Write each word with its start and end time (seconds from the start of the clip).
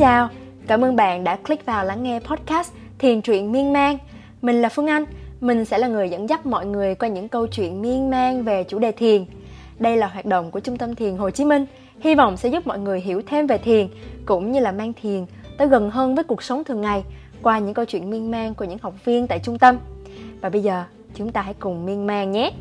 chào, 0.00 0.28
cảm 0.66 0.84
ơn 0.84 0.96
bạn 0.96 1.24
đã 1.24 1.36
click 1.36 1.66
vào 1.66 1.84
lắng 1.84 2.02
nghe 2.02 2.20
podcast 2.20 2.72
Thiền 2.98 3.22
truyện 3.22 3.52
miên 3.52 3.72
man. 3.72 3.98
Mình 4.42 4.62
là 4.62 4.68
Phương 4.68 4.86
Anh, 4.86 5.04
mình 5.40 5.64
sẽ 5.64 5.78
là 5.78 5.88
người 5.88 6.08
dẫn 6.08 6.28
dắt 6.28 6.46
mọi 6.46 6.66
người 6.66 6.94
qua 6.94 7.08
những 7.08 7.28
câu 7.28 7.46
chuyện 7.46 7.82
miên 7.82 8.10
man 8.10 8.44
về 8.44 8.64
chủ 8.64 8.78
đề 8.78 8.92
thiền. 8.92 9.24
Đây 9.78 9.96
là 9.96 10.06
hoạt 10.06 10.26
động 10.26 10.50
của 10.50 10.60
Trung 10.60 10.76
tâm 10.76 10.94
Thiền 10.94 11.16
Hồ 11.16 11.30
Chí 11.30 11.44
Minh, 11.44 11.66
hy 12.00 12.14
vọng 12.14 12.36
sẽ 12.36 12.48
giúp 12.48 12.66
mọi 12.66 12.78
người 12.78 13.00
hiểu 13.00 13.22
thêm 13.26 13.46
về 13.46 13.58
thiền 13.58 13.88
cũng 14.26 14.52
như 14.52 14.60
là 14.60 14.72
mang 14.72 14.92
thiền 15.02 15.26
tới 15.58 15.68
gần 15.68 15.90
hơn 15.90 16.14
với 16.14 16.24
cuộc 16.24 16.42
sống 16.42 16.64
thường 16.64 16.80
ngày 16.80 17.04
qua 17.42 17.58
những 17.58 17.74
câu 17.74 17.84
chuyện 17.84 18.10
miên 18.10 18.30
man 18.30 18.54
của 18.54 18.64
những 18.64 18.78
học 18.82 18.94
viên 19.04 19.26
tại 19.26 19.38
trung 19.38 19.58
tâm. 19.58 19.78
Và 20.40 20.48
bây 20.48 20.62
giờ, 20.62 20.84
chúng 21.14 21.32
ta 21.32 21.42
hãy 21.42 21.54
cùng 21.54 21.86
miên 21.86 22.06
man 22.06 22.32
nhé. 22.32 22.52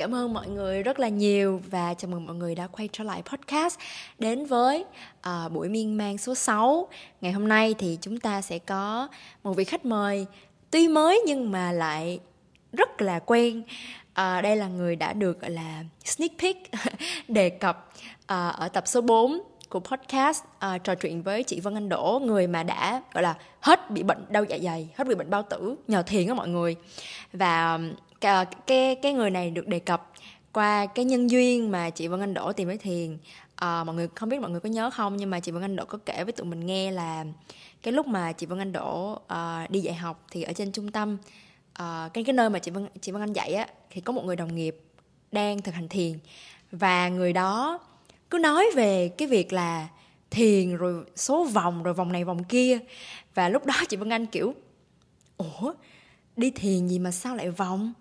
Cảm 0.00 0.14
ơn 0.14 0.32
mọi 0.32 0.48
người 0.48 0.82
rất 0.82 1.00
là 1.00 1.08
nhiều 1.08 1.60
và 1.70 1.94
chào 1.94 2.10
mừng 2.10 2.26
mọi 2.26 2.36
người 2.36 2.54
đã 2.54 2.66
quay 2.66 2.88
trở 2.92 3.04
lại 3.04 3.22
podcast 3.22 3.78
đến 4.18 4.46
với 4.46 4.84
uh, 5.28 5.52
buổi 5.52 5.68
miên 5.68 5.98
man 5.98 6.18
số 6.18 6.34
6. 6.34 6.88
Ngày 7.20 7.32
hôm 7.32 7.48
nay 7.48 7.74
thì 7.78 7.98
chúng 8.00 8.20
ta 8.20 8.40
sẽ 8.40 8.58
có 8.58 9.08
một 9.42 9.52
vị 9.52 9.64
khách 9.64 9.84
mời 9.84 10.26
tuy 10.70 10.88
mới 10.88 11.22
nhưng 11.26 11.52
mà 11.52 11.72
lại 11.72 12.18
rất 12.72 13.02
là 13.02 13.18
quen. 13.18 13.62
Uh, 14.10 14.42
đây 14.42 14.56
là 14.56 14.68
người 14.68 14.96
đã 14.96 15.12
được 15.12 15.40
gọi 15.40 15.50
là 15.50 15.84
sneak 16.04 16.30
peek 16.38 16.56
đề 17.28 17.50
cập 17.50 17.88
uh, 18.22 18.54
ở 18.54 18.68
tập 18.72 18.84
số 18.86 19.00
4 19.00 19.40
của 19.68 19.80
podcast 19.80 20.44
uh, 20.44 20.84
trò 20.84 20.94
chuyện 20.94 21.22
với 21.22 21.42
chị 21.42 21.60
Vân 21.60 21.74
Anh 21.74 21.88
Đỗ 21.88 22.20
người 22.24 22.46
mà 22.46 22.62
đã 22.62 23.02
gọi 23.12 23.22
là 23.22 23.34
hết 23.60 23.90
bị 23.90 24.02
bệnh 24.02 24.24
đau 24.28 24.44
dạ 24.44 24.58
dày 24.62 24.88
hết 24.96 25.08
bị 25.08 25.14
bệnh 25.14 25.30
bao 25.30 25.42
tử 25.42 25.76
nhờ 25.88 26.02
thiền 26.02 26.28
á 26.28 26.34
mọi 26.34 26.48
người 26.48 26.76
và 27.32 27.78
Ờ, 28.20 28.44
cái, 28.66 28.94
cái 28.94 29.12
người 29.12 29.30
này 29.30 29.50
được 29.50 29.66
đề 29.68 29.78
cập 29.78 30.12
qua 30.52 30.86
cái 30.86 31.04
nhân 31.04 31.30
duyên 31.30 31.70
mà 31.70 31.90
chị 31.90 32.08
Vân 32.08 32.20
Anh 32.20 32.34
Đỗ 32.34 32.52
tìm 32.52 32.68
với 32.68 32.78
Thiền. 32.78 33.18
À, 33.54 33.84
mọi 33.84 33.96
người 33.96 34.08
không 34.14 34.28
biết 34.28 34.40
mọi 34.40 34.50
người 34.50 34.60
có 34.60 34.68
nhớ 34.68 34.90
không 34.90 35.16
nhưng 35.16 35.30
mà 35.30 35.40
chị 35.40 35.52
Vân 35.52 35.62
Anh 35.62 35.76
Đỗ 35.76 35.84
có 35.84 35.98
kể 36.06 36.24
với 36.24 36.32
tụi 36.32 36.46
mình 36.46 36.66
nghe 36.66 36.90
là 36.90 37.24
cái 37.82 37.92
lúc 37.92 38.06
mà 38.06 38.32
chị 38.32 38.46
Vân 38.46 38.58
Anh 38.58 38.72
Đỗ 38.72 39.12
uh, 39.12 39.70
đi 39.70 39.80
dạy 39.80 39.94
học 39.94 40.26
thì 40.30 40.42
ở 40.42 40.52
trên 40.52 40.72
trung 40.72 40.90
tâm 40.90 41.18
uh, 41.82 42.12
cái 42.12 42.24
cái 42.24 42.32
nơi 42.32 42.50
mà 42.50 42.58
chị 42.58 42.70
Vân 42.70 42.88
chị 43.00 43.12
Vân 43.12 43.22
Anh 43.22 43.32
dạy 43.32 43.54
á 43.54 43.66
thì 43.90 44.00
có 44.00 44.12
một 44.12 44.24
người 44.24 44.36
đồng 44.36 44.54
nghiệp 44.54 44.80
đang 45.32 45.62
thực 45.62 45.74
hành 45.74 45.88
thiền. 45.88 46.18
Và 46.72 47.08
người 47.08 47.32
đó 47.32 47.78
cứ 48.30 48.38
nói 48.38 48.66
về 48.74 49.08
cái 49.08 49.28
việc 49.28 49.52
là 49.52 49.88
thiền 50.30 50.76
rồi 50.76 51.04
số 51.16 51.44
vòng 51.44 51.82
rồi 51.82 51.94
vòng 51.94 52.12
này 52.12 52.24
vòng 52.24 52.44
kia. 52.44 52.78
Và 53.34 53.48
lúc 53.48 53.66
đó 53.66 53.74
chị 53.88 53.96
Vân 53.96 54.08
Anh 54.08 54.26
kiểu 54.26 54.54
ủa? 55.36 55.72
Đi 56.36 56.50
thiền 56.50 56.88
gì 56.88 56.98
mà 56.98 57.10
sao 57.10 57.36
lại 57.36 57.50
vòng? 57.50 57.92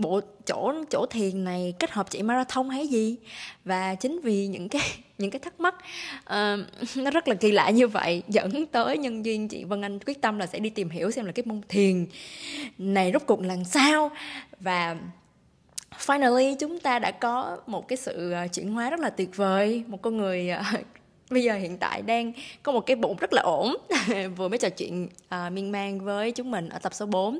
Bộ 0.00 0.20
chỗ 0.46 0.72
chỗ 0.90 1.06
thiền 1.06 1.44
này 1.44 1.74
kết 1.78 1.90
hợp 1.90 2.10
chạy 2.10 2.22
marathon 2.22 2.68
hay 2.68 2.86
gì? 2.86 3.16
Và 3.64 3.94
chính 3.94 4.20
vì 4.20 4.46
những 4.46 4.68
cái 4.68 4.82
những 5.18 5.30
cái 5.30 5.40
thắc 5.40 5.60
mắc 5.60 5.74
uh, 6.20 6.96
nó 6.96 7.10
rất 7.10 7.28
là 7.28 7.34
kỳ 7.34 7.52
lạ 7.52 7.70
như 7.70 7.88
vậy 7.88 8.22
dẫn 8.28 8.66
tới 8.66 8.98
nhân 8.98 9.24
duyên 9.24 9.48
chị 9.48 9.64
Vân 9.64 9.84
Anh 9.84 9.98
quyết 9.98 10.20
tâm 10.20 10.38
là 10.38 10.46
sẽ 10.46 10.58
đi 10.58 10.70
tìm 10.70 10.90
hiểu 10.90 11.10
xem 11.10 11.24
là 11.24 11.32
cái 11.32 11.44
môn 11.46 11.60
thiền 11.68 12.06
này 12.78 13.10
rốt 13.12 13.22
cuộc 13.26 13.40
là 13.40 13.56
sao. 13.64 14.10
Và 14.60 14.96
finally 15.98 16.56
chúng 16.60 16.80
ta 16.80 16.98
đã 16.98 17.10
có 17.10 17.58
một 17.66 17.88
cái 17.88 17.96
sự 17.96 18.32
ờ, 18.32 18.46
chuyển 18.48 18.72
hóa 18.72 18.90
rất 18.90 19.00
là 19.00 19.10
tuyệt 19.10 19.36
vời. 19.36 19.84
Một 19.86 20.02
con 20.02 20.16
người 20.16 20.50
uh, 20.60 20.80
bây 21.30 21.42
giờ 21.42 21.54
hiện 21.54 21.78
tại 21.78 22.02
đang 22.02 22.32
có 22.62 22.72
một 22.72 22.80
cái 22.80 22.96
bụng 22.96 23.16
rất 23.20 23.32
là 23.32 23.42
ổn. 23.42 23.76
Vừa 24.36 24.48
mới 24.48 24.58
trò 24.58 24.68
chuyện 24.68 25.08
uh, 25.34 25.52
miên 25.52 25.72
man 25.72 26.00
với 26.00 26.32
chúng 26.32 26.50
mình 26.50 26.68
ở 26.68 26.78
tập 26.78 26.94
số 26.94 27.06
4 27.06 27.38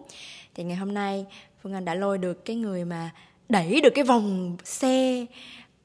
thì 0.54 0.64
ngày 0.64 0.76
hôm 0.76 0.94
nay 0.94 1.26
phương 1.62 1.72
anh 1.72 1.84
đã 1.84 1.94
lôi 1.94 2.18
được 2.18 2.44
cái 2.44 2.56
người 2.56 2.84
mà 2.84 3.10
đẩy 3.48 3.80
được 3.80 3.90
cái 3.94 4.04
vòng 4.04 4.56
xe 4.64 5.26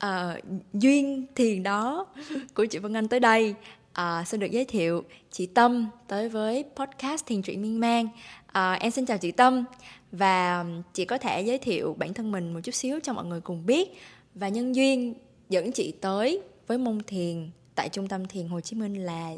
uh, 0.05 0.43
duyên 0.73 1.25
thiền 1.35 1.63
đó 1.63 2.07
của 2.53 2.65
chị 2.65 2.79
Phương 2.79 2.93
anh 2.93 3.07
tới 3.07 3.19
đây 3.19 3.55
uh, 4.01 4.27
xin 4.27 4.39
được 4.39 4.51
giới 4.51 4.65
thiệu 4.65 5.03
chị 5.31 5.45
tâm 5.45 5.87
tới 6.07 6.29
với 6.29 6.65
podcast 6.75 7.25
thiền 7.25 7.41
truyện 7.41 7.61
miên 7.61 7.79
man 7.79 8.05
uh, 8.47 8.79
em 8.79 8.91
xin 8.91 9.05
chào 9.05 9.17
chị 9.17 9.31
tâm 9.31 9.63
và 10.11 10.65
chị 10.93 11.05
có 11.05 11.17
thể 11.17 11.41
giới 11.41 11.57
thiệu 11.57 11.95
bản 11.99 12.13
thân 12.13 12.31
mình 12.31 12.53
một 12.53 12.59
chút 12.63 12.75
xíu 12.75 12.99
cho 13.03 13.13
mọi 13.13 13.25
người 13.25 13.41
cùng 13.41 13.65
biết 13.65 13.89
và 14.35 14.49
nhân 14.49 14.75
duyên 14.75 15.13
dẫn 15.49 15.71
chị 15.71 15.93
tới 16.01 16.41
với 16.67 16.77
môn 16.77 16.99
thiền 17.07 17.49
tại 17.75 17.89
trung 17.89 18.07
tâm 18.07 18.27
thiền 18.27 18.47
Hồ 18.47 18.61
Chí 18.61 18.75
Minh 18.75 19.05
là 19.05 19.29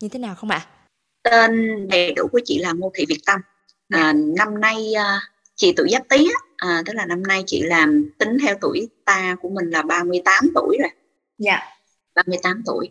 như 0.00 0.08
thế 0.08 0.18
nào 0.18 0.34
không 0.34 0.50
ạ? 0.50 0.66
À? 0.66 0.68
Tên 1.22 1.88
đầy 1.88 2.12
đủ 2.14 2.28
của 2.32 2.40
chị 2.44 2.58
là 2.58 2.72
Ngô 2.72 2.90
Thị 2.94 3.04
Việt 3.08 3.20
Tâm. 3.26 3.40
À, 3.88 4.12
năm 4.12 4.60
nay 4.60 4.92
uh, 4.92 5.31
chị 5.54 5.72
tuổi 5.76 5.88
giáp 5.90 6.02
tý 6.08 6.28
à, 6.56 6.82
tức 6.86 6.92
là 6.92 7.06
năm 7.06 7.22
nay 7.22 7.44
chị 7.46 7.62
làm 7.62 8.10
tính 8.18 8.36
theo 8.42 8.54
tuổi 8.60 8.88
ta 9.04 9.36
của 9.42 9.48
mình 9.48 9.70
là 9.70 9.82
38 9.82 10.50
tuổi 10.54 10.78
rồi. 10.80 10.90
Dạ. 11.38 11.58
38 12.14 12.62
tuổi. 12.66 12.88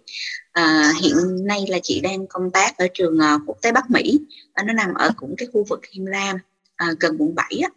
À, 0.52 0.92
hiện 1.02 1.46
nay 1.46 1.66
là 1.70 1.80
chị 1.84 2.00
đang 2.00 2.28
công 2.28 2.52
tác 2.52 2.78
ở 2.78 2.88
trường 2.94 3.18
uh, 3.18 3.42
quốc 3.48 3.58
tế 3.62 3.72
Bắc 3.72 3.92
Mỹ. 3.92 4.20
À, 4.54 4.64
nó 4.64 4.74
nằm 4.74 4.94
ở 4.94 5.12
cũng 5.18 5.36
cái 5.38 5.48
khu 5.54 5.64
vực 5.64 5.82
Him 5.92 6.06
Lam 6.06 6.38
à, 6.76 6.88
gần 7.00 7.16
quận 7.20 7.36
7 7.36 7.62
á. 7.64 7.70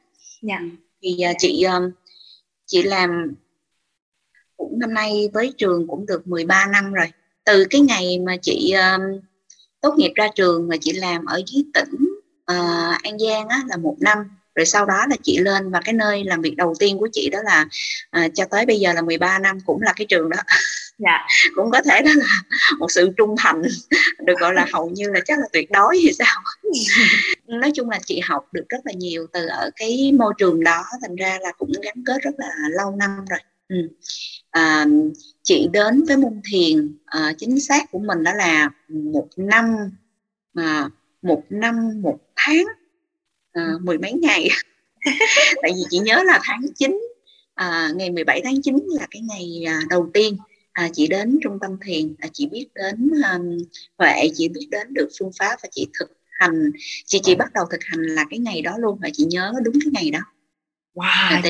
Dạ. 0.43 0.61
thì 1.03 1.17
uh, 1.31 1.37
chị 1.39 1.65
uh, 1.77 1.93
chị 2.67 2.83
làm 2.83 3.35
cũng 4.57 4.79
năm 4.79 4.95
nay 4.95 5.31
với 5.33 5.53
trường 5.59 5.87
cũng 5.89 6.07
được 6.07 6.27
13 6.27 6.67
năm 6.67 6.93
rồi. 6.93 7.07
Từ 7.45 7.65
cái 7.71 7.81
ngày 7.81 8.19
mà 8.19 8.37
chị 8.43 8.75
uh, 8.75 9.23
tốt 9.81 9.95
nghiệp 9.97 10.13
ra 10.15 10.29
trường 10.35 10.69
mà 10.69 10.77
chị 10.81 10.93
làm 10.93 11.25
ở 11.25 11.43
dưới 11.47 11.65
tỉnh 11.75 11.95
uh, 12.53 13.03
An 13.03 13.19
Giang 13.19 13.49
á, 13.49 13.61
là 13.69 13.77
một 13.77 13.97
năm 14.01 14.19
rồi 14.55 14.67
sau 14.67 14.87
đó 14.87 15.07
là 15.11 15.17
chị 15.23 15.39
lên 15.39 15.71
và 15.71 15.81
cái 15.85 15.93
nơi 15.93 16.25
làm 16.25 16.41
việc 16.41 16.55
đầu 16.57 16.75
tiên 16.79 16.99
của 16.99 17.09
chị 17.13 17.31
đó 17.31 17.39
là 17.45 17.67
à, 18.11 18.29
cho 18.35 18.45
tới 18.51 18.67
bây 18.67 18.81
giờ 18.81 18.93
là 18.93 19.03
13 19.03 19.39
năm 19.39 19.59
cũng 19.67 19.83
là 19.83 19.93
cái 19.97 20.07
trường 20.07 20.31
đó 20.31 20.37
dạ. 20.99 21.27
cũng 21.55 21.71
có 21.71 21.83
thể 21.83 22.03
đó 22.03 22.11
là 22.17 22.43
một 22.79 22.91
sự 22.91 23.11
trung 23.17 23.35
thành 23.39 23.63
được 24.19 24.35
gọi 24.41 24.55
là 24.55 24.67
hầu 24.73 24.91
như 24.91 25.11
là 25.11 25.21
chắc 25.25 25.39
là 25.39 25.47
tuyệt 25.53 25.71
đối 25.71 26.01
hay 26.05 26.13
sao 26.13 26.43
nói 27.61 27.71
chung 27.75 27.91
là 27.91 27.99
chị 28.07 28.21
học 28.21 28.49
được 28.53 28.65
rất 28.69 28.79
là 28.85 28.93
nhiều 28.93 29.27
từ 29.33 29.47
ở 29.47 29.71
cái 29.77 30.13
môi 30.19 30.33
trường 30.39 30.65
đó 30.65 30.85
thành 31.03 31.17
ra 31.17 31.39
là 31.41 31.53
cũng 31.59 31.73
gắn 31.83 31.95
kết 32.07 32.23
rất 32.23 32.35
là 32.39 32.51
lâu 32.71 32.97
năm 32.97 33.25
rồi 33.31 33.39
ừ. 33.69 33.77
à, 34.51 34.87
chị 35.43 35.69
đến 35.73 36.05
với 36.05 36.17
môn 36.17 36.41
thiền 36.53 36.99
à, 37.07 37.33
chính 37.39 37.61
xác 37.61 37.91
của 37.91 37.99
mình 37.99 38.23
đó 38.23 38.33
là 38.35 38.71
một 38.89 39.29
năm 39.37 39.77
mà 40.55 40.89
một 41.23 41.43
năm 41.51 42.03
một 42.03 42.19
tháng 42.37 42.65
à, 43.55 43.73
mười 43.83 43.99
mấy 43.99 44.13
ngày. 44.13 44.49
Tại 45.63 45.73
vì 45.75 45.83
chị 45.91 45.99
nhớ 45.99 46.23
là 46.27 46.41
tháng 46.43 46.63
9 46.75 47.01
à, 47.55 47.89
ngày 47.95 48.11
17 48.11 48.41
tháng 48.45 48.63
9 48.63 48.75
là 48.87 49.07
cái 49.11 49.23
ngày 49.23 49.65
à, 49.67 49.81
đầu 49.91 50.11
tiên 50.15 50.37
à, 50.73 50.89
chị 50.93 51.07
đến 51.07 51.39
trung 51.43 51.59
tâm 51.61 51.71
thiền. 51.87 52.15
À, 52.19 52.29
chị 52.33 52.47
biết 52.47 52.67
đến 52.75 53.11
um, 53.33 53.59
huệ 53.99 54.29
chị 54.35 54.49
biết 54.49 54.69
đến 54.71 54.95
được 54.95 55.09
phương 55.19 55.31
pháp 55.39 55.57
và 55.63 55.69
chị 55.73 55.87
thực 55.99 56.13
hành. 56.31 56.71
Chị 57.07 57.21
chỉ 57.23 57.35
bắt 57.35 57.53
đầu 57.55 57.65
thực 57.71 57.85
hành 57.85 58.03
là 58.03 58.25
cái 58.31 58.39
ngày 58.39 58.63
đó 58.63 58.79
luôn 58.79 58.99
và 59.03 59.09
chị 59.13 59.25
nhớ 59.31 59.53
đúng 59.65 59.75
cái 59.85 59.91
ngày 59.93 60.11
đó. 60.11 60.21
Wow 60.95 61.43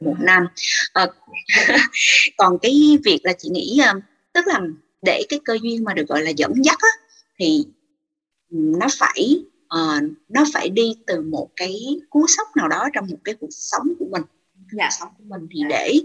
một 0.00 0.16
năm. 0.20 0.46
À, 0.92 1.06
còn 2.38 2.58
cái 2.62 2.98
việc 3.04 3.20
là 3.22 3.32
chị 3.38 3.48
nghĩ 3.48 3.80
tức 4.32 4.46
là 4.46 4.60
để 5.02 5.22
cái 5.28 5.40
cơ 5.44 5.58
duyên 5.62 5.84
mà 5.84 5.94
được 5.94 6.08
gọi 6.08 6.22
là 6.22 6.30
dẫn 6.30 6.52
dắt 6.64 6.78
á, 6.80 6.88
thì 7.38 7.64
nó 8.50 8.86
phải 8.98 9.44
uh, 9.76 10.02
nó 10.28 10.44
phải 10.52 10.68
đi 10.68 10.96
từ 11.06 11.22
một 11.22 11.48
cái 11.56 12.00
cú 12.10 12.26
sốc 12.26 12.56
nào 12.56 12.68
đó 12.68 12.88
trong 12.92 13.06
một 13.10 13.18
cái 13.24 13.34
cuộc 13.34 13.50
sống 13.50 13.92
của 13.98 14.06
mình 14.10 14.22
dạ. 14.72 14.88
sống 14.90 15.08
của 15.18 15.24
mình 15.26 15.46
thì 15.50 15.60
để 15.68 16.00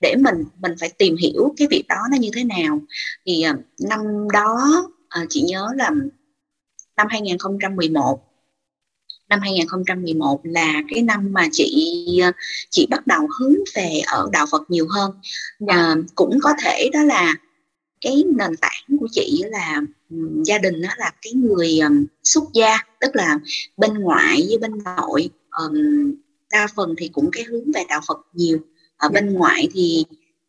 để 0.00 0.14
mình 0.18 0.44
mình 0.58 0.72
phải 0.80 0.88
tìm 0.98 1.16
hiểu 1.16 1.54
cái 1.56 1.68
việc 1.70 1.84
đó 1.88 1.96
nó 2.10 2.16
như 2.16 2.30
thế 2.34 2.44
nào 2.44 2.80
thì 3.26 3.44
uh, 3.50 3.56
năm 3.88 4.00
đó 4.32 4.82
uh, 5.22 5.26
chị 5.28 5.42
nhớ 5.42 5.68
là 5.76 5.90
năm 6.96 7.06
2011 7.10 8.24
năm 9.28 9.40
2011 9.40 10.40
là 10.44 10.82
cái 10.88 11.02
năm 11.02 11.32
mà 11.32 11.48
chị 11.52 11.96
chị 12.70 12.86
bắt 12.90 13.06
đầu 13.06 13.28
hướng 13.38 13.54
về 13.74 14.00
ở 14.06 14.28
đạo 14.32 14.46
Phật 14.50 14.70
nhiều 14.70 14.86
hơn 14.90 15.12
dạ. 15.58 15.74
à, 15.74 15.94
cũng 16.14 16.38
có 16.42 16.52
thể 16.62 16.90
đó 16.92 17.02
là 17.02 17.34
cái 18.00 18.24
nền 18.36 18.56
tảng 18.60 18.98
của 19.00 19.08
chị 19.12 19.42
là 19.46 19.80
um, 20.10 20.42
gia 20.42 20.58
đình 20.58 20.82
đó 20.82 20.88
là 20.98 21.12
cái 21.22 21.32
người 21.32 21.78
um, 21.78 22.06
xuất 22.24 22.44
gia 22.54 22.78
tức 23.00 23.16
là 23.16 23.38
bên 23.76 23.94
ngoại 23.94 24.44
với 24.48 24.58
bên 24.58 24.72
nội. 24.84 25.30
Um, 25.50 26.14
đa 26.50 26.66
phần 26.76 26.94
thì 26.98 27.08
cũng 27.08 27.30
cái 27.32 27.44
hướng 27.44 27.72
về 27.72 27.84
đạo 27.88 28.00
Phật 28.08 28.18
nhiều. 28.32 28.58
Ở 28.96 29.08
bên 29.08 29.32
ngoại 29.32 29.68
thì 29.74 30.04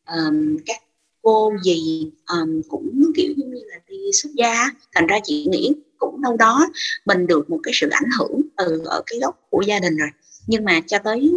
um, 0.07 0.57
các 0.65 0.77
cô 1.21 1.53
gì 1.63 2.11
um, 2.27 2.61
cũng 2.69 3.11
kiểu 3.15 3.33
như 3.37 3.61
là 3.65 3.77
đi 3.87 3.97
xuất 4.13 4.29
gia 4.35 4.69
thành 4.95 5.07
ra 5.07 5.19
chị 5.23 5.45
nghĩ 5.49 5.73
cũng 5.97 6.21
đâu 6.21 6.37
đó 6.37 6.67
mình 7.05 7.27
được 7.27 7.49
một 7.49 7.59
cái 7.63 7.73
sự 7.75 7.89
ảnh 7.89 8.09
hưởng 8.19 8.41
từ 8.57 8.81
ở 8.85 9.01
cái 9.05 9.19
gốc 9.19 9.47
của 9.49 9.61
gia 9.61 9.79
đình 9.79 9.97
rồi 9.97 10.09
nhưng 10.49 10.65
mà 10.65 10.81
cho 10.87 10.99
tới 11.03 11.31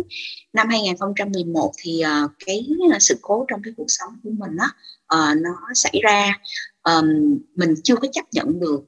năm 0.52 0.68
2011 0.68 1.72
thì 1.78 2.02
uh, 2.24 2.30
cái 2.46 2.66
sự 3.00 3.18
cố 3.20 3.44
trong 3.48 3.60
cái 3.64 3.74
cuộc 3.76 3.86
sống 3.88 4.12
của 4.24 4.30
mình 4.30 4.56
đó 4.56 4.64
uh, 5.14 5.40
nó 5.40 5.50
xảy 5.74 6.00
ra 6.02 6.38
um, 6.82 7.38
mình 7.54 7.74
chưa 7.84 7.96
có 7.96 8.08
chấp 8.12 8.24
nhận 8.32 8.60
được 8.60 8.80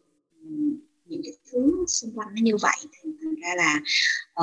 những 1.07 1.23
cái 1.23 1.33
thứ 1.53 1.85
xung 1.89 2.19
quanh 2.19 2.29
nó 2.29 2.41
như 2.43 2.57
vậy. 2.57 2.77
Thì 2.83 3.11
thành 3.23 3.35
ra 3.35 3.49
là 3.57 3.81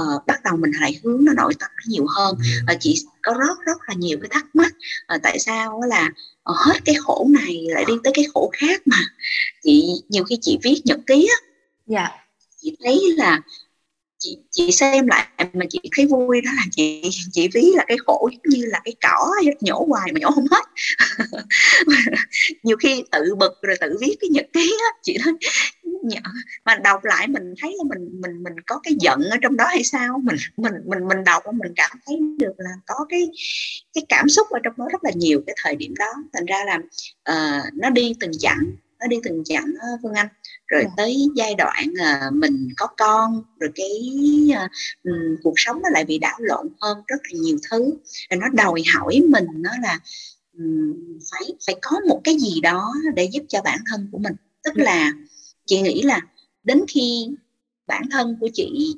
uh, 0.01 0.25
bắt 0.27 0.43
đầu 0.43 0.57
mình 0.57 0.71
lại 0.81 0.99
hướng 1.03 1.25
nó 1.25 1.33
nội 1.33 1.53
tâm 1.59 1.69
nó 1.77 1.83
nhiều 1.87 2.05
hơn. 2.15 2.37
Và 2.67 2.73
chị 2.79 2.95
có 3.21 3.33
rất 3.33 3.65
rất 3.65 3.77
là 3.87 3.93
nhiều 3.97 4.17
cái 4.21 4.29
thắc 4.31 4.55
mắc 4.55 4.73
à, 5.07 5.17
tại 5.23 5.39
sao 5.39 5.81
là 5.87 6.09
uh, 6.51 6.57
hết 6.57 6.79
cái 6.85 6.95
khổ 6.95 7.27
này 7.29 7.65
lại 7.69 7.85
đi 7.87 7.93
tới 8.03 8.13
cái 8.15 8.25
khổ 8.33 8.51
khác 8.53 8.81
mà. 8.85 8.99
Chị 9.63 10.03
nhiều 10.09 10.23
khi 10.23 10.37
chị 10.41 10.59
viết 10.63 10.81
nhật 10.85 10.99
ký 11.07 11.27
á 11.29 11.47
dạ. 11.87 12.09
chị 12.57 12.77
thấy 12.83 13.01
là 13.17 13.41
chị 14.21 14.37
chị 14.51 14.71
xem 14.71 15.07
lại 15.07 15.27
mà 15.53 15.65
chị 15.69 15.79
thấy 15.95 16.05
vui 16.05 16.41
đó 16.41 16.51
là 16.55 16.63
chị 16.71 17.09
chị 17.31 17.47
ví 17.53 17.71
là 17.75 17.83
cái 17.87 17.97
khổ 18.05 18.29
như 18.43 18.65
là 18.65 18.81
cái 18.83 18.93
cỏ 19.01 19.31
nhổ 19.61 19.85
hoài 19.89 20.11
mà 20.13 20.19
nhổ 20.19 20.31
không 20.31 20.45
hết. 20.51 20.63
Nhiều 22.63 22.77
khi 22.77 23.03
tự 23.11 23.35
bực 23.35 23.61
rồi 23.61 23.75
tự 23.81 23.97
viết 24.01 24.15
cái 24.21 24.29
nhật 24.29 24.45
ký 24.53 24.77
á 24.79 24.97
chị 25.03 25.17
nói 25.25 25.33
mà 26.65 26.75
đọc 26.75 27.03
lại 27.03 27.27
mình 27.27 27.53
thấy 27.61 27.75
là 27.77 27.83
mình 27.89 28.21
mình 28.21 28.43
mình 28.43 28.53
có 28.67 28.79
cái 28.83 28.93
giận 28.99 29.21
ở 29.31 29.37
trong 29.41 29.57
đó 29.57 29.65
hay 29.65 29.83
sao? 29.83 30.21
Mình 30.23 30.35
mình 30.57 30.73
mình 30.85 31.07
mình 31.07 31.23
đọc 31.23 31.43
mình 31.53 31.73
cảm 31.75 31.91
thấy 32.05 32.17
được 32.39 32.53
là 32.57 32.71
có 32.87 33.05
cái 33.09 33.29
cái 33.93 34.03
cảm 34.09 34.29
xúc 34.29 34.47
ở 34.49 34.59
trong 34.63 34.73
đó 34.77 34.85
rất 34.91 35.03
là 35.03 35.11
nhiều 35.15 35.41
cái 35.47 35.55
thời 35.63 35.75
điểm 35.75 35.93
đó. 35.99 36.13
Thành 36.33 36.45
ra 36.45 36.63
là 36.65 36.77
uh, 37.31 37.73
nó 37.73 37.89
đi 37.89 38.13
từng 38.19 38.31
chặng 38.39 38.71
nó 39.01 39.07
đi 39.07 39.17
từng 39.23 39.43
chặng 39.43 39.65
ờ, 39.79 39.87
Phương 40.03 40.13
Anh 40.13 40.27
rồi. 40.71 40.83
Dạ. 40.83 40.89
tới 40.97 41.27
giai 41.35 41.55
đoạn 41.55 41.85
uh, 41.91 42.33
mình 42.33 42.69
có 42.77 42.87
con 42.97 43.43
rồi 43.59 43.69
cái 43.75 43.91
uh, 44.49 45.39
cuộc 45.43 45.53
sống 45.55 45.81
nó 45.83 45.89
lại 45.89 46.05
bị 46.05 46.19
đảo 46.19 46.37
lộn 46.39 46.67
hơn 46.81 46.97
rất 47.07 47.21
là 47.31 47.39
nhiều 47.41 47.57
thứ 47.71 47.91
rồi 48.29 48.39
nó 48.39 48.47
đòi 48.53 48.83
hỏi 48.95 49.21
mình 49.29 49.45
nó 49.53 49.71
là 49.81 49.99
phải 51.31 51.53
phải 51.65 51.75
có 51.81 51.99
một 52.07 52.21
cái 52.23 52.37
gì 52.39 52.61
đó 52.61 52.93
để 53.15 53.29
giúp 53.31 53.43
cho 53.49 53.61
bản 53.61 53.79
thân 53.91 54.09
của 54.11 54.17
mình 54.17 54.33
tức. 54.63 54.73
Dạ. 54.75 54.83
là 54.83 55.13
chị 55.65 55.81
nghĩ 55.81 56.01
là 56.01 56.21
đến 56.63 56.81
khi 56.87 57.27
bản 57.87 58.03
thân 58.11 58.37
của 58.39 58.49
chị 58.53 58.95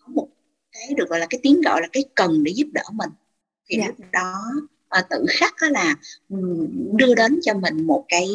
có 0.00 0.12
một 0.14 0.28
cái 0.72 0.94
được 0.96 1.08
gọi 1.08 1.20
là 1.20 1.26
cái 1.30 1.40
tiếng 1.42 1.60
gọi 1.60 1.80
là 1.80 1.88
cái 1.92 2.04
cần 2.14 2.44
để 2.44 2.52
giúp 2.52 2.66
đỡ 2.72 2.82
mình 2.92 3.10
thì 3.68 3.76
yeah. 3.76 3.88
Dạ. 3.88 3.94
lúc 3.98 4.10
đó 4.12 4.34
uh, 4.98 5.04
tự 5.10 5.24
khắc 5.28 5.54
đó 5.60 5.68
là 5.68 5.96
đưa 6.96 7.14
đến 7.14 7.40
cho 7.42 7.54
mình 7.54 7.86
một 7.86 8.04
cái 8.08 8.28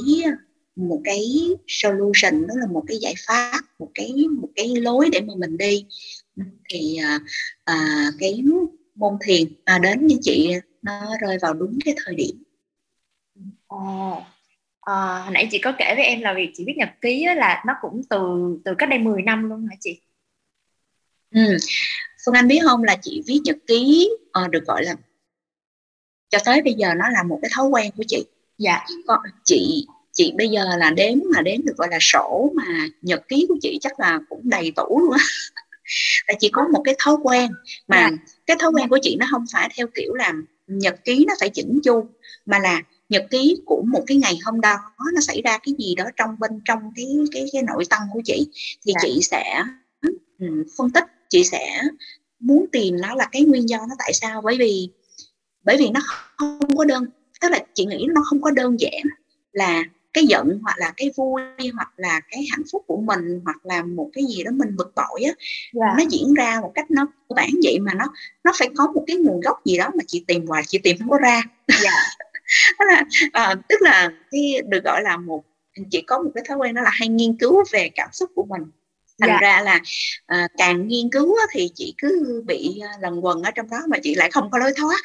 một 0.75 1.01
cái 1.03 1.49
solution 1.67 2.47
đó 2.47 2.53
là 2.57 2.67
một 2.71 2.83
cái 2.87 2.97
giải 3.01 3.13
pháp 3.27 3.61
một 3.79 3.91
cái 3.93 4.13
một 4.41 4.49
cái 4.55 4.75
lối 4.75 5.09
để 5.11 5.21
mà 5.21 5.33
mình 5.37 5.57
đi 5.57 5.85
thì 6.69 6.97
à, 6.97 7.19
à, 7.63 8.07
cái 8.19 8.43
môn 8.95 9.13
thiền 9.25 9.47
à, 9.65 9.79
đến 9.79 10.07
như 10.07 10.17
chị 10.21 10.53
nó 10.81 11.17
rơi 11.21 11.37
vào 11.41 11.53
đúng 11.53 11.79
cái 11.85 11.95
thời 12.05 12.15
điểm 12.15 12.43
Ồ, 13.67 14.23
à, 14.81 15.19
hồi 15.23 15.31
nãy 15.31 15.47
chị 15.51 15.59
có 15.59 15.73
kể 15.77 15.93
với 15.95 16.05
em 16.05 16.21
là 16.21 16.33
việc 16.33 16.51
chị 16.53 16.63
viết 16.67 16.73
nhật 16.77 16.89
ký 17.01 17.25
là 17.35 17.63
nó 17.67 17.73
cũng 17.81 18.01
từ 18.09 18.19
từ 18.65 18.71
cách 18.77 18.89
đây 18.89 18.99
10 18.99 19.21
năm 19.21 19.49
luôn 19.49 19.67
hả 19.69 19.75
chị? 19.79 20.01
Ừ. 21.31 21.57
Phương 22.25 22.35
Anh 22.35 22.47
biết 22.47 22.59
không 22.63 22.83
là 22.83 22.97
chị 23.01 23.23
viết 23.27 23.39
nhật 23.43 23.57
ký 23.67 24.09
uh, 24.45 24.51
được 24.51 24.63
gọi 24.67 24.83
là 24.83 24.95
cho 26.29 26.39
tới 26.45 26.61
bây 26.61 26.73
giờ 26.73 26.93
nó 26.93 27.09
là 27.09 27.23
một 27.23 27.39
cái 27.41 27.51
thói 27.55 27.67
quen 27.67 27.91
của 27.97 28.03
chị. 28.07 28.25
Dạ. 28.57 28.85
Có, 29.07 29.17
chị 29.43 29.85
chị 30.13 30.33
bây 30.37 30.49
giờ 30.49 30.65
là 30.77 30.91
đếm 30.91 31.17
mà 31.33 31.41
đếm 31.41 31.65
được 31.65 31.77
gọi 31.77 31.87
là 31.91 31.97
sổ 32.01 32.51
mà 32.55 32.87
nhật 33.01 33.27
ký 33.27 33.45
của 33.49 33.55
chị 33.61 33.77
chắc 33.81 33.99
là 33.99 34.19
cũng 34.29 34.49
đầy 34.49 34.71
tủ 34.75 34.99
luôn 34.99 35.11
á 35.11 35.25
tại 36.27 36.37
chị 36.39 36.49
có 36.49 36.67
một 36.67 36.81
cái 36.85 36.95
thói 36.99 37.15
quen 37.23 37.51
mà. 37.87 38.09
Dạ. 38.11 38.17
cái 38.45 38.57
thói 38.59 38.71
quen 38.71 38.89
của 38.89 38.99
chị 39.01 39.15
nó 39.19 39.25
không 39.31 39.45
phải 39.53 39.69
theo 39.75 39.87
kiểu 39.95 40.13
làm 40.13 40.45
nhật 40.67 41.05
ký 41.05 41.25
nó 41.27 41.33
phải 41.39 41.49
chỉnh 41.49 41.79
chu 41.83 42.05
mà 42.45 42.59
là 42.59 42.81
nhật 43.09 43.25
ký 43.29 43.57
của 43.65 43.83
một 43.87 44.03
cái 44.07 44.17
ngày 44.17 44.39
hôm 44.45 44.61
đó 44.61 44.77
nó 45.13 45.21
xảy 45.21 45.41
ra 45.41 45.57
cái 45.57 45.75
gì 45.77 45.95
đó 45.95 46.05
trong 46.15 46.35
bên 46.39 46.51
trong 46.65 46.79
cái 46.95 47.05
cái 47.31 47.45
cái 47.53 47.61
nội 47.61 47.83
tâm 47.89 48.01
của 48.13 48.21
chị 48.25 48.47
thì. 48.85 48.93
Dạ. 48.93 48.99
chị 49.01 49.19
sẽ 49.21 49.63
um, 50.39 50.63
phân 50.77 50.89
tích 50.89 51.05
chị 51.29 51.43
sẽ 51.43 51.81
muốn 52.39 52.65
tìm 52.71 52.95
nó 53.01 53.15
là 53.15 53.27
cái 53.31 53.41
nguyên 53.41 53.69
do 53.69 53.77
nó 53.77 53.95
tại 53.99 54.13
sao 54.13 54.41
bởi 54.41 54.57
vì 54.57 54.89
bởi 55.63 55.77
vì 55.77 55.89
nó 55.89 55.99
không 56.37 56.77
có 56.77 56.85
đơn 56.85 57.05
tức 57.41 57.51
là 57.51 57.59
chị 57.73 57.85
nghĩ 57.85 58.07
nó 58.09 58.21
không 58.25 58.41
có 58.41 58.51
đơn 58.51 58.79
giản 58.79 59.01
là 59.51 59.83
cái 60.13 60.25
giận 60.25 60.59
hoặc 60.63 60.77
là 60.77 60.93
cái 60.97 61.11
vui 61.15 61.41
hoặc 61.73 61.93
là 61.97 62.21
cái 62.31 62.45
hạnh 62.51 62.63
phúc 62.71 62.83
của 62.87 62.97
mình 62.97 63.41
hoặc 63.45 63.65
là 63.65 63.83
một 63.83 64.09
cái 64.13 64.23
gì 64.29 64.43
đó 64.43 64.51
mình 64.51 64.75
bực 64.75 64.95
bội 64.95 65.21
á 65.23 65.25
yeah. 65.25 65.37
Dạ. 65.73 65.93
nó 65.97 66.03
diễn 66.09 66.33
ra 66.33 66.59
một 66.61 66.71
cách 66.75 66.91
nó 66.91 67.05
cơ 67.05 67.33
bản 67.35 67.49
vậy 67.63 67.79
mà 67.79 67.93
nó 67.93 68.05
nó 68.43 68.51
phải 68.59 68.69
có 68.77 68.87
một 68.87 69.03
cái 69.07 69.15
nguồn 69.15 69.41
gốc 69.41 69.65
gì 69.65 69.77
đó 69.77 69.89
mà 69.97 70.03
chị 70.07 70.23
tìm 70.27 70.47
hoài 70.47 70.63
chị 70.67 70.77
tìm 70.77 70.97
không 70.99 71.09
có 71.09 71.17
ra 71.17 71.41
yeah. 71.67 71.81
Dạ. 71.83 71.91
đó 72.79 72.85
là 72.85 73.03
à, 73.33 73.55
tức 73.69 73.81
là 73.81 74.09
cái 74.31 74.61
được 74.67 74.83
gọi 74.83 75.01
là 75.01 75.17
một 75.17 75.43
chị 75.91 76.01
có 76.01 76.19
một 76.19 76.31
cái 76.35 76.43
thói 76.47 76.57
quen 76.57 76.75
đó 76.75 76.81
là 76.81 76.89
hay 76.93 77.07
nghiên 77.07 77.37
cứu 77.37 77.63
về 77.71 77.89
cảm 77.95 78.09
xúc 78.11 78.31
của 78.35 78.45
mình 78.49 78.61
thành 79.19 79.29
yeah. 79.29 79.41
Dạ. 79.41 79.47
ra 79.47 79.61
là 79.61 79.79
à, 80.25 80.47
càng 80.57 80.87
nghiên 80.87 81.09
cứu 81.09 81.35
á, 81.35 81.43
thì 81.51 81.71
chị 81.75 81.93
cứ 81.97 82.43
bị 82.47 82.79
à, 82.83 82.89
lần 83.01 83.25
quần 83.25 83.43
ở 83.43 83.51
trong 83.51 83.69
đó 83.69 83.77
mà 83.89 83.97
chị 84.03 84.15
lại 84.15 84.31
không 84.31 84.49
có 84.51 84.57
lối 84.57 84.71
thoát 84.77 84.99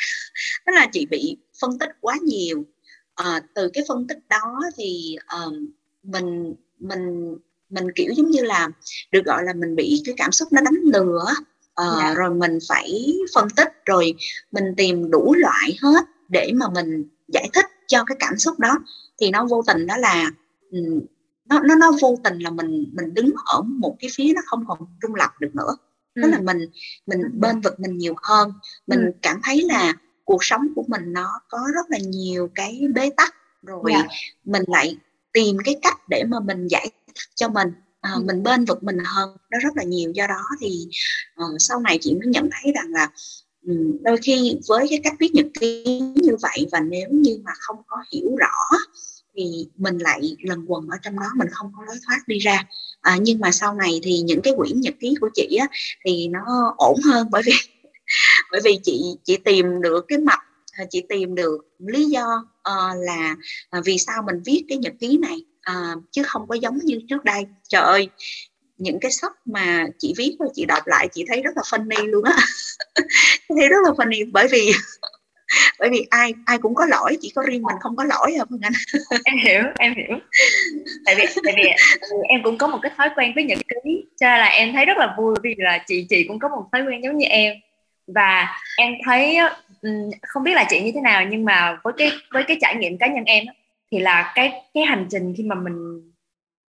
đó 0.67 0.73
là 0.73 0.87
chị 0.93 1.07
bị 1.07 1.37
phân 1.61 1.79
tích 1.79 1.91
quá 2.01 2.17
nhiều 2.23 2.65
à, 3.19 3.41
từ 3.55 3.69
cái 3.75 3.85
phân 3.89 4.07
tích 4.07 4.19
đó 4.29 4.61
thì 4.77 5.17
uh, 5.47 5.53
mình 6.03 6.55
mình 6.79 7.37
mình 7.71 7.87
kiểu 7.95 8.13
giống 8.17 8.31
như 8.31 8.43
là 8.43 8.69
được 9.13 9.25
gọi 9.25 9.45
là 9.45 9.53
mình 9.53 9.77
bị 9.77 10.03
cái 10.05 10.15
cảm 10.19 10.33
xúc 10.33 10.49
nó 10.53 10.61
đánh 10.61 10.81
lừa 10.93 11.25
uh, 11.25 11.77
yeah. 11.77 11.99
Dạ. 11.99 12.15
rồi 12.15 12.35
mình 12.35 12.59
phải 12.69 13.15
phân 13.35 13.51
tích 13.57 13.73
rồi 13.87 14.15
mình 14.53 14.65
tìm 14.77 15.11
đủ 15.11 15.35
loại 15.35 15.79
hết 15.83 16.05
để 16.29 16.53
mà 16.55 16.67
mình 16.75 17.05
giải 17.29 17.51
thích 17.53 17.67
cho 17.87 18.05
cái 18.05 18.17
cảm 18.21 18.39
xúc 18.39 18.59
đó 18.59 18.79
thì 19.21 19.31
nó 19.31 19.47
vô 19.47 19.63
tình 19.67 19.87
đó 19.87 19.97
là 19.97 20.31
nó 21.45 21.61
nó 21.61 21.75
nó 21.75 21.93
vô 22.03 22.19
tình 22.25 22.39
là 22.39 22.51
mình 22.51 22.85
mình 22.93 23.15
đứng 23.15 23.33
ở 23.45 23.63
một 23.63 23.97
cái 24.01 24.11
phía 24.15 24.33
nó 24.35 24.41
không 24.47 24.65
còn 24.69 24.79
trung 25.03 25.15
lập 25.15 25.31
được 25.41 25.55
nữa 25.55 25.77
tức 26.15 26.23
ừ. 26.23 26.31
là 26.31 26.41
mình 26.41 26.59
mình 27.07 27.21
bên 27.33 27.61
vực 27.61 27.81
mình 27.81 27.99
nhiều 27.99 28.15
hơn 28.23 28.53
mình 28.87 29.01
ừ. 29.01 29.13
cảm 29.23 29.41
thấy 29.43 29.63
là 29.63 29.95
cuộc 30.29 30.45
sống 30.45 30.69
của 30.77 30.85
mình 30.89 31.03
nó 31.13 31.41
có 31.49 31.59
rất 31.75 31.91
là 31.91 31.99
nhiều 31.99 32.49
cái 32.55 32.81
bế 32.95 33.11
tắc 33.17 33.35
rồi 33.63 33.93
yeah. 33.93 34.07
Dạ. 34.09 34.17
mình 34.45 34.63
lại 34.67 34.97
tìm 35.33 35.57
cái 35.65 35.77
cách 35.83 36.09
để 36.09 36.25
mà 36.25 36.41
mình 36.41 36.67
giải 36.67 36.91
cho 37.35 37.49
mình 37.49 37.69
à, 38.01 38.13
ừ. 38.15 38.23
mình 38.25 38.43
bên 38.43 38.65
vực 38.65 38.83
mình 38.83 38.99
hơn 39.05 39.37
nó 39.51 39.59
rất 39.59 39.77
là 39.77 39.83
nhiều 39.83 40.13
do 40.15 40.27
đó 40.27 40.43
thì 40.61 40.87
uh, 41.43 41.57
sau 41.59 41.81
này 41.81 41.99
chị 42.01 42.15
mới 42.15 42.27
nhận 42.27 42.49
thấy 42.53 42.73
rằng 42.73 42.91
là 42.91 43.11
um, 43.67 44.03
đôi 44.03 44.17
khi 44.17 44.59
với 44.69 44.87
cái 44.91 45.01
cách 45.05 45.15
viết 45.19 45.35
nhật 45.35 45.47
ký 45.61 46.01
như 46.15 46.37
vậy 46.43 46.67
và 46.73 46.81
nếu 46.81 47.09
như 47.11 47.41
mà 47.45 47.53
không 47.59 47.77
có 47.87 47.97
hiểu 48.13 48.37
rõ 48.37 48.79
thì 49.37 49.67
mình 49.77 49.99
lại 49.99 50.37
lần 50.41 50.65
quần 50.67 50.89
ở 50.89 50.97
trong 51.03 51.19
đó 51.19 51.27
mình 51.37 51.49
không 51.51 51.73
có 51.77 51.85
lối 51.87 51.97
thoát 52.07 52.29
đi 52.29 52.39
ra 52.39 52.65
à, 53.01 53.19
nhưng 53.21 53.41
mà 53.41 53.51
sau 53.51 53.75
này 53.75 54.01
thì 54.03 54.21
những 54.21 54.43
cái 54.43 54.55
quyển 54.57 54.81
nhật 54.81 54.95
ký 55.01 55.15
của 55.21 55.31
chị 55.35 55.57
á, 55.61 55.67
thì 56.05 56.29
nó 56.29 56.75
ổn 56.77 57.01
hơn 57.05 57.27
bởi 57.31 57.43
vì 57.47 57.53
bởi 58.53 58.61
vì 58.65 58.79
chị 58.83 59.03
chị 59.25 59.37
tìm 59.37 59.83
được 59.83 60.05
cái 60.09 60.19
mặt 60.19 60.39
à, 60.73 60.85
chị 60.91 61.03
tìm 61.09 61.35
được 61.35 61.59
lý 61.79 62.05
do 62.05 62.45
uh, 62.71 62.97
là 62.97 63.37
uh, 63.79 63.85
vì 63.85 63.99
sao 63.99 64.23
mình 64.27 64.43
viết 64.45 64.65
cái 64.69 64.79
nhật 64.79 64.93
ký 65.01 65.19
này 65.19 65.37
uh, 65.71 66.03
chứ 66.11 66.23
không 66.23 66.49
có 66.49 66.55
giống 66.55 66.79
như 66.79 67.01
trước 67.09 67.25
đây. 67.25 67.47
Trời 67.69 67.83
ơi 67.83 68.09
những 68.79 69.01
cái 69.01 69.11
sách 69.11 69.33
mà 69.45 69.87
chị 69.99 70.15
viết 70.17 70.37
và 70.39 70.47
chị 70.55 70.65
đọc 70.65 70.87
lại 70.87 71.09
chị 71.13 71.25
thấy 71.29 71.43
rất 71.43 71.51
là 71.57 71.63
funny 71.63 72.07
luôn 72.07 72.25
á. 72.25 72.37
Thấy 73.49 73.69
rất 73.69 73.79
là 73.85 73.91
funny 73.91 74.31
bởi 74.33 74.49
vì 74.49 74.73
bởi 75.79 75.89
vì 75.91 76.07
ai 76.11 76.35
ai 76.47 76.59
cũng 76.59 76.75
có 76.75 76.87
lỗi 76.87 77.17
chỉ 77.21 77.33
có 77.35 77.43
riêng 77.43 77.63
mình 77.63 77.77
không 77.81 77.97
có 77.97 78.05
lỗi 78.05 78.35
à 78.41 78.45
phương 78.51 78.61
anh. 78.63 78.73
Em 79.25 79.37
hiểu 79.45 79.63
em 79.79 79.95
hiểu. 79.95 80.19
Tại 81.05 81.15
vì 81.19 81.25
tại 81.45 81.55
vì 81.57 81.71
em 82.29 82.41
cũng 82.45 82.59
có 82.59 82.67
một 82.67 82.79
cái 82.83 82.93
thói 82.97 83.09
quen 83.17 83.33
với 83.35 83.45
nhật 83.45 83.59
ký 83.69 84.05
cho 84.21 84.27
nên 84.27 84.39
là 84.39 84.47
em 84.47 84.73
thấy 84.73 84.85
rất 84.85 84.99
là 84.99 85.15
vui 85.19 85.35
vì 85.43 85.55
là 85.59 85.85
chị 85.87 86.07
chị 86.11 86.25
cũng 86.29 86.39
có 86.39 86.49
một 86.49 86.65
thói 86.73 86.83
quen 86.83 87.01
giống 87.05 87.19
như 87.19 87.27
em 87.27 87.55
và 88.15 88.57
em 88.79 88.95
thấy 89.05 89.39
không 90.23 90.43
biết 90.45 90.55
là 90.55 90.65
chị 90.69 90.83
như 90.83 90.93
thế 90.95 91.01
nào, 91.01 91.25
nhưng 91.25 91.45
mà 91.45 91.79
với 91.85 91.93
cái 91.97 92.11
với 92.33 92.45
cái 92.45 92.57
trải 92.61 92.77
nghiệm 92.77 92.99
cá 92.99 93.07
nhân 93.07 93.25
em 93.25 93.45
thì 93.93 93.99
là 93.99 94.33
cái 94.35 94.53
cái 94.75 94.85
hành 94.85 95.07
trình 95.11 95.35
khi 95.37 95.43
mà 95.43 95.55
mình 95.55 96.03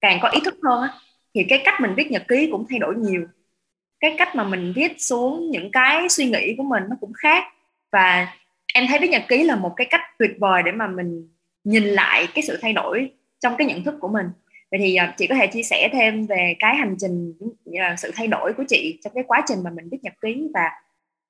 càng 0.02 0.20
có 0.22 0.30
ý 0.30 0.40
thức 0.46 0.56
hơn 0.64 0.90
thì 1.34 1.46
cái 1.50 1.62
cách 1.66 1.82
mình 1.82 1.94
viết 1.96 2.12
nhật 2.12 2.28
ký 2.28 2.50
cũng 2.52 2.66
thay 2.70 2.80
đổi 2.80 2.96
nhiều. 2.96 3.26
Cái 4.00 4.16
cách 4.18 4.36
mà 4.36 4.44
mình 4.44 4.74
viết 4.76 5.02
xuống 5.02 5.52
những 5.52 5.72
cái 5.72 6.10
suy 6.10 6.26
nghĩ 6.26 6.56
của 6.58 6.64
mình 6.64 6.84
nó 6.90 6.96
cũng 7.02 7.14
khác. 7.14 7.44
Và 7.92 8.28
em 8.74 8.88
thấy 8.88 9.00
viết 9.00 9.10
nhật 9.10 9.24
ký 9.28 9.44
là 9.44 9.56
một 9.56 9.74
cái 9.76 9.88
cách 9.90 10.02
tuyệt 10.20 10.32
vời 10.40 10.64
để 10.64 10.72
mà 10.72 10.88
mình 10.88 11.30
nhìn 11.64 11.84
lại 11.84 12.28
cái 12.34 12.44
sự 12.44 12.60
thay 12.62 12.74
đổi 12.74 13.12
trong 13.40 13.56
cái 13.58 13.68
nhận 13.68 13.84
thức 13.84 13.96
của 14.00 14.08
mình. 14.08 14.26
Vậy 14.72 14.80
thì 14.84 14.96
à, 14.96 15.14
chị 15.18 15.28
có 15.28 15.36
thể 15.36 15.48
chia 15.48 15.64
sẻ 15.64 15.90
thêm 15.94 16.26
về 16.26 16.56
cái 16.60 16.76
hành 16.76 16.96
trình 17.00 17.34
à, 17.80 17.96
sự 17.98 18.12
thay 18.16 18.28
đổi 18.28 18.54
của 18.54 18.64
chị 18.68 19.00
trong 19.04 19.14
cái 19.14 19.24
quá 19.28 19.44
trình 19.48 19.64
mà 19.64 19.70
mình 19.70 19.90
viết 19.92 19.98
nhật 20.02 20.14
ký 20.22 20.48
và 20.54 20.70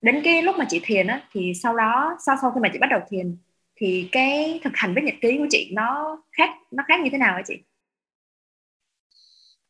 đến 0.01 0.21
cái 0.23 0.41
lúc 0.41 0.55
mà 0.57 0.65
chị 0.69 0.79
thiền 0.83 1.07
á 1.07 1.27
thì 1.31 1.53
sau 1.63 1.75
đó 1.75 2.17
sau 2.25 2.35
sau 2.41 2.51
khi 2.51 2.59
mà 2.61 2.69
chị 2.73 2.79
bắt 2.79 2.87
đầu 2.91 2.99
thiền 3.09 3.37
thì 3.75 4.09
cái 4.11 4.59
thực 4.63 4.73
hành 4.73 4.93
viết 4.95 5.01
nhật 5.05 5.15
ký 5.21 5.37
của 5.37 5.47
chị 5.49 5.69
nó 5.73 6.21
khác 6.31 6.49
nó 6.71 6.83
khác 6.87 6.99
như 7.03 7.09
thế 7.11 7.17
nào 7.17 7.35
hả 7.35 7.41
chị? 7.47 7.53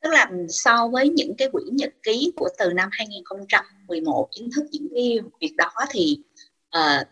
Tức 0.02 0.10
là 0.14 0.32
so 0.50 0.88
với 0.88 1.10
những 1.10 1.36
cái 1.38 1.50
quyển 1.52 1.76
nhật 1.76 1.94
ký 2.04 2.32
của 2.36 2.50
từ 2.60 2.74
năm 2.74 2.90
2011 2.92 4.28
chính 4.32 4.50
thức 4.56 4.66
những 4.72 4.88
cái 4.96 5.20
việc 5.42 5.56
đó 5.58 5.72
thì 5.92 6.18
uh, 6.78 7.08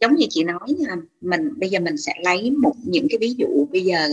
giống 0.00 0.14
như 0.14 0.26
chị 0.30 0.44
nói 0.44 0.68
là 0.78 0.96
mình 1.20 1.50
bây 1.56 1.70
giờ 1.70 1.80
mình 1.80 1.96
sẽ 1.96 2.12
lấy 2.24 2.50
một 2.50 2.74
những 2.84 3.06
cái 3.10 3.18
ví 3.20 3.34
dụ 3.38 3.66
bây 3.72 3.80
giờ 3.80 4.08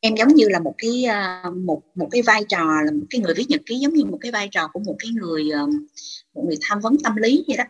em 0.00 0.14
giống 0.14 0.28
như 0.28 0.48
là 0.48 0.58
một 0.58 0.74
cái 0.78 1.04
uh, 1.48 1.56
một 1.56 1.82
một 1.94 2.08
cái 2.10 2.22
vai 2.22 2.44
trò 2.48 2.64
là 2.84 2.92
một 2.92 3.06
cái 3.10 3.20
người 3.20 3.34
viết 3.34 3.46
nhật 3.48 3.60
ký 3.66 3.78
giống 3.78 3.94
như 3.94 4.04
một 4.04 4.18
cái 4.20 4.32
vai 4.32 4.48
trò 4.48 4.68
của 4.72 4.80
một 4.80 4.96
cái 4.98 5.10
người 5.10 5.50
uh, 5.64 5.70
một 6.34 6.44
người 6.46 6.56
tham 6.60 6.80
vấn 6.80 6.96
tâm 7.04 7.16
lý 7.16 7.44
vậy 7.48 7.56
đó. 7.56 7.64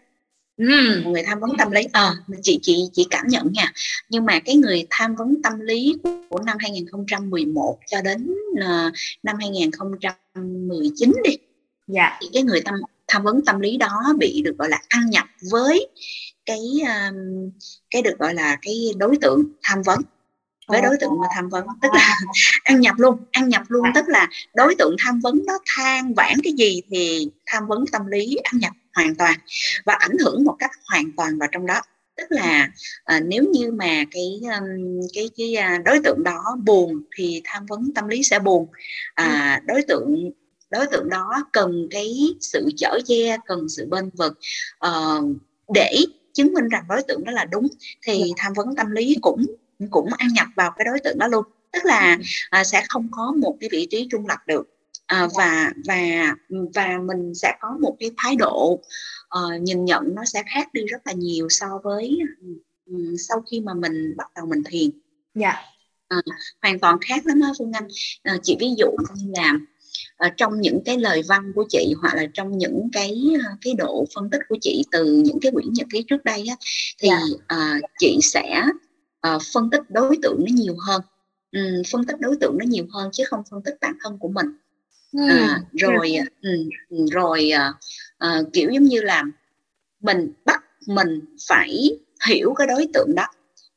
Ừ, 0.56 1.00
một 1.04 1.10
người 1.10 1.22
tham 1.22 1.40
vấn 1.40 1.50
tâm 1.58 1.70
lý. 1.70 1.82
À, 1.92 2.14
chị 2.42 2.58
chị 2.62 2.88
chị 2.92 3.06
cảm 3.10 3.28
nhận 3.28 3.52
nha. 3.52 3.72
Nhưng 4.08 4.25
mà 4.25 4.40
cái 4.40 4.56
người 4.56 4.87
tham 4.90 5.14
vấn 5.14 5.42
tâm 5.42 5.60
lý 5.60 5.96
của 6.28 6.40
năm 6.46 6.56
2011 6.60 7.78
cho 7.87 8.02
đến 8.02 8.34
uh, 8.52 8.92
năm 9.22 9.37
2019 9.40 11.12
đi 11.25 11.37
dạ. 11.87 12.18
thì 12.20 12.28
cái 12.32 12.42
người 12.42 12.60
tâm 12.60 12.75
tham 13.08 13.22
vấn 13.22 13.44
tâm 13.44 13.60
lý 13.60 13.76
đó 13.76 14.02
bị 14.18 14.42
được 14.44 14.58
gọi 14.58 14.68
là 14.68 14.78
ăn 14.88 15.10
nhập 15.10 15.26
với 15.50 15.88
cái 16.46 16.58
cái 17.90 18.02
được 18.02 18.18
gọi 18.18 18.34
là 18.34 18.58
cái 18.62 18.76
đối 18.96 19.16
tượng 19.20 19.44
tham 19.62 19.82
vấn 19.82 20.00
với 20.70 20.82
đối 20.82 20.96
tượng 21.00 21.20
mà 21.20 21.26
tham 21.34 21.48
vấn 21.48 21.66
tức 21.82 21.88
là 21.94 22.16
ăn 22.64 22.80
nhập 22.80 22.94
luôn 22.98 23.16
ăn 23.32 23.48
nhập 23.48 23.62
luôn 23.68 23.86
tức 23.94 24.04
là 24.08 24.28
đối 24.54 24.74
tượng 24.74 24.96
tham 24.98 25.20
vấn 25.20 25.42
nó 25.46 25.58
than 25.76 26.14
vãn 26.14 26.34
cái 26.42 26.52
gì 26.52 26.82
thì 26.90 27.30
tham 27.46 27.66
vấn 27.66 27.84
tâm 27.92 28.06
lý 28.06 28.36
ăn 28.36 28.58
nhập 28.58 28.72
hoàn 28.94 29.14
toàn 29.14 29.38
và 29.84 29.94
ảnh 29.94 30.18
hưởng 30.24 30.44
một 30.44 30.56
cách 30.58 30.70
hoàn 30.90 31.12
toàn 31.16 31.38
vào 31.38 31.48
trong 31.52 31.66
đó. 31.66 31.80
Tức 32.16 32.26
là 32.28 32.68
à, 33.04 33.20
nếu 33.20 33.44
như 33.52 33.72
mà 33.72 34.04
cái 34.10 34.40
cái 35.14 35.30
cái 35.36 35.56
uh, 35.78 35.84
đối 35.84 36.00
tượng 36.04 36.22
đó 36.22 36.56
buồn 36.64 37.02
thì 37.16 37.42
tham 37.44 37.66
vấn 37.66 37.94
tâm 37.94 38.08
lý 38.08 38.22
sẽ 38.22 38.38
buồn. 38.38 38.66
À, 39.14 39.60
đối 39.66 39.82
tượng 39.82 40.30
đối 40.70 40.86
tượng 40.86 41.08
đó 41.08 41.44
cần 41.52 41.88
cái 41.90 42.34
sự 42.40 42.68
chở 42.76 42.98
che 43.06 43.36
cần 43.46 43.68
sự 43.68 43.86
bên 43.90 44.10
vực 44.18 44.38
uh, 44.86 45.24
để 45.74 45.96
chứng 46.34 46.52
minh 46.52 46.68
rằng 46.68 46.84
đối 46.88 47.02
tượng 47.02 47.24
đó 47.24 47.32
là 47.32 47.44
đúng 47.44 47.68
thì 48.06 48.18
dạ. 48.18 48.34
tham 48.36 48.52
vấn 48.56 48.76
tâm 48.76 48.90
lý 48.90 49.16
cũng 49.20 49.46
cũng 49.90 50.08
ăn 50.18 50.28
nhập 50.32 50.46
vào 50.56 50.70
cái 50.76 50.84
đối 50.84 51.00
tượng 51.00 51.18
đó 51.18 51.28
luôn. 51.28 51.44
Tức 51.72 51.84
là 51.84 52.18
à, 52.50 52.64
sẽ 52.64 52.84
không 52.88 53.08
có 53.10 53.32
một 53.32 53.56
cái 53.60 53.68
vị 53.72 53.87
trí 53.90 54.08
trung 54.10 54.26
lập 54.26 54.38
được. 54.46 54.76
À, 55.06 55.28
và 55.37 55.72
và 55.87 56.34
và 56.75 56.99
mình 57.06 57.34
sẽ 57.34 57.52
có 57.60 57.76
một 57.80 57.96
cái 58.00 58.10
thái 58.16 58.37
độ 58.37 58.80
uh, 59.38 59.62
nhìn 59.62 59.84
nhận 59.84 60.14
nó 60.14 60.25
sẽ 60.25 60.42
khác 60.54 60.72
đi 60.72 60.87
rất 60.87 61.06
là 61.06 61.12
nhiều 61.12 61.49
so 61.49 61.66
với 61.84 62.18
um, 62.87 63.16
sau 63.18 63.42
khi 63.50 63.60
mà 63.60 63.75
mình 63.75 64.16
bắt 64.16 64.30
đầu 64.37 64.46
mình 64.46 64.62
thiền. 64.64 64.90
Dạ. 65.34 65.54
À, 66.08 66.16
hoàn 66.62 66.78
toàn 66.78 66.99
khác 67.00 67.26
lắm 67.26 67.40
á 67.40 67.52
phương 67.58 67.72
anh. 67.72 67.88
À, 68.22 68.37
chị 68.42 68.56
ví 68.60 68.68
dụ 68.78 68.87
như 69.14 69.32
là 69.37 69.54
uh, 70.26 70.32
trong 70.37 70.60
những 70.60 70.80
cái 70.84 70.99
lời 70.99 71.22
văn 71.28 71.52
của 71.54 71.64
chị 71.68 71.94
hoặc 72.00 72.14
là 72.14 72.26
trong 72.34 72.58
những 72.58 72.88
cái 72.92 73.22
cái 73.60 73.75
độ 73.75 74.04
phân 74.14 74.30
tích 74.30 74.40
của 74.49 74.56
chị 74.60 74.84
từ 74.90 75.22
những 75.25 75.40
cái 75.40 75.52
quyển 75.52 75.72
nhật 75.72 75.87
ký 75.92 76.02
trước 76.02 76.25
đây 76.25 76.46
á, 76.49 76.56
thì 76.99 77.08
yeah. 77.08 77.22
uh, 77.32 77.90
chị 77.99 78.18
sẽ 78.22 78.62
uh, 79.28 79.42
phân 79.52 79.70
tích 79.70 79.90
đối 79.90 80.18
tượng 80.22 80.36
nó 80.38 80.54
nhiều 80.54 80.76
hơn. 80.86 81.02
Um, 81.52 81.82
phân 81.92 82.04
tích 82.04 82.16
đối 82.20 82.36
tượng 82.40 82.58
nó 82.58 82.64
nhiều 82.68 82.86
hơn 82.92 83.10
chứ 83.12 83.24
không 83.26 83.42
phân 83.50 83.62
tích 83.62 83.74
bản 83.80 83.96
thân 84.02 84.18
của 84.18 84.28
mình. 84.28 84.46
À, 85.28 85.60
rồi 85.72 86.16
ừ, 86.42 86.50
rồi 87.12 87.50
à, 87.50 87.72
à, 88.18 88.40
kiểu 88.52 88.70
giống 88.70 88.84
như 88.84 89.00
là 89.02 89.24
mình 90.00 90.32
bắt 90.44 90.64
mình 90.86 91.20
phải 91.48 91.98
hiểu 92.28 92.54
cái 92.54 92.66
đối 92.66 92.86
tượng 92.94 93.14
đó 93.14 93.26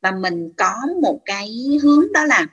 và 0.02 0.12
mình 0.12 0.50
có 0.58 0.76
một 1.02 1.20
cái 1.26 1.80
hướng 1.84 2.14
đó 2.14 2.26
là 2.26 2.48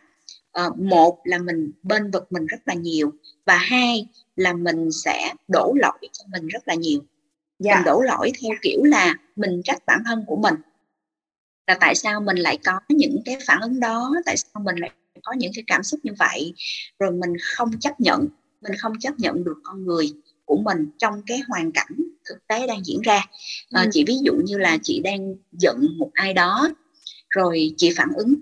uh, 0.66 0.78
một 0.78 1.18
là 1.24 1.38
mình 1.38 1.72
bên 1.82 2.10
vực 2.10 2.32
mình 2.32 2.46
rất 2.46 2.60
là 2.64 2.74
nhiều 2.74 3.12
và 3.46 3.56
hai 3.56 4.06
là 4.36 4.52
mình 4.52 4.92
sẽ 4.92 5.34
đổ 5.48 5.74
lỗi 5.76 5.98
cho 6.12 6.24
mình 6.32 6.46
rất 6.46 6.68
là 6.68 6.74
nhiều. 6.74 7.00
Yeah. 7.64 7.78
mình 7.78 7.84
đổ 7.84 8.00
lỗi 8.00 8.32
theo 8.42 8.52
kiểu 8.62 8.84
là 8.84 9.14
mình 9.36 9.60
trách 9.64 9.86
bản 9.86 10.02
thân 10.06 10.24
của 10.26 10.36
mình 10.36 10.54
là 11.70 11.76
tại 11.80 11.94
sao 11.94 12.20
mình 12.20 12.36
lại 12.36 12.58
có 12.64 12.80
những 12.88 13.22
cái 13.24 13.36
phản 13.46 13.60
ứng 13.60 13.80
đó 13.80 14.14
tại 14.26 14.36
sao 14.36 14.62
mình 14.64 14.76
lại 14.76 14.90
có 15.22 15.32
những 15.32 15.52
cái 15.54 15.64
cảm 15.66 15.82
xúc 15.82 16.00
như 16.02 16.12
vậy 16.18 16.54
rồi 16.98 17.10
mình 17.10 17.32
không 17.42 17.80
chấp 17.80 18.00
nhận 18.00 18.28
mình 18.60 18.72
không 18.78 18.92
chấp 19.00 19.18
nhận 19.18 19.44
được 19.44 19.56
con 19.62 19.84
người 19.84 20.12
của 20.44 20.56
mình 20.56 20.90
trong 20.98 21.22
cái 21.26 21.40
hoàn 21.48 21.72
cảnh 21.72 21.96
thực 22.28 22.46
tế 22.48 22.66
đang 22.66 22.84
diễn 22.84 23.00
ra 23.00 23.24
à, 23.70 23.82
ừ. 23.82 23.88
chị 23.92 24.04
ví 24.06 24.14
dụ 24.22 24.32
như 24.44 24.58
là 24.58 24.78
chị 24.82 25.00
đang 25.00 25.34
giận 25.52 25.86
một 25.98 26.10
ai 26.12 26.34
đó 26.34 26.68
rồi 27.28 27.74
chị 27.76 27.92
phản 27.96 28.08
ứng 28.16 28.28
yeah. 28.28 28.38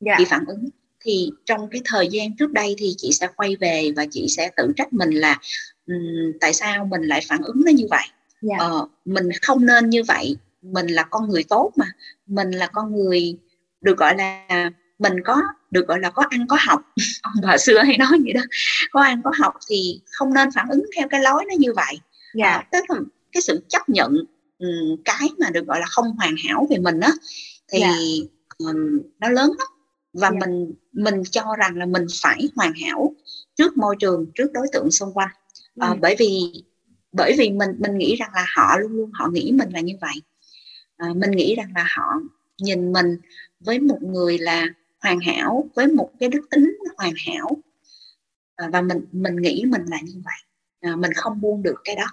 Dạ. 0.00 0.14
chị 0.18 0.24
phản 0.24 0.44
ứng 0.46 0.68
thì 1.00 1.30
trong 1.44 1.68
cái 1.70 1.80
thời 1.84 2.08
gian 2.08 2.36
trước 2.36 2.52
đây 2.52 2.74
thì 2.78 2.94
chị 2.96 3.12
sẽ 3.12 3.28
quay 3.36 3.56
về 3.56 3.92
và 3.96 4.06
chị 4.10 4.26
sẽ 4.28 4.50
tự 4.56 4.72
trách 4.76 4.92
mình 4.92 5.10
là 5.10 5.38
um, 5.86 6.32
tại 6.40 6.52
sao 6.52 6.84
mình 6.84 7.02
lại 7.02 7.20
phản 7.28 7.42
ứng 7.42 7.62
nó 7.64 7.72
như 7.72 7.86
vậy 7.90 8.04
yeah. 8.08 8.14
Dạ. 8.42 8.56
ờ, 8.58 8.88
mình 9.04 9.28
không 9.42 9.66
nên 9.66 9.90
như 9.90 10.02
vậy 10.02 10.36
mình 10.72 10.86
là 10.86 11.02
con 11.02 11.28
người 11.28 11.44
tốt 11.44 11.72
mà 11.76 11.86
mình 12.26 12.50
là 12.50 12.66
con 12.66 12.94
người 12.94 13.38
được 13.80 13.98
gọi 13.98 14.16
là 14.16 14.70
mình 14.98 15.12
có 15.24 15.42
được 15.70 15.88
gọi 15.88 16.00
là 16.00 16.10
có 16.10 16.24
ăn 16.30 16.46
có 16.48 16.56
học 16.60 16.80
ông 17.22 17.34
bà 17.42 17.58
xưa 17.58 17.82
hay 17.82 17.98
nói 17.98 18.18
vậy 18.24 18.32
đó 18.32 18.40
có 18.90 19.00
ăn 19.02 19.20
có 19.24 19.30
học 19.38 19.54
thì 19.70 20.00
không 20.06 20.34
nên 20.34 20.48
phản 20.54 20.68
ứng 20.68 20.84
theo 20.96 21.08
cái 21.08 21.20
lối 21.20 21.44
nó 21.48 21.54
như 21.58 21.72
vậy. 21.72 22.00
Dạ. 22.34 22.46
à, 22.46 22.66
tức 22.72 22.84
là 22.88 22.96
cái 23.32 23.42
sự 23.42 23.66
chấp 23.68 23.88
nhận 23.88 24.12
um, 24.58 25.02
cái 25.04 25.28
mà 25.38 25.50
được 25.50 25.66
gọi 25.66 25.80
là 25.80 25.86
không 25.86 26.10
hoàn 26.18 26.34
hảo 26.48 26.66
về 26.70 26.78
mình 26.78 27.00
đó 27.00 27.08
thì. 27.72 27.78
Dạ. 27.80 27.92
um, 28.58 29.00
nó 29.20 29.28
lớn 29.28 29.50
lắm 29.58 29.68
và. 30.12 30.30
Dạ. 30.30 30.38
mình 30.40 30.72
mình 30.92 31.22
cho 31.30 31.44
rằng 31.58 31.76
là 31.76 31.86
mình 31.86 32.06
phải 32.22 32.48
hoàn 32.56 32.72
hảo 32.86 33.14
trước 33.56 33.76
môi 33.76 33.96
trường 33.98 34.26
trước 34.34 34.52
đối 34.52 34.66
tượng 34.72 34.90
xung 34.90 35.12
quanh 35.14 35.30
à, 35.78 35.88
ừ. 35.88 35.94
bởi 36.00 36.16
vì 36.18 36.52
bởi 37.12 37.34
vì 37.38 37.50
mình 37.50 37.70
mình 37.78 37.98
nghĩ 37.98 38.16
rằng 38.16 38.30
là 38.34 38.46
họ 38.56 38.78
luôn 38.78 38.92
luôn 38.92 39.10
họ 39.14 39.28
nghĩ 39.28 39.52
mình 39.52 39.68
là 39.72 39.80
như 39.80 39.94
vậy 40.00 40.22
à, 40.96 41.08
mình 41.16 41.30
nghĩ 41.30 41.54
rằng 41.54 41.72
là 41.74 41.86
họ 41.96 42.20
nhìn 42.58 42.92
mình 42.92 43.16
với 43.60 43.78
một 43.78 44.02
người 44.02 44.38
là 44.38 44.66
hoàn 45.02 45.20
hảo 45.20 45.68
với 45.74 45.86
một 45.86 46.10
cái 46.20 46.28
đức 46.28 46.46
tính 46.50 46.76
hoàn 46.96 47.12
hảo 47.26 47.56
à, 48.56 48.68
và 48.72 48.80
mình 48.80 49.06
mình 49.12 49.36
nghĩ 49.36 49.64
mình 49.66 49.82
là 49.88 49.98
như 50.02 50.22
vậy 50.24 50.40
à, 50.80 50.96
mình 50.96 51.12
không 51.12 51.40
buông 51.40 51.62
được 51.62 51.76
cái 51.84 51.96
đó 51.96 52.06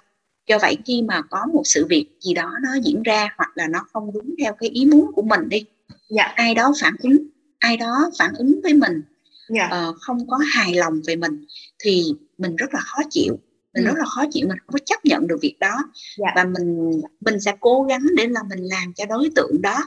do 0.46 0.58
vậy 0.58 0.76
khi 0.84 1.02
mà 1.02 1.22
có 1.30 1.46
một 1.52 1.62
sự 1.64 1.86
việc 1.86 2.06
gì 2.20 2.34
đó 2.34 2.52
nó 2.62 2.68
diễn 2.84 3.02
ra 3.02 3.28
hoặc 3.36 3.50
là 3.54 3.66
nó 3.66 3.86
không 3.92 4.12
đúng 4.12 4.34
theo 4.38 4.54
cái 4.54 4.68
ý 4.68 4.84
muốn 4.84 5.12
của 5.12 5.22
mình 5.22 5.48
đi 5.48 5.64
dạ. 6.08 6.22
ai 6.22 6.54
đó 6.54 6.72
phản 6.80 6.94
ứng 7.02 7.26
ai 7.58 7.76
đó 7.76 8.10
phản 8.18 8.34
ứng 8.38 8.60
với 8.62 8.74
mình 8.74 9.02
dạ. 9.48 9.88
uh, 9.88 9.96
không 10.00 10.26
có 10.26 10.38
hài 10.54 10.74
lòng 10.74 11.00
về 11.06 11.16
mình 11.16 11.44
thì 11.78 12.04
mình 12.38 12.56
rất 12.56 12.74
là 12.74 12.80
khó 12.80 13.02
chịu 13.10 13.38
mình 13.74 13.84
ừ. 13.84 13.88
rất 13.88 13.94
là 13.98 14.04
khó 14.04 14.24
chịu 14.30 14.48
mình 14.48 14.58
không 14.58 14.72
có 14.72 14.78
chấp 14.86 15.04
nhận 15.04 15.26
được 15.26 15.36
việc 15.42 15.56
đó 15.60 15.76
dạ. 16.16 16.32
và 16.36 16.44
mình 16.44 16.90
mình 17.20 17.40
sẽ 17.40 17.52
cố 17.60 17.82
gắng 17.82 18.06
để 18.16 18.26
là 18.26 18.40
mình 18.50 18.64
làm 18.64 18.92
cho 18.96 19.04
đối 19.06 19.30
tượng 19.36 19.62
đó 19.62 19.78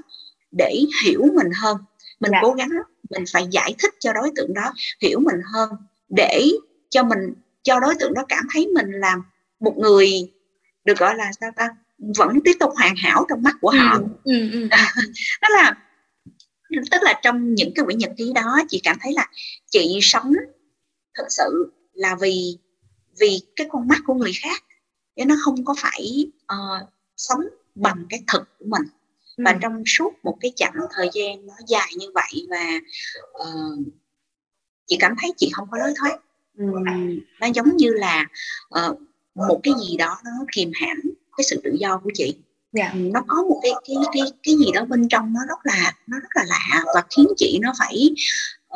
để 0.51 0.82
hiểu 1.03 1.25
mình 1.34 1.50
hơn 1.62 1.77
mình 2.20 2.32
dạ. 2.32 2.39
cố 2.41 2.51
gắng 2.51 2.70
mình 3.10 3.24
phải 3.34 3.48
giải 3.51 3.75
thích 3.79 3.94
cho 4.00 4.13
đối 4.13 4.32
tượng 4.36 4.53
đó 4.53 4.74
hiểu 5.01 5.20
mình 5.20 5.41
hơn 5.53 5.70
để 6.10 6.51
cho 6.89 7.03
mình 7.03 7.34
cho 7.63 7.79
đối 7.79 7.96
tượng 8.00 8.13
đó 8.13 8.25
cảm 8.29 8.48
thấy 8.53 8.67
mình 8.67 8.91
là 8.91 9.15
một 9.60 9.77
người 9.77 10.32
được 10.86 10.98
gọi 10.98 11.15
là 11.15 11.32
sao 11.41 11.51
ta 11.56 11.70
vẫn 12.17 12.39
tiếp 12.46 12.53
tục 12.60 12.72
hoàn 12.75 12.96
hảo 12.96 13.25
trong 13.29 13.44
mắt 13.44 13.56
của 13.62 13.70
họ 13.70 14.00
ừ, 14.24 14.51
ừ, 14.51 14.62
ừ. 14.62 14.67
đó 15.41 15.48
là 15.50 15.75
tức 16.91 17.01
là 17.01 17.20
trong 17.24 17.56
những 17.56 17.72
cái 17.75 17.86
quyển 17.86 17.98
nhật 17.98 18.12
ký 18.17 18.32
đó 18.36 18.60
chị 18.70 18.82
cảm 18.84 18.98
thấy 19.01 19.13
là 19.13 19.27
chị 19.72 20.00
sống 20.01 20.34
thực 21.17 21.25
sự 21.29 21.74
là 21.94 22.15
vì 22.22 22.58
vì 23.20 23.42
cái 23.56 23.68
con 23.70 23.88
mắt 23.88 23.98
của 24.06 24.14
người 24.14 24.34
khác 24.34 24.64
để 25.16 25.26
nó 25.26 25.36
không 25.44 25.66
có 25.66 25.76
phải 25.78 26.32
uh, 26.54 26.90
sống 27.18 27.42
bằng 27.76 28.06
cái 28.10 28.24
thực 28.28 28.42
của 28.60 28.66
mình 28.68 28.88
và 29.38 29.52
ừ. 29.52 29.58
trong 29.62 29.84
suốt 29.86 30.14
một 30.24 30.38
cái 30.42 30.52
chặng 30.56 30.74
thời 30.96 31.10
gian 31.14 31.48
nó 31.48 31.54
dài 31.68 31.90
như 31.98 32.08
vậy 32.14 32.48
và 32.50 32.80
uh, 33.44 33.80
chị 34.88 34.98
cảm 35.00 35.16
thấy 35.22 35.34
chị 35.38 35.50
không 35.54 35.68
có 35.72 35.78
lối 35.78 35.94
thoát 35.98 36.20
um, 36.58 37.20
nó 37.40 37.48
giống 37.56 37.78
như 37.78 37.90
là 37.94 38.26
uh, 38.80 39.00
một 39.36 39.60
cái 39.64 39.74
gì 39.88 39.98
đó 39.98 40.18
nó 40.26 40.32
kìm 40.52 40.72
hãm 40.82 40.98
cái 41.38 41.44
sự 41.44 41.62
tự 41.64 41.72
do 41.80 42.02
của 42.04 42.12
chị 42.14 42.36
yeah. 42.78 42.94
Dạ. 42.94 43.00
nó 43.14 43.24
có 43.28 43.44
một 43.44 43.60
cái 43.64 43.72
cái 43.88 43.96
cái 44.14 44.22
cái 44.44 44.56
gì 44.56 44.72
đó 44.74 44.86
bên 44.86 45.08
trong 45.10 45.34
nó 45.34 45.40
rất 45.48 45.60
là 45.64 45.94
nó 46.08 46.20
rất 46.20 46.30
là 46.36 46.44
lạ 46.48 46.84
và 46.96 47.04
khiến 47.16 47.28
chị 47.38 47.60
nó 47.62 47.74
phải 47.80 48.10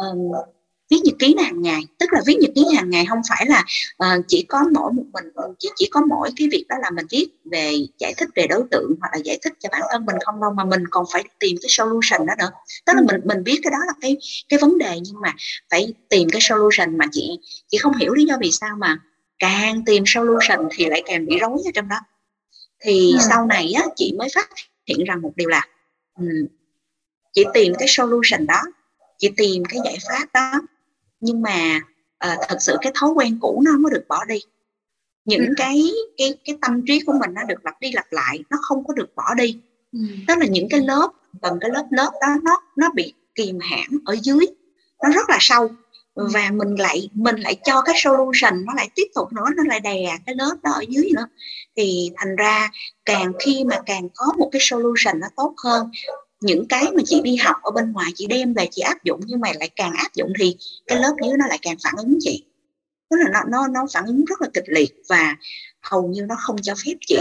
uh, 0.02 0.48
viết 0.92 0.98
nhật 1.04 1.16
ký 1.20 1.36
hàng 1.44 1.62
ngày 1.62 1.82
tức 2.00 2.14
là 2.14 2.22
viết 2.26 2.38
nhật 2.40 2.52
ký 2.56 2.66
hàng 2.76 2.90
ngày 2.90 3.06
không 3.06 3.22
phải 3.30 3.46
là 3.46 3.66
uh, 4.04 4.26
chỉ 4.28 4.46
có 4.50 4.64
mỗi 4.74 4.92
một 4.94 5.04
mình 5.14 5.24
chỉ 5.60 5.70
chỉ 5.76 5.88
có 5.92 6.02
mỗi 6.10 6.30
cái 6.36 6.48
việc 6.52 6.66
đó 6.70 6.76
là 6.82 6.90
mình 6.90 7.06
viết 7.10 7.28
về 7.52 7.74
giải 7.98 8.14
thích 8.18 8.30
về 8.36 8.48
đối 8.48 8.64
tượng 8.72 8.96
hoặc 9.00 9.10
là 9.12 9.18
giải 9.24 9.40
thích 9.42 9.54
cho 9.60 9.70
bản 9.72 9.82
thân 9.92 10.06
mình 10.06 10.16
không 10.26 10.42
đâu 10.42 10.52
mà 10.54 10.66
mình 10.66 10.84
còn 10.90 11.06
phải 11.14 11.24
tìm 11.40 11.58
cái 11.62 11.70
solution 11.70 12.26
đó 12.26 12.34
nữa. 12.40 12.52
Tức 12.86 12.94
là 12.96 13.02
mình 13.02 13.22
mình 13.26 13.44
biết 13.44 13.60
cái 13.64 13.72
đó 13.72 13.78
là 13.88 13.94
cái 14.02 14.18
cái 14.50 14.60
vấn 14.62 14.78
đề 14.78 15.00
nhưng 15.04 15.22
mà 15.22 15.34
phải 15.70 15.94
tìm 16.10 16.30
cái 16.30 16.42
solution 16.42 16.98
mà 16.98 17.06
chị 17.12 17.40
chị 17.68 17.78
không 17.78 17.98
hiểu 17.98 18.14
lý 18.14 18.26
do 18.26 18.38
vì 18.42 18.52
sao 18.52 18.76
mà 18.80 18.98
càng 19.40 19.86
tìm 19.86 20.04
solution 20.06 20.68
thì 20.72 20.86
lại 20.86 21.04
càng 21.06 21.26
bị 21.26 21.40
rối 21.40 21.58
ở 21.66 21.72
trong 21.74 21.88
đó. 21.88 22.00
Thì 22.84 23.12
ừ. 23.12 23.20
sau 23.30 23.46
này 23.46 23.74
á 23.76 23.86
chị 23.96 24.14
mới 24.18 24.30
phát 24.36 24.50
hiện 24.88 25.04
rằng 25.04 25.22
một 25.22 25.32
điều 25.36 25.50
là 25.50 25.68
um, 26.16 26.28
chị 27.34 27.44
tìm 27.54 27.74
cái 27.80 27.88
solution 27.88 28.46
đó 28.46 28.62
chị 29.18 29.30
tìm 29.38 29.64
cái 29.70 29.80
giải 29.86 29.98
pháp 30.10 30.26
đó 30.34 30.62
nhưng 31.22 31.42
mà 31.42 31.80
uh, 32.28 32.40
thật 32.48 32.58
sự 32.60 32.78
cái 32.82 32.92
thói 32.96 33.10
quen 33.10 33.38
cũ 33.42 33.62
nó 33.66 33.72
không 33.72 33.84
có 33.84 33.90
được 33.90 34.06
bỏ 34.08 34.26
đi. 34.26 34.40
Những 35.26 35.46
ừ. 35.48 35.54
cái 35.58 35.92
cái 36.18 36.34
cái 36.46 36.58
tâm 36.62 36.82
trí 36.88 37.00
của 37.00 37.14
mình 37.14 37.34
nó 37.34 37.44
được 37.44 37.66
lặp 37.66 37.82
đi 37.82 37.92
lặp 37.92 38.06
lại 38.12 38.40
nó 38.50 38.58
không 38.62 38.84
có 38.88 38.94
được 38.94 39.16
bỏ 39.16 39.34
đi. 39.38 39.60
Ừ. 39.92 40.00
đó 40.28 40.36
là 40.36 40.46
những 40.46 40.68
cái 40.70 40.80
lớp 40.80 41.10
từng 41.42 41.60
cái 41.62 41.70
lớp 41.70 41.86
lớp 41.92 42.12
đó 42.22 42.28
nó 42.44 42.62
nó 42.78 42.90
bị 42.96 43.14
kìm 43.36 43.58
hãm 43.62 44.00
ở 44.06 44.16
dưới 44.22 44.48
nó 45.04 45.10
rất 45.10 45.30
là 45.30 45.38
sâu. 45.40 45.70
Và 46.16 46.50
mình 46.54 46.76
lại 46.80 47.10
mình 47.14 47.36
lại 47.36 47.56
cho 47.64 47.82
cái 47.82 47.96
solution 47.98 48.66
nó 48.66 48.74
lại 48.74 48.90
tiếp 48.96 49.08
tục 49.16 49.34
nữa 49.34 49.46
nó 49.58 49.64
lại 49.68 49.80
đè 49.80 50.18
cái 50.26 50.36
lớp 50.36 50.56
đó 50.64 50.72
ở 50.72 50.84
dưới 50.90 51.12
nữa. 51.16 51.28
Thì 51.78 52.12
thành 52.16 52.36
ra 52.36 52.72
càng 53.06 53.32
khi 53.40 53.64
mà 53.64 53.80
càng 53.86 54.10
có 54.16 54.34
một 54.38 54.50
cái 54.52 54.60
solution 54.62 55.20
nó 55.20 55.28
tốt 55.36 55.54
hơn 55.64 55.90
những 56.42 56.68
cái 56.68 56.84
mà 56.96 57.02
chị 57.06 57.22
đi 57.22 57.36
học 57.36 57.56
ở 57.62 57.72
bên 57.72 57.92
ngoài 57.92 58.12
chị 58.16 58.28
đem 58.28 58.54
về 58.54 58.68
chị 58.72 58.82
áp 58.82 59.04
dụng 59.04 59.20
nhưng 59.26 59.40
mà 59.40 59.50
lại 59.60 59.70
càng 59.76 59.94
áp 59.94 60.14
dụng 60.14 60.34
thì 60.40 60.58
cái 60.88 61.00
lớp 61.00 61.16
dưới 61.24 61.38
nó 61.38 61.48
lại 61.48 61.60
càng 61.62 61.76
phản 61.84 61.94
ứng 61.98 62.18
chị 62.20 62.46
tức 63.10 63.18
là 63.18 63.30
nó 63.34 63.40
nó 63.50 63.68
nó 63.68 63.86
phản 63.94 64.06
ứng 64.06 64.26
rất 64.26 64.42
là 64.42 64.48
kịch 64.54 64.64
liệt 64.68 64.94
và 65.10 65.36
hầu 65.82 66.08
như 66.08 66.26
nó 66.26 66.36
không 66.40 66.56
cho 66.62 66.74
phép 66.86 66.94
chị 67.08 67.20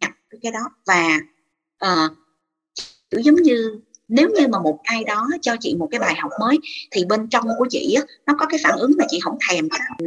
nhập 0.00 0.10
cái 0.42 0.52
đó 0.52 0.60
và 0.86 1.20
uh, 1.84 2.12
kiểu 3.10 3.20
giống 3.20 3.36
như 3.36 3.80
nếu 4.08 4.28
như 4.28 4.48
mà 4.48 4.58
một 4.58 4.78
ai 4.82 5.04
đó 5.04 5.28
cho 5.42 5.56
chị 5.60 5.74
một 5.78 5.88
cái 5.90 6.00
bài 6.00 6.14
học 6.14 6.30
mới 6.40 6.58
thì 6.90 7.04
bên 7.04 7.28
trong 7.28 7.44
của 7.58 7.66
chị 7.70 7.94
á, 7.94 8.02
nó 8.26 8.34
có 8.38 8.46
cái 8.46 8.60
phản 8.64 8.78
ứng 8.78 8.92
mà 8.98 9.04
chị 9.08 9.20
không 9.20 9.38
thèm 9.48 9.68
mình, 9.98 10.06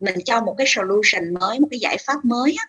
mình 0.00 0.24
cho 0.24 0.40
một 0.40 0.54
cái 0.58 0.66
solution 0.70 1.34
mới 1.40 1.60
một 1.60 1.68
cái 1.70 1.80
giải 1.80 1.96
pháp 2.06 2.24
mới 2.24 2.54
á, 2.58 2.64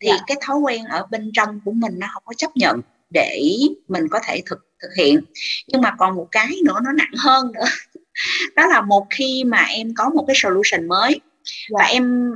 thì 0.00 0.08
yeah. 0.08 0.20
Dạ. 0.20 0.24
cái 0.26 0.36
thói 0.40 0.58
quen 0.58 0.84
ở 0.84 1.06
bên 1.10 1.30
trong 1.34 1.60
của 1.64 1.72
mình 1.72 1.98
nó 1.98 2.06
không 2.12 2.22
có 2.26 2.32
chấp 2.34 2.56
nhận 2.56 2.80
để 3.10 3.42
mình 3.88 4.08
có 4.10 4.20
thể 4.26 4.42
thực 4.46 4.58
thực 4.82 4.88
hiện 4.96 5.20
nhưng 5.66 5.80
mà 5.80 5.94
còn 5.98 6.16
một 6.16 6.28
cái 6.30 6.48
nữa 6.64 6.78
nó 6.84 6.92
nặng 6.92 7.12
hơn 7.18 7.52
nữa 7.52 7.64
đó 8.56 8.66
là 8.66 8.80
một 8.80 9.06
khi 9.10 9.44
mà 9.44 9.64
em 9.64 9.94
có 9.96 10.08
một 10.08 10.24
cái 10.26 10.36
solution 10.36 10.88
mới 10.88 11.10
yeah. 11.10 11.22
và 11.70 11.84
dạ. 11.84 11.92
em 11.92 12.34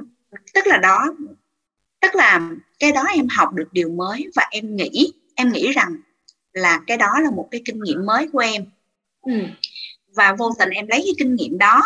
tức 0.54 0.66
là 0.66 0.76
đó 0.76 1.14
tức 2.00 2.14
là 2.14 2.40
cái 2.78 2.92
đó 2.92 3.04
em 3.14 3.26
học 3.30 3.52
được 3.52 3.68
điều 3.72 3.90
mới 3.90 4.26
và 4.36 4.48
em 4.50 4.76
nghĩ 4.76 5.12
em 5.34 5.52
nghĩ 5.52 5.72
rằng 5.72 5.96
là 6.52 6.80
cái 6.86 6.96
đó 6.96 7.20
là 7.20 7.30
một 7.30 7.48
cái 7.50 7.62
kinh 7.64 7.82
nghiệm 7.82 8.06
mới 8.06 8.28
của 8.32 8.38
em 8.38 8.64
ừ. 9.22 9.32
và 10.16 10.34
vô 10.38 10.52
tình 10.58 10.70
em 10.70 10.86
lấy 10.86 11.00
cái 11.04 11.14
kinh 11.18 11.34
nghiệm 11.34 11.58
đó 11.58 11.82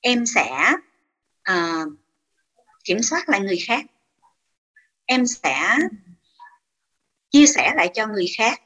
em 0.00 0.26
sẽ 0.26 0.72
uh, 1.50 1.92
kiểm 2.84 3.02
soát 3.02 3.28
lại 3.28 3.40
người 3.40 3.58
khác 3.66 3.84
em 5.06 5.26
sẽ 5.26 5.76
chia 7.30 7.46
sẻ 7.46 7.72
lại 7.76 7.90
cho 7.94 8.06
người 8.06 8.26
khác 8.36 8.62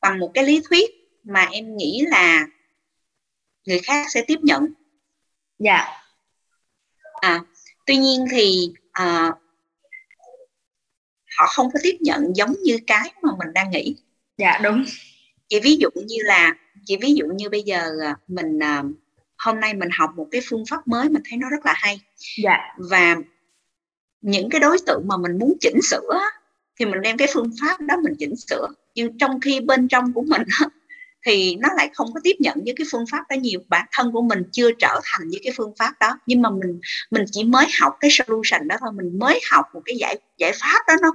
bằng 0.00 0.18
một 0.18 0.30
cái 0.34 0.44
lý 0.44 0.62
thuyết 0.68 0.90
mà 1.24 1.48
em 1.52 1.76
nghĩ 1.76 2.04
là 2.06 2.46
người 3.66 3.78
khác 3.78 4.06
sẽ 4.10 4.24
tiếp 4.26 4.38
nhận. 4.42 4.66
Dạ. 5.58 5.86
À 7.20 7.40
tuy 7.86 7.96
nhiên 7.96 8.26
thì 8.30 8.72
uh, 9.02 9.34
họ 11.38 11.46
không 11.46 11.68
có 11.72 11.80
tiếp 11.82 11.96
nhận 12.00 12.36
giống 12.36 12.54
như 12.62 12.78
cái 12.86 13.12
mà 13.22 13.30
mình 13.38 13.52
đang 13.54 13.70
nghĩ. 13.70 13.96
Dạ 14.38 14.58
đúng. 14.62 14.84
Chị 15.48 15.60
ví 15.60 15.76
dụ 15.76 15.88
như 15.94 16.16
là 16.24 16.54
chị 16.84 16.96
ví 16.96 17.14
dụ 17.14 17.26
như 17.26 17.48
bây 17.48 17.62
giờ 17.62 17.90
à, 18.02 18.16
mình 18.28 18.62
à, 18.62 18.82
hôm 19.38 19.60
nay 19.60 19.74
mình 19.74 19.88
học 19.98 20.10
một 20.16 20.28
cái 20.30 20.40
phương 20.48 20.64
pháp 20.70 20.88
mới 20.88 21.08
mình 21.08 21.22
thấy 21.30 21.38
nó 21.38 21.50
rất 21.50 21.66
là 21.66 21.74
hay. 21.76 22.00
Dạ. 22.42 22.58
Và 22.90 23.16
những 24.20 24.50
cái 24.50 24.60
đối 24.60 24.78
tượng 24.86 25.02
mà 25.08 25.16
mình 25.16 25.38
muốn 25.38 25.54
chỉnh 25.60 25.80
sửa 25.82 26.20
thì 26.78 26.86
mình 26.86 27.00
đem 27.02 27.16
cái 27.16 27.28
phương 27.34 27.50
pháp 27.60 27.80
đó 27.80 27.96
mình 28.02 28.14
chỉnh 28.18 28.36
sửa. 28.36 28.68
Nhưng 28.94 29.18
trong 29.18 29.40
khi 29.40 29.60
bên 29.60 29.88
trong 29.88 30.12
của 30.12 30.22
mình 30.22 30.42
thì 31.26 31.56
nó 31.56 31.68
lại 31.76 31.90
không 31.94 32.12
có 32.14 32.20
tiếp 32.24 32.36
nhận 32.38 32.58
với 32.64 32.74
cái 32.76 32.86
phương 32.90 33.04
pháp 33.10 33.24
đó 33.30 33.36
nhiều. 33.36 33.60
Bản 33.68 33.86
thân 33.92 34.12
của 34.12 34.22
mình 34.22 34.42
chưa 34.52 34.70
trở 34.78 35.00
thành 35.04 35.28
với 35.30 35.40
cái 35.44 35.52
phương 35.56 35.74
pháp 35.78 35.92
đó. 36.00 36.18
Nhưng 36.26 36.42
mà 36.42 36.50
mình 36.50 36.80
mình 37.10 37.24
chỉ 37.32 37.44
mới 37.44 37.66
học 37.80 37.96
cái 38.00 38.10
solution 38.10 38.68
đó 38.68 38.76
thôi. 38.80 38.90
Mình 38.94 39.18
mới 39.18 39.40
học 39.50 39.64
một 39.74 39.80
cái 39.84 39.96
giải 39.96 40.18
giải 40.38 40.52
pháp 40.60 40.78
đó. 40.88 40.94
Nó 41.02 41.12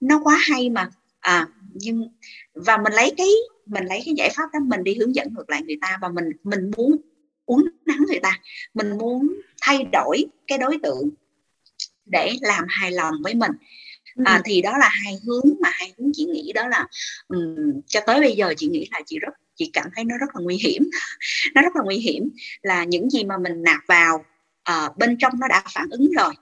nó 0.00 0.20
quá 0.24 0.38
hay 0.40 0.70
mà. 0.70 0.90
À 1.20 1.46
nhưng, 1.74 2.08
và 2.54 2.76
mình 2.76 2.92
lấy 2.92 3.12
cái, 3.16 3.28
mình 3.66 3.84
lấy 3.84 4.02
cái 4.04 4.14
giải 4.16 4.30
pháp 4.36 4.44
đó 4.52 4.58
mình 4.62 4.84
đi 4.84 4.94
hướng 4.94 5.14
dẫn 5.14 5.28
ngược 5.34 5.50
lại 5.50 5.62
người 5.62 5.78
ta. 5.80 5.98
Và 6.00 6.08
mình 6.08 6.24
mình 6.44 6.70
muốn 6.76 6.96
uống 7.44 7.64
nắng 7.86 7.98
người 8.08 8.20
ta. 8.22 8.40
Mình 8.74 8.98
muốn 8.98 9.40
thay 9.60 9.86
đổi 9.92 10.24
cái 10.46 10.58
đối 10.58 10.78
tượng 10.82 11.10
để 12.06 12.32
làm 12.40 12.64
hài 12.68 12.92
lòng 12.92 13.14
với 13.22 13.34
mình 13.34 13.52
à, 14.24 14.42
thì 14.44 14.62
đó 14.62 14.78
là 14.78 14.88
hai 15.04 15.18
hướng 15.26 15.54
mà 15.60 15.70
hai 15.72 15.92
hướng 15.98 16.10
chị 16.14 16.24
nghĩ 16.24 16.52
đó 16.54 16.68
là 16.68 16.86
um, 17.28 17.80
cho 17.86 18.00
tới 18.06 18.20
bây 18.20 18.32
giờ 18.32 18.54
chị 18.56 18.68
nghĩ 18.68 18.88
là 18.90 19.00
chị 19.06 19.18
rất 19.18 19.32
chị 19.54 19.70
cảm 19.72 19.86
thấy 19.94 20.04
nó 20.04 20.18
rất 20.18 20.26
là 20.34 20.40
nguy 20.42 20.56
hiểm 20.56 20.90
nó 21.54 21.62
rất 21.62 21.76
là 21.76 21.82
nguy 21.84 21.96
hiểm 21.96 22.30
là 22.62 22.84
những 22.84 23.10
gì 23.10 23.24
mà 23.24 23.38
mình 23.38 23.62
nạp 23.62 23.80
vào 23.86 24.24
uh, 24.70 24.96
bên 24.98 25.16
trong 25.18 25.32
nó 25.40 25.48
đã 25.48 25.62
phản 25.74 25.88
ứng 25.90 26.10
rồi 26.18 26.34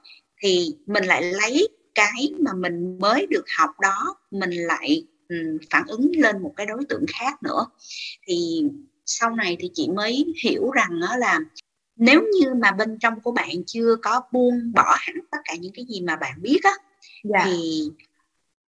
thì 0.43 0.75
mình 0.87 1.05
lại 1.05 1.23
lấy 1.23 1.69
cái 1.95 2.33
mà 2.41 2.53
mình 2.53 2.99
mới 2.99 3.27
được 3.31 3.45
học 3.59 3.71
đó 3.81 4.17
mình 4.31 4.51
lại 4.51 5.07
um, 5.29 5.59
phản 5.71 5.87
ứng 5.87 6.11
lên 6.17 6.43
một 6.43 6.55
cái 6.57 6.67
đối 6.67 6.85
tượng 6.89 7.05
khác 7.09 7.43
nữa 7.43 7.67
thì 8.27 8.63
sau 9.07 9.31
này 9.31 9.57
thì 9.61 9.71
chị 9.75 9.89
mới 9.89 10.25
hiểu 10.45 10.71
rằng 10.71 11.01
đó 11.01 11.17
là 11.17 11.41
nếu 11.97 12.23
như 12.41 12.55
mà 12.55 12.73
bên 12.73 12.99
trong 12.99 13.21
của 13.21 13.33
bạn 13.33 13.51
chưa 13.67 13.97
có 14.03 14.21
buông 14.33 14.73
bỏ 14.75 14.97
hẳn 14.99 15.17
tất 15.31 15.39
cả 15.45 15.55
những 15.55 15.73
cái 15.75 15.85
gì 15.89 16.01
mà 16.01 16.17
bạn 16.17 16.33
biết 16.43 16.61
á. 16.63 16.73
Dạ. 17.25 17.45
thì 17.45 17.91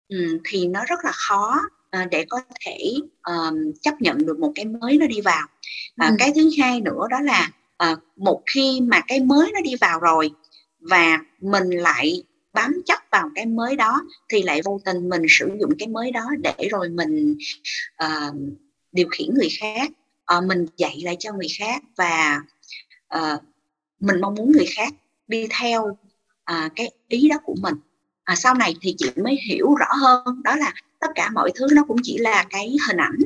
um, 0.09 0.37
thì 0.43 0.67
nó 0.67 0.85
rất 0.85 0.99
là 1.03 1.11
khó 1.13 1.59
uh, 2.01 2.09
để 2.11 2.25
có 2.29 2.41
thể 2.65 2.77
um, 3.23 3.55
chấp 3.81 4.01
nhận 4.01 4.25
được 4.25 4.39
một 4.39 4.51
cái 4.55 4.65
mới 4.65 4.97
nó 4.97 5.07
đi 5.07 5.21
vào 5.21 5.43
uh, 6.05 6.09
ừ. 6.09 6.15
cái 6.19 6.31
thứ 6.35 6.49
hai 6.59 6.81
nữa 6.81 7.07
đó 7.09 7.19
là 7.21 7.51
uh, 7.91 7.99
một 8.15 8.41
khi 8.45 8.81
mà 8.81 9.01
cái 9.07 9.19
mới 9.19 9.51
nó 9.53 9.61
đi 9.61 9.75
vào 9.81 9.99
rồi 9.99 10.31
và 10.79 11.19
mình 11.39 11.69
lại 11.69 12.23
bám 12.53 12.81
chấp 12.85 12.99
vào 13.11 13.29
cái 13.35 13.45
mới 13.45 13.75
đó 13.75 14.01
thì 14.29 14.43
lại 14.43 14.61
vô 14.65 14.79
tình 14.85 15.09
mình 15.09 15.21
sử 15.29 15.49
dụng 15.59 15.71
cái 15.79 15.87
mới 15.87 16.11
đó 16.11 16.25
để 16.43 16.67
rồi 16.71 16.89
mình 16.89 17.37
uh, 18.03 18.35
điều 18.91 19.07
khiển 19.11 19.33
người 19.33 19.49
khác 19.59 19.91
uh, 20.37 20.43
mình 20.43 20.65
dạy 20.77 21.01
lại 21.03 21.15
cho 21.19 21.33
người 21.33 21.47
khác 21.57 21.83
và 21.97 22.41
uh, 23.17 23.43
mình 23.99 24.21
mong 24.21 24.35
muốn 24.35 24.51
người 24.51 24.67
khác 24.75 24.93
đi 25.27 25.47
theo 25.59 25.83
uh, 26.51 26.71
cái 26.75 26.91
ý 27.07 27.29
đó 27.29 27.37
của 27.43 27.55
mình 27.61 27.75
à, 28.31 28.35
sau 28.35 28.55
này 28.55 28.75
thì 28.81 28.95
chị 28.97 29.09
mới 29.15 29.39
hiểu 29.47 29.75
rõ 29.75 29.93
hơn 30.01 30.43
đó 30.43 30.55
là 30.55 30.73
tất 30.99 31.07
cả 31.15 31.29
mọi 31.33 31.51
thứ 31.55 31.67
nó 31.71 31.83
cũng 31.87 31.97
chỉ 32.03 32.17
là 32.17 32.45
cái 32.49 32.75
hình 32.87 32.97
ảnh 32.97 33.17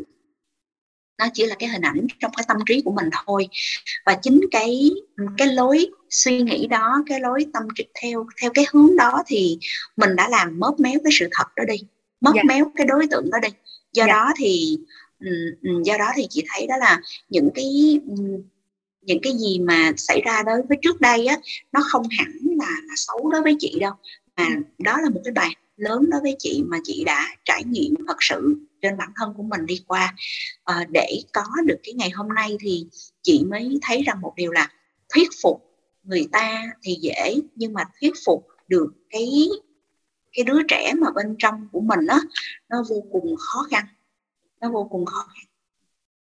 nó 1.18 1.26
chỉ 1.34 1.46
là 1.46 1.56
cái 1.60 1.70
hình 1.70 1.82
ảnh 1.82 2.08
trong 2.20 2.32
cái 2.38 2.46
tâm 2.48 2.58
trí 2.66 2.82
của 2.82 2.92
mình 2.92 3.10
thôi 3.26 3.48
và 4.06 4.16
chính 4.22 4.42
cái 4.52 4.92
cái 5.38 5.48
lối 5.48 5.90
suy 6.10 6.42
nghĩ 6.42 6.68
đó 6.68 7.04
cái 7.06 7.20
lối 7.20 7.46
tâm 7.54 7.64
trí 7.76 7.86
theo 8.02 8.26
theo 8.42 8.52
cái 8.54 8.66
hướng 8.74 8.96
đó 8.96 9.24
thì 9.28 9.60
mình 9.98 10.16
đã 10.16 10.30
làm 10.30 10.60
móp 10.60 10.80
méo 10.80 11.00
cái 11.04 11.12
sự 11.20 11.28
thật 11.32 11.48
đó 11.56 11.64
đi 11.68 11.76
móp 12.22 12.36
dạ. 12.36 12.42
méo 12.46 12.72
cái 12.76 12.88
đối 12.88 13.08
tượng 13.08 13.30
đó 13.32 13.40
đi 13.42 13.50
do 13.94 14.06
dạ. 14.08 14.14
đó 14.14 14.34
thì 14.38 14.78
do 15.84 15.98
đó 15.98 16.12
thì 16.16 16.28
chị 16.30 16.44
thấy 16.48 16.68
đó 16.68 16.78
là 16.78 17.02
những 17.30 17.50
cái 17.56 18.00
những 19.02 19.20
cái 19.24 19.34
gì 19.34 19.60
mà 19.60 19.92
xảy 19.98 20.22
ra 20.26 20.44
đối 20.46 20.62
với 20.70 20.78
trước 20.82 21.02
đây 21.02 21.26
á 21.26 21.38
nó 21.72 21.80
không 21.92 22.04
hẳn 22.18 22.32
là, 22.42 22.72
là 22.88 22.94
xấu 22.96 23.30
đối 23.30 23.42
với 23.42 23.56
chị 23.60 23.78
đâu 23.80 23.94
đó 24.78 24.98
là 25.02 25.10
một 25.10 25.22
cái 25.24 25.32
bài 25.32 25.56
lớn 25.78 26.10
đối 26.10 26.22
với 26.22 26.36
chị 26.40 26.64
mà 26.68 26.78
chị 26.84 27.04
đã 27.04 27.28
trải 27.46 27.64
nghiệm 27.64 27.94
thật 28.08 28.18
sự 28.20 28.56
trên 28.82 28.98
bản 28.98 29.10
thân 29.16 29.34
của 29.38 29.44
mình 29.44 29.66
đi 29.66 29.84
qua 29.88 30.16
à, 30.64 30.86
để 30.90 31.22
có 31.34 31.44
được 31.66 31.78
cái 31.84 31.94
ngày 31.94 32.10
hôm 32.10 32.28
nay 32.30 32.58
thì 32.60 32.88
chị 33.22 33.46
mới 33.50 33.80
thấy 33.82 34.02
rằng 34.02 34.22
một 34.22 34.34
điều 34.36 34.52
là 34.52 34.72
thuyết 35.14 35.30
phục 35.42 35.62
người 36.04 36.28
ta 36.32 36.64
thì 36.84 36.98
dễ 37.02 37.36
nhưng 37.56 37.74
mà 37.74 37.84
thuyết 38.02 38.14
phục 38.26 38.48
được 38.68 38.94
cái 39.10 39.50
cái 40.34 40.44
đứa 40.44 40.60
trẻ 40.68 40.94
mà 40.94 41.12
bên 41.16 41.36
trong 41.40 41.68
của 41.72 41.82
mình 41.82 42.08
á 42.08 42.20
nó 42.70 42.84
vô 42.90 43.04
cùng 43.12 43.36
khó 43.40 43.68
khăn 43.72 43.86
nó 44.62 44.72
vô 44.72 44.88
cùng 44.92 45.06
khó 45.06 45.28
khăn 45.28 45.46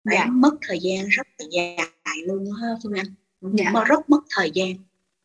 phải 0.04 0.16
dạ. 0.18 0.26
mất 0.26 0.54
thời 0.68 0.78
gian 0.82 1.08
rất 1.08 1.26
là 1.38 1.46
dài 1.50 2.16
luôn 2.26 2.50
ha 2.62 2.68
phương 2.82 2.92
anh 2.92 3.14
dạ. 3.42 3.70
mà 3.72 3.84
rất 3.84 4.10
mất 4.10 4.20
thời 4.36 4.50
gian 4.54 4.74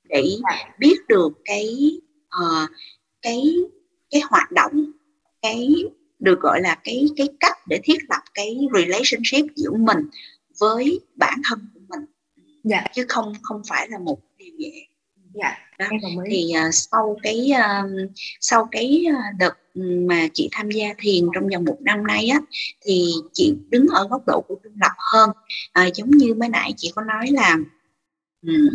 để 0.04 0.24
dạ. 0.44 0.76
biết 0.80 0.98
được 1.08 1.30
cái 1.46 1.92
uh, 2.38 2.70
cái 3.22 3.44
cái 4.10 4.22
hoạt 4.30 4.52
động 4.52 4.92
cái 5.42 5.70
được 6.20 6.40
gọi 6.42 6.62
là 6.62 6.80
cái 6.84 7.06
cái 7.18 7.28
cách 7.40 7.58
để 7.68 7.80
thiết 7.84 7.98
lập 8.10 8.22
cái 8.34 8.58
relationship 8.74 9.56
giữa 9.56 9.72
mình 9.72 10.10
với 10.60 11.00
bản 11.16 11.42
thân 11.50 11.60
của 11.74 11.80
mình 11.90 12.06
dạ. 12.64 12.84
chứ 12.94 13.06
không 13.10 13.34
không 13.42 13.62
phải 13.70 13.88
là 13.90 14.00
một 14.00 14.20
điều 14.38 14.54
dễ 14.58 14.86
dạ 15.34 15.58
đó. 15.80 15.88
thì 16.30 16.52
uh, 16.68 16.74
sau 16.74 17.18
cái 17.24 17.52
uh, 17.52 18.12
sau 18.40 18.68
cái 18.72 19.06
đợt 19.40 19.54
mà 20.08 20.28
chị 20.34 20.50
tham 20.52 20.72
gia 20.72 20.94
thiền 20.98 21.24
trong 21.34 21.48
vòng 21.48 21.66
một 21.66 21.78
năm 21.82 22.08
nay 22.08 22.28
á 22.28 22.40
thì 22.82 23.12
chị 23.34 23.56
đứng 23.70 23.88
ở 23.88 24.08
góc 24.08 24.24
độ 24.28 24.44
của 24.48 24.56
trung 24.64 24.74
lập 24.82 24.92
hơn 25.14 25.30
à, 25.72 25.90
giống 25.96 26.12
như 26.12 26.34
mới 26.34 26.50
nãy 26.50 26.74
chị 26.78 26.92
có 26.96 27.02
nói 27.02 27.28
là 27.32 27.58
um, 28.42 28.70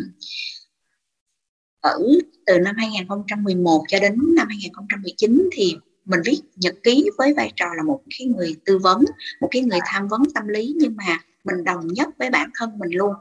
ở 1.85 1.99
từ 2.47 2.59
năm 2.59 2.75
2011 2.79 3.85
cho 3.89 3.99
đến 4.01 4.19
năm 4.37 4.49
2019 4.49 5.49
thì 5.53 5.77
mình 6.05 6.21
viết 6.25 6.41
nhật 6.57 6.75
ký 6.83 7.11
với 7.19 7.35
vai 7.37 7.53
trò 7.57 7.67
là 7.77 7.83
một 7.83 8.01
cái 8.19 8.27
người 8.27 8.57
tư 8.65 8.79
vấn 8.79 9.05
một 9.41 9.49
cái 9.51 9.63
người 9.63 9.79
tham 9.87 10.09
vấn 10.09 10.23
tâm 10.35 10.49
lý 10.49 10.75
nhưng 10.77 10.97
mà 10.97 11.19
mình 11.45 11.65
đồng 11.65 11.87
nhất 11.87 12.09
với 12.19 12.31
bản 12.31 12.51
thân 12.59 12.79
mình 12.79 12.91
luôn. 12.91 13.13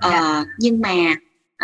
Ờ, 0.00 0.44
nhưng 0.58 0.80
mà 0.80 1.14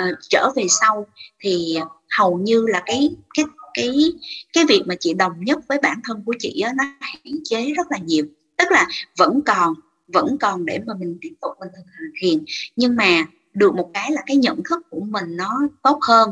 uh, 0.00 0.18
trở 0.28 0.50
về 0.56 0.66
sau 0.68 1.06
thì 1.40 1.76
hầu 2.18 2.38
như 2.38 2.66
là 2.68 2.82
cái 2.86 3.10
cái 3.34 3.44
cái 3.74 4.12
cái 4.52 4.64
việc 4.68 4.82
mà 4.86 4.94
chị 5.00 5.14
đồng 5.14 5.32
nhất 5.44 5.58
với 5.68 5.78
bản 5.82 6.00
thân 6.04 6.22
của 6.26 6.34
chị 6.38 6.60
á, 6.60 6.72
nó 6.76 6.84
hạn 7.00 7.34
chế 7.44 7.72
rất 7.76 7.86
là 7.90 7.98
nhiều. 7.98 8.24
Tức 8.56 8.68
là 8.70 8.86
vẫn 9.18 9.40
còn 9.46 9.74
vẫn 10.08 10.36
còn 10.40 10.66
để 10.66 10.80
mà 10.86 10.94
mình 10.98 11.18
tiếp 11.20 11.32
tục 11.40 11.52
mình 11.60 11.68
thực 11.76 11.82
hành 11.86 12.10
thiền 12.20 12.44
nhưng 12.76 12.96
mà 12.96 13.24
được 13.54 13.74
một 13.74 13.90
cái 13.94 14.10
là 14.12 14.22
cái 14.26 14.36
nhận 14.36 14.60
thức 14.70 14.82
của 14.90 15.00
mình 15.00 15.36
nó 15.36 15.60
tốt 15.82 15.98
hơn 16.02 16.30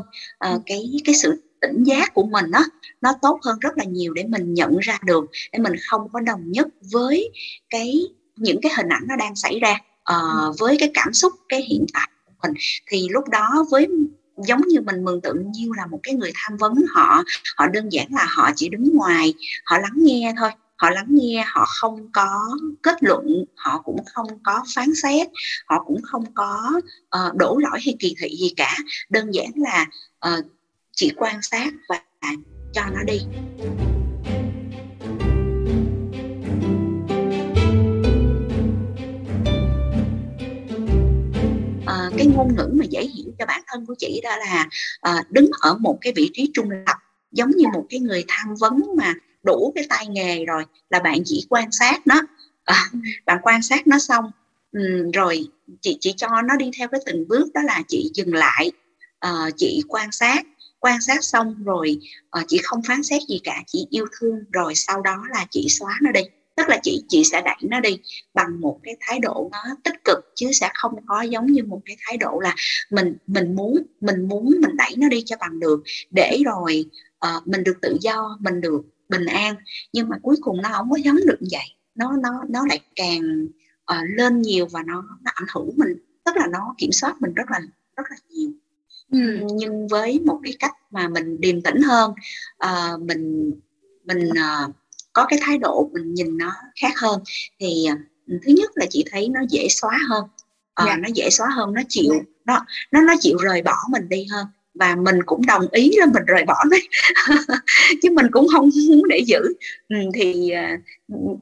uh, 0.49 0.61
cái 0.65 0.91
cái 1.05 1.15
sự 1.15 1.43
tỉnh 1.61 1.83
giác 1.83 2.13
của 2.13 2.23
mình 2.23 2.51
đó 2.51 2.65
nó 3.01 3.13
tốt 3.21 3.39
hơn 3.43 3.59
rất 3.59 3.77
là 3.77 3.83
nhiều 3.83 4.13
để 4.13 4.23
mình 4.23 4.53
nhận 4.53 4.77
ra 4.77 4.97
được 5.05 5.25
để 5.51 5.59
mình 5.59 5.73
không 5.89 6.09
có 6.13 6.19
đồng 6.19 6.51
nhất 6.51 6.67
với 6.91 7.31
cái 7.69 8.01
những 8.35 8.59
cái 8.61 8.71
hình 8.77 8.89
ảnh 8.89 9.03
nó 9.07 9.15
đang 9.15 9.35
xảy 9.35 9.59
ra 9.59 9.77
uh, 10.13 10.55
với 10.59 10.77
cái 10.79 10.91
cảm 10.93 11.13
xúc 11.13 11.33
cái 11.49 11.61
hiện 11.61 11.85
tại 11.93 12.09
của 12.25 12.31
mình. 12.43 12.53
Thì 12.87 13.07
lúc 13.11 13.29
đó 13.29 13.65
với 13.71 13.87
giống 14.37 14.61
như 14.67 14.81
mình 14.81 15.03
mường 15.03 15.21
tượng 15.21 15.51
như 15.51 15.69
là 15.77 15.87
một 15.87 15.99
cái 16.03 16.13
người 16.13 16.31
tham 16.35 16.57
vấn 16.57 16.73
họ 16.89 17.23
họ 17.57 17.67
đơn 17.67 17.89
giản 17.89 18.07
là 18.11 18.25
họ 18.29 18.49
chỉ 18.55 18.69
đứng 18.69 18.95
ngoài 18.95 19.33
họ 19.65 19.77
lắng 19.77 19.95
nghe 19.95 20.33
thôi 20.37 20.49
họ 20.83 20.89
lắng 20.89 21.07
nghe 21.09 21.43
họ 21.47 21.65
không 21.65 22.11
có 22.13 22.57
kết 22.81 23.03
luận 23.03 23.45
họ 23.55 23.81
cũng 23.81 24.03
không 24.13 24.27
có 24.43 24.63
phán 24.75 24.95
xét 24.95 25.27
họ 25.65 25.83
cũng 25.83 26.01
không 26.03 26.23
có 26.33 26.71
uh, 27.17 27.35
đổ 27.35 27.57
lỗi 27.57 27.79
hay 27.85 27.95
kỳ 27.99 28.15
thị 28.19 28.37
gì 28.39 28.53
cả. 28.57 28.77
Đơn 29.09 29.33
giản 29.33 29.51
là 29.55 29.85
uh, 30.27 30.45
chỉ 30.91 31.11
quan 31.15 31.41
sát 31.41 31.73
và 31.89 32.01
cho 32.73 32.81
nó 32.93 33.03
đi. 33.03 33.19
Ờ, 41.85 42.11
cái 42.17 42.27
ngôn 42.27 42.55
ngữ 42.55 42.69
mà 42.73 42.85
dễ 42.89 43.01
hiểu 43.01 43.33
cho 43.39 43.45
bản 43.45 43.61
thân 43.67 43.85
của 43.85 43.95
chị 43.97 44.21
đó 44.23 44.37
là 44.37 44.67
à, 45.01 45.23
đứng 45.29 45.51
ở 45.61 45.77
một 45.77 45.97
cái 46.01 46.13
vị 46.15 46.29
trí 46.33 46.51
trung 46.53 46.71
lập 46.71 46.97
giống 47.31 47.49
như 47.49 47.65
một 47.73 47.85
cái 47.89 47.99
người 47.99 48.25
tham 48.27 48.55
vấn 48.59 48.81
mà 48.97 49.13
đủ 49.43 49.71
cái 49.75 49.85
tay 49.89 50.07
nghề 50.07 50.45
rồi 50.45 50.65
là 50.89 50.99
bạn 50.99 51.19
chỉ 51.25 51.45
quan 51.49 51.71
sát 51.71 52.07
nó. 52.07 52.21
À, 52.63 52.89
bạn 53.25 53.37
quan 53.43 53.61
sát 53.61 53.87
nó 53.87 53.99
xong 53.99 54.25
um, 54.71 55.11
rồi 55.11 55.47
chị 55.81 55.97
chỉ 56.01 56.13
cho 56.17 56.27
nó 56.47 56.55
đi 56.55 56.71
theo 56.77 56.87
cái 56.87 57.01
từng 57.05 57.27
bước 57.27 57.53
đó 57.53 57.61
là 57.61 57.81
chị 57.87 58.11
dừng 58.13 58.33
lại 58.33 58.71
uh, 59.27 59.53
chị 59.57 59.81
quan 59.87 60.11
sát. 60.11 60.45
Quan 60.79 61.01
sát 61.01 61.23
xong 61.23 61.63
rồi 61.63 61.97
uh, 62.39 62.45
chị 62.47 62.59
không 62.63 62.81
phán 62.87 63.03
xét 63.03 63.21
gì 63.29 63.39
cả 63.43 63.63
chị 63.67 63.87
yêu 63.89 64.05
thương 64.19 64.39
rồi 64.51 64.75
sau 64.75 65.01
đó 65.01 65.23
là 65.33 65.45
chị 65.51 65.67
xóa 65.69 65.97
nó 66.01 66.11
đi. 66.11 66.21
Tức 66.55 66.69
là 66.69 66.79
chị 66.83 67.03
chị 67.07 67.23
sẽ 67.23 67.41
đẩy 67.41 67.55
nó 67.61 67.79
đi 67.79 67.99
bằng 68.33 68.61
một 68.61 68.79
cái 68.83 68.95
thái 68.99 69.19
độ 69.19 69.49
nó 69.51 69.75
tích 69.83 70.03
cực 70.03 70.17
chứ 70.35 70.51
sẽ 70.53 70.69
không 70.73 71.05
có 71.05 71.21
giống 71.21 71.45
như 71.45 71.63
một 71.63 71.81
cái 71.85 71.97
thái 71.99 72.17
độ 72.17 72.39
là 72.39 72.55
mình 72.91 73.15
mình 73.27 73.55
muốn 73.55 73.83
mình 74.01 74.27
muốn 74.27 74.55
mình 74.61 74.75
đẩy 74.77 74.95
nó 74.97 75.09
đi 75.09 75.23
cho 75.25 75.35
bằng 75.39 75.59
được. 75.59 75.83
Để 76.11 76.41
rồi 76.45 76.85
uh, 77.25 77.47
mình 77.47 77.63
được 77.63 77.77
tự 77.81 77.97
do 78.01 78.37
mình 78.41 78.61
được 78.61 78.81
bình 79.13 79.25
an. 79.25 79.55
Nhưng 79.93 80.09
mà 80.09 80.17
cuối 80.21 80.35
cùng 80.41 80.61
nó 80.61 80.69
không 80.69 80.89
có 80.89 80.97
giống 80.97 81.15
được 81.15 81.39
vậy. 81.51 81.75
Nó 81.95 82.11
nó 82.23 82.29
nó 82.49 82.65
lại 82.65 82.79
càng 82.95 83.45
uh, 83.93 84.09
lên 84.17 84.41
nhiều 84.41 84.67
và 84.71 84.83
nó 84.87 85.03
nó 85.21 85.31
ảnh 85.33 85.47
hưởng 85.53 85.69
mình. 85.77 85.97
Tức 86.25 86.35
là 86.35 86.47
nó 86.51 86.75
kiểm 86.77 86.91
soát 86.91 87.21
mình 87.21 87.33
rất 87.33 87.51
là 87.51 87.59
rất 87.97 88.03
là 88.09 88.17
nhiều. 88.29 88.51
Ừ. 89.11 89.19
nhưng 89.53 89.87
với 89.87 90.19
một 90.19 90.39
cái 90.43 90.53
cách 90.59 90.71
mà 90.91 91.07
mình 91.07 91.41
điềm 91.41 91.61
tĩnh 91.61 91.81
hơn 91.81 92.13
uh, 92.65 93.01
mình 93.01 93.51
mình 94.03 94.29
uh, 94.29 94.75
có 95.13 95.25
cái 95.29 95.39
thái 95.41 95.57
độ 95.57 95.89
mình 95.93 96.13
nhìn 96.13 96.37
nó 96.37 96.51
khác 96.81 96.93
hơn 96.97 97.21
thì 97.59 97.85
uh, 97.91 97.99
thứ 98.27 98.53
nhất 98.57 98.71
là 98.75 98.85
chị 98.89 99.05
thấy 99.11 99.29
nó 99.29 99.39
dễ 99.49 99.67
xóa 99.69 99.99
hơn. 100.09 100.23
Uh, 100.81 100.87
yeah. 100.87 100.99
nó 100.99 101.09
dễ 101.13 101.29
xóa 101.29 101.47
hơn 101.55 101.73
nó 101.73 101.81
chịu 101.89 102.13
nó 102.45 102.65
nó 102.91 103.01
nó 103.01 103.13
chịu 103.19 103.37
rời 103.37 103.61
bỏ 103.61 103.75
mình 103.91 104.09
đi 104.09 104.25
hơn 104.31 104.47
và 104.73 104.95
mình 104.95 105.23
cũng 105.25 105.45
đồng 105.45 105.65
ý 105.71 105.91
là 105.97 106.05
mình 106.05 106.23
rời 106.27 106.43
bỏ 106.45 106.63
đấy 106.71 106.87
chứ 108.01 108.09
mình 108.11 108.25
cũng 108.31 108.47
không 108.53 108.69
muốn 108.89 109.07
để 109.09 109.17
giữ. 109.17 109.41
Ừ, 109.89 109.95
thì 110.13 110.49
à, 110.49 110.77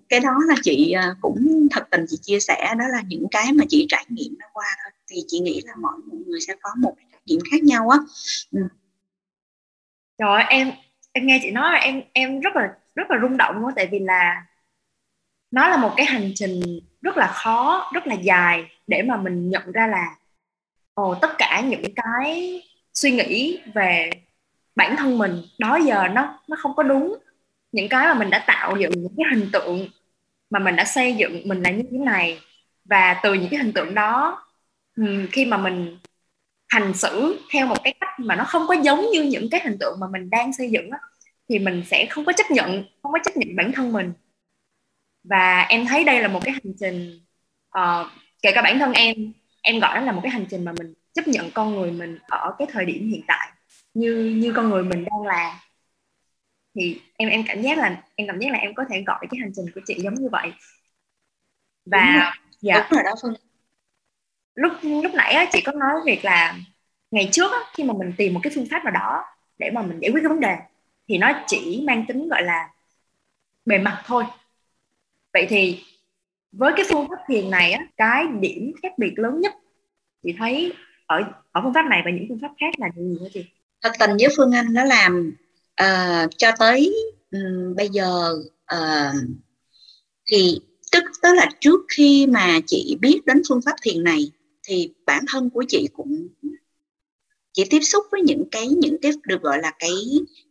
cái 0.09 0.19
đó 0.19 0.35
là 0.47 0.55
chị 0.63 0.91
à, 0.91 1.15
cũng 1.21 1.67
thật 1.71 1.87
tình 1.91 2.05
chị 2.09 2.17
chia 2.21 2.39
sẻ. 2.39 2.73
Đó 2.79 2.85
là 2.91 3.01
những 3.07 3.27
cái 3.31 3.53
mà 3.53 3.63
chị 3.69 3.85
trải 3.89 4.05
nghiệm 4.09 4.35
nó 4.39 4.45
qua 4.53 4.65
thôi. 4.83 4.91
Thì 5.07 5.17
chị 5.27 5.39
nghĩ 5.39 5.61
là 5.65 5.73
mọi 5.75 5.93
người 6.27 6.41
sẽ 6.41 6.53
có 6.61 6.69
một 6.77 6.93
trải 7.11 7.21
nghiệm 7.25 7.39
khác 7.51 7.63
nhau 7.63 7.89
á. 7.89 7.97
Ừ. 8.51 8.59
Trời 10.17 10.43
em 10.49 10.71
em 11.11 11.27
nghe 11.27 11.39
chị 11.43 11.51
nói 11.51 11.79
em 11.79 12.01
em 12.13 12.39
rất 12.39 12.55
là 12.55 12.73
rất 12.95 13.11
là 13.11 13.17
rung 13.21 13.37
động 13.37 13.55
luôn 13.61 13.71
tại 13.75 13.87
vì 13.91 13.99
là 13.99 14.45
nó 15.51 15.67
là 15.67 15.77
một 15.77 15.93
cái 15.97 16.05
hành 16.05 16.31
trình 16.35 16.79
rất 17.01 17.17
là 17.17 17.27
khó, 17.27 17.89
rất 17.93 18.07
là 18.07 18.13
dài 18.15 18.65
để 18.87 19.01
mà 19.01 19.17
mình 19.17 19.49
nhận 19.49 19.71
ra 19.71 19.87
là, 19.87 20.15
ồ, 20.93 21.15
tất 21.21 21.29
cả 21.37 21.61
những 21.65 21.83
cái 21.95 22.61
suy 22.93 23.11
nghĩ 23.11 23.59
về 23.73 24.09
bản 24.75 24.95
thân 24.95 25.17
mình 25.17 25.41
đó 25.59 25.79
giờ 25.85 26.07
nó 26.07 26.39
nó 26.47 26.57
không 26.59 26.75
có 26.75 26.83
đúng. 26.83 27.17
Những 27.71 27.89
cái 27.89 28.07
mà 28.07 28.13
mình 28.13 28.29
đã 28.29 28.43
tạo 28.47 28.77
dựng 28.77 28.91
những 28.91 29.13
cái 29.17 29.25
hình 29.31 29.49
tượng 29.53 29.87
mà 30.49 30.59
mình 30.59 30.75
đã 30.75 30.85
xây 30.85 31.13
dựng 31.13 31.41
mình 31.47 31.61
là 31.61 31.69
như 31.69 31.83
thế 31.91 31.97
này 31.97 32.39
và 32.85 33.19
từ 33.23 33.33
những 33.33 33.49
cái 33.49 33.59
hình 33.59 33.73
tượng 33.73 33.93
đó 33.95 34.43
khi 35.31 35.45
mà 35.45 35.57
mình 35.57 35.97
hành 36.67 36.93
xử 36.93 37.39
theo 37.53 37.67
một 37.67 37.83
cái 37.83 37.93
cách 37.99 38.19
mà 38.19 38.35
nó 38.35 38.43
không 38.43 38.67
có 38.67 38.73
giống 38.73 39.05
như 39.13 39.23
những 39.23 39.49
cái 39.49 39.61
hình 39.63 39.77
tượng 39.79 39.99
mà 39.99 40.07
mình 40.11 40.29
đang 40.29 40.53
xây 40.53 40.69
dựng 40.71 40.91
đó, 40.91 40.97
thì 41.49 41.59
mình 41.59 41.83
sẽ 41.87 42.05
không 42.05 42.25
có 42.25 42.33
chấp 42.33 42.51
nhận 42.51 42.83
không 43.03 43.11
có 43.11 43.19
chấp 43.25 43.37
nhận 43.37 43.55
bản 43.55 43.71
thân 43.71 43.93
mình. 43.93 44.13
Và 45.23 45.61
em 45.61 45.85
thấy 45.85 46.03
đây 46.03 46.21
là 46.21 46.27
một 46.27 46.39
cái 46.43 46.53
hành 46.53 46.73
trình 46.79 47.19
uh, 47.77 48.07
kể 48.41 48.51
cả 48.55 48.61
bản 48.61 48.79
thân 48.79 48.93
em 48.93 49.33
em 49.61 49.79
gọi 49.79 49.95
nó 49.95 50.01
là 50.01 50.11
một 50.11 50.19
cái 50.23 50.31
hành 50.31 50.45
trình 50.49 50.65
mà 50.65 50.71
mình 50.79 50.93
chấp 51.13 51.27
nhận 51.27 51.51
con 51.51 51.75
người 51.75 51.91
mình 51.91 52.17
ở 52.27 52.55
cái 52.59 52.67
thời 52.71 52.85
điểm 52.85 53.09
hiện 53.09 53.21
tại 53.27 53.51
như 53.93 54.37
như 54.41 54.53
con 54.55 54.69
người 54.69 54.83
mình 54.83 55.05
đang 55.05 55.21
là. 55.21 55.59
Thì 56.75 57.01
em 57.17 57.29
em 57.29 57.43
cảm 57.47 57.61
giác 57.61 57.77
là 57.77 58.03
em 58.15 58.27
cảm 58.27 58.39
giác 58.39 58.51
là 58.51 58.57
em 58.57 58.73
có 58.73 58.83
thể 58.89 59.03
gọi 59.07 59.27
cái 59.31 59.39
hành 59.41 59.51
trình 59.55 59.65
của 59.75 59.81
chị 59.87 59.95
giống 59.97 60.13
như 60.13 60.29
vậy. 60.31 60.51
Và 61.85 62.33
dạ. 62.61 62.75
Đúng 62.75 62.97
rồi 62.97 63.03
đó 63.03 63.11
phương. 63.21 63.33
Lúc 64.55 64.73
lúc 65.03 65.13
nãy 65.15 65.33
á, 65.33 65.45
chị 65.51 65.61
có 65.61 65.71
nói 65.71 65.93
việc 66.05 66.25
là 66.25 66.57
ngày 67.11 67.29
trước 67.31 67.51
á, 67.51 67.59
khi 67.73 67.83
mà 67.83 67.93
mình 67.93 68.13
tìm 68.17 68.33
một 68.33 68.39
cái 68.43 68.51
phương 68.55 68.67
pháp 68.71 68.83
nào 68.83 68.93
đó 68.93 69.23
để 69.57 69.69
mà 69.73 69.81
mình 69.81 69.99
giải 69.99 70.11
quyết 70.11 70.21
cái 70.23 70.29
vấn 70.29 70.39
đề 70.39 70.57
thì 71.07 71.17
nó 71.17 71.43
chỉ 71.47 71.83
mang 71.87 72.05
tính 72.07 72.29
gọi 72.29 72.43
là 72.43 72.69
bề 73.65 73.77
mặt 73.77 74.01
thôi. 74.05 74.23
Vậy 75.33 75.45
thì 75.49 75.83
với 76.51 76.73
cái 76.75 76.85
phương 76.89 77.07
pháp 77.09 77.23
thiền 77.27 77.49
này 77.49 77.71
á, 77.71 77.85
cái 77.97 78.25
điểm 78.39 78.73
khác 78.83 78.91
biệt 78.97 79.13
lớn 79.15 79.41
nhất 79.41 79.53
chị 80.23 80.35
thấy 80.37 80.73
ở 81.11 81.23
ở 81.51 81.61
phương 81.63 81.73
pháp 81.73 81.85
này 81.89 82.01
và 82.05 82.11
những 82.11 82.25
phương 82.29 82.39
pháp 82.41 82.51
khác 82.59 82.71
là 82.77 82.87
gì 82.95 83.17
hả 83.21 83.27
chị? 83.33 83.45
Thật 83.81 83.91
tình 83.99 84.09
với 84.19 84.27
phương 84.37 84.51
anh 84.51 84.73
nó 84.73 84.83
làm 84.83 85.33
uh, 85.83 86.29
cho 86.37 86.51
tới 86.59 86.95
um, 87.31 87.75
bây 87.75 87.89
giờ 87.89 88.33
uh, 88.75 89.15
thì 90.25 90.59
tức 90.91 91.03
tức 91.21 91.33
là 91.33 91.49
trước 91.59 91.79
khi 91.97 92.27
mà 92.27 92.59
chị 92.67 92.97
biết 93.01 93.21
đến 93.25 93.41
phương 93.49 93.61
pháp 93.65 93.75
thiền 93.81 94.03
này 94.03 94.31
thì 94.63 94.93
bản 95.05 95.23
thân 95.31 95.49
của 95.49 95.63
chị 95.67 95.87
cũng 95.93 96.27
chỉ 97.53 97.65
tiếp 97.69 97.79
xúc 97.81 98.05
với 98.11 98.21
những 98.21 98.43
cái 98.51 98.67
những 98.67 98.97
cái 99.01 99.11
được 99.23 99.41
gọi 99.41 99.59
là 99.61 99.71
cái 99.79 99.91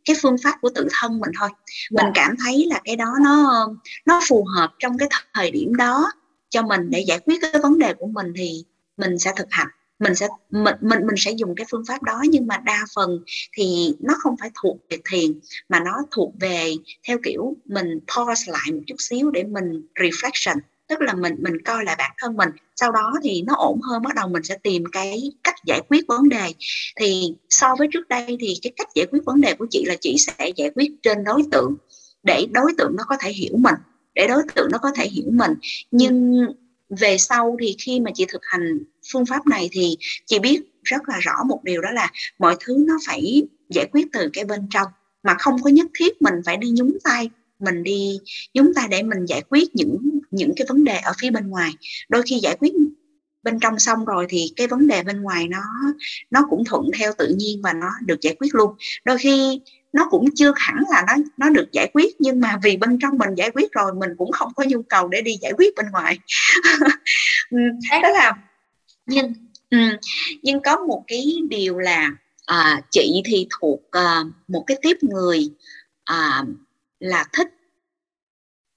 cái 0.05 0.17
phương 0.23 0.37
pháp 0.45 0.55
của 0.61 0.71
tự 0.75 0.89
thân 0.91 1.21
mình 1.21 1.31
thôi. 1.41 1.49
Mình 1.91 2.07
dạ. 2.07 2.13
cảm 2.15 2.35
thấy 2.45 2.67
là 2.67 2.81
cái 2.85 2.97
đó 2.97 3.15
nó 3.25 3.67
nó 4.07 4.21
phù 4.29 4.45
hợp 4.57 4.71
trong 4.79 4.99
cái 4.99 5.09
thời 5.35 5.51
điểm 5.51 5.75
đó 5.75 6.13
cho 6.49 6.63
mình 6.63 6.91
để 6.91 7.01
giải 7.01 7.19
quyết 7.19 7.39
cái 7.43 7.61
vấn 7.63 7.79
đề 7.79 7.95
của 7.95 8.07
mình 8.07 8.33
thì 8.37 8.65
mình 8.97 9.19
sẽ 9.19 9.33
thực 9.37 9.47
hành 9.51 9.69
mình 10.01 10.15
sẽ, 10.15 10.29
mình 10.51 10.75
mình 10.81 11.07
mình 11.07 11.17
sẽ 11.17 11.31
dùng 11.31 11.55
cái 11.55 11.67
phương 11.71 11.85
pháp 11.89 12.03
đó. 12.03 12.23
Nhưng 12.29 12.47
mà 12.47 12.57
đa 12.59 12.85
phần 12.95 13.19
thì 13.57 13.95
nó 14.01 14.15
không 14.19 14.37
phải 14.41 14.51
thuộc 14.63 14.77
về 14.91 14.99
thiền, 15.11 15.41
mà 15.69 15.81
nó 15.81 15.93
thuộc 16.11 16.33
về 16.41 16.75
theo 17.09 17.19
kiểu 17.25 17.57
mình 17.65 18.01
pause 18.17 18.53
lại 18.53 18.73
một 18.73 18.81
chút 18.87 18.97
xíu 18.99 19.31
để 19.31 19.45
mình 19.45 19.87
reflection. 19.95 20.57
Tức 20.89 21.01
là 21.01 21.15
mình 21.15 21.35
mình 21.39 21.63
coi 21.65 21.85
lại 21.85 21.97
bản 21.99 22.11
thân 22.19 22.37
mình. 22.37 22.49
Sau 22.77 22.93
đó 22.93 23.13
thì 23.23 23.43
nó 23.43 23.55
ổn 23.57 23.81
hơn, 23.81 24.03
bắt 24.03 24.15
đầu 24.15 24.29
mình 24.29 24.43
sẽ 24.43 24.57
tìm 24.63 24.85
cái 24.93 25.23
cách 25.45 25.55
giải 25.67 25.81
quyết 25.89 26.05
vấn 26.09 26.29
đề. 26.29 26.53
Thì 26.97 27.35
so 27.51 27.75
với 27.79 27.89
trước 27.93 28.09
đây 28.09 28.37
thì 28.41 28.55
cái 28.63 28.73
cách 28.77 28.89
giải 28.95 29.07
quyết 29.11 29.21
vấn 29.25 29.41
đề 29.41 29.55
của 29.55 29.67
chị 29.71 29.85
là 29.87 29.97
chị 30.01 30.17
sẽ 30.19 30.53
giải 30.57 30.71
quyết 30.75 30.91
trên 31.03 31.25
đối 31.25 31.43
tượng, 31.53 31.77
để 32.23 32.47
đối 32.51 32.73
tượng 32.79 32.97
nó 32.97 33.05
có 33.09 33.17
thể 33.21 33.33
hiểu 33.33 33.57
mình, 33.57 33.75
để 34.15 34.27
đối 34.29 34.43
tượng 34.55 34.69
nó 34.73 34.79
có 34.79 34.91
thể 34.97 35.09
hiểu 35.09 35.27
mình. 35.31 35.53
Nhưng 35.91 36.47
về 36.91 37.19
sau 37.19 37.57
thì 37.61 37.77
khi 37.79 38.01
mà 38.01 38.11
chị 38.15 38.27
thực 38.29 38.43
hành 38.45 38.79
phương 39.13 39.27
pháp 39.27 39.47
này 39.47 39.69
thì 39.73 39.97
chị 40.27 40.39
biết 40.39 40.61
rất 40.83 41.09
là 41.09 41.19
rõ 41.21 41.33
một 41.49 41.65
điều 41.65 41.83
đó 41.83 41.91
là 41.91 42.11
mọi 42.39 42.57
thứ 42.61 42.85
nó 42.87 42.99
phải 43.07 43.43
giải 43.69 43.87
quyết 43.93 44.07
từ 44.13 44.31
cái 44.33 44.45
bên 44.45 44.61
trong, 44.71 44.89
mà 45.23 45.35
không 45.39 45.63
có 45.63 45.71
nhất 45.71 45.87
thiết 45.95 46.23
mình 46.23 46.35
phải 46.47 46.57
đi 46.57 46.71
nhúng 46.71 46.99
tay, 47.05 47.31
mình 47.59 47.83
đi 47.83 48.19
nhúng 48.55 48.75
tay 48.75 48.89
để 48.91 49.03
mình 49.03 49.25
giải 49.29 49.43
quyết 49.49 49.77
những 49.77 50.21
những 50.31 50.53
cái 50.57 50.67
vấn 50.69 50.85
đề 50.85 50.97
ở 50.97 51.13
phía 51.19 51.31
bên 51.31 51.49
ngoài. 51.49 51.71
Đôi 52.09 52.23
khi 52.23 52.39
giải 52.43 52.57
quyết 52.61 52.73
bên 53.43 53.61
trong 53.61 53.79
xong 53.79 54.05
rồi 54.05 54.27
thì 54.29 54.53
cái 54.57 54.67
vấn 54.67 54.87
đề 54.87 55.03
bên 55.03 55.23
ngoài 55.23 55.49
nó 55.49 55.63
nó 56.31 56.47
cũng 56.51 56.65
thuận 56.65 56.91
theo 56.99 57.13
tự 57.19 57.35
nhiên 57.37 57.63
và 57.63 57.73
nó 57.73 57.91
được 58.07 58.21
giải 58.21 58.35
quyết 58.39 58.55
luôn. 58.55 58.75
Đôi 59.05 59.19
khi 59.19 59.61
nó 59.93 60.07
cũng 60.11 60.25
chưa 60.35 60.53
hẳn 60.57 60.77
là 60.91 61.05
nó 61.07 61.15
nó 61.37 61.51
được 61.51 61.73
giải 61.73 61.91
quyết 61.93 62.21
nhưng 62.21 62.41
mà 62.41 62.59
vì 62.63 62.77
bên 62.77 62.99
trong 63.03 63.19
mình 63.19 63.35
giải 63.37 63.51
quyết 63.51 63.73
rồi 63.73 63.95
mình 63.95 64.11
cũng 64.19 64.33
không 64.33 64.55
có 64.55 64.65
nhu 64.69 64.83
cầu 64.83 65.09
để 65.09 65.21
đi 65.23 65.37
giải 65.43 65.53
quyết 65.57 65.75
bên 65.77 65.87
ngoài. 65.93 66.19
Đó 68.03 68.09
là 68.09 68.33
nhưng 69.07 69.33
nhưng 70.43 70.61
có 70.63 70.77
một 70.87 71.05
cái 71.07 71.37
điều 71.49 71.79
là 71.79 72.11
à, 72.47 72.83
chị 72.91 73.23
thì 73.25 73.47
thuộc 73.61 73.81
à, 73.91 74.23
một 74.49 74.65
cái 74.67 74.77
tiếp 74.83 74.97
người 75.03 75.49
à, 76.05 76.45
là 76.99 77.25
thích 77.33 77.49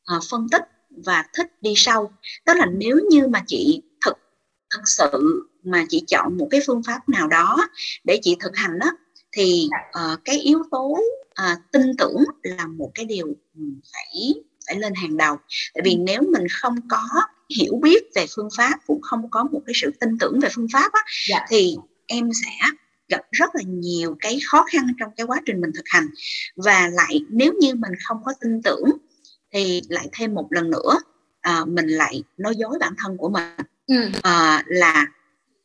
à, 0.05 0.15
phân 0.29 0.47
tích 0.51 0.63
và 1.05 1.23
thích 1.33 1.47
đi 1.61 1.73
sâu. 1.75 2.11
Tức 2.45 2.53
là 2.57 2.65
nếu 2.65 2.99
như 3.09 3.27
mà 3.27 3.43
chị 3.47 3.81
thực 4.73 4.81
sự 4.85 5.43
mà 5.63 5.85
chị 5.89 6.03
chọn 6.07 6.37
một 6.37 6.47
cái 6.51 6.61
phương 6.67 6.83
pháp 6.83 7.09
nào 7.09 7.27
đó 7.27 7.69
để 8.03 8.19
chị 8.23 8.35
thực 8.39 8.55
hành 8.55 8.79
đó 8.79 8.91
thì 9.31 9.69
uh, 9.73 10.19
cái 10.25 10.39
yếu 10.39 10.63
tố 10.71 10.97
uh, 11.41 11.59
tin 11.71 11.81
tưởng 11.97 12.23
là 12.43 12.67
một 12.67 12.91
cái 12.95 13.05
điều 13.05 13.27
phải 13.93 14.33
phải 14.67 14.75
lên 14.75 14.93
hàng 14.95 15.17
đầu 15.17 15.37
tại 15.73 15.81
vì 15.85 15.91
ừ. 15.91 15.97
nếu 15.99 16.21
mình 16.21 16.47
không 16.61 16.75
có 16.89 17.07
hiểu 17.57 17.79
biết 17.81 18.03
về 18.15 18.25
phương 18.35 18.49
pháp 18.57 18.79
cũng 18.87 19.01
không 19.01 19.29
có 19.29 19.43
một 19.43 19.61
cái 19.65 19.73
sự 19.75 19.91
tin 19.99 20.09
tưởng 20.19 20.39
về 20.39 20.49
phương 20.55 20.67
pháp 20.73 20.93
á, 20.93 21.01
dạ. 21.29 21.45
thì 21.49 21.75
em 22.07 22.29
sẽ 22.33 22.67
gặp 23.09 23.21
rất 23.31 23.49
là 23.53 23.61
nhiều 23.65 24.15
cái 24.19 24.39
khó 24.47 24.65
khăn 24.71 24.87
trong 24.99 25.11
cái 25.17 25.25
quá 25.25 25.41
trình 25.45 25.61
mình 25.61 25.71
thực 25.75 25.85
hành 25.85 26.07
và 26.55 26.87
lại 26.87 27.19
nếu 27.29 27.53
như 27.59 27.75
mình 27.75 27.91
không 28.07 28.17
có 28.25 28.33
tin 28.41 28.61
tưởng 28.61 28.83
thì 29.53 29.81
lại 29.89 30.09
thêm 30.11 30.33
một 30.33 30.47
lần 30.49 30.69
nữa 30.69 30.99
à, 31.41 31.65
mình 31.67 31.87
lại 31.87 32.23
nói 32.37 32.55
dối 32.55 32.77
bản 32.79 32.93
thân 32.97 33.17
của 33.17 33.29
mình 33.29 33.57
ừ. 33.87 34.09
à, 34.23 34.63
là 34.67 35.05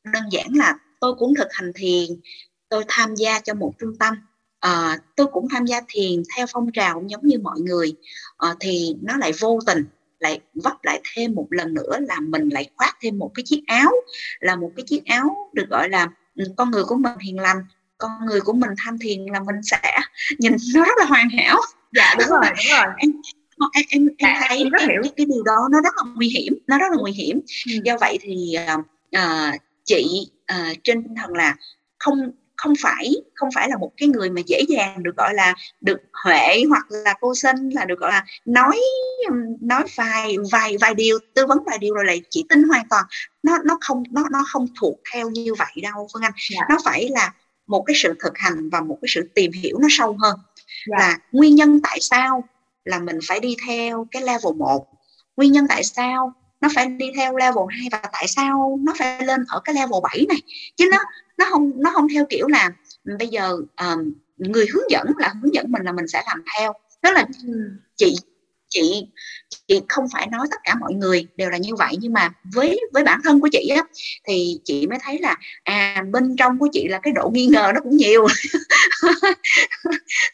đơn 0.05 0.23
giản 0.31 0.47
là 0.55 0.75
tôi 1.01 1.15
cũng 1.19 1.35
thực 1.35 1.49
hành 1.51 1.73
thiền 1.75 2.21
tôi 2.69 2.85
tham 2.89 3.15
gia 3.15 3.41
cho 3.41 3.55
một 3.55 3.73
trung 3.79 3.97
tâm. 3.99 4.15
À, 4.61 4.99
tôi 5.17 5.27
cũng 5.33 5.49
tham 5.49 5.67
gia 5.67 5.81
thiền 5.89 6.23
theo 6.37 6.47
phong 6.53 6.73
trào 6.73 7.03
giống 7.07 7.27
như 7.27 7.39
mọi 7.39 7.61
người. 7.61 7.95
À, 8.39 8.55
thì 8.61 8.97
nó 9.03 9.17
lại 9.17 9.33
vô 9.41 9.59
tình 9.67 9.85
lại 10.19 10.41
vấp 10.55 10.85
lại 10.85 11.01
thêm 11.15 11.35
một 11.35 11.47
lần 11.51 11.75
nữa 11.75 11.99
là 12.01 12.21
mình 12.21 12.49
lại 12.49 12.71
khoác 12.77 12.97
thêm 13.01 13.19
một 13.19 13.31
cái 13.35 13.43
chiếc 13.47 13.63
áo 13.67 13.93
là 14.41 14.57
một 14.57 14.73
cái 14.77 14.85
chiếc 14.87 15.05
áo 15.07 15.51
được 15.53 15.67
gọi 15.71 15.89
là 15.89 16.09
ừ, 16.37 16.45
con 16.57 16.71
người 16.71 16.85
của 16.85 16.97
mình 16.97 17.19
hiền 17.19 17.39
lành 17.39 17.57
con 17.99 18.27
người 18.27 18.41
của 18.41 18.53
mình 18.53 18.71
tham 18.79 18.99
thiền 18.99 19.27
là 19.33 19.41
mình 19.41 19.63
sẽ 19.63 19.99
nhìn 20.39 20.57
nó 20.75 20.85
rất 20.85 20.99
là 20.99 21.05
hoàn 21.05 21.29
hảo. 21.31 21.61
Dạ 21.93 22.15
đúng 22.19 22.29
rồi 22.29 22.41
đúng 22.45 22.67
rồi 22.79 23.13
em 23.73 23.85
em 23.91 24.07
em, 24.07 24.09
em 24.19 24.37
thấy 24.49 24.59
em 24.59 24.71
rất 24.71 24.83
hiểu. 24.83 25.01
Cái, 25.03 25.13
cái 25.17 25.27
điều 25.27 25.43
đó 25.43 25.69
nó 25.71 25.81
rất 25.81 25.95
là 25.97 26.03
nguy 26.15 26.29
hiểm 26.29 26.59
nó 26.67 26.79
rất 26.79 26.87
là 26.91 26.97
nguy 27.01 27.13
hiểm 27.13 27.41
ừ. 27.67 27.73
do 27.85 27.97
vậy 28.01 28.19
thì 28.23 28.57
uh, 29.17 29.61
chị 29.85 30.31
uh, 30.53 30.77
trên 30.85 31.03
tinh 31.03 31.15
thần 31.15 31.33
là 31.33 31.57
không 31.99 32.31
không 32.59 32.73
phải 32.83 33.15
không 33.35 33.49
phải 33.55 33.69
là 33.69 33.77
một 33.77 33.91
cái 33.97 34.09
người 34.09 34.31
mà 34.31 34.41
dễ 34.47 34.61
dàng 34.69 35.03
được 35.03 35.17
gọi 35.17 35.35
là 35.35 35.55
được 35.81 36.01
huệ 36.25 36.63
hoặc 36.69 36.87
là 36.91 37.15
cô 37.21 37.35
sinh 37.35 37.69
là 37.69 37.85
được 37.85 37.99
gọi 37.99 38.11
là 38.11 38.25
nói 38.45 38.81
nói 39.61 39.85
vài 39.97 40.37
vài 40.53 40.77
vài 40.81 40.95
điều 40.95 41.19
tư 41.35 41.47
vấn 41.47 41.59
vài 41.67 41.79
điều 41.79 41.95
rồi 41.95 42.05
lại 42.05 42.23
chỉ 42.31 42.45
tin 42.49 42.63
hoàn 42.63 42.89
toàn 42.89 43.05
nó 43.43 43.59
nó 43.65 43.79
không 43.81 44.03
nó 44.11 44.25
nó 44.31 44.45
không 44.49 44.67
thuộc 44.81 45.01
theo 45.13 45.31
như 45.31 45.55
vậy 45.55 45.83
đâu 45.83 46.09
phương 46.13 46.23
anh 46.23 46.33
yeah. 46.33 46.51
Dạ. 46.51 46.67
nó 46.69 46.77
phải 46.85 47.09
là 47.09 47.33
một 47.67 47.85
cái 47.87 47.97
sự 47.97 48.15
thực 48.21 48.39
hành 48.39 48.71
và 48.71 48.81
một 48.81 48.99
cái 49.03 49.09
sự 49.09 49.29
tìm 49.35 49.53
hiểu 49.53 49.79
nó 49.79 49.89
sâu 49.91 50.17
hơn 50.21 50.37
yeah. 50.37 50.87
Dạ. 50.87 50.97
là 50.99 51.19
nguyên 51.33 51.55
nhân 51.55 51.81
tại 51.83 51.99
sao 52.01 52.45
là 52.89 52.99
mình 52.99 53.19
phải 53.29 53.41
đi 53.41 53.57
theo 53.67 54.07
cái 54.11 54.23
level 54.23 54.55
1 54.57 54.87
nguyên 55.37 55.53
nhân 55.53 55.67
tại 55.69 55.85
sao 55.85 56.33
nó 56.61 56.69
phải 56.75 56.87
đi 56.87 57.07
theo 57.17 57.37
level 57.37 57.65
2 57.71 57.89
và 57.93 58.03
tại 58.13 58.29
sao 58.29 58.79
nó 58.83 58.93
phải 58.99 59.25
lên 59.25 59.45
ở 59.49 59.61
cái 59.65 59.75
level 59.75 60.01
7 60.03 60.27
này? 60.29 60.39
Chứ 60.77 60.89
nó 60.93 60.99
nó 61.39 61.45
không 61.51 61.73
nó 61.77 61.91
không 61.95 62.07
theo 62.15 62.27
kiểu 62.29 62.47
là 62.47 62.71
bây 63.19 63.29
giờ 63.29 63.57
um, 63.81 64.13
người 64.37 64.67
hướng 64.73 64.91
dẫn 64.91 65.07
là 65.19 65.35
hướng 65.43 65.55
dẫn 65.55 65.73
mình 65.73 65.83
là 65.83 65.93
mình 65.93 66.09
sẽ 66.09 66.23
làm 66.27 66.43
theo. 66.59 66.73
Tức 67.03 67.11
là 67.13 67.27
chị 67.97 68.17
chị 68.69 69.07
chị 69.69 69.81
không 69.89 70.05
phải 70.13 70.27
nói 70.27 70.47
tất 70.51 70.57
cả 70.65 70.75
mọi 70.81 70.95
người 70.95 71.27
đều 71.37 71.51
là 71.51 71.59
như 71.59 71.75
vậy 71.75 71.95
nhưng 72.01 72.13
mà 72.13 72.31
với 72.55 72.81
với 72.93 73.05
bản 73.05 73.21
thân 73.25 73.41
của 73.41 73.49
chị 73.53 73.69
á 73.69 73.83
thì 74.25 74.61
chị 74.65 74.87
mới 74.87 74.99
thấy 75.03 75.19
là 75.19 75.37
à 75.65 76.05
bên 76.11 76.37
trong 76.37 76.59
của 76.59 76.69
chị 76.73 76.89
là 76.89 76.99
cái 77.03 77.13
độ 77.13 77.31
nghi 77.33 77.47
ngờ 77.47 77.73
nó 77.75 77.81
cũng 77.81 77.97
nhiều 77.97 78.27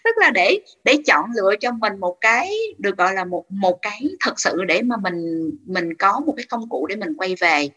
tức 0.04 0.10
là 0.16 0.30
để 0.30 0.60
để 0.84 0.98
chọn 1.06 1.30
lựa 1.36 1.54
cho 1.60 1.72
mình 1.72 2.00
một 2.00 2.16
cái 2.20 2.50
được 2.78 2.96
gọi 2.96 3.14
là 3.14 3.24
một 3.24 3.44
một 3.48 3.78
cái 3.82 4.02
thật 4.20 4.40
sự 4.40 4.64
để 4.68 4.82
mà 4.82 4.96
mình 4.96 5.50
mình 5.66 5.94
có 5.94 6.20
một 6.20 6.34
cái 6.36 6.46
công 6.48 6.68
cụ 6.68 6.86
để 6.86 6.96
mình 6.96 7.14
quay 7.16 7.34
về 7.40 7.68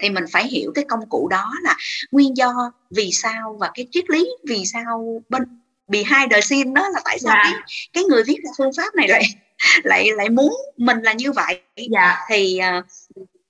thì 0.00 0.10
mình 0.10 0.24
phải 0.32 0.48
hiểu 0.48 0.72
cái 0.74 0.84
công 0.88 1.08
cụ 1.08 1.28
đó 1.28 1.52
là 1.62 1.76
nguyên 2.10 2.36
do 2.36 2.72
vì 2.90 3.10
sao 3.12 3.56
và 3.60 3.70
cái 3.74 3.86
triết 3.90 4.10
lý 4.10 4.30
vì 4.48 4.64
sao 4.64 5.22
bên 5.28 5.42
behind 5.88 6.32
the 6.32 6.40
scene 6.40 6.70
đó 6.74 6.88
là 6.88 7.00
tại 7.04 7.18
sao 7.18 7.34
yeah. 7.34 7.46
Dạ. 7.46 7.52
cái, 7.52 7.88
cái 7.92 8.04
người 8.04 8.22
viết 8.26 8.36
ra 8.44 8.50
phương 8.58 8.70
pháp 8.76 8.94
này 8.94 9.08
lại 9.08 9.22
lại 9.84 10.08
lại 10.16 10.28
muốn 10.30 10.52
mình 10.76 10.98
là 11.02 11.12
như 11.12 11.32
vậy. 11.32 11.62
Dạ. 11.90 12.16
thì 12.28 12.60
uh, 12.78 12.84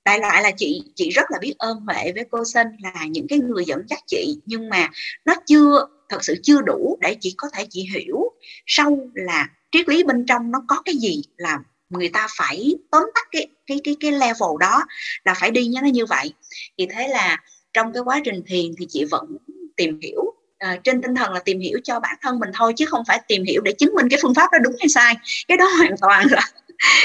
đại 0.04 0.18
lại 0.18 0.42
là 0.42 0.50
chị 0.56 0.82
chị 0.94 1.10
rất 1.10 1.30
là 1.30 1.38
biết 1.40 1.54
ơn 1.58 1.80
huệ 1.80 2.12
với 2.12 2.24
cô 2.30 2.44
sinh 2.44 2.68
là 2.78 3.06
những 3.10 3.26
cái 3.28 3.38
người 3.38 3.64
dẫn 3.64 3.82
dắt 3.88 3.98
chị. 4.06 4.38
Nhưng 4.46 4.68
mà 4.68 4.88
nó 5.24 5.34
chưa 5.46 5.86
thật 6.08 6.24
sự 6.24 6.34
chưa 6.42 6.60
đủ 6.60 6.98
để 7.00 7.16
chị 7.20 7.34
có 7.36 7.48
thể 7.54 7.66
chị 7.70 7.88
hiểu 7.94 8.32
sâu 8.66 9.10
là 9.14 9.48
triết 9.72 9.88
lý 9.88 10.02
bên 10.02 10.26
trong 10.26 10.50
nó 10.50 10.62
có 10.68 10.82
cái 10.84 10.94
gì 10.94 11.22
là 11.36 11.58
người 11.90 12.08
ta 12.08 12.26
phải 12.36 12.74
tóm 12.90 13.02
tắt 13.14 13.28
cái 13.30 13.46
cái 13.66 13.80
cái 13.84 13.96
cái 14.00 14.12
level 14.12 14.50
đó 14.60 14.82
là 15.24 15.34
phải 15.34 15.50
đi 15.50 15.66
như 15.66 15.80
nó 15.82 15.88
như 15.88 16.06
vậy. 16.06 16.32
Thì 16.78 16.86
thế 16.86 17.08
là 17.08 17.38
trong 17.72 17.92
cái 17.92 18.02
quá 18.02 18.20
trình 18.24 18.42
thiền 18.46 18.74
thì 18.78 18.86
chị 18.88 19.04
vẫn 19.04 19.36
tìm 19.76 20.00
hiểu 20.02 20.29
à, 20.60 20.76
trên 20.84 21.02
tinh 21.02 21.14
thần 21.14 21.32
là 21.32 21.40
tìm 21.40 21.60
hiểu 21.60 21.78
cho 21.84 22.00
bản 22.00 22.16
thân 22.22 22.38
mình 22.38 22.50
thôi 22.54 22.72
chứ 22.76 22.86
không 22.86 23.04
phải 23.08 23.20
tìm 23.28 23.44
hiểu 23.44 23.60
để 23.60 23.72
chứng 23.72 23.94
minh 23.94 24.08
cái 24.08 24.18
phương 24.22 24.34
pháp 24.34 24.48
đó 24.52 24.58
đúng 24.62 24.76
hay 24.78 24.88
sai. 24.88 25.14
Cái 25.48 25.56
đó 25.56 25.64
hoàn 25.78 25.94
toàn 26.00 26.26
là 26.30 26.40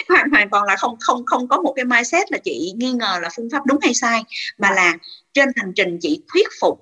hoàn 0.09 0.29
hoàn 0.29 0.49
toàn 0.49 0.63
là 0.63 0.75
không 0.75 0.95
không 0.99 1.25
không 1.25 1.47
có 1.47 1.61
một 1.61 1.73
cái 1.75 1.85
mindset 1.85 2.31
là 2.31 2.37
chị 2.37 2.73
nghi 2.75 2.91
ngờ 2.91 3.19
là 3.21 3.29
phương 3.35 3.49
pháp 3.51 3.65
đúng 3.65 3.79
hay 3.81 3.93
sai 3.93 4.23
mà 4.57 4.71
là 4.71 4.97
trên 5.33 5.49
hành 5.55 5.73
trình 5.75 5.97
chị 6.01 6.21
thuyết 6.33 6.47
phục 6.61 6.79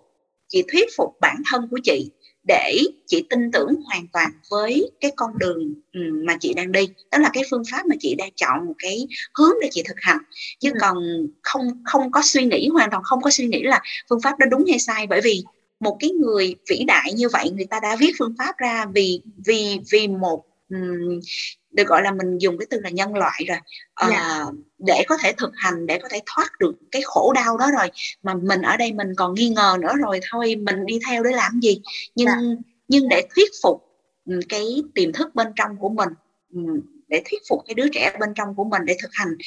chị 0.47 0.63
thuyết 0.71 0.89
phục 0.97 1.09
bản 1.21 1.35
thân 1.51 1.67
của 1.71 1.79
chị 1.83 2.11
để 2.47 2.77
chị 3.07 3.23
tin 3.29 3.51
tưởng 3.51 3.75
hoàn 3.85 4.07
toàn 4.13 4.31
với 4.51 4.91
cái 4.99 5.11
con 5.15 5.37
đường 5.37 5.73
mà 6.25 6.37
chị 6.39 6.53
đang 6.53 6.71
đi. 6.71 6.87
Đó 7.11 7.17
là 7.17 7.29
cái 7.33 7.43
phương 7.51 7.63
pháp 7.71 7.85
mà 7.85 7.95
chị 7.99 8.15
đang 8.17 8.29
chọn 8.35 8.65
một 8.65 8.73
cái 8.77 9.07
hướng 9.37 9.53
để 9.61 9.69
chị 9.71 9.83
thực 9.83 9.97
hành. 10.01 10.17
Chứ 10.59 10.69
ừ. 10.73 10.77
còn 10.81 10.97
không 11.41 11.61
không 11.85 12.11
có 12.11 12.21
suy 12.23 12.45
nghĩ 12.45 12.67
hoàn 12.67 12.91
toàn 12.91 13.03
không 13.03 13.21
có 13.21 13.29
suy 13.29 13.47
nghĩ 13.47 13.63
là 13.63 13.81
phương 14.09 14.21
pháp 14.21 14.39
đó 14.39 14.45
đúng 14.51 14.65
hay 14.69 14.79
sai. 14.79 15.07
Bởi 15.07 15.21
vì 15.21 15.43
một 15.83 15.97
cái 15.99 16.09
người 16.09 16.55
vĩ 16.69 16.83
đại 16.87 17.13
như 17.13 17.29
vậy 17.29 17.49
người 17.49 17.65
ta 17.65 17.79
đã 17.79 17.95
viết 17.95 18.11
phương 18.19 18.35
pháp 18.37 18.57
ra 18.57 18.85
vì 18.85 19.21
vì 19.45 19.79
vì 19.91 20.07
một 20.07 20.43
um, 20.69 21.19
được 21.71 21.87
gọi 21.87 22.01
là 22.03 22.11
mình 22.11 22.37
dùng 22.37 22.57
cái 22.57 22.67
từ 22.69 22.79
là 22.83 22.89
nhân 22.89 23.15
loại 23.15 23.43
rồi 23.47 23.57
uh, 24.05 24.11
yeah. 24.11 24.25
Dạ. 24.27 24.45
để 24.77 25.03
có 25.07 25.17
thể 25.17 25.33
thực 25.37 25.51
hành 25.55 25.85
để 25.85 25.99
có 26.01 26.07
thể 26.11 26.21
thoát 26.25 26.59
được 26.59 26.75
cái 26.91 27.01
khổ 27.05 27.33
đau 27.33 27.57
đó 27.57 27.71
rồi 27.77 27.91
mà 28.23 28.33
mình 28.33 28.61
ở 28.61 28.77
đây 28.77 28.93
mình 28.93 29.07
còn 29.17 29.33
nghi 29.33 29.49
ngờ 29.49 29.77
nữa 29.81 29.93
rồi 29.99 30.19
thôi 30.31 30.55
mình 30.55 30.85
đi 30.85 30.99
theo 31.07 31.23
để 31.23 31.31
làm 31.31 31.59
gì 31.61 31.81
nhưng 32.15 32.27
yeah. 32.27 32.39
Dạ. 32.41 32.55
nhưng 32.87 33.09
để 33.09 33.27
thuyết 33.35 33.51
phục 33.63 33.89
cái 34.49 34.83
tiềm 34.95 35.11
thức 35.13 35.35
bên 35.35 35.47
trong 35.55 35.77
của 35.77 35.89
mình 35.89 36.09
để 37.07 37.23
thuyết 37.29 37.41
phục 37.49 37.59
cái 37.67 37.75
đứa 37.75 37.87
trẻ 37.93 38.17
bên 38.19 38.29
trong 38.35 38.55
của 38.55 38.63
mình 38.63 38.81
để 38.85 38.97
thực 39.01 39.09
hành 39.13 39.37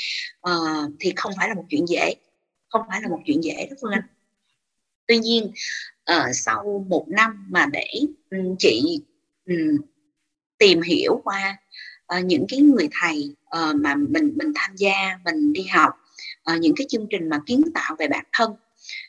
uh, 0.48 0.92
thì 1.00 1.12
không 1.16 1.32
phải 1.38 1.48
là 1.48 1.54
một 1.54 1.64
chuyện 1.70 1.88
dễ 1.88 2.14
không 2.68 2.82
phải 2.88 3.02
là 3.02 3.08
một 3.08 3.20
chuyện 3.26 3.44
dễ 3.44 3.66
đó 3.70 3.76
phương 3.82 3.92
anh 3.92 4.02
tuy 5.06 5.18
nhiên 5.18 5.52
uh, 6.12 6.34
sau 6.34 6.84
một 6.88 7.08
năm 7.08 7.46
mà 7.50 7.66
để 7.72 7.86
um, 8.30 8.56
chị 8.58 9.00
um, 9.46 9.76
tìm 10.58 10.82
hiểu 10.82 11.20
qua 11.24 11.56
uh, 12.18 12.24
những 12.24 12.46
cái 12.48 12.60
người 12.60 12.88
thầy 13.00 13.34
uh, 13.46 13.76
mà 13.76 13.94
mình 13.94 14.32
mình 14.36 14.52
tham 14.54 14.76
gia 14.76 15.18
mình 15.24 15.52
đi 15.52 15.62
học 15.62 15.92
uh, 16.52 16.60
những 16.60 16.74
cái 16.76 16.86
chương 16.90 17.06
trình 17.10 17.28
mà 17.28 17.40
kiến 17.46 17.62
tạo 17.74 17.96
về 17.98 18.08
bản 18.08 18.24
thân 18.32 18.54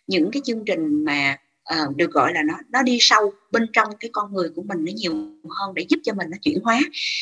những 0.08 0.30
cái 0.32 0.42
chương 0.46 0.66
trình 0.66 1.06
mà 1.06 1.38
uh, 1.74 1.96
được 1.96 2.12
gọi 2.12 2.34
là 2.34 2.44
nó 2.44 2.54
nó 2.70 2.84
đi 2.84 2.98
sâu 3.02 3.34
bên 3.52 3.68
trong 3.74 3.90
cái 4.00 4.10
con 4.14 4.34
người 4.34 4.50
của 4.56 4.62
mình 4.62 4.86
nó 4.86 4.92
nhiều 4.96 5.14
hơn 5.50 5.74
để 5.74 5.86
giúp 5.90 6.00
cho 6.04 6.14
mình 6.14 6.28
nó 6.30 6.38
chuyển 6.42 6.60
hóa 6.64 6.80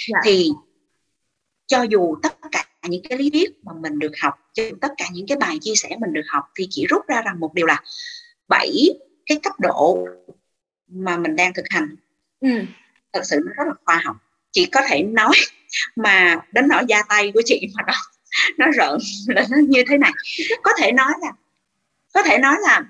dạ. 0.08 0.20
thì 0.24 0.52
cho 1.68 1.84
dù 1.84 2.16
tất 2.24 2.38
cả 2.52 2.66
những 2.90 3.02
cái 3.10 3.18
lý 3.18 3.30
thuyết 3.30 3.50
mà 3.64 3.74
mình 3.74 4.00
được 4.00 4.12
học 4.22 4.34
cho 4.54 4.64
tất 4.82 4.92
cả 4.98 5.06
những 5.14 5.28
cái 5.28 5.38
bài 5.38 5.58
chia 5.62 5.76
sẻ 5.76 5.90
mình 6.00 6.14
được 6.14 6.26
học 6.28 6.44
thì 6.56 6.68
chỉ 6.70 6.86
rút 6.90 7.08
ra 7.08 7.22
rằng 7.22 7.40
một 7.40 7.54
điều 7.54 7.66
là 7.66 7.84
bảy 8.48 8.72
cái 9.26 9.40
cấp 9.44 9.54
độ 9.60 10.08
mà 10.88 11.18
mình 11.18 11.36
đang 11.36 11.54
thực 11.54 11.66
hành. 11.70 11.96
Ừ. 12.40 12.50
thật 13.14 13.22
sự 13.24 13.40
nó 13.46 13.52
rất 13.58 13.64
là 13.68 13.74
khoa 13.86 14.02
học. 14.06 14.18
Chị 14.52 14.66
có 14.66 14.82
thể 14.90 15.04
nói 15.04 15.34
mà 15.96 16.42
đến 16.52 16.68
nỗi 16.68 16.84
da 16.88 17.04
tay 17.10 17.32
của 17.34 17.42
chị 17.46 17.68
mà 17.76 17.84
nó 17.88 17.94
nó 18.58 18.72
rợn 18.72 19.00
là 19.28 19.46
nó 19.50 19.58
như 19.68 19.84
thế 19.90 19.98
này. 19.98 20.12
Có 20.64 20.72
thể 20.78 20.92
nói 20.92 21.14
là 21.22 21.32
có 22.14 22.24
thể 22.24 22.38
nói 22.38 22.56
là 22.62 22.86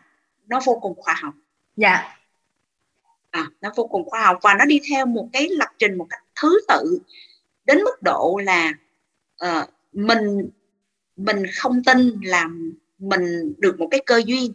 nó 0.48 0.60
vô 0.66 0.80
cùng 0.82 0.94
khoa 0.98 1.14
học. 1.14 1.34
Dạ. 1.78 2.18
À, 3.32 3.48
nó 3.62 3.72
vô 3.76 3.88
cùng 3.88 4.10
khoa 4.10 4.22
học 4.22 4.40
và 4.42 4.54
nó 4.54 4.66
đi 4.66 4.80
theo 4.90 5.06
một 5.06 5.30
cái 5.34 5.50
lập 5.50 5.70
trình 5.80 5.98
một 5.98 6.08
cách 6.10 6.24
thứ 6.42 6.60
tự 6.68 7.00
đến 7.66 7.78
mức 7.78 8.02
độ 8.02 8.40
là 8.44 8.74
uh, 9.46 9.70
mình 9.92 10.50
mình 11.16 11.44
không 11.56 11.84
tin 11.84 12.20
là 12.24 12.50
mình 13.00 13.54
được 13.58 13.80
một 13.80 13.88
cái 13.92 14.02
cơ 14.06 14.22
duyên 14.26 14.54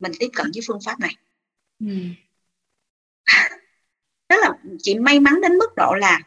mình 0.00 0.12
tiếp 0.18 0.28
cận 0.34 0.50
với 0.54 0.62
phương 0.66 0.80
pháp 0.84 1.00
này. 1.00 1.16
Ừ. 1.80 1.86
tức 4.28 4.36
là 4.40 4.50
chị 4.78 4.98
may 4.98 5.20
mắn 5.20 5.40
đến 5.40 5.58
mức 5.58 5.74
độ 5.76 5.94
là 5.94 6.20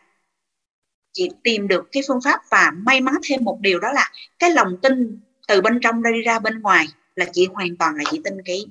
chị 1.14 1.30
tìm 1.44 1.68
được 1.68 1.90
cái 1.92 2.04
phương 2.08 2.22
pháp 2.24 2.40
và 2.52 2.72
may 2.76 3.02
mắn 3.02 3.16
thêm 3.30 3.44
một 3.44 3.58
điều 3.62 3.80
đó 3.80 3.92
là 3.94 4.12
cái 4.40 4.52
lòng 4.52 4.78
tin 4.82 5.20
từ 5.48 5.62
bên 5.62 5.80
trong 5.82 6.02
ra 6.02 6.12
đi 6.12 6.22
ra 6.22 6.40
bên 6.40 6.62
ngoài 6.62 6.88
là 7.16 7.26
chị 7.34 7.48
hoàn 7.54 7.78
toàn 7.78 7.96
là 7.96 8.04
chị 8.12 8.22
tin 8.24 8.34
cái 8.46 8.66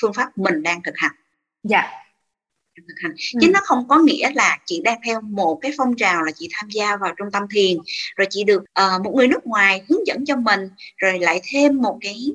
phương 0.00 0.12
pháp 0.12 0.38
mình 0.38 0.62
đang 0.62 0.82
thực 0.82 0.94
hành. 0.96 1.12
Dạ 1.62 2.07
thực 2.88 2.94
hành. 3.02 3.12
Ừ. 3.34 3.38
chứ 3.42 3.50
nó 3.50 3.60
không 3.64 3.88
có 3.88 3.98
nghĩa 3.98 4.30
là 4.34 4.58
chị 4.66 4.80
đang 4.84 4.98
theo 5.06 5.20
một 5.20 5.58
cái 5.62 5.72
phong 5.76 5.96
trào 5.96 6.22
là 6.22 6.32
chị 6.32 6.48
tham 6.52 6.68
gia 6.70 6.96
vào 6.96 7.14
trung 7.16 7.28
tâm 7.32 7.42
thiền 7.50 7.76
rồi 8.16 8.26
chị 8.30 8.44
được 8.44 8.62
uh, 8.62 9.02
một 9.04 9.12
người 9.14 9.28
nước 9.28 9.46
ngoài 9.46 9.82
hướng 9.88 10.06
dẫn 10.06 10.24
cho 10.24 10.36
mình 10.36 10.60
rồi 10.96 11.18
lại 11.18 11.40
thêm 11.52 11.76
một 11.76 11.98
cái 12.00 12.26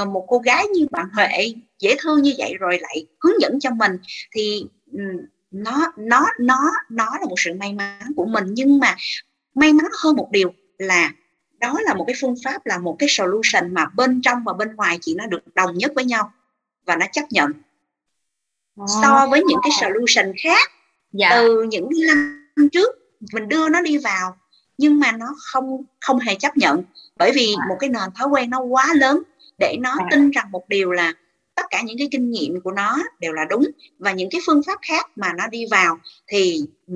uh, 0.00 0.08
một 0.08 0.24
cô 0.28 0.38
gái 0.38 0.66
như 0.66 0.86
bạn 0.90 1.06
Huệ 1.12 1.54
dễ 1.78 1.96
thương 1.98 2.22
như 2.22 2.34
vậy 2.38 2.54
rồi 2.60 2.78
lại 2.80 3.06
hướng 3.20 3.40
dẫn 3.40 3.60
cho 3.60 3.70
mình. 3.70 3.92
Thì 4.34 4.64
um, 4.92 5.00
nó 5.50 5.92
nó 5.96 6.26
nó 6.40 6.70
nó 6.90 7.18
là 7.20 7.26
một 7.28 7.34
sự 7.38 7.54
may 7.54 7.72
mắn 7.72 8.12
của 8.16 8.26
mình 8.26 8.44
nhưng 8.48 8.78
mà 8.78 8.96
may 9.54 9.72
mắn 9.72 9.86
hơn 10.02 10.16
một 10.16 10.28
điều 10.30 10.52
là 10.78 11.12
đó 11.60 11.74
là 11.84 11.94
một 11.94 12.04
cái 12.06 12.16
phương 12.20 12.34
pháp 12.44 12.66
là 12.66 12.78
một 12.78 12.96
cái 12.98 13.08
solution 13.08 13.74
mà 13.74 13.86
bên 13.96 14.20
trong 14.22 14.44
và 14.44 14.52
bên 14.52 14.76
ngoài 14.76 14.98
chị 15.00 15.14
nó 15.14 15.26
được 15.26 15.54
đồng 15.54 15.78
nhất 15.78 15.92
với 15.94 16.04
nhau 16.04 16.32
và 16.86 16.96
nó 16.96 17.06
chấp 17.12 17.24
nhận 17.30 17.52
so 18.86 19.26
với 19.30 19.42
những 19.42 19.58
cái 19.62 19.70
solution 19.80 20.32
khác 20.42 20.70
dạ. 21.12 21.30
từ 21.32 21.62
những 21.62 21.88
năm 22.06 22.68
trước 22.72 22.94
mình 23.32 23.48
đưa 23.48 23.68
nó 23.68 23.82
đi 23.82 23.98
vào 23.98 24.36
nhưng 24.78 25.00
mà 25.00 25.12
nó 25.12 25.26
không 25.38 25.82
không 26.00 26.18
hề 26.18 26.34
chấp 26.34 26.56
nhận 26.56 26.82
bởi 27.16 27.32
vì 27.34 27.54
à. 27.58 27.64
một 27.68 27.76
cái 27.80 27.90
nền 27.90 28.10
thói 28.14 28.28
quen 28.28 28.50
nó 28.50 28.60
quá 28.60 28.86
lớn 28.94 29.22
để 29.58 29.76
nó 29.80 29.90
à. 29.90 30.06
tin 30.10 30.30
rằng 30.30 30.50
một 30.50 30.68
điều 30.68 30.90
là 30.90 31.12
tất 31.54 31.66
cả 31.70 31.82
những 31.82 31.98
cái 31.98 32.08
kinh 32.10 32.30
nghiệm 32.30 32.60
của 32.60 32.70
nó 32.70 32.98
đều 33.20 33.32
là 33.32 33.44
đúng 33.44 33.66
và 33.98 34.12
những 34.12 34.28
cái 34.30 34.40
phương 34.46 34.62
pháp 34.66 34.78
khác 34.82 35.10
mà 35.16 35.32
nó 35.32 35.46
đi 35.46 35.64
vào 35.70 35.98
thì 36.26 36.60
ừ, 36.86 36.94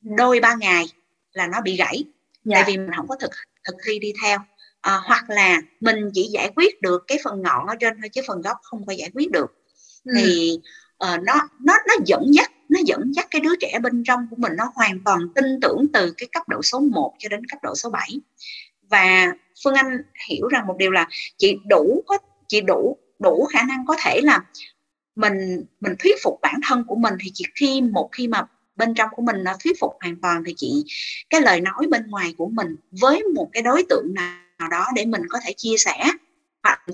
đôi 0.00 0.40
ba 0.40 0.54
ngày 0.54 0.84
là 1.32 1.46
nó 1.46 1.60
bị 1.60 1.76
gãy 1.76 2.04
dạ. 2.44 2.54
tại 2.54 2.64
vì 2.66 2.76
mình 2.76 2.90
không 2.96 3.08
có 3.08 3.16
thực 3.20 3.30
thực 3.64 3.76
thi 3.86 3.98
đi 3.98 4.12
theo 4.22 4.38
à, 4.80 5.00
hoặc 5.04 5.30
là 5.30 5.60
mình 5.80 6.10
chỉ 6.14 6.22
giải 6.22 6.52
quyết 6.56 6.82
được 6.82 7.04
cái 7.06 7.18
phần 7.24 7.42
ngọn 7.42 7.66
ở 7.66 7.74
trên 7.80 8.00
thôi 8.00 8.08
chứ 8.08 8.22
phần 8.26 8.42
gốc 8.42 8.56
không 8.62 8.86
có 8.86 8.92
giải 8.92 9.10
quyết 9.14 9.30
được 9.30 9.59
ừ. 10.04 10.12
thì 10.16 10.58
uh, 11.04 11.22
nó 11.22 11.48
nó 11.60 11.74
nó 11.88 11.94
dẫn 12.06 12.22
dắt 12.34 12.52
nó 12.68 12.80
dẫn 12.86 13.14
dắt 13.14 13.26
cái 13.30 13.40
đứa 13.40 13.56
trẻ 13.60 13.78
bên 13.82 14.02
trong 14.04 14.26
của 14.30 14.36
mình 14.38 14.52
nó 14.56 14.72
hoàn 14.74 15.00
toàn 15.04 15.20
tin 15.34 15.60
tưởng 15.62 15.86
từ 15.92 16.14
cái 16.16 16.28
cấp 16.32 16.48
độ 16.48 16.62
số 16.62 16.80
1 16.80 17.14
cho 17.18 17.28
đến 17.28 17.46
cấp 17.46 17.58
độ 17.62 17.74
số 17.74 17.90
7 17.90 18.20
và 18.90 19.32
Phương 19.64 19.74
Anh 19.74 19.98
hiểu 20.28 20.48
rằng 20.48 20.66
một 20.66 20.76
điều 20.78 20.90
là 20.90 21.08
chị 21.36 21.56
đủ 21.68 22.02
có 22.06 22.18
chị 22.48 22.60
đủ 22.60 22.96
đủ 23.18 23.44
khả 23.44 23.62
năng 23.62 23.86
có 23.86 23.96
thể 24.04 24.20
là 24.20 24.40
mình 25.16 25.64
mình 25.80 25.92
thuyết 25.98 26.16
phục 26.22 26.38
bản 26.42 26.60
thân 26.68 26.84
của 26.86 26.96
mình 26.96 27.14
thì 27.20 27.30
chỉ 27.34 27.44
khi 27.54 27.80
một 27.80 28.08
khi 28.12 28.28
mà 28.28 28.46
bên 28.76 28.94
trong 28.94 29.08
của 29.12 29.22
mình 29.22 29.44
nó 29.44 29.52
thuyết 29.64 29.80
phục 29.80 29.92
hoàn 30.00 30.16
toàn 30.16 30.42
thì 30.46 30.54
chị 30.56 30.84
cái 31.30 31.40
lời 31.40 31.60
nói 31.60 31.86
bên 31.90 32.06
ngoài 32.06 32.34
của 32.38 32.46
mình 32.46 32.76
với 32.90 33.22
một 33.34 33.48
cái 33.52 33.62
đối 33.62 33.82
tượng 33.82 34.14
nào 34.14 34.68
đó 34.70 34.86
để 34.94 35.04
mình 35.06 35.22
có 35.28 35.38
thể 35.44 35.52
chia 35.56 35.76
sẻ 35.78 36.10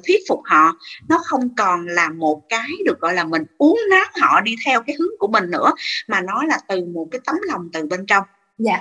thuyết 0.07 0.21
phục 0.29 0.41
họ 0.45 0.77
nó 1.09 1.19
không 1.25 1.55
còn 1.57 1.87
là 1.87 2.09
một 2.09 2.43
cái 2.49 2.69
được 2.85 3.01
gọi 3.01 3.15
là 3.15 3.25
mình 3.25 3.43
uống 3.59 3.81
nát 3.91 4.11
họ 4.21 4.41
đi 4.41 4.57
theo 4.67 4.83
cái 4.83 4.97
hướng 4.99 5.19
của 5.19 5.29
mình 5.29 5.51
nữa 5.51 5.73
mà 6.09 6.21
nó 6.21 6.43
là 6.45 6.59
từ 6.69 6.85
một 6.85 7.09
cái 7.11 7.21
tấm 7.25 7.37
lòng 7.49 7.69
từ 7.73 7.87
bên 7.87 8.07
trong. 8.07 8.25
Dạ. 8.59 8.79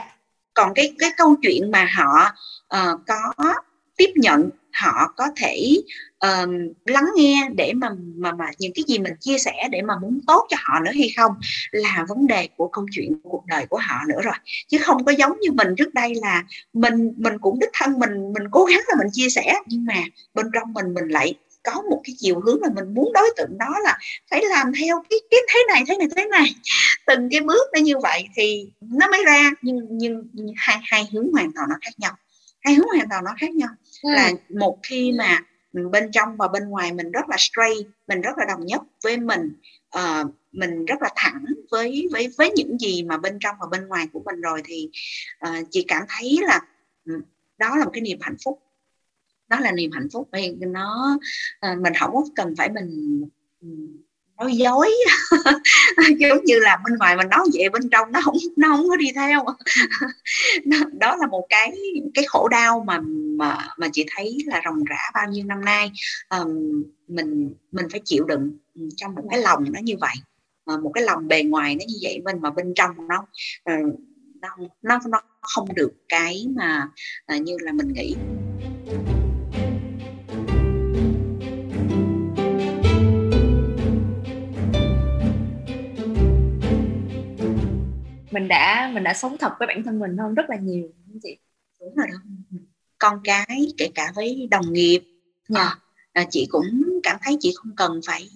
Còn 0.53 0.73
cái 0.73 0.95
cái 0.99 1.09
câu 1.17 1.35
chuyện 1.41 1.71
mà 1.71 1.89
họ 1.97 2.31
uh, 2.75 3.01
có 3.07 3.53
tiếp 3.97 4.09
nhận 4.15 4.49
họ 4.75 5.13
có 5.17 5.27
thể 5.35 5.77
um, 6.19 6.49
lắng 6.85 7.05
nghe 7.15 7.49
để 7.55 7.73
mà 7.73 7.89
mà 8.15 8.31
mà 8.31 8.45
những 8.57 8.71
cái 8.75 8.83
gì 8.87 8.99
mình 8.99 9.13
chia 9.19 9.37
sẻ 9.37 9.53
để 9.71 9.81
mà 9.81 9.93
muốn 10.01 10.19
tốt 10.27 10.47
cho 10.49 10.57
họ 10.59 10.79
nữa 10.79 10.91
hay 10.95 11.09
không 11.17 11.31
là 11.71 12.05
vấn 12.09 12.27
đề 12.27 12.47
của 12.57 12.67
câu 12.67 12.85
chuyện 12.91 13.13
của 13.23 13.29
cuộc 13.29 13.45
đời 13.45 13.65
của 13.69 13.77
họ 13.77 13.95
nữa 14.07 14.21
rồi. 14.23 14.33
Chứ 14.67 14.77
không 14.81 15.05
có 15.05 15.11
giống 15.11 15.39
như 15.39 15.51
mình 15.51 15.67
trước 15.77 15.93
đây 15.93 16.15
là 16.15 16.43
mình 16.73 17.13
mình 17.17 17.39
cũng 17.39 17.59
đích 17.59 17.69
thân 17.73 17.99
mình 17.99 18.33
mình 18.33 18.43
cố 18.51 18.65
gắng 18.65 18.81
là 18.87 18.95
mình 18.97 19.07
chia 19.11 19.29
sẻ 19.29 19.53
nhưng 19.67 19.85
mà 19.85 20.03
bên 20.33 20.45
trong 20.53 20.73
mình 20.73 20.93
mình 20.93 21.07
lại 21.07 21.33
có 21.63 21.81
một 21.89 22.01
cái 22.03 22.15
chiều 22.17 22.39
hướng 22.39 22.61
là 22.61 22.69
mình 22.75 22.93
muốn 22.93 23.13
đối 23.13 23.29
tượng 23.37 23.57
đó 23.57 23.75
là 23.83 23.97
phải 24.31 24.41
làm 24.49 24.71
theo 24.79 25.03
cái 25.09 25.19
cái 25.31 25.39
thế 25.53 25.59
này 25.67 25.83
thế 25.87 25.97
này 25.97 26.07
thế 26.15 26.25
này. 26.25 26.55
Từng 27.07 27.29
cái 27.31 27.39
bước 27.41 27.67
nó 27.73 27.79
như 27.79 27.93
vậy 28.03 28.27
thì 28.35 28.71
nó 28.81 29.07
mới 29.11 29.23
ra 29.25 29.51
nhưng 29.61 29.87
nhưng 29.89 30.53
hai 30.55 30.77
hai 30.83 31.07
hướng 31.13 31.31
hoàn 31.31 31.51
toàn 31.55 31.67
nó 31.69 31.75
khác 31.81 31.91
nhau 31.97 32.11
hai 32.65 32.75
hướng 32.75 32.87
hoàn 32.87 33.09
toàn 33.09 33.23
nó 33.23 33.31
khác 33.37 33.55
nhau. 33.55 33.69
Ừ. 34.01 34.09
là 34.09 34.31
một 34.49 34.79
khi 34.83 35.11
mà 35.11 35.39
bên 35.91 36.11
trong 36.11 36.37
và 36.37 36.47
bên 36.47 36.69
ngoài 36.69 36.93
mình 36.93 37.11
rất 37.11 37.29
là 37.29 37.35
straight 37.39 37.87
mình 38.07 38.21
rất 38.21 38.37
là 38.37 38.45
đồng 38.45 38.65
nhất 38.65 38.81
với 39.03 39.17
mình 39.17 39.53
uh, 39.97 40.27
mình 40.51 40.85
rất 40.85 41.01
là 41.01 41.09
thẳng 41.15 41.45
với 41.71 42.07
với 42.11 42.27
với 42.37 42.51
những 42.55 42.77
gì 42.79 43.03
mà 43.03 43.17
bên 43.17 43.37
trong 43.39 43.55
và 43.59 43.67
bên 43.71 43.87
ngoài 43.87 44.07
của 44.13 44.21
mình 44.25 44.41
rồi 44.41 44.61
thì 44.65 44.89
uh, 45.47 45.67
chị 45.71 45.85
cảm 45.87 46.03
thấy 46.09 46.39
là 46.41 46.61
ừ, 47.05 47.21
đó 47.57 47.75
là 47.77 47.85
một 47.85 47.91
cái 47.93 48.01
niềm 48.01 48.17
hạnh 48.21 48.35
phúc. 48.45 48.61
Đó 49.47 49.59
là 49.59 49.71
niềm 49.71 49.91
hạnh 49.91 50.07
phúc. 50.13 50.29
Nó 50.57 51.17
uh, 51.71 51.79
mình 51.79 51.93
không 51.99 52.11
có 52.13 52.23
cần 52.35 52.53
phải 52.57 52.69
mình 52.69 53.21
ừ, 53.61 53.67
nói 54.37 54.55
dối 54.55 54.91
giống 56.19 56.43
như 56.45 56.59
là 56.59 56.77
bên 56.85 56.97
ngoài 56.99 57.17
mình 57.17 57.29
nói 57.29 57.45
vậy 57.53 57.69
bên 57.69 57.89
trong 57.89 58.11
nó 58.11 58.21
không 58.23 58.35
nó 58.55 58.67
không 58.67 58.89
có 58.89 58.95
đi 58.95 59.07
theo. 59.15 59.45
Đó 60.99 61.15
là 61.15 61.27
một 61.27 61.45
cái 61.49 61.73
cái 62.13 62.25
khổ 62.27 62.47
đau 62.47 62.83
mà 62.87 62.99
mà 63.37 63.57
mà 63.77 63.87
chị 63.93 64.05
thấy 64.15 64.37
là 64.45 64.61
ròng 64.65 64.83
rã 64.83 65.11
bao 65.13 65.27
nhiêu 65.29 65.43
năm 65.45 65.65
nay. 65.65 65.91
Um, 66.29 66.83
mình 67.07 67.53
mình 67.71 67.85
phải 67.91 68.01
chịu 68.05 68.23
đựng 68.23 68.57
trong 68.95 69.15
một 69.15 69.23
cái 69.31 69.41
lòng 69.41 69.63
nó 69.71 69.79
như 69.83 69.95
vậy 69.99 70.15
một 70.81 70.91
cái 70.93 71.03
lòng 71.03 71.27
bề 71.27 71.43
ngoài 71.43 71.75
nó 71.75 71.85
như 71.87 71.95
vậy 72.01 72.21
mình 72.23 72.41
mà 72.41 72.49
bên 72.49 72.73
trong 72.75 73.07
nó 73.07 73.27
ờ, 73.63 73.73
nó 74.41 74.49
nó 74.81 74.99
nó 75.09 75.21
không 75.41 75.75
được 75.75 75.91
cái 76.09 76.45
mà 76.55 76.89
à, 77.25 77.37
như 77.37 77.57
là 77.61 77.71
mình 77.71 77.93
nghĩ. 77.93 78.15
Mình 88.35 88.47
đã 88.47 88.91
mình 88.93 89.03
đã 89.03 89.13
sống 89.13 89.37
thật 89.37 89.51
với 89.59 89.67
bản 89.67 89.83
thân 89.83 89.99
mình 89.99 90.17
hơn 90.17 90.35
rất 90.35 90.49
là 90.49 90.55
nhiều 90.55 90.89
chị? 91.23 91.37
Đúng 91.81 91.95
rồi 91.95 92.07
đó. 92.11 92.17
Con 92.97 93.19
cái 93.23 93.67
kể 93.77 93.89
cả 93.95 94.11
với 94.15 94.47
đồng 94.51 94.73
nghiệp 94.73 94.99
yeah. 94.99 95.07
Dạ. 95.49 95.75
à, 96.13 96.25
chị 96.29 96.47
cũng 96.49 96.99
cảm 97.03 97.17
thấy 97.23 97.37
chị 97.39 97.53
không 97.55 97.75
cần 97.75 97.99
phải 98.07 98.29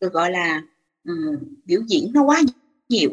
được 0.00 0.12
gọi 0.12 0.30
là 0.30 0.62
um, 1.04 1.36
biểu 1.64 1.80
diễn 1.88 2.10
nó 2.14 2.22
quá 2.22 2.40
nhiều. 2.88 3.10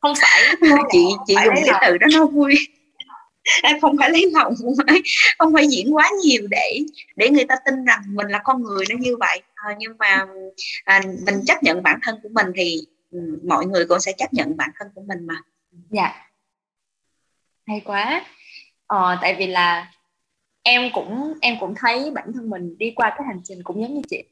Không 0.00 0.14
phải. 0.20 0.42
Chị 0.92 0.98
chị 1.26 1.34
dùng 1.44 1.54
cái 1.66 1.82
từ 1.86 1.98
đó 1.98 2.06
nó 2.14 2.26
vui. 2.26 2.54
Không 3.80 3.96
phải 3.98 4.10
lấy 4.10 4.30
lòng 4.32 4.54
không 4.62 4.74
phải 4.86 5.02
không 5.38 5.52
phải 5.54 5.68
diễn 5.68 5.94
quá 5.96 6.10
nhiều 6.24 6.42
để 6.50 6.78
để 7.16 7.30
người 7.30 7.44
ta 7.44 7.56
tin 7.66 7.84
rằng 7.84 8.00
mình 8.06 8.26
là 8.28 8.40
con 8.44 8.62
người 8.62 8.84
nó 8.90 8.96
như 8.98 9.16
vậy. 9.16 9.42
À, 9.54 9.76
nhưng 9.78 9.92
mà 9.98 10.26
à, 10.84 11.02
mình 11.26 11.40
chấp 11.46 11.62
nhận 11.62 11.82
bản 11.82 11.98
thân 12.02 12.18
của 12.22 12.28
mình 12.28 12.46
thì 12.56 12.80
mọi 13.48 13.66
người 13.66 13.86
cũng 13.86 14.00
sẽ 14.00 14.12
chấp 14.18 14.32
nhận 14.32 14.56
bản 14.56 14.70
thân 14.78 14.88
của 14.94 15.02
mình 15.06 15.26
mà. 15.26 15.34
Dạ. 15.90 16.30
Hay 17.66 17.80
quá. 17.84 18.24
Ờ, 18.86 19.18
tại 19.22 19.36
vì 19.38 19.46
là 19.46 19.92
em 20.62 20.90
cũng 20.94 21.34
em 21.40 21.56
cũng 21.60 21.74
thấy 21.76 22.10
bản 22.10 22.32
thân 22.34 22.50
mình 22.50 22.78
đi 22.78 22.92
qua 22.96 23.14
cái 23.18 23.26
hành 23.26 23.40
trình 23.44 23.62
cũng 23.62 23.82
giống 23.82 23.94
như 23.94 24.02
chị. 24.10 24.24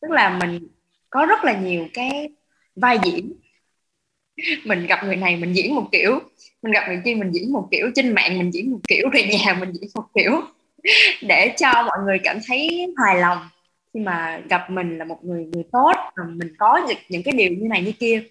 Tức 0.00 0.10
là 0.10 0.38
mình 0.38 0.68
có 1.10 1.26
rất 1.26 1.44
là 1.44 1.58
nhiều 1.58 1.86
cái 1.94 2.28
vai 2.76 2.98
diễn. 3.04 3.32
Mình 4.64 4.86
gặp 4.86 5.04
người 5.04 5.16
này 5.16 5.36
mình 5.36 5.52
diễn 5.52 5.74
một 5.74 5.88
kiểu 5.92 6.18
mình 6.62 6.72
gặp 6.72 6.84
người 6.88 7.00
kia 7.04 7.14
mình 7.14 7.30
diễn 7.32 7.52
một 7.52 7.68
kiểu 7.70 7.90
trên 7.94 8.14
mạng 8.14 8.38
mình 8.38 8.50
diễn 8.50 8.72
một 8.72 8.80
kiểu 8.88 9.08
về 9.12 9.24
nhà 9.24 9.54
mình 9.54 9.72
diễn 9.72 9.90
một 9.94 10.04
kiểu. 10.14 10.42
Để 11.22 11.54
cho 11.58 11.72
mọi 11.72 11.98
người 12.04 12.18
cảm 12.24 12.38
thấy 12.46 12.94
hài 12.96 13.20
lòng 13.20 13.48
khi 13.96 14.02
mà 14.02 14.40
gặp 14.48 14.70
mình 14.70 14.98
là 14.98 15.04
một 15.04 15.24
người 15.24 15.44
người 15.52 15.64
tốt 15.72 15.92
mình 16.28 16.54
có 16.58 16.80
những, 16.88 16.98
những 17.08 17.22
cái 17.22 17.34
điều 17.34 17.50
như 17.50 17.68
này 17.68 17.82
như 17.82 17.92
kia. 17.92 18.22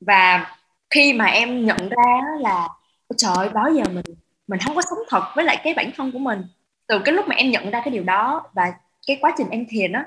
Và 0.00 0.46
khi 0.90 1.12
mà 1.12 1.24
em 1.24 1.66
nhận 1.66 1.88
ra 1.88 2.20
là 2.40 2.68
trời 3.16 3.48
đó 3.54 3.70
giờ 3.76 3.82
mình 3.94 4.04
mình 4.46 4.60
không 4.60 4.76
có 4.76 4.82
sống 4.82 4.98
thật 5.08 5.22
với 5.36 5.44
lại 5.44 5.60
cái 5.64 5.74
bản 5.74 5.90
thân 5.96 6.12
của 6.12 6.18
mình. 6.18 6.42
Từ 6.86 6.98
cái 7.04 7.14
lúc 7.14 7.28
mà 7.28 7.34
em 7.34 7.50
nhận 7.50 7.70
ra 7.70 7.80
cái 7.84 7.90
điều 7.90 8.04
đó 8.04 8.42
và 8.54 8.74
cái 9.06 9.18
quá 9.20 9.34
trình 9.38 9.46
em 9.50 9.66
thiền 9.68 9.92
á 9.92 10.04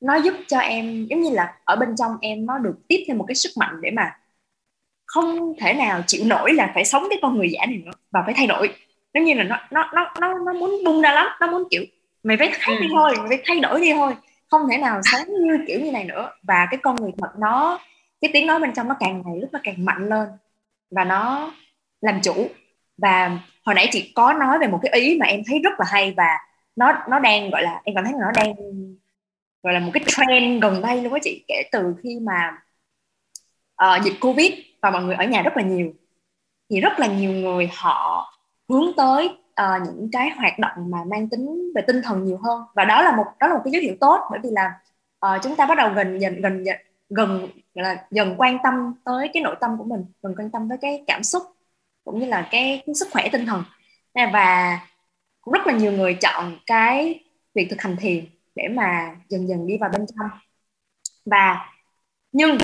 nó 0.00 0.16
giúp 0.16 0.34
cho 0.48 0.58
em 0.58 1.06
giống 1.10 1.20
như 1.20 1.30
là 1.30 1.54
ở 1.64 1.76
bên 1.76 1.88
trong 1.98 2.12
em 2.20 2.46
nó 2.46 2.58
được 2.58 2.74
tiếp 2.88 3.04
thêm 3.06 3.18
một 3.18 3.24
cái 3.28 3.34
sức 3.34 3.50
mạnh 3.56 3.80
để 3.82 3.90
mà 3.90 4.18
không 5.06 5.54
thể 5.58 5.74
nào 5.74 6.02
chịu 6.06 6.24
nổi 6.26 6.52
là 6.52 6.70
phải 6.74 6.84
sống 6.84 7.04
cái 7.10 7.18
con 7.22 7.38
người 7.38 7.50
giả 7.50 7.66
này 7.66 7.76
nữa 7.84 7.92
và 8.10 8.22
phải 8.24 8.34
thay 8.34 8.46
đổi. 8.46 8.68
Giống 9.14 9.24
như 9.24 9.34
là 9.34 9.44
nó 9.44 9.56
nó 9.70 9.90
nó 9.94 10.14
nó 10.20 10.38
nó 10.46 10.52
muốn 10.52 10.84
bung 10.84 11.02
ra 11.02 11.12
lắm 11.12 11.26
nó 11.40 11.46
muốn 11.46 11.64
kiểu 11.70 11.84
mày 12.24 12.36
phải 12.36 12.48
đi 12.66 12.86
ừ. 12.86 12.92
thôi 12.92 13.14
mày 13.18 13.28
phải 13.28 13.42
thay 13.44 13.60
đổi 13.60 13.80
đi 13.80 13.92
thôi 13.94 14.14
không 14.58 14.68
thể 14.70 14.78
nào 14.78 15.00
sống 15.02 15.28
như 15.40 15.64
kiểu 15.66 15.80
như 15.80 15.92
này 15.92 16.04
nữa. 16.04 16.30
Và 16.42 16.66
cái 16.70 16.80
con 16.82 16.96
người 16.96 17.12
thật 17.18 17.30
nó 17.38 17.78
cái 18.20 18.30
tiếng 18.34 18.46
nói 18.46 18.60
bên 18.60 18.72
trong 18.74 18.88
nó 18.88 18.96
càng 19.00 19.22
ngày 19.24 19.36
lúc 19.40 19.50
nó 19.52 19.58
càng 19.62 19.84
mạnh 19.84 20.08
lên 20.08 20.28
và 20.90 21.04
nó 21.04 21.52
làm 22.00 22.20
chủ. 22.22 22.48
Và 22.98 23.38
hồi 23.64 23.74
nãy 23.74 23.88
chị 23.92 24.12
có 24.14 24.32
nói 24.32 24.58
về 24.58 24.66
một 24.66 24.78
cái 24.82 25.00
ý 25.00 25.18
mà 25.20 25.26
em 25.26 25.42
thấy 25.46 25.58
rất 25.58 25.72
là 25.78 25.86
hay 25.88 26.14
và 26.16 26.38
nó 26.76 26.92
nó 27.10 27.18
đang 27.18 27.50
gọi 27.50 27.62
là 27.62 27.80
em 27.84 27.94
cảm 27.94 28.04
thấy 28.04 28.12
là 28.12 28.18
nó 28.20 28.30
đang 28.44 28.54
gọi 29.62 29.72
là 29.72 29.80
một 29.80 29.90
cái 29.94 30.04
trend 30.06 30.62
gần 30.62 30.82
đây 30.82 31.02
luôn 31.02 31.12
á 31.12 31.18
chị. 31.22 31.44
Kể 31.48 31.62
từ 31.72 31.94
khi 32.02 32.18
mà 32.22 32.62
uh, 33.84 34.04
dịch 34.04 34.14
covid 34.20 34.52
và 34.82 34.90
mọi 34.90 35.02
người 35.02 35.14
ở 35.14 35.24
nhà 35.24 35.42
rất 35.42 35.56
là 35.56 35.62
nhiều 35.62 35.92
thì 36.70 36.80
rất 36.80 37.00
là 37.00 37.06
nhiều 37.06 37.32
người 37.32 37.70
họ 37.76 38.32
hướng 38.68 38.92
tới 38.96 39.30
uh, 39.62 39.82
những 39.86 40.08
cái 40.12 40.30
hoạt 40.30 40.58
động 40.58 40.90
mà 40.90 40.98
mang 41.04 41.28
tính 41.28 41.72
về 41.74 41.82
tinh 41.86 42.02
thần 42.02 42.24
nhiều 42.24 42.38
hơn. 42.42 42.62
Và 42.74 42.84
đó 42.84 43.02
là 43.02 43.16
một 43.16 43.24
đó 43.40 43.48
là 43.48 43.54
một 43.54 43.60
cái 43.64 43.72
dấu 43.72 43.82
hiệu 43.82 43.96
tốt 44.00 44.20
bởi 44.30 44.40
vì 44.42 44.50
là 44.50 44.80
uh, 45.26 45.42
chúng 45.42 45.56
ta 45.56 45.66
bắt 45.66 45.78
đầu 45.78 45.92
gần 45.94 46.20
dần 46.20 46.40
gần 46.40 46.64
gần 47.08 47.48
là 47.74 48.06
dần 48.10 48.34
quan 48.38 48.58
tâm 48.62 48.94
tới 49.04 49.30
cái 49.34 49.42
nội 49.42 49.56
tâm 49.60 49.78
của 49.78 49.84
mình 49.84 50.04
dần 50.22 50.34
quan 50.38 50.50
tâm 50.50 50.68
tới 50.68 50.78
cái 50.80 51.04
cảm 51.06 51.22
xúc 51.22 51.42
cũng 52.04 52.18
như 52.20 52.26
là 52.26 52.48
cái, 52.50 52.82
cái 52.86 52.94
sức 52.94 53.08
khỏe 53.12 53.28
tinh 53.32 53.46
thần. 53.46 53.64
Và 54.32 54.80
cũng 55.40 55.54
rất 55.54 55.66
là 55.66 55.72
nhiều 55.72 55.92
người 55.92 56.14
chọn 56.14 56.58
cái 56.66 57.24
việc 57.54 57.66
thực 57.70 57.82
hành 57.82 57.96
thiền 57.96 58.24
để 58.54 58.68
mà 58.68 59.16
dần 59.28 59.48
dần 59.48 59.66
đi 59.66 59.78
vào 59.78 59.90
bên 59.90 60.06
trong. 60.06 60.30
Và 61.24 61.72
nhưng 62.32 62.58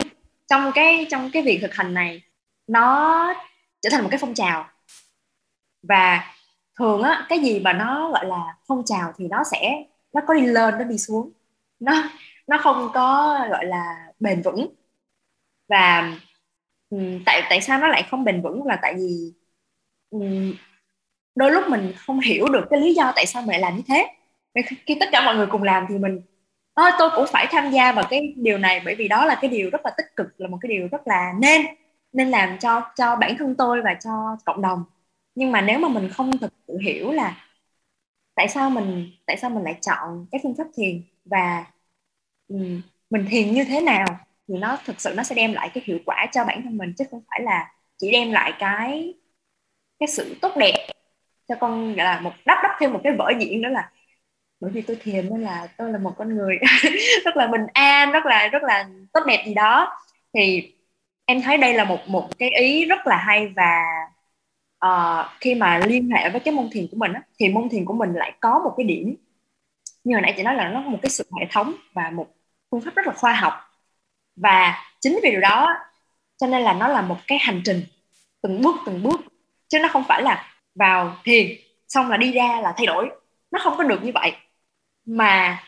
trong 0.48 0.72
cái 0.74 1.06
trong 1.10 1.30
cái 1.32 1.42
việc 1.42 1.58
thực 1.62 1.74
hành 1.74 1.94
này 1.94 2.22
nó 2.66 3.34
trở 3.80 3.90
thành 3.92 4.02
một 4.02 4.08
cái 4.10 4.18
phong 4.18 4.34
trào. 4.34 4.68
Và 5.82 6.34
thường 6.80 7.02
á 7.02 7.26
cái 7.28 7.40
gì 7.40 7.60
mà 7.60 7.72
nó 7.72 8.10
gọi 8.12 8.26
là 8.26 8.56
phong 8.68 8.82
trào 8.86 9.12
thì 9.18 9.28
nó 9.28 9.44
sẽ 9.52 9.84
nó 10.12 10.22
có 10.28 10.34
đi 10.34 10.42
lên 10.46 10.78
nó 10.78 10.84
đi 10.84 10.98
xuống. 10.98 11.32
Nó 11.80 12.04
nó 12.46 12.58
không 12.62 12.90
có 12.94 13.38
gọi 13.50 13.66
là 13.66 14.08
bền 14.20 14.42
vững. 14.42 14.74
Và 15.68 16.12
um, 16.90 17.22
tại 17.26 17.42
tại 17.50 17.60
sao 17.60 17.78
nó 17.80 17.88
lại 17.88 18.02
không 18.10 18.24
bền 18.24 18.42
vững 18.42 18.66
là 18.66 18.78
tại 18.82 18.94
vì 18.96 19.32
um, 20.10 20.54
đôi 21.34 21.52
lúc 21.52 21.64
mình 21.68 21.92
không 21.98 22.20
hiểu 22.20 22.46
được 22.52 22.66
cái 22.70 22.80
lý 22.80 22.94
do 22.94 23.12
tại 23.16 23.26
sao 23.26 23.42
mình 23.42 23.50
lại 23.50 23.60
làm 23.60 23.76
như 23.76 23.82
thế. 23.88 24.08
Khi 24.86 24.96
tất 25.00 25.06
cả 25.12 25.24
mọi 25.24 25.36
người 25.36 25.46
cùng 25.46 25.62
làm 25.62 25.86
thì 25.88 25.98
mình 25.98 26.20
Ôi, 26.74 26.90
tôi 26.98 27.10
cũng 27.16 27.26
phải 27.32 27.46
tham 27.50 27.70
gia 27.70 27.92
vào 27.92 28.04
cái 28.10 28.34
điều 28.36 28.58
này 28.58 28.82
bởi 28.84 28.94
vì 28.94 29.08
đó 29.08 29.24
là 29.24 29.38
cái 29.40 29.50
điều 29.50 29.70
rất 29.70 29.80
là 29.84 29.90
tích 29.96 30.06
cực 30.16 30.26
là 30.40 30.48
một 30.48 30.58
cái 30.60 30.68
điều 30.68 30.88
rất 30.92 31.06
là 31.08 31.32
nên 31.38 31.66
nên 32.12 32.30
làm 32.30 32.58
cho 32.58 32.82
cho 32.96 33.16
bản 33.16 33.36
thân 33.38 33.54
tôi 33.58 33.82
và 33.82 33.94
cho 34.04 34.36
cộng 34.44 34.62
đồng 34.62 34.84
nhưng 35.40 35.52
mà 35.52 35.60
nếu 35.60 35.78
mà 35.78 35.88
mình 35.88 36.08
không 36.08 36.38
thực 36.38 36.52
sự 36.68 36.78
hiểu 36.78 37.12
là 37.12 37.46
tại 38.34 38.48
sao 38.48 38.70
mình 38.70 39.10
tại 39.26 39.36
sao 39.36 39.50
mình 39.50 39.64
lại 39.64 39.74
chọn 39.82 40.26
cái 40.32 40.40
phương 40.42 40.54
pháp 40.58 40.64
thiền 40.76 41.02
và 41.24 41.66
um, 42.48 42.82
mình 43.10 43.26
thiền 43.30 43.54
như 43.54 43.64
thế 43.64 43.80
nào 43.80 44.06
thì 44.48 44.54
nó 44.58 44.78
thực 44.84 45.00
sự 45.00 45.14
nó 45.16 45.22
sẽ 45.22 45.34
đem 45.34 45.52
lại 45.52 45.70
cái 45.74 45.84
hiệu 45.86 45.98
quả 46.06 46.26
cho 46.32 46.44
bản 46.44 46.62
thân 46.64 46.76
mình 46.76 46.92
chứ 46.98 47.04
không 47.10 47.22
phải 47.28 47.40
là 47.42 47.72
chỉ 47.98 48.10
đem 48.12 48.32
lại 48.32 48.52
cái 48.58 49.14
cái 49.98 50.08
sự 50.08 50.36
tốt 50.42 50.52
đẹp 50.56 50.88
cho 51.48 51.54
con 51.60 51.94
gọi 51.94 52.04
là 52.04 52.20
một 52.20 52.32
đắp 52.46 52.58
đắp 52.62 52.72
thêm 52.80 52.92
một 52.92 53.00
cái 53.04 53.12
vở 53.18 53.32
diễn 53.40 53.62
đó 53.62 53.68
là 53.68 53.90
bởi 54.60 54.70
vì 54.70 54.82
tôi 54.82 54.96
thiền 55.02 55.30
nên 55.30 55.42
là 55.42 55.68
tôi 55.78 55.92
là 55.92 55.98
một 55.98 56.14
con 56.18 56.36
người 56.36 56.58
rất 57.24 57.36
là 57.36 57.46
bình 57.46 57.66
an 57.72 58.12
rất 58.12 58.26
là 58.26 58.48
rất 58.48 58.62
là 58.62 58.88
tốt 59.12 59.20
đẹp 59.26 59.44
gì 59.46 59.54
đó. 59.54 59.98
Thì 60.34 60.74
em 61.24 61.42
thấy 61.42 61.56
đây 61.58 61.74
là 61.74 61.84
một 61.84 61.98
một 62.08 62.28
cái 62.38 62.50
ý 62.50 62.84
rất 62.84 63.06
là 63.06 63.16
hay 63.16 63.48
và 63.56 63.84
uh, 64.86 65.26
khi 65.40 65.54
mà 65.54 65.78
liên 65.78 66.10
hệ 66.10 66.30
với 66.30 66.40
cái 66.40 66.54
môn 66.54 66.68
thiền 66.72 66.86
của 66.90 66.96
mình 66.96 67.12
á, 67.12 67.22
thì 67.38 67.48
môn 67.48 67.68
thiền 67.68 67.84
của 67.84 67.94
mình 67.94 68.12
lại 68.12 68.32
có 68.40 68.58
một 68.64 68.74
cái 68.76 68.84
điểm 68.86 69.16
như 70.04 70.14
hồi 70.14 70.22
nãy 70.22 70.34
chị 70.36 70.42
nói 70.42 70.54
là 70.54 70.68
nó 70.68 70.82
có 70.84 70.90
một 70.90 70.98
cái 71.02 71.10
sự 71.10 71.24
hệ 71.40 71.46
thống 71.50 71.74
và 71.92 72.10
một 72.10 72.26
phương 72.70 72.80
pháp 72.80 72.94
rất 72.94 73.06
là 73.06 73.12
khoa 73.12 73.32
học. 73.32 73.52
Và 74.36 74.74
chính 75.00 75.18
vì 75.22 75.30
điều 75.30 75.40
đó 75.40 75.68
cho 76.36 76.46
nên 76.46 76.62
là 76.62 76.72
nó 76.72 76.88
là 76.88 77.02
một 77.02 77.16
cái 77.26 77.38
hành 77.40 77.62
trình 77.64 77.82
từng 78.42 78.62
bước 78.62 78.76
từng 78.86 79.02
bước 79.02 79.20
chứ 79.68 79.78
nó 79.78 79.88
không 79.88 80.04
phải 80.08 80.22
là 80.22 80.54
vào 80.74 81.16
thiền 81.24 81.46
xong 81.88 82.08
là 82.08 82.16
đi 82.16 82.32
ra 82.32 82.60
là 82.60 82.74
thay 82.76 82.86
đổi. 82.86 83.10
Nó 83.50 83.58
không 83.62 83.74
có 83.78 83.84
được 83.84 84.04
như 84.04 84.12
vậy 84.14 84.32
mà 85.06 85.64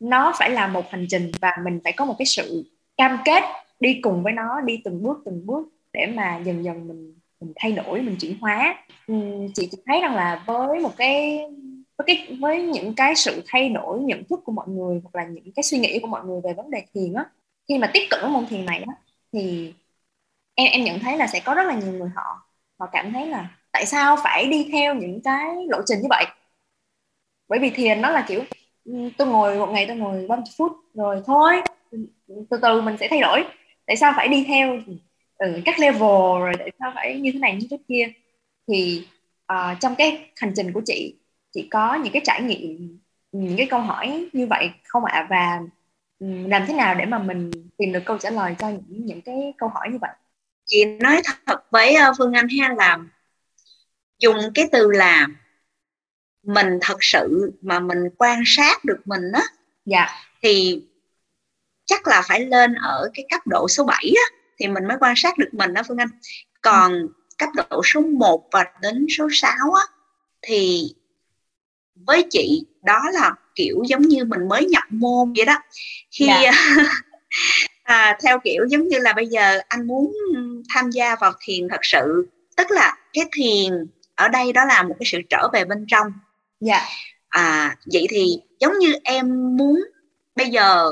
nó 0.00 0.32
phải 0.38 0.50
là 0.50 0.66
một 0.68 0.90
hành 0.90 1.06
trình 1.10 1.32
và 1.40 1.52
mình 1.64 1.80
phải 1.84 1.92
có 1.92 2.04
một 2.04 2.14
cái 2.18 2.26
sự 2.26 2.72
cam 2.96 3.18
kết 3.24 3.44
đi 3.80 4.00
cùng 4.02 4.22
với 4.22 4.32
nó 4.32 4.60
đi 4.60 4.80
từng 4.84 5.02
bước 5.02 5.22
từng 5.24 5.46
bước 5.46 5.68
để 5.92 6.06
mà 6.06 6.36
dần 6.44 6.64
dần 6.64 6.88
mình 6.88 7.18
mình 7.44 7.52
thay 7.56 7.72
đổi 7.72 8.00
mình 8.00 8.16
chuyển 8.20 8.38
hóa. 8.40 8.84
Chị 9.54 9.68
chỉ 9.70 9.78
thấy 9.86 10.00
rằng 10.00 10.14
là 10.14 10.44
với 10.46 10.80
một 10.80 10.92
cái 10.96 11.40
với 11.98 12.04
cái 12.06 12.36
với 12.40 12.62
những 12.62 12.94
cái 12.94 13.14
sự 13.14 13.42
thay 13.46 13.68
đổi 13.68 14.00
nhận 14.00 14.24
thức 14.24 14.40
của 14.44 14.52
mọi 14.52 14.68
người 14.68 15.00
hoặc 15.02 15.14
là 15.14 15.24
những 15.24 15.52
cái 15.56 15.62
suy 15.62 15.78
nghĩ 15.78 15.98
của 15.98 16.06
mọi 16.06 16.24
người 16.24 16.40
về 16.44 16.52
vấn 16.52 16.70
đề 16.70 16.84
thiền 16.94 17.14
á 17.14 17.24
khi 17.68 17.78
mà 17.78 17.90
tiếp 17.92 18.06
cận 18.10 18.20
với 18.22 18.30
môn 18.30 18.46
thiền 18.46 18.66
này 18.66 18.84
á 18.88 18.94
thì 19.32 19.74
em 20.54 20.68
em 20.72 20.84
nhận 20.84 20.98
thấy 20.98 21.16
là 21.16 21.26
sẽ 21.26 21.40
có 21.44 21.54
rất 21.54 21.62
là 21.66 21.74
nhiều 21.74 21.92
người 21.92 22.08
họ 22.14 22.48
họ 22.78 22.88
cảm 22.92 23.12
thấy 23.12 23.26
là 23.26 23.48
tại 23.72 23.86
sao 23.86 24.16
phải 24.24 24.46
đi 24.46 24.68
theo 24.72 24.94
những 24.94 25.20
cái 25.24 25.54
lộ 25.68 25.78
trình 25.86 25.98
như 26.00 26.08
vậy? 26.10 26.24
Bởi 27.48 27.58
vì 27.58 27.70
thiền 27.70 28.00
nó 28.00 28.10
là 28.10 28.24
kiểu 28.28 28.42
tôi 29.18 29.28
ngồi 29.28 29.58
một 29.58 29.68
ngày 29.72 29.84
tôi 29.88 29.96
ngồi 29.96 30.26
30 30.28 30.44
phút 30.58 30.72
rồi 30.94 31.22
thôi 31.26 31.62
từ 32.50 32.58
từ 32.62 32.80
mình 32.80 32.96
sẽ 33.00 33.08
thay 33.08 33.20
đổi. 33.20 33.44
Tại 33.86 33.96
sao 33.96 34.12
phải 34.16 34.28
đi 34.28 34.44
theo 34.48 34.78
ừ, 35.38 35.60
các 35.64 35.78
level 35.78 36.40
rồi 36.40 36.52
tại 36.58 36.70
sao 36.78 36.92
phải 36.94 37.20
như 37.20 37.32
thế 37.32 37.38
này 37.38 37.56
như 37.56 37.66
thế 37.70 37.78
kia. 37.88 38.12
Thì 38.68 39.06
uh, 39.52 39.80
trong 39.80 39.94
cái 39.98 40.30
hành 40.36 40.52
trình 40.56 40.72
của 40.72 40.82
chị 40.86 41.14
chị 41.52 41.68
có 41.70 41.94
những 41.94 42.12
cái 42.12 42.22
trải 42.24 42.42
nghiệm 42.42 42.98
những 43.32 43.56
cái 43.56 43.66
câu 43.70 43.80
hỏi 43.80 44.28
như 44.32 44.46
vậy 44.46 44.70
không 44.84 45.04
ạ? 45.04 45.12
À? 45.12 45.26
và 45.30 45.60
um, 46.18 46.44
làm 46.44 46.64
thế 46.66 46.74
nào 46.74 46.94
để 46.94 47.04
mà 47.04 47.18
mình 47.18 47.50
tìm 47.76 47.92
được 47.92 48.02
câu 48.04 48.18
trả 48.18 48.30
lời 48.30 48.54
cho 48.58 48.68
những 48.68 49.06
những 49.06 49.20
cái 49.20 49.54
câu 49.58 49.68
hỏi 49.68 49.88
như 49.92 49.98
vậy? 50.00 50.10
Chị 50.66 50.84
nói 50.84 51.22
thật 51.46 51.64
với 51.70 51.96
uh, 52.10 52.14
phương 52.18 52.32
anh 52.32 52.48
ha 52.48 52.74
là 52.78 52.98
dùng 54.18 54.36
cái 54.54 54.68
từ 54.72 54.90
là 54.90 55.26
mình 56.42 56.78
thật 56.80 56.96
sự 57.00 57.52
mà 57.62 57.80
mình 57.80 57.98
quan 58.18 58.42
sát 58.46 58.84
được 58.84 59.00
mình 59.04 59.32
á 59.32 59.42
dạ. 59.84 60.08
thì 60.42 60.84
chắc 61.84 62.06
là 62.06 62.22
phải 62.28 62.40
lên 62.40 62.74
ở 62.74 63.10
cái 63.14 63.26
cấp 63.30 63.46
độ 63.46 63.68
số 63.68 63.84
7 63.84 64.12
á 64.16 64.36
thì 64.58 64.68
mình 64.68 64.88
mới 64.88 64.96
quan 65.00 65.14
sát 65.16 65.38
được 65.38 65.48
mình 65.52 65.74
đó 65.74 65.82
Phương 65.88 65.98
Anh 65.98 66.08
còn 66.62 66.92
ừ. 66.92 67.08
cấp 67.38 67.48
độ 67.70 67.82
số 67.84 68.00
1 68.00 68.48
và 68.52 68.64
đến 68.80 69.06
số 69.18 69.28
6 69.32 69.50
á 69.72 69.82
thì 70.42 70.94
với 71.94 72.26
chị 72.30 72.62
đó 72.82 73.00
là 73.12 73.34
kiểu 73.54 73.82
giống 73.88 74.02
như 74.02 74.24
mình 74.24 74.48
mới 74.48 74.64
nhập 74.64 74.84
môn 74.90 75.32
vậy 75.36 75.44
đó 75.44 75.58
khi 76.10 76.26
dạ. 76.26 76.52
à, 77.82 78.18
theo 78.22 78.38
kiểu 78.44 78.64
giống 78.68 78.88
như 78.88 78.98
là 78.98 79.12
bây 79.12 79.26
giờ 79.26 79.58
anh 79.68 79.86
muốn 79.86 80.12
tham 80.74 80.90
gia 80.90 81.16
vào 81.16 81.32
thiền 81.40 81.68
thật 81.68 81.80
sự 81.82 82.28
tức 82.56 82.70
là 82.70 82.96
cái 83.12 83.24
thiền 83.32 83.86
ở 84.14 84.28
đây 84.28 84.52
đó 84.52 84.64
là 84.64 84.82
một 84.82 84.94
cái 84.98 85.06
sự 85.06 85.18
trở 85.30 85.48
về 85.52 85.64
bên 85.64 85.84
trong 85.88 86.06
dạ 86.60 86.80
à 87.28 87.76
vậy 87.92 88.06
thì 88.10 88.36
giống 88.60 88.78
như 88.78 88.94
em 89.04 89.56
muốn 89.56 89.84
bây 90.36 90.48
giờ 90.48 90.90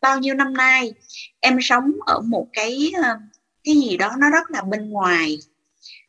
bao 0.00 0.18
nhiêu 0.18 0.34
năm 0.34 0.54
nay 0.54 0.92
em 1.40 1.58
sống 1.62 1.92
ở 2.06 2.20
một 2.20 2.46
cái 2.52 2.92
ờ, 3.02 3.18
cái 3.64 3.74
gì 3.74 3.96
đó 3.96 4.12
nó 4.18 4.30
rất 4.30 4.50
là 4.50 4.62
bên 4.62 4.90
ngoài 4.90 5.38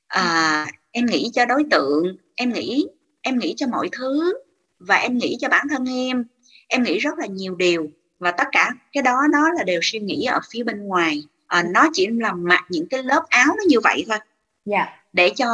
à, 0.08 0.66
em 0.92 1.06
nghĩ 1.06 1.30
cho 1.34 1.46
đối 1.46 1.64
tượng 1.72 2.18
em 2.36 2.54
nghĩ 2.54 2.88
em 3.22 3.40
nghĩ 3.40 3.54
cho 3.58 3.68
mọi 3.68 3.90
thứ 3.92 4.34
và 4.80 4.96
em 4.96 5.18
nghĩ 5.18 5.38
cho 5.42 5.50
bản 5.50 5.68
thân 5.70 5.86
em 5.90 6.26
em 6.68 6.84
nghĩ 6.84 6.98
rất 6.98 7.18
là 7.18 7.26
nhiều 7.26 7.56
điều 7.56 7.88
và 8.20 8.32
tất 8.32 8.48
cả 8.52 8.72
cái 8.92 9.04
đó 9.04 9.22
nó 9.32 9.52
là 9.54 9.64
đều 9.64 9.80
suy 9.84 10.00
nghĩ 10.00 10.26
ở 10.26 10.40
phía 10.52 10.64
bên 10.64 10.84
ngoài 10.84 11.24
à, 11.48 11.64
nó 11.74 11.90
chỉ 11.94 12.08
làm 12.08 12.44
mặc 12.44 12.66
những 12.70 12.88
cái 12.90 13.04
lớp 13.04 13.24
áo 13.30 13.48
nó 13.48 13.64
như 13.68 13.80
vậy 13.80 14.06
thôi 14.08 14.18
yeah. 14.18 14.28
Dạ. 14.66 15.04
để 15.14 15.34
cho 15.38 15.48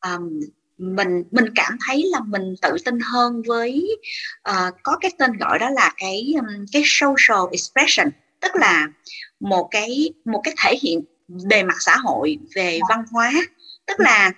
um, 0.00 0.40
mình 0.80 1.24
mình 1.30 1.44
cảm 1.54 1.78
thấy 1.86 2.08
là 2.12 2.20
mình 2.26 2.54
tự 2.62 2.76
tin 2.84 2.98
hơn 3.00 3.42
với 3.46 3.98
uh, 4.50 4.74
có 4.82 4.96
cái 5.00 5.10
tên 5.18 5.32
gọi 5.36 5.58
đó 5.58 5.70
là 5.70 5.92
cái 5.96 6.34
um, 6.36 6.64
cái 6.72 6.82
social 6.86 7.48
expression 7.52 8.08
tức 8.40 8.56
là 8.56 8.88
một 9.40 9.68
cái 9.70 10.12
một 10.24 10.40
cái 10.44 10.54
thể 10.64 10.76
hiện 10.82 11.00
bề 11.48 11.62
mặt 11.62 11.76
xã 11.80 11.96
hội 11.96 12.38
về 12.54 12.78
dạ. 12.80 12.86
văn 12.88 13.04
hóa. 13.10 13.32
Tức 13.86 14.00
là 14.00 14.32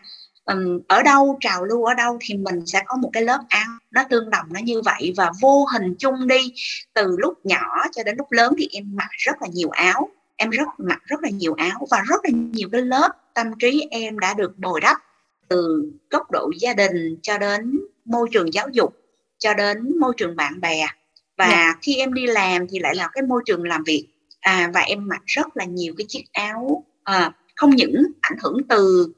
um, 0.44 0.80
ở 0.88 1.02
đâu 1.02 1.38
trào 1.40 1.64
lưu 1.64 1.84
ở 1.84 1.94
đâu 1.94 2.18
thì 2.20 2.34
mình 2.34 2.66
sẽ 2.66 2.82
có 2.86 2.96
một 2.96 3.10
cái 3.12 3.22
lớp 3.22 3.40
áo 3.48 3.78
nó 3.90 4.04
tương 4.10 4.30
đồng 4.30 4.46
nó 4.50 4.60
như 4.60 4.82
vậy 4.84 5.12
và 5.16 5.30
vô 5.40 5.66
hình 5.72 5.94
chung 5.98 6.26
đi. 6.26 6.52
Từ 6.94 7.16
lúc 7.18 7.46
nhỏ 7.46 7.86
cho 7.92 8.02
đến 8.02 8.16
lúc 8.18 8.32
lớn 8.32 8.54
thì 8.58 8.68
em 8.72 8.96
mặc 8.96 9.08
rất 9.10 9.42
là 9.42 9.48
nhiều 9.52 9.70
áo 9.70 10.08
em 10.36 10.50
rất 10.50 10.68
mặc 10.78 11.02
rất 11.04 11.22
là 11.22 11.30
nhiều 11.30 11.54
áo 11.54 11.86
và 11.90 12.02
rất 12.08 12.24
là 12.24 12.30
nhiều 12.32 12.68
cái 12.72 12.82
lớp 12.82 13.08
tâm 13.34 13.46
trí 13.58 13.86
em 13.90 14.18
đã 14.18 14.34
được 14.34 14.58
bồi 14.58 14.80
đắp 14.80 14.96
từ 15.52 15.90
góc 16.10 16.30
độ 16.30 16.50
gia 16.60 16.74
đình 16.74 17.16
cho 17.22 17.38
đến 17.38 17.80
môi 18.04 18.28
trường 18.32 18.54
giáo 18.54 18.68
dục 18.72 18.94
cho 19.38 19.54
đến 19.54 19.98
môi 20.00 20.12
trường 20.16 20.36
bạn 20.36 20.60
bè 20.60 20.86
và 21.36 21.44
yeah. 21.44 21.56
Dạ. 21.56 21.78
khi 21.82 21.96
em 21.96 22.14
đi 22.14 22.26
làm 22.26 22.68
thì 22.68 22.78
lại 22.78 22.94
là 22.94 23.08
cái 23.12 23.22
môi 23.22 23.42
trường 23.46 23.64
làm 23.64 23.84
việc 23.84 24.08
à, 24.40 24.70
và 24.74 24.80
em 24.80 25.08
mặc 25.08 25.22
rất 25.26 25.56
là 25.56 25.64
nhiều 25.64 25.94
cái 25.98 26.06
chiếc 26.08 26.24
áo 26.32 26.84
à, 27.04 27.32
không 27.56 27.70
những 27.70 28.02
ảnh 28.20 28.38
hưởng 28.42 28.56
từ 28.68 29.12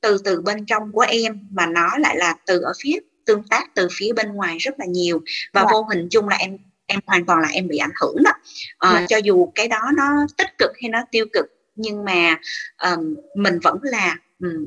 từ 0.00 0.18
từ 0.24 0.40
bên 0.40 0.66
trong 0.66 0.92
của 0.92 1.00
em 1.08 1.48
mà 1.50 1.66
nó 1.66 1.98
lại 1.98 2.16
là 2.16 2.34
từ 2.46 2.60
ở 2.60 2.72
phía 2.82 2.98
tương 3.26 3.42
tác 3.42 3.74
từ 3.74 3.88
phía 3.92 4.12
bên 4.12 4.32
ngoài 4.32 4.58
rất 4.58 4.74
là 4.78 4.86
nhiều 4.86 5.20
và 5.52 5.60
yeah. 5.60 5.70
Dạ. 5.70 5.72
vô 5.72 5.82
hình 5.82 6.08
chung 6.10 6.28
là 6.28 6.36
em 6.36 6.58
em 6.86 7.00
hoàn 7.06 7.26
toàn 7.26 7.40
là 7.40 7.48
em 7.48 7.68
bị 7.68 7.78
ảnh 7.78 7.92
hưởng 8.00 8.16
đó 8.22 8.32
à, 8.78 8.90
yeah. 8.90 9.00
Dạ. 9.00 9.06
cho 9.08 9.16
dù 9.16 9.52
cái 9.54 9.68
đó 9.68 9.80
nó 9.96 10.26
tích 10.38 10.58
cực 10.58 10.70
hay 10.82 10.88
nó 10.90 10.98
tiêu 11.10 11.26
cực 11.32 11.46
nhưng 11.74 12.04
mà 12.04 12.38
um, 12.82 13.14
mình 13.34 13.58
vẫn 13.62 13.78
là 13.82 14.16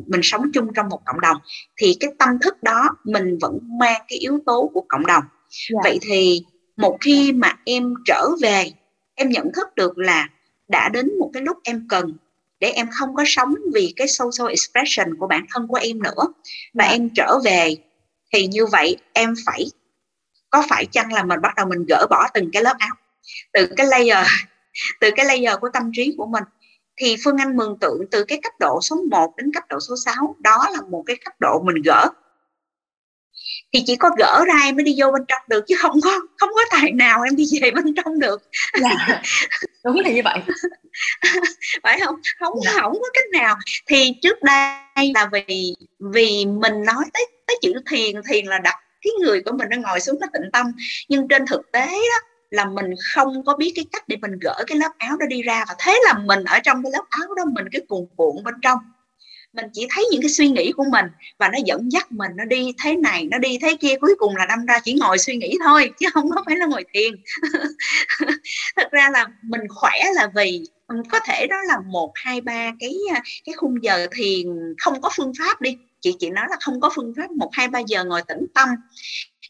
mình 0.07 0.21
sống 0.23 0.51
chung 0.53 0.67
trong 0.75 0.89
một 0.89 0.99
cộng 1.05 1.21
đồng 1.21 1.37
thì 1.77 1.97
cái 1.99 2.09
tâm 2.19 2.29
thức 2.41 2.63
đó 2.63 2.89
mình 3.03 3.37
vẫn 3.41 3.59
mang 3.79 4.01
cái 4.07 4.19
yếu 4.19 4.39
tố 4.45 4.71
của 4.73 4.85
cộng 4.89 5.05
đồng 5.05 5.23
yeah. 5.23 5.69
Dạ. 5.69 5.79
vậy 5.83 5.99
thì 6.01 6.41
một 6.77 6.97
khi 7.01 7.31
mà 7.31 7.53
em 7.65 7.93
trở 8.05 8.27
về 8.41 8.71
em 9.15 9.29
nhận 9.29 9.51
thức 9.55 9.67
được 9.75 9.97
là 9.97 10.29
đã 10.67 10.89
đến 10.89 11.19
một 11.19 11.29
cái 11.33 11.43
lúc 11.43 11.57
em 11.63 11.87
cần 11.89 12.13
để 12.59 12.69
em 12.69 12.87
không 12.91 13.15
có 13.15 13.23
sống 13.27 13.55
vì 13.73 13.93
cái 13.95 14.07
social 14.07 14.49
expression 14.49 15.17
của 15.19 15.27
bản 15.27 15.45
thân 15.53 15.67
của 15.67 15.79
em 15.81 16.03
nữa 16.03 16.33
và 16.73 16.83
yeah. 16.83 16.91
Dạ. 16.91 17.03
em 17.03 17.09
trở 17.15 17.39
về 17.45 17.75
thì 18.33 18.47
như 18.47 18.65
vậy 18.65 18.97
em 19.13 19.33
phải 19.45 19.65
có 20.49 20.65
phải 20.69 20.85
chăng 20.85 21.13
là 21.13 21.23
mình 21.23 21.41
bắt 21.41 21.55
đầu 21.55 21.65
mình 21.65 21.85
gỡ 21.89 22.07
bỏ 22.09 22.27
từng 22.33 22.49
cái 22.53 22.63
lớp 22.63 22.75
áo 22.79 22.95
từ 23.53 23.67
cái 23.77 23.87
layer 23.87 24.27
từ 24.99 25.09
cái 25.15 25.25
layer 25.25 25.59
của 25.61 25.69
tâm 25.73 25.91
trí 25.93 26.13
của 26.17 26.25
mình 26.25 26.43
thì 26.97 27.15
Phương 27.23 27.37
Anh 27.37 27.57
mường 27.57 27.77
tượng 27.79 28.01
từ 28.11 28.23
cái 28.23 28.39
cấp 28.43 28.53
độ 28.59 28.79
số 28.81 28.95
1 29.09 29.33
đến 29.37 29.51
cấp 29.53 29.63
độ 29.69 29.79
số 29.79 29.95
6 30.05 30.35
đó 30.39 30.67
là 30.73 30.81
một 30.81 31.03
cái 31.05 31.15
cấp 31.25 31.33
độ 31.39 31.61
mình 31.63 31.81
gỡ. 31.85 32.09
Thì 33.73 33.83
chỉ 33.85 33.95
có 33.95 34.09
gỡ 34.17 34.45
ra 34.47 34.53
em 34.63 34.75
mới 34.75 34.83
đi 34.83 34.95
vô 34.97 35.11
bên 35.11 35.21
trong 35.27 35.41
được 35.47 35.63
chứ 35.67 35.75
không 35.79 36.01
có 36.01 36.19
không 36.37 36.49
có 36.55 36.61
tài 36.71 36.91
nào 36.91 37.21
em 37.21 37.35
đi 37.35 37.45
về 37.61 37.71
bên 37.71 37.95
trong 37.95 38.19
được. 38.19 38.41
Dạ, 38.81 39.21
đúng 39.83 39.99
là 39.99 40.09
như 40.09 40.21
vậy. 40.23 40.39
Phải 41.83 41.99
không? 42.05 42.15
Không 42.39 42.59
dạ. 42.63 42.71
không 42.81 42.93
có 42.93 43.09
cách 43.13 43.41
nào. 43.41 43.55
Thì 43.87 44.13
trước 44.21 44.43
đây 44.43 45.11
là 45.15 45.29
vì 45.31 45.75
vì 45.99 46.45
mình 46.45 46.83
nói 46.85 47.05
tới 47.13 47.27
tới 47.47 47.57
chữ 47.61 47.73
thiền 47.89 48.21
thiền 48.29 48.45
là 48.45 48.59
đặt 48.59 48.75
cái 49.01 49.11
người 49.21 49.41
của 49.41 49.51
mình 49.51 49.67
nó 49.69 49.77
ngồi 49.77 49.99
xuống 49.99 50.19
nó 50.21 50.27
tịnh 50.33 50.51
tâm. 50.53 50.65
Nhưng 51.09 51.27
trên 51.27 51.45
thực 51.45 51.71
tế 51.71 51.85
đó 51.87 52.32
là 52.53 52.65
mình 52.65 52.85
không 53.13 53.45
có 53.45 53.55
biết 53.57 53.73
cái 53.75 53.85
cách 53.91 54.07
để 54.07 54.17
mình 54.21 54.39
gỡ 54.41 54.63
cái 54.67 54.77
lớp 54.77 54.89
áo 54.97 55.17
đó 55.17 55.25
đi 55.25 55.41
ra 55.41 55.65
và 55.67 55.75
thế 55.79 55.99
là 56.05 56.13
mình 56.13 56.43
ở 56.43 56.59
trong 56.59 56.83
cái 56.83 56.91
lớp 56.91 57.03
áo 57.09 57.35
đó 57.35 57.45
mình 57.45 57.65
cái 57.71 57.81
cuồn 57.87 58.05
cuộn 58.15 58.43
bên 58.43 58.53
trong. 58.61 58.79
Mình 59.53 59.65
chỉ 59.73 59.87
thấy 59.89 60.05
những 60.11 60.21
cái 60.21 60.29
suy 60.29 60.47
nghĩ 60.47 60.71
của 60.71 60.83
mình 60.91 61.05
và 61.37 61.49
nó 61.49 61.57
dẫn 61.65 61.91
dắt 61.91 62.11
mình, 62.11 62.31
nó 62.35 62.45
đi 62.45 62.73
thế 62.83 62.95
này, 62.95 63.27
nó 63.31 63.37
đi 63.37 63.57
thế 63.61 63.77
kia, 63.79 63.95
cuối 64.01 64.15
cùng 64.17 64.35
là 64.35 64.45
đâm 64.45 64.65
ra 64.65 64.79
chỉ 64.83 64.93
ngồi 64.93 65.17
suy 65.17 65.35
nghĩ 65.35 65.57
thôi, 65.63 65.91
chứ 65.99 66.07
không 66.13 66.29
có 66.35 66.43
phải 66.45 66.55
là 66.55 66.65
ngồi 66.65 66.83
thiền. 66.93 67.13
Thật 68.75 68.91
ra 68.91 69.09
là 69.09 69.27
mình 69.41 69.61
khỏe 69.69 69.99
là 70.13 70.27
vì 70.35 70.63
ừ, 70.87 70.95
có 71.11 71.19
thể 71.27 71.47
đó 71.47 71.57
là 71.67 71.79
một, 71.85 72.11
hai, 72.15 72.41
ba 72.41 72.71
cái 72.79 72.95
à, 73.13 73.21
cái 73.45 73.53
khung 73.53 73.83
giờ 73.83 74.07
thiền 74.11 74.47
không 74.77 75.01
có 75.01 75.09
phương 75.15 75.31
pháp 75.39 75.61
đi. 75.61 75.77
Chị 76.01 76.15
chị 76.19 76.29
nói 76.29 76.45
là 76.49 76.57
không 76.61 76.81
có 76.81 76.89
phương 76.95 77.13
pháp, 77.17 77.31
một, 77.31 77.49
hai, 77.53 77.67
ba 77.67 77.79
giờ 77.79 78.03
ngồi 78.03 78.21
tĩnh 78.27 78.45
tâm 78.55 78.69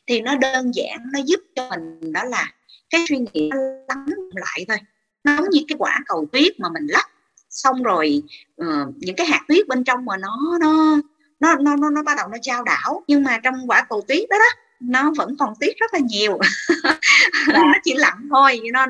thì 0.08 0.22
nó 0.22 0.36
đơn 0.36 0.72
giản, 0.76 0.98
nó 1.14 1.20
giúp 1.26 1.40
cho 1.56 1.70
mình 1.70 2.14
đó 2.14 2.24
là 2.24 2.52
cái 2.94 3.06
suy 3.10 3.18
nghĩ 3.18 3.50
lắng 3.88 4.06
lại 4.32 4.66
thôi. 4.68 4.78
Nó 5.24 5.36
giống 5.36 5.50
như 5.50 5.60
cái 5.68 5.76
quả 5.80 6.00
cầu 6.06 6.26
tuyết 6.32 6.60
mà 6.60 6.70
mình 6.70 6.88
lắc 6.88 7.10
xong 7.50 7.84
rồi 7.84 8.24
uh, 8.62 8.96
những 8.96 9.16
cái 9.16 9.28
hạt 9.28 9.42
tuyết 9.48 9.68
bên 9.68 9.84
trong 9.84 10.06
mà 10.06 10.18
nó 10.18 10.58
nó 10.62 11.02
nó 11.40 11.56
nó 11.56 11.76
nó, 11.76 11.90
nó 11.90 12.04
bắt 12.04 12.18
đầu 12.18 12.28
nó 12.28 12.38
trao 12.42 12.64
đảo. 12.64 13.04
Nhưng 13.08 13.24
mà 13.24 13.40
trong 13.44 13.56
quả 13.68 13.86
cầu 13.90 14.02
tuyết 14.08 14.30
đó 14.30 14.38
đó 14.38 14.62
nó 14.80 15.12
vẫn 15.18 15.36
còn 15.40 15.54
tuyết 15.60 15.76
rất 15.78 15.94
là 15.94 16.00
nhiều. 16.00 16.40
Dạ. 16.84 17.00
nó 17.54 17.74
chỉ 17.84 17.94
lặng 17.94 18.28
thôi 18.30 18.62
nó 18.74 18.86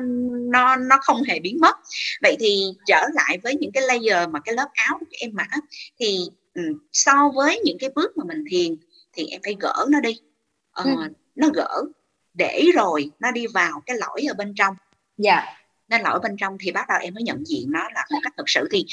nó 0.50 0.76
nó 0.76 0.98
không 1.02 1.22
hề 1.22 1.40
biến 1.40 1.58
mất. 1.60 1.76
Vậy 2.22 2.36
thì 2.40 2.64
trở 2.86 3.06
lại 3.14 3.38
với 3.42 3.56
những 3.56 3.72
cái 3.72 3.82
layer 3.82 4.28
mà 4.30 4.40
cái 4.40 4.54
lớp 4.54 4.68
áo 4.72 4.98
của 5.00 5.06
em 5.10 5.30
mặc 5.34 5.48
thì 5.98 6.18
um, 6.54 6.78
so 6.92 7.32
với 7.34 7.60
những 7.64 7.76
cái 7.80 7.90
bước 7.94 8.16
mà 8.16 8.24
mình 8.24 8.44
thiền 8.50 8.76
thì 9.12 9.26
em 9.26 9.40
phải 9.44 9.56
gỡ 9.60 9.86
nó 9.88 10.00
đi. 10.00 10.20
Uh, 10.80 10.86
ừ. 10.86 10.90
nó 11.34 11.48
gỡ 11.54 11.82
để 12.34 12.64
rồi 12.74 13.10
nó 13.20 13.30
đi 13.30 13.46
vào 13.46 13.82
cái 13.86 13.96
lõi 13.96 14.22
ở 14.28 14.34
bên 14.34 14.54
trong. 14.54 14.76
Dạ. 15.18 15.34
Yeah 15.34 15.64
nên 15.88 16.02
lõi 16.02 16.20
bên 16.20 16.36
trong 16.36 16.56
thì 16.60 16.72
bắt 16.72 16.88
đầu 16.88 16.98
em 17.00 17.14
mới 17.14 17.22
nhận 17.22 17.46
diện 17.46 17.70
nó 17.70 17.88
là 17.94 18.06
một 18.10 18.18
cách 18.22 18.32
thực 18.36 18.48
sự. 18.48 18.68
Thì 18.70 18.86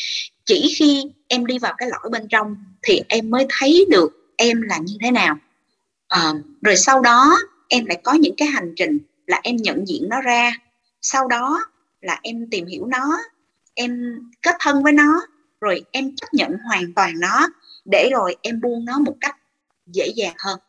chỉ 0.46 0.76
khi 0.78 1.04
em 1.28 1.46
đi 1.46 1.60
vào 1.60 1.74
cái 1.78 1.89
lõi 1.89 2.10
bên 2.12 2.28
trong 2.28 2.56
thì 2.82 3.02
em 3.08 3.30
mới 3.30 3.46
thấy 3.50 3.86
được 3.89 4.34
em 4.38 4.62
là 4.62 4.78
như 4.78 4.98
thế 5.02 5.12
nào. 5.12 5.38
À, 6.08 6.34
rồi 6.62 6.76
sau 6.76 7.02
đó 7.02 7.38
em 7.68 7.86
lại 7.86 8.02
có 8.04 8.14
những 8.14 8.36
cái 8.38 8.48
hành 8.48 8.74
trình 8.76 9.00
là 9.28 9.39
em 9.44 9.56
nhận 9.56 9.88
diện 9.88 10.10
nó 10.10 10.22
ra. 10.22 10.52
Sau 11.02 11.28
đó 11.28 11.64
là 12.02 12.20
em 12.24 12.48
tìm 12.52 12.66
hiểu 12.66 12.86
nó 12.86 13.18
em 13.74 14.20
kết 14.42 14.56
thân 14.60 14.84
với 14.84 14.94
nó 14.94 15.22
rồi 15.62 15.84
em 15.92 16.16
chấp 16.16 16.34
nhận 16.34 16.52
hoàn 16.66 16.94
toàn 16.94 17.20
nó 17.20 17.48
để 17.86 18.10
rồi 18.12 18.36
em 18.42 18.62
buông 18.62 18.86
nó 18.86 19.00
một 19.00 19.16
cách 19.22 19.36
dễ 19.88 20.08
dàng 20.16 20.36
hơn 20.38 20.60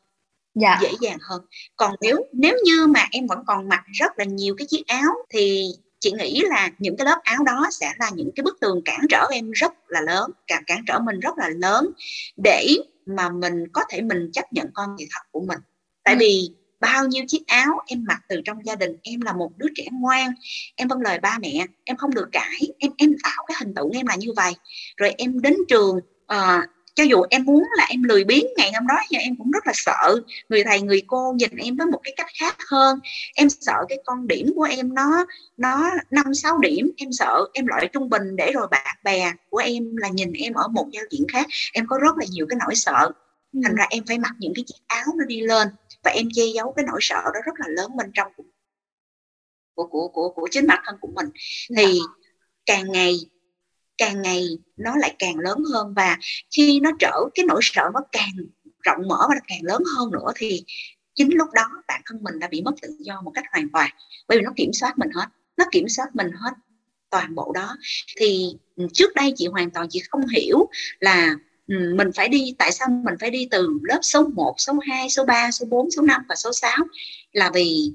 dạ. 0.55 0.79
dễ 0.83 0.89
dàng 1.01 1.19
hơn 1.23 1.43
còn 1.77 1.95
nếu 2.01 2.27
nếu 2.33 2.57
như 2.65 2.87
mà 2.87 3.07
em 3.11 3.27
vẫn 3.27 3.39
còn 3.47 3.69
mặc 3.69 3.85
rất 3.93 4.19
là 4.19 4.25
nhiều 4.25 4.55
cái 4.59 4.67
chiếc 4.71 4.87
áo 4.87 5.13
thì 5.31 5.73
chị 6.01 6.13
nghĩ 6.13 6.43
là 6.49 6.71
những 6.79 6.97
cái 6.97 7.05
lớp 7.05 7.19
áo 7.23 7.45
đó 7.45 7.69
sẽ 7.71 7.93
là 7.99 8.11
những 8.15 8.31
cái 8.37 8.45
bức 8.45 8.61
tường 8.61 8.83
cản 8.85 9.01
trở 9.09 9.27
em 9.33 9.51
rất 9.51 9.73
là 9.89 10.01
lớn 10.01 10.31
cản 10.47 10.63
cản 10.67 10.85
trở 10.87 10.99
mình 10.99 11.21
rất 11.21 11.39
là 11.39 11.49
lớn 11.49 11.91
để 12.37 12.67
mà 13.07 13.29
mình 13.29 13.69
có 13.73 13.83
thể 13.91 14.01
mình 14.01 14.31
chấp 14.33 14.53
nhận 14.53 14.67
con 14.75 14.97
người 14.97 15.07
thật 15.11 15.23
của 15.31 15.41
mình 15.41 15.59
tại 16.05 16.15
ừ. 16.15 16.19
vì 16.21 16.51
bao 16.81 17.07
nhiêu 17.07 17.25
chiếc 17.29 17.47
áo 17.47 17.79
em 17.87 18.05
mặc 18.09 18.21
từ 18.29 18.41
trong 18.45 18.67
gia 18.67 18.75
đình 18.75 18.97
em 19.03 19.21
là 19.21 19.33
một 19.33 19.51
đứa 19.57 19.67
trẻ 19.75 19.85
ngoan 19.93 20.33
em 20.77 20.89
vâng 20.89 21.01
lời 21.01 21.19
ba 21.19 21.39
mẹ 21.41 21.67
em 21.85 21.97
không 21.97 22.15
được 22.15 22.29
cãi 22.33 22.59
em 22.79 22.93
em 22.97 23.15
tạo 23.23 23.45
cái 23.49 23.57
hình 23.61 23.75
tượng 23.75 23.91
em 23.91 24.07
là 24.07 24.17
như 24.17 24.29
vậy 24.37 24.53
rồi 24.97 25.15
em 25.19 25.41
đến 25.41 25.57
trường 25.69 25.97
uh, 26.33 26.65
cho 26.95 27.05
dù 27.05 27.23
em 27.31 27.45
muốn 27.45 27.65
là 27.77 27.87
em 27.89 28.03
lười 28.03 28.25
biếng 28.25 28.47
ngày 28.57 28.73
hôm 28.73 28.87
đó 28.87 28.95
nhưng 29.11 29.21
em 29.21 29.37
cũng 29.37 29.51
rất 29.51 29.67
là 29.67 29.73
sợ. 29.75 30.21
Người 30.49 30.65
thầy 30.65 30.81
người 30.81 31.03
cô 31.07 31.33
nhìn 31.37 31.57
em 31.57 31.77
với 31.77 31.87
một 31.87 32.01
cái 32.03 32.15
cách 32.17 32.31
khác 32.41 32.57
hơn. 32.71 32.99
Em 33.35 33.49
sợ 33.51 33.85
cái 33.89 33.99
con 34.05 34.27
điểm 34.27 34.53
của 34.55 34.63
em 34.63 34.95
nó 34.95 35.27
nó 35.57 35.91
năm 36.11 36.35
sáu 36.35 36.59
điểm. 36.59 36.91
Em 36.97 37.13
sợ 37.13 37.45
em 37.53 37.67
loại 37.67 37.89
trung 37.93 38.09
bình 38.11 38.37
để 38.37 38.53
rồi 38.53 38.67
bạn 38.71 38.97
bè 39.05 39.33
của 39.51 39.59
em 39.59 39.97
là 39.97 40.09
nhìn 40.09 40.33
em 40.33 40.53
ở 40.53 40.69
một 40.69 40.87
giao 40.93 41.05
diện 41.11 41.27
khác. 41.33 41.47
Em 41.73 41.87
có 41.87 41.99
rất 41.99 42.17
là 42.17 42.27
nhiều 42.31 42.47
cái 42.49 42.59
nỗi 42.67 42.75
sợ. 42.75 43.11
Ừ. 43.53 43.61
thành 43.65 43.75
ra 43.75 43.87
em 43.91 44.05
phải 44.09 44.19
mặc 44.19 44.33
những 44.39 44.53
cái 44.57 44.65
chiếc 44.67 44.79
áo 44.87 45.05
nó 45.19 45.25
đi 45.25 45.41
lên 45.41 45.69
và 46.05 46.11
em 46.11 46.29
che 46.35 46.43
giấu 46.55 46.73
cái 46.73 46.85
nỗi 46.85 46.99
sợ 47.01 47.23
đó 47.25 47.41
rất 47.47 47.53
là 47.59 47.67
lớn 47.69 47.97
bên 47.97 48.11
trong 48.15 48.33
của 48.37 48.45
của 49.75 49.87
của 49.87 50.09
của, 50.09 50.29
của 50.29 50.49
chính 50.51 50.67
bản 50.67 50.83
thân 50.87 50.97
của 51.01 51.09
mình. 51.15 51.27
Thì 51.77 51.85
dạ. 51.85 52.29
càng 52.67 52.93
ngày 52.93 53.21
càng 53.99 54.23
ngày 54.23 54.49
nó 54.77 54.97
lại 54.97 55.15
càng 55.19 55.39
lớn 55.39 55.59
hơn 55.73 55.95
và 55.97 56.19
khi 56.57 56.81
nó 56.81 56.91
trở 56.99 57.13
cái 57.35 57.47
nỗi 57.47 57.61
sợ 57.63 57.91
nó 57.95 58.01
càng 58.13 58.33
rộng 58.83 59.09
mở 59.09 59.27
và 59.29 59.35
nó 59.35 59.41
càng 59.49 59.61
lớn 59.63 59.83
hơn 59.97 60.11
nữa 60.11 60.33
thì 60.37 60.65
chính 61.15 61.35
lúc 61.35 61.49
đó 61.53 61.71
bản 61.89 62.01
thân 62.07 62.23
mình 62.23 62.39
đã 62.39 62.49
bị 62.49 62.63
mất 62.63 62.73
tự 62.83 62.97
do 63.01 63.21
một 63.21 63.31
cách 63.35 63.45
hoàn 63.53 63.69
toàn. 63.73 63.91
Bởi 64.29 64.39
vì 64.39 64.45
nó 64.45 64.53
kiểm 64.57 64.73
soát 64.73 64.99
mình 64.99 65.11
hết 65.15 65.27
nó 65.57 65.65
kiểm 65.73 65.89
soát 65.89 66.17
mình 66.17 66.31
hết 66.33 66.53
toàn 67.11 67.35
bộ 67.35 67.53
đó. 67.55 67.77
Thì 68.17 68.55
ừ, 68.77 68.87
trước 68.93 69.15
đây 69.15 69.33
chị 69.37 69.47
hoàn 69.47 69.71
toàn 69.71 69.87
chị 69.91 70.01
không 70.11 70.27
hiểu 70.29 70.69
là 71.01 71.35
ừ, 71.67 71.95
mình 71.97 72.13
phải 72.15 72.29
đi 72.29 72.55
tại 72.59 72.73
sao 72.73 72.89
mình 73.05 73.15
phải 73.21 73.31
đi 73.31 73.49
từ 73.51 73.69
lớp 73.83 73.99
số 74.03 74.29
1, 74.35 74.55
số 74.59 74.73
2, 74.89 75.11
số 75.11 75.25
3, 75.25 75.51
số 75.51 75.67
4, 75.67 75.91
số 75.91 76.03
5 76.03 76.23
và 76.29 76.35
số 76.35 76.53
6 76.53 76.77
là 77.33 77.51
vì 77.55 77.93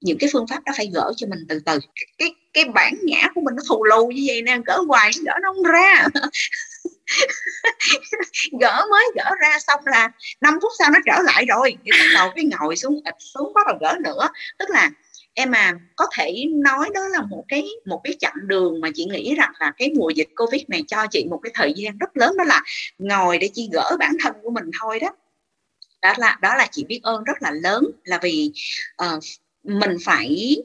những 0.00 0.18
cái 0.18 0.30
phương 0.32 0.46
pháp 0.46 0.64
đó 0.64 0.72
phải 0.76 0.90
gỡ 0.94 1.12
cho 1.16 1.26
mình 1.26 1.38
từ 1.48 1.60
từ. 1.66 1.78
Cái 2.18 2.34
cái 2.56 2.64
bản 2.64 2.94
ngã 3.02 3.28
của 3.34 3.40
mình 3.40 3.54
nó 3.56 3.62
thù 3.68 3.84
lù 3.84 4.06
như 4.06 4.24
vậy 4.26 4.42
nè 4.42 4.58
gỡ 4.66 4.82
hoài 4.88 5.10
gỡ 5.24 5.32
nó 5.42 5.52
không 5.52 5.62
ra. 5.62 6.06
Gỡ 8.60 8.86
mới 8.90 9.04
gỡ 9.16 9.30
ra 9.40 9.58
xong 9.58 9.80
là 9.84 10.10
5 10.40 10.58
phút 10.62 10.72
sau 10.78 10.90
nó 10.90 10.98
trở 11.06 11.22
lại 11.22 11.44
rồi. 11.48 11.76
Thì 11.84 11.90
bắt 11.90 12.06
đầu 12.14 12.30
cái 12.36 12.44
ngồi 12.44 12.76
xuống 12.76 13.00
xuống 13.18 13.52
bắt 13.54 13.66
đầu 13.66 13.76
gỡ 13.80 13.96
nữa. 14.04 14.28
Tức 14.58 14.70
là 14.70 14.90
em 15.34 15.50
à 15.50 15.74
có 15.96 16.06
thể 16.18 16.44
nói 16.50 16.90
đó 16.94 17.08
là 17.08 17.20
một 17.22 17.44
cái 17.48 17.66
một 17.86 18.00
cái 18.04 18.14
chặng 18.18 18.34
đường 18.46 18.80
mà 18.80 18.88
chị 18.94 19.04
nghĩ 19.04 19.34
rằng 19.34 19.52
là 19.60 19.72
cái 19.78 19.92
mùa 19.96 20.10
dịch 20.10 20.28
covid 20.36 20.62
này 20.68 20.84
cho 20.88 21.06
chị 21.10 21.26
một 21.30 21.40
cái 21.42 21.50
thời 21.54 21.72
gian 21.76 21.98
rất 21.98 22.16
lớn 22.16 22.36
đó 22.36 22.44
là 22.44 22.62
ngồi 22.98 23.38
để 23.38 23.50
chị 23.54 23.68
gỡ 23.72 23.96
bản 23.98 24.16
thân 24.22 24.32
của 24.42 24.50
mình 24.50 24.70
thôi 24.80 25.00
đó. 25.00 25.08
Đó 26.02 26.14
là 26.18 26.38
đó 26.42 26.54
là 26.54 26.66
chị 26.72 26.84
biết 26.84 27.00
ơn 27.02 27.24
rất 27.24 27.42
là 27.42 27.50
lớn 27.50 27.84
là 28.04 28.18
vì 28.22 28.52
uh, 29.04 29.22
mình 29.64 29.96
phải 30.04 30.56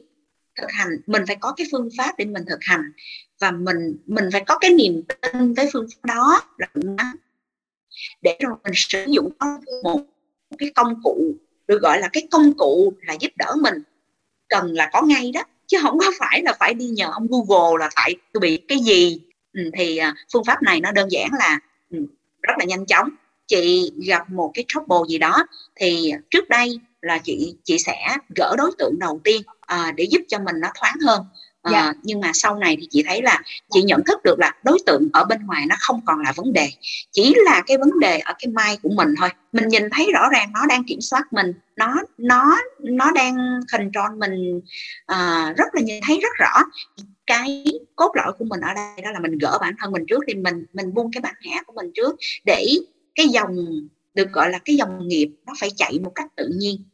thực 0.60 0.70
hành 0.72 0.88
mình 1.06 1.22
phải 1.26 1.36
có 1.36 1.52
cái 1.56 1.66
phương 1.72 1.88
pháp 1.98 2.14
để 2.18 2.24
mình 2.24 2.44
thực 2.48 2.58
hành. 2.60 2.92
Và 3.40 3.50
mình 3.50 3.96
mình 4.06 4.24
phải 4.32 4.44
có 4.46 4.58
cái 4.58 4.70
niềm 4.70 5.02
tin 5.22 5.54
với 5.54 5.70
phương 5.72 5.86
pháp 5.90 6.04
đó 6.04 6.42
là 6.58 6.66
để 8.22 8.36
rồi 8.40 8.54
mình 8.64 8.72
sử 8.74 9.04
dụng 9.08 9.32
một, 9.40 9.58
một 9.82 10.00
cái 10.58 10.70
công 10.74 11.02
cụ 11.02 11.34
được 11.68 11.82
gọi 11.82 12.00
là 12.00 12.08
cái 12.12 12.28
công 12.30 12.56
cụ 12.56 12.92
là 13.02 13.14
giúp 13.20 13.32
đỡ 13.36 13.54
mình. 13.60 13.74
Cần 14.48 14.72
là 14.72 14.90
có 14.92 15.02
ngay 15.02 15.32
đó 15.32 15.42
chứ 15.66 15.78
không 15.82 15.98
có 15.98 16.12
phải 16.18 16.42
là 16.42 16.52
phải 16.60 16.74
đi 16.74 16.86
nhờ 16.86 17.10
ông 17.12 17.26
Google 17.30 17.84
là 17.84 17.90
phải 17.96 18.14
tôi 18.32 18.40
bị 18.40 18.56
cái 18.56 18.78
gì. 18.78 19.20
Ừ, 19.52 19.70
thì 19.78 19.96
à, 19.96 20.14
phương 20.32 20.44
pháp 20.44 20.62
này 20.62 20.80
nó 20.80 20.92
đơn 20.92 21.08
giản 21.10 21.28
là 21.38 21.60
ừ, 21.90 21.98
rất 22.42 22.52
là 22.58 22.64
nhanh 22.64 22.86
chóng. 22.86 23.08
Chị 23.46 23.92
gặp 24.06 24.30
một 24.30 24.50
cái 24.54 24.64
trouble 24.68 24.98
gì 25.08 25.18
đó 25.18 25.46
thì 25.74 26.12
trước 26.30 26.48
đây 26.48 26.80
là 27.00 27.18
chị 27.18 27.54
chị 27.64 27.78
sẽ 27.78 28.16
gỡ 28.36 28.54
đối 28.58 28.70
tượng 28.78 28.98
đầu 28.98 29.20
tiên 29.24 29.42
à, 29.72 29.92
để 29.96 30.04
giúp 30.04 30.20
cho 30.28 30.38
mình 30.38 30.56
nó 30.60 30.68
thoáng 30.80 30.96
hơn. 31.06 31.24
À, 31.62 31.70
dạ. 31.72 31.92
nhưng 32.02 32.20
mà 32.20 32.30
sau 32.34 32.56
này 32.56 32.76
thì 32.80 32.88
chị 32.90 33.02
thấy 33.06 33.22
là 33.22 33.42
chị 33.70 33.82
nhận 33.82 34.04
thức 34.06 34.18
được 34.24 34.38
là 34.38 34.54
đối 34.64 34.78
tượng 34.86 35.08
ở 35.12 35.24
bên 35.24 35.46
ngoài 35.46 35.66
nó 35.68 35.76
không 35.80 36.00
còn 36.06 36.20
là 36.20 36.32
vấn 36.36 36.52
đề 36.52 36.68
chỉ 37.10 37.34
là 37.44 37.62
cái 37.66 37.78
vấn 37.78 38.00
đề 38.00 38.18
ở 38.18 38.34
cái 38.38 38.52
mai 38.52 38.78
của 38.82 38.88
mình 38.88 39.08
thôi. 39.18 39.28
Mình 39.52 39.68
nhìn 39.68 39.82
thấy 39.92 40.12
rõ 40.12 40.28
ràng 40.32 40.52
nó 40.52 40.66
đang 40.66 40.84
kiểm 40.84 41.00
soát 41.00 41.32
mình 41.32 41.52
nó 41.76 41.94
nó 42.18 42.56
nó 42.78 43.10
đang 43.10 43.36
control 43.72 44.18
mình 44.18 44.60
à, 45.06 45.52
rất 45.56 45.66
là 45.72 45.80
nhìn 45.82 46.00
thấy 46.06 46.20
rất 46.22 46.32
rõ. 46.38 46.62
Cái 47.26 47.64
cốt 47.96 48.12
lõi 48.14 48.32
của 48.38 48.44
mình 48.44 48.60
ở 48.60 48.74
đây 48.74 49.02
đó 49.04 49.10
là 49.10 49.20
mình 49.20 49.38
gỡ 49.38 49.58
bản 49.60 49.74
thân 49.78 49.92
mình 49.92 50.04
trước 50.08 50.24
thì 50.26 50.34
mình 50.34 50.66
mình 50.72 50.94
buông 50.94 51.10
cái 51.12 51.20
bản 51.20 51.34
ngã 51.44 51.62
của 51.62 51.72
mình 51.72 51.90
trước 51.94 52.16
để 52.44 52.66
cái 53.14 53.28
dòng 53.28 53.56
được 54.14 54.32
gọi 54.32 54.50
là 54.50 54.58
cái 54.64 54.76
dòng 54.76 55.08
nghiệp 55.08 55.28
nó 55.46 55.52
phải 55.60 55.70
chạy 55.76 55.98
một 56.02 56.12
cách 56.14 56.26
tự 56.36 56.48
nhiên 56.58 56.84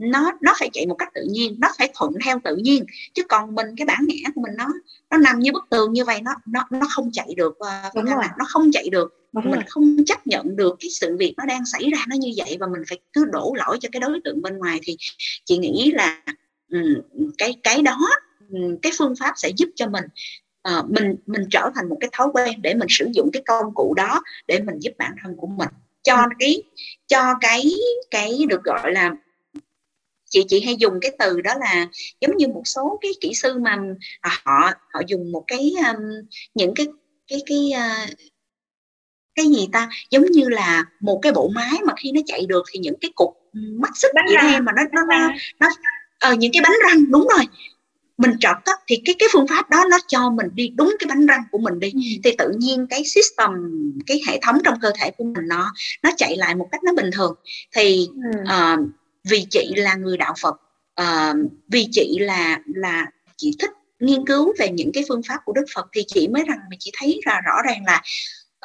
nó 0.00 0.32
nó 0.40 0.54
phải 0.58 0.70
chạy 0.72 0.86
một 0.86 0.94
cách 0.94 1.08
tự 1.14 1.22
nhiên 1.30 1.56
nó 1.58 1.68
phải 1.78 1.90
thuận 1.94 2.12
theo 2.24 2.40
tự 2.44 2.56
nhiên 2.56 2.84
chứ 3.14 3.22
còn 3.28 3.54
mình 3.54 3.66
cái 3.76 3.86
bản 3.86 3.98
ngã 4.06 4.30
của 4.34 4.40
mình 4.40 4.52
nó 4.56 4.66
nó 5.10 5.16
nằm 5.16 5.38
như 5.38 5.52
bức 5.52 5.64
tường 5.70 5.92
như 5.92 6.04
vậy 6.04 6.20
nó 6.22 6.34
nó 6.46 6.66
nó 6.70 6.86
không 6.90 7.10
chạy 7.12 7.34
được 7.36 7.58
uh, 7.58 7.94
Đúng 7.94 8.04
rồi. 8.04 8.24
nó 8.38 8.44
không 8.48 8.72
chạy 8.72 8.90
được 8.90 9.14
Đúng 9.32 9.44
mình 9.44 9.54
rồi. 9.54 9.64
không 9.68 9.96
chấp 10.06 10.26
nhận 10.26 10.56
được 10.56 10.76
cái 10.80 10.90
sự 10.90 11.16
việc 11.16 11.34
nó 11.36 11.44
đang 11.44 11.66
xảy 11.66 11.90
ra 11.90 11.98
nó 12.08 12.16
như 12.16 12.32
vậy 12.36 12.56
và 12.60 12.66
mình 12.66 12.82
phải 12.88 12.98
cứ 13.12 13.24
đổ 13.24 13.54
lỗi 13.58 13.78
cho 13.80 13.88
cái 13.92 14.00
đối 14.00 14.20
tượng 14.24 14.42
bên 14.42 14.58
ngoài 14.58 14.80
thì 14.82 14.96
chị 15.44 15.58
nghĩ 15.58 15.92
là 15.94 16.22
um, 16.72 16.94
cái 17.38 17.56
cái 17.62 17.82
đó 17.82 17.98
cái 18.82 18.92
phương 18.98 19.14
pháp 19.20 19.32
sẽ 19.36 19.50
giúp 19.56 19.68
cho 19.74 19.86
mình 19.86 20.04
uh, 20.68 20.90
mình 20.90 21.16
mình 21.26 21.42
trở 21.50 21.70
thành 21.74 21.88
một 21.88 21.96
cái 22.00 22.10
thói 22.12 22.28
quen 22.32 22.62
để 22.62 22.74
mình 22.74 22.88
sử 22.90 23.08
dụng 23.14 23.30
cái 23.32 23.42
công 23.46 23.74
cụ 23.74 23.94
đó 23.96 24.22
để 24.46 24.60
mình 24.60 24.78
giúp 24.78 24.92
bản 24.98 25.12
thân 25.22 25.36
của 25.36 25.46
mình 25.46 25.68
cho 26.02 26.16
ừ. 26.16 26.28
cái 26.38 26.62
cho 27.06 27.34
cái 27.40 27.62
cái 28.10 28.38
được 28.48 28.64
gọi 28.64 28.92
là 28.92 29.10
chị 30.30 30.44
chị 30.48 30.60
hay 30.60 30.76
dùng 30.78 30.94
cái 31.00 31.10
từ 31.18 31.40
đó 31.40 31.54
là 31.60 31.86
giống 32.20 32.36
như 32.36 32.48
một 32.48 32.62
số 32.64 32.98
cái 33.02 33.10
kỹ 33.20 33.34
sư 33.34 33.58
mà 33.58 33.76
họ 34.22 34.70
họ 34.92 35.00
dùng 35.06 35.32
một 35.32 35.44
cái 35.46 35.72
um, 35.86 36.02
những 36.54 36.74
cái 36.74 36.86
cái 37.28 37.40
cái 37.46 37.72
uh, 37.76 38.18
cái 39.34 39.46
gì 39.46 39.68
ta? 39.72 39.88
Giống 40.10 40.24
như 40.24 40.48
là 40.48 40.84
một 41.00 41.18
cái 41.22 41.32
bộ 41.32 41.50
máy 41.54 41.80
mà 41.86 41.92
khi 42.02 42.12
nó 42.12 42.20
chạy 42.26 42.46
được 42.46 42.62
thì 42.72 42.78
những 42.78 42.96
cái 43.00 43.10
cục 43.14 43.30
mắt 43.52 43.90
xích 43.94 44.10
gì 44.28 44.36
đây 44.36 44.60
mà 44.60 44.72
nó 44.76 44.82
nó 44.92 45.02
nó, 45.08 45.28
nó 45.60 45.68
ờ, 46.18 46.34
những 46.34 46.52
cái 46.52 46.62
bánh 46.62 46.72
răng 46.88 47.10
đúng 47.10 47.28
rồi. 47.36 47.46
Mình 48.18 48.30
chọn 48.40 48.56
cấp 48.64 48.76
thì 48.86 49.02
cái 49.04 49.14
cái 49.18 49.28
phương 49.32 49.46
pháp 49.48 49.70
đó 49.70 49.84
nó 49.90 49.98
cho 50.08 50.30
mình 50.30 50.46
đi 50.54 50.68
đúng 50.68 50.96
cái 50.98 51.06
bánh 51.08 51.26
răng 51.26 51.42
của 51.50 51.58
mình 51.58 51.80
đi. 51.80 51.90
Ừ. 51.90 52.00
thì 52.24 52.30
tự 52.38 52.52
nhiên 52.58 52.86
cái 52.90 53.04
system 53.04 53.50
cái 54.06 54.20
hệ 54.28 54.38
thống 54.42 54.58
trong 54.64 54.74
cơ 54.80 54.92
thể 55.00 55.10
của 55.10 55.24
mình 55.24 55.48
nó 55.48 55.72
nó 56.02 56.10
chạy 56.16 56.36
lại 56.36 56.54
một 56.54 56.68
cách 56.72 56.84
nó 56.84 56.92
bình 56.92 57.10
thường. 57.12 57.34
Thì 57.76 58.08
ừ. 58.34 58.40
uh, 58.42 58.90
vì 59.24 59.46
chị 59.50 59.72
là 59.76 59.94
người 59.94 60.16
đạo 60.16 60.34
Phật 60.42 60.60
uh, 61.00 61.36
vì 61.68 61.88
chị 61.92 62.18
là 62.20 62.60
là 62.66 63.06
chị 63.36 63.56
thích 63.58 63.70
nghiên 64.00 64.26
cứu 64.26 64.52
về 64.58 64.68
những 64.70 64.90
cái 64.94 65.04
phương 65.08 65.22
pháp 65.28 65.40
của 65.44 65.52
Đức 65.52 65.64
Phật 65.74 65.86
thì 65.92 66.04
chị 66.06 66.28
mới 66.28 66.44
rằng 66.44 66.58
mà 66.70 66.76
chị 66.78 66.92
thấy 66.98 67.20
là 67.24 67.40
rõ 67.40 67.54
ràng 67.64 67.84
là 67.84 68.02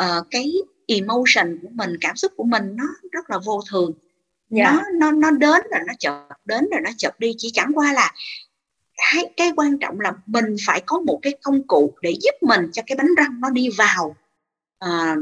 uh, 0.03 0.27
cái 0.31 0.53
emotion 0.87 1.59
của 1.61 1.69
mình 1.71 1.89
cảm 2.01 2.15
xúc 2.15 2.31
của 2.37 2.43
mình 2.43 2.63
nó 2.75 2.83
rất 3.11 3.29
là 3.29 3.37
vô 3.45 3.61
thường 3.69 3.91
yeah. 4.55 4.73
Dạ. 4.73 4.81
nó 4.99 5.11
nó 5.11 5.11
nó 5.11 5.31
đến 5.31 5.61
rồi 5.71 5.81
nó 5.87 5.93
chợt 5.99 6.27
đến 6.45 6.69
rồi 6.71 6.81
nó 6.83 6.89
chợt 6.97 7.19
đi 7.19 7.35
chỉ 7.37 7.51
chẳng 7.53 7.71
qua 7.75 7.93
là 7.93 8.13
cái 9.13 9.33
cái 9.37 9.51
quan 9.55 9.79
trọng 9.79 9.99
là 9.99 10.13
mình 10.25 10.55
phải 10.65 10.81
có 10.85 10.99
một 10.99 11.19
cái 11.21 11.33
công 11.43 11.67
cụ 11.67 11.93
để 12.01 12.13
giúp 12.21 12.35
mình 12.41 12.69
cho 12.73 12.81
cái 12.87 12.95
bánh 12.95 13.15
răng 13.17 13.41
nó 13.41 13.49
đi 13.49 13.69
vào 13.77 14.15
uh, 14.87 15.17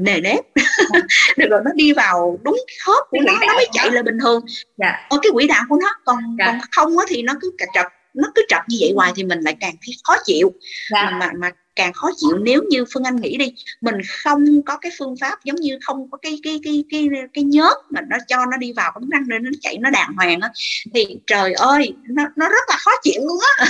nề 0.00 0.20
nếp 0.20 0.44
được 1.36 1.46
rồi 1.50 1.60
nó 1.64 1.70
đi 1.74 1.92
vào 1.92 2.38
đúng 2.42 2.58
khớp 2.84 3.04
của 3.10 3.18
nó 3.26 3.32
nó 3.46 3.54
mới 3.54 3.68
chạy 3.72 3.90
là 3.90 4.02
bình 4.02 4.18
thường 4.22 4.44
dạ. 4.76 5.06
ở 5.08 5.18
cái 5.22 5.30
quỹ 5.32 5.46
đạo 5.46 5.64
của 5.68 5.78
nó 5.82 5.88
còn 6.04 6.18
dạ. 6.38 6.46
còn 6.46 6.60
không 6.70 6.98
á 6.98 7.04
thì 7.08 7.22
nó 7.22 7.34
cứ 7.40 7.52
cà 7.58 7.66
trật 7.74 7.86
nó 8.14 8.28
cứ 8.34 8.42
trật 8.48 8.60
như 8.68 8.76
vậy 8.80 8.92
hoài 8.94 9.12
thì 9.16 9.24
mình 9.24 9.40
lại 9.40 9.56
càng 9.60 9.74
thấy 9.86 9.94
khó 10.04 10.14
chịu 10.24 10.52
dạ. 10.90 11.10
mà, 11.10 11.18
mà 11.18 11.32
mà 11.38 11.50
càng 11.76 11.92
khó 11.92 12.08
chịu 12.16 12.38
nếu 12.38 12.62
như 12.68 12.84
phương 12.94 13.04
anh 13.04 13.16
nghĩ 13.16 13.36
đi 13.36 13.54
mình 13.80 13.94
không 14.22 14.62
có 14.66 14.76
cái 14.76 14.92
phương 14.98 15.14
pháp 15.20 15.44
giống 15.44 15.56
như 15.56 15.78
không 15.86 16.10
có 16.10 16.18
cái 16.22 16.38
cái 16.42 16.60
cái 16.64 16.84
cái 16.90 17.08
cái 17.32 17.44
nhớt 17.44 17.76
mà 17.90 18.00
nó 18.08 18.16
cho 18.28 18.46
nó 18.50 18.56
đi 18.56 18.72
vào 18.72 18.92
cái 18.94 19.02
răng 19.12 19.24
nên 19.28 19.42
nó 19.42 19.50
chạy 19.60 19.78
nó 19.78 19.90
đàng 19.90 20.12
hoàng 20.16 20.40
á 20.40 20.50
thì 20.94 21.06
trời 21.26 21.52
ơi 21.52 21.92
nó 22.08 22.22
nó 22.36 22.48
rất 22.48 22.62
là 22.68 22.76
khó 22.78 22.90
chịu 23.02 23.22
luôn 23.26 23.38
á 23.58 23.66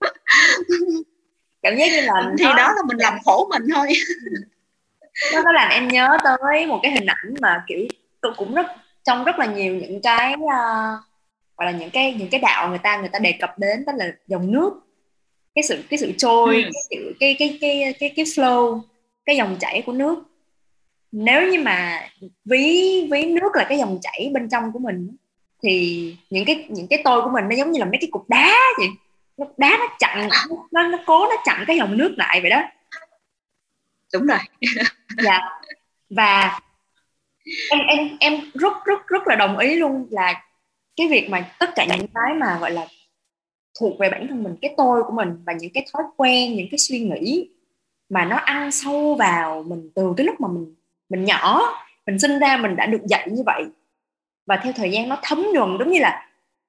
cảm 1.64 1.76
giác 1.76 1.92
như 1.92 2.00
là 2.00 2.32
thì 2.38 2.44
nó... 2.44 2.54
đó 2.54 2.72
là 2.76 2.82
mình 2.88 2.96
làm 2.96 3.18
khổ 3.24 3.48
mình 3.50 3.62
thôi. 3.74 3.88
Nó 5.34 5.42
có 5.44 5.52
làm 5.52 5.70
em 5.70 5.88
nhớ 5.88 6.18
tới 6.24 6.66
một 6.66 6.80
cái 6.82 6.92
hình 6.92 7.06
ảnh 7.06 7.34
mà 7.40 7.64
kiểu 7.66 7.86
tôi 8.20 8.32
cũng 8.36 8.54
rất 8.54 8.66
trong 9.04 9.24
rất 9.24 9.38
là 9.38 9.46
nhiều 9.46 9.74
những 9.74 10.00
cái 10.02 10.34
uh, 10.34 11.00
gọi 11.56 11.64
là 11.64 11.70
những 11.70 11.90
cái 11.90 12.14
những 12.14 12.28
cái 12.30 12.40
đạo 12.40 12.68
người 12.68 12.78
ta 12.78 12.96
người 12.96 13.08
ta 13.08 13.18
đề 13.18 13.32
cập 13.32 13.58
đến 13.58 13.84
đó 13.84 13.92
là 13.96 14.12
dòng 14.26 14.52
nước. 14.52 14.80
Cái 15.54 15.62
sự 15.62 15.82
cái 15.90 15.98
sự 15.98 16.12
trôi 16.18 16.54
ừ. 16.54 16.62
cái, 16.62 16.82
sự, 16.90 17.14
cái 17.20 17.36
cái 17.38 17.58
cái 17.60 17.94
cái 18.00 18.12
cái 18.16 18.24
flow 18.24 18.80
cái 19.24 19.36
dòng 19.36 19.56
chảy 19.60 19.82
của 19.86 19.92
nước. 19.92 20.22
Nếu 21.12 21.48
như 21.52 21.60
mà 21.60 22.08
ví 22.44 23.08
ví 23.10 23.24
nước 23.24 23.56
là 23.56 23.64
cái 23.68 23.78
dòng 23.78 23.98
chảy 24.02 24.30
bên 24.34 24.48
trong 24.48 24.72
của 24.72 24.78
mình 24.78 25.16
thì 25.62 26.16
những 26.30 26.44
cái 26.44 26.66
những 26.68 26.86
cái 26.86 27.00
tôi 27.04 27.22
của 27.22 27.30
mình 27.30 27.44
nó 27.48 27.56
giống 27.56 27.72
như 27.72 27.80
là 27.80 27.86
mấy 27.86 27.98
cái 28.00 28.08
cục 28.12 28.28
đá 28.28 28.54
vậy 28.78 28.88
nó 29.36 29.46
đá 29.56 29.76
nó 29.78 29.96
chặn 29.98 30.28
nó 30.72 30.88
nó 30.88 30.98
cố 31.06 31.26
nó 31.26 31.36
chặn 31.44 31.64
cái 31.66 31.76
dòng 31.76 31.96
nước 31.96 32.14
lại 32.16 32.40
vậy 32.40 32.50
đó. 32.50 32.62
Đúng 34.12 34.26
rồi. 34.26 34.38
Dạ. 35.22 35.40
Và 36.10 36.60
em 37.70 37.80
em 37.86 38.16
em 38.20 38.40
rất 38.54 38.72
rất 38.84 39.06
rất 39.06 39.28
là 39.28 39.36
đồng 39.36 39.58
ý 39.58 39.74
luôn 39.74 40.06
là 40.10 40.44
cái 40.96 41.08
việc 41.08 41.28
mà 41.30 41.50
tất 41.58 41.70
cả 41.74 41.86
những 41.98 42.06
cái 42.14 42.34
mà 42.34 42.58
gọi 42.60 42.70
là 42.70 42.86
thuộc 43.80 43.98
về 43.98 44.10
bản 44.10 44.26
thân 44.28 44.42
mình 44.42 44.56
cái 44.62 44.74
tôi 44.76 45.02
của 45.02 45.12
mình 45.12 45.42
và 45.46 45.52
những 45.52 45.72
cái 45.74 45.86
thói 45.92 46.02
quen 46.16 46.56
những 46.56 46.68
cái 46.70 46.78
suy 46.78 46.98
nghĩ 46.98 47.48
mà 48.08 48.24
nó 48.24 48.36
ăn 48.36 48.70
sâu 48.70 49.14
vào 49.14 49.62
mình 49.62 49.90
từ 49.94 50.14
cái 50.16 50.26
lúc 50.26 50.40
mà 50.40 50.48
mình 50.48 50.74
mình 51.08 51.24
nhỏ 51.24 51.62
mình 52.06 52.18
sinh 52.18 52.38
ra 52.38 52.56
mình 52.56 52.76
đã 52.76 52.86
được 52.86 53.02
dạy 53.04 53.28
như 53.30 53.42
vậy. 53.46 53.64
Và 54.46 54.56
theo 54.56 54.72
thời 54.72 54.90
gian 54.90 55.08
nó 55.08 55.18
thấm 55.22 55.46
nhuần 55.54 55.76
giống 55.78 55.90
như 55.90 56.00
là 56.00 56.28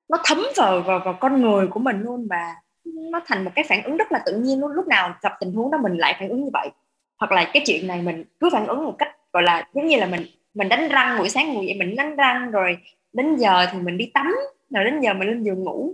nó 0.10 0.18
thấm 0.24 0.44
vào 0.58 0.82
vào, 0.82 1.00
vào 1.06 1.18
con 1.20 1.42
người 1.42 1.68
của 1.68 1.80
mình 1.80 2.02
luôn 2.02 2.28
và 2.30 2.56
nó 2.86 3.22
thành 3.26 3.44
một 3.44 3.52
cái 3.56 3.66
phản 3.70 3.84
ứng 3.84 3.98
rất 3.98 4.12
là 4.12 4.22
tự 4.26 4.38
nhiên 4.38 4.60
luôn. 4.60 4.72
Lúc 4.72 4.88
nào 4.88 5.14
gặp 5.22 5.34
tình 5.40 5.54
huống 5.54 5.72
đó 5.72 5.78
mình 5.84 5.98
lại 5.98 6.16
phản 6.20 6.30
ứng 6.30 6.44
như 6.44 6.50
vậy. 6.54 6.70
Hoặc 7.18 7.32
là 7.32 7.50
cái 7.54 7.64
chuyện 7.66 7.88
này 7.88 8.02
mình 8.02 8.24
cứ 8.40 8.50
phản 8.52 8.68
ứng 8.68 8.86
một 8.86 8.96
cách 8.98 9.16
gọi 9.34 9.44
là 9.44 9.68
giống 9.74 9.88
như 9.88 9.98
là 9.98 10.06
mình 10.06 10.26
mình 10.54 10.70
đánh 10.70 10.90
răng 10.90 11.18
buổi 11.18 11.30
sáng 11.30 11.54
ngủ 11.54 11.62
dậy 11.62 11.76
mình 11.80 11.96
đánh 11.96 12.16
răng 12.16 12.52
rồi 12.52 12.78
đến 13.14 13.36
giờ 13.36 13.66
thì 13.72 13.80
mình 13.80 13.98
đi 13.98 14.12
tắm 14.14 14.36
rồi 14.70 14.86
đến 14.86 15.02
giờ 15.02 15.14
mình 15.14 15.28
lên 15.28 15.44
giường 15.44 15.64
ngủ. 15.64 15.94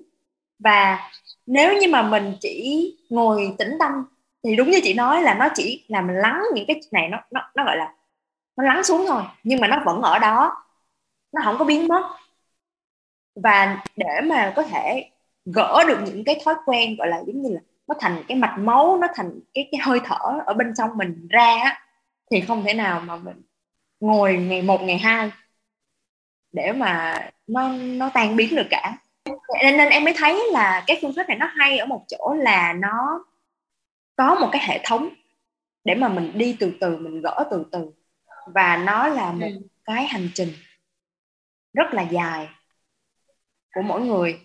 Và 0.59 0.99
nếu 1.45 1.77
như 1.77 1.87
mà 1.89 2.01
mình 2.01 2.33
chỉ 2.39 2.87
ngồi 3.09 3.55
tĩnh 3.57 3.71
tâm 3.79 3.91
thì 4.43 4.55
đúng 4.55 4.71
như 4.71 4.79
chị 4.83 4.93
nói 4.93 5.21
là 5.21 5.33
nó 5.33 5.47
chỉ 5.55 5.85
làm 5.87 6.07
lắng 6.07 6.41
những 6.53 6.65
cái 6.67 6.81
này 6.91 7.09
nó 7.09 7.17
nó 7.31 7.41
nó 7.55 7.65
gọi 7.65 7.77
là 7.77 7.93
nó 8.57 8.63
lắng 8.63 8.83
xuống 8.83 9.05
thôi. 9.07 9.23
Nhưng 9.43 9.59
mà 9.59 9.67
nó 9.67 9.81
vẫn 9.85 10.01
ở 10.01 10.19
đó. 10.19 10.55
Nó 11.33 11.41
không 11.45 11.57
có 11.57 11.65
biến 11.65 11.87
mất 11.87 12.09
và 13.35 13.83
để 13.95 14.21
mà 14.23 14.53
có 14.55 14.63
thể 14.63 15.09
gỡ 15.45 15.83
được 15.87 15.99
những 16.05 16.23
cái 16.23 16.41
thói 16.45 16.55
quen 16.65 16.95
gọi 16.95 17.07
là 17.07 17.17
giống 17.27 17.41
như 17.41 17.49
là 17.49 17.59
nó 17.87 17.95
thành 17.99 18.23
cái 18.27 18.37
mạch 18.37 18.57
máu 18.59 18.97
nó 18.97 19.07
thành 19.15 19.39
cái 19.53 19.69
cái 19.71 19.81
hơi 19.83 19.99
thở 20.05 20.39
ở 20.45 20.53
bên 20.53 20.73
trong 20.77 20.97
mình 20.97 21.27
ra 21.29 21.59
á, 21.63 21.81
thì 22.31 22.41
không 22.41 22.63
thể 22.63 22.73
nào 22.73 22.99
mà 22.99 23.15
mình 23.15 23.41
ngồi 23.99 24.37
ngày 24.37 24.61
một 24.61 24.81
ngày 24.81 24.97
hai 24.97 25.31
để 26.51 26.71
mà 26.71 27.19
nó 27.47 27.69
nó 27.73 28.09
tan 28.13 28.35
biến 28.35 28.55
được 28.55 28.67
cả. 28.69 28.97
Nên, 29.63 29.77
nên 29.77 29.89
em 29.89 30.03
mới 30.03 30.13
thấy 30.17 30.43
là 30.51 30.83
cái 30.87 30.99
phương 31.01 31.13
pháp 31.15 31.27
này 31.27 31.37
nó 31.37 31.45
hay 31.45 31.77
ở 31.77 31.85
một 31.85 32.05
chỗ 32.07 32.33
là 32.37 32.73
nó 32.73 33.25
có 34.15 34.35
một 34.35 34.49
cái 34.51 34.61
hệ 34.67 34.81
thống 34.83 35.09
để 35.83 35.95
mà 35.95 36.09
mình 36.09 36.31
đi 36.35 36.57
từ 36.59 36.73
từ 36.81 36.97
mình 36.97 37.21
gỡ 37.21 37.47
từ 37.51 37.65
từ. 37.71 37.91
Và 38.47 38.77
nó 38.77 39.07
là 39.07 39.31
một 39.31 39.47
ừ. 39.47 39.67
cái 39.85 40.05
hành 40.05 40.29
trình 40.33 40.49
rất 41.73 41.93
là 41.93 42.01
dài 42.01 42.47
của 43.73 43.81
mỗi 43.81 44.01
người 44.01 44.39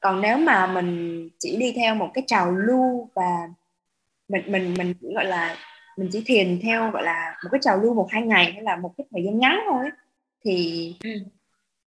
còn 0.00 0.20
nếu 0.20 0.38
mà 0.38 0.66
mình 0.66 1.28
chỉ 1.38 1.56
đi 1.56 1.72
theo 1.76 1.94
một 1.94 2.10
cái 2.14 2.24
trào 2.26 2.52
lưu 2.52 3.10
và 3.14 3.48
mình 4.28 4.42
mình 4.46 4.74
mình 4.78 4.94
chỉ 5.00 5.14
gọi 5.14 5.24
là 5.24 5.56
mình 5.96 6.08
chỉ 6.12 6.22
thiền 6.26 6.60
theo 6.62 6.90
gọi 6.90 7.02
là 7.02 7.36
một 7.44 7.48
cái 7.52 7.60
trào 7.62 7.78
lưu 7.78 7.94
một 7.94 8.06
hai 8.10 8.22
ngày 8.22 8.52
hay 8.52 8.62
là 8.62 8.76
một 8.76 8.94
cái 8.98 9.06
thời 9.12 9.22
gian 9.24 9.38
ngắn 9.38 9.60
thôi 9.70 9.84
thì 10.44 10.94
ừ. 11.04 11.10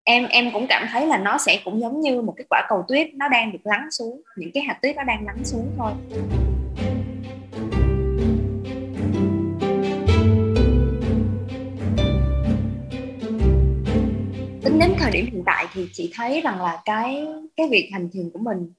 em 0.04 0.26
em 0.26 0.52
cũng 0.54 0.66
cảm 0.70 0.88
thấy 0.92 1.08
là 1.08 1.18
nó 1.18 1.38
sẽ 1.38 1.62
cũng 1.66 1.80
giống 1.80 2.02
như 2.02 2.22
một 2.22 2.34
cái 2.38 2.46
quả 2.50 2.66
cầu 2.70 2.86
tuyết 2.88 3.14
nó 3.14 3.28
đang 3.28 3.52
được 3.52 3.60
lắng 3.64 3.92
xuống 3.92 4.22
những 4.38 4.52
cái 4.54 4.64
hạt 4.64 4.80
tuyết 4.82 4.96
nó 4.96 5.04
đang 5.04 5.26
lắng 5.26 5.46
xuống 5.46 5.72
thôi 5.78 5.92
tính 14.80 14.90
đến 14.90 14.98
thời 15.00 15.12
điểm 15.12 15.26
hiện 15.26 15.44
tại 15.46 15.68
thì 15.74 15.90
chị 15.94 16.12
thấy 16.16 16.42
rằng 16.42 16.62
là 16.62 16.82
cái 16.86 17.28
cái 17.56 17.68
việc 17.72 17.90
hành 17.94 18.10
thiền 18.14 18.30
của 18.30 18.40
mình 18.40 18.74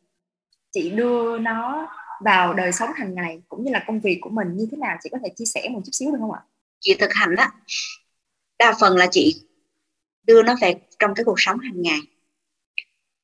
chị 0.72 0.90
đưa 0.90 1.38
nó 1.38 1.88
vào 2.24 2.54
đời 2.54 2.72
sống 2.72 2.90
hàng 2.96 3.14
ngày 3.14 3.42
cũng 3.48 3.64
như 3.64 3.70
là 3.72 3.84
công 3.86 4.00
việc 4.00 4.18
của 4.20 4.30
mình 4.30 4.56
như 4.56 4.68
thế 4.70 4.76
nào 4.76 4.96
chị 5.02 5.10
có 5.12 5.18
thể 5.22 5.28
chia 5.36 5.44
sẻ 5.44 5.68
một 5.70 5.80
chút 5.84 5.90
xíu 5.92 6.10
được 6.10 6.18
không 6.20 6.32
ạ? 6.32 6.40
Chị 6.80 6.94
thực 6.94 7.10
hành 7.12 7.36
á 7.36 7.50
đa 8.58 8.74
phần 8.80 8.96
là 8.96 9.06
chị 9.10 9.42
đưa 10.26 10.42
nó 10.42 10.54
về 10.60 10.74
trong 10.98 11.14
cái 11.14 11.24
cuộc 11.24 11.40
sống 11.40 11.58
hàng 11.58 11.82
ngày. 11.82 12.00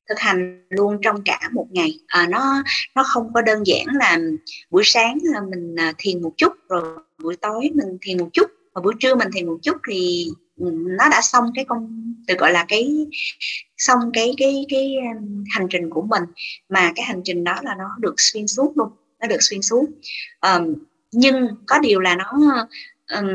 Thực 0.09 0.19
hành 0.19 0.67
luôn 0.69 0.99
trong 1.01 1.21
cả 1.25 1.39
một 1.51 1.67
ngày. 1.71 1.99
À, 2.07 2.27
nó 2.29 2.63
nó 2.95 3.03
không 3.03 3.33
có 3.33 3.41
đơn 3.41 3.63
giản 3.65 3.85
là 3.93 4.17
buổi 4.69 4.83
sáng 4.85 5.17
là 5.23 5.41
mình 5.41 5.75
à, 5.79 5.93
thiền 5.97 6.21
một 6.21 6.33
chút 6.37 6.53
rồi 6.69 6.99
buổi 7.23 7.35
tối 7.35 7.69
mình 7.73 7.97
thiền 8.01 8.17
một 8.17 8.29
chút 8.33 8.51
và 8.73 8.81
buổi 8.81 8.93
trưa 8.99 9.15
mình 9.15 9.27
thiền 9.33 9.45
một 9.45 9.57
chút 9.63 9.77
thì 9.89 10.27
nó 10.97 11.09
đã 11.09 11.21
xong 11.21 11.51
cái 11.55 11.65
công 11.65 12.13
từ 12.27 12.35
gọi 12.35 12.51
là 12.51 12.65
cái 12.67 13.07
xong 13.77 13.99
cái 14.13 14.33
cái 14.37 14.65
cái 14.69 14.95
um, 14.95 15.43
hành 15.49 15.67
trình 15.69 15.89
của 15.89 16.01
mình. 16.01 16.23
Mà 16.69 16.91
cái 16.95 17.05
hành 17.05 17.21
trình 17.23 17.43
đó 17.43 17.55
là 17.63 17.75
nó 17.75 17.95
được 17.99 18.15
xuyên 18.17 18.47
suốt 18.47 18.73
luôn 18.75 18.89
nó 19.19 19.27
được 19.27 19.39
xuyên 19.39 19.61
suốt. 19.61 19.85
Um, 20.41 20.73
nhưng 21.11 21.47
có 21.65 21.79
điều 21.79 21.99
là 21.99 22.15
nó 22.15 22.31
um, 23.17 23.27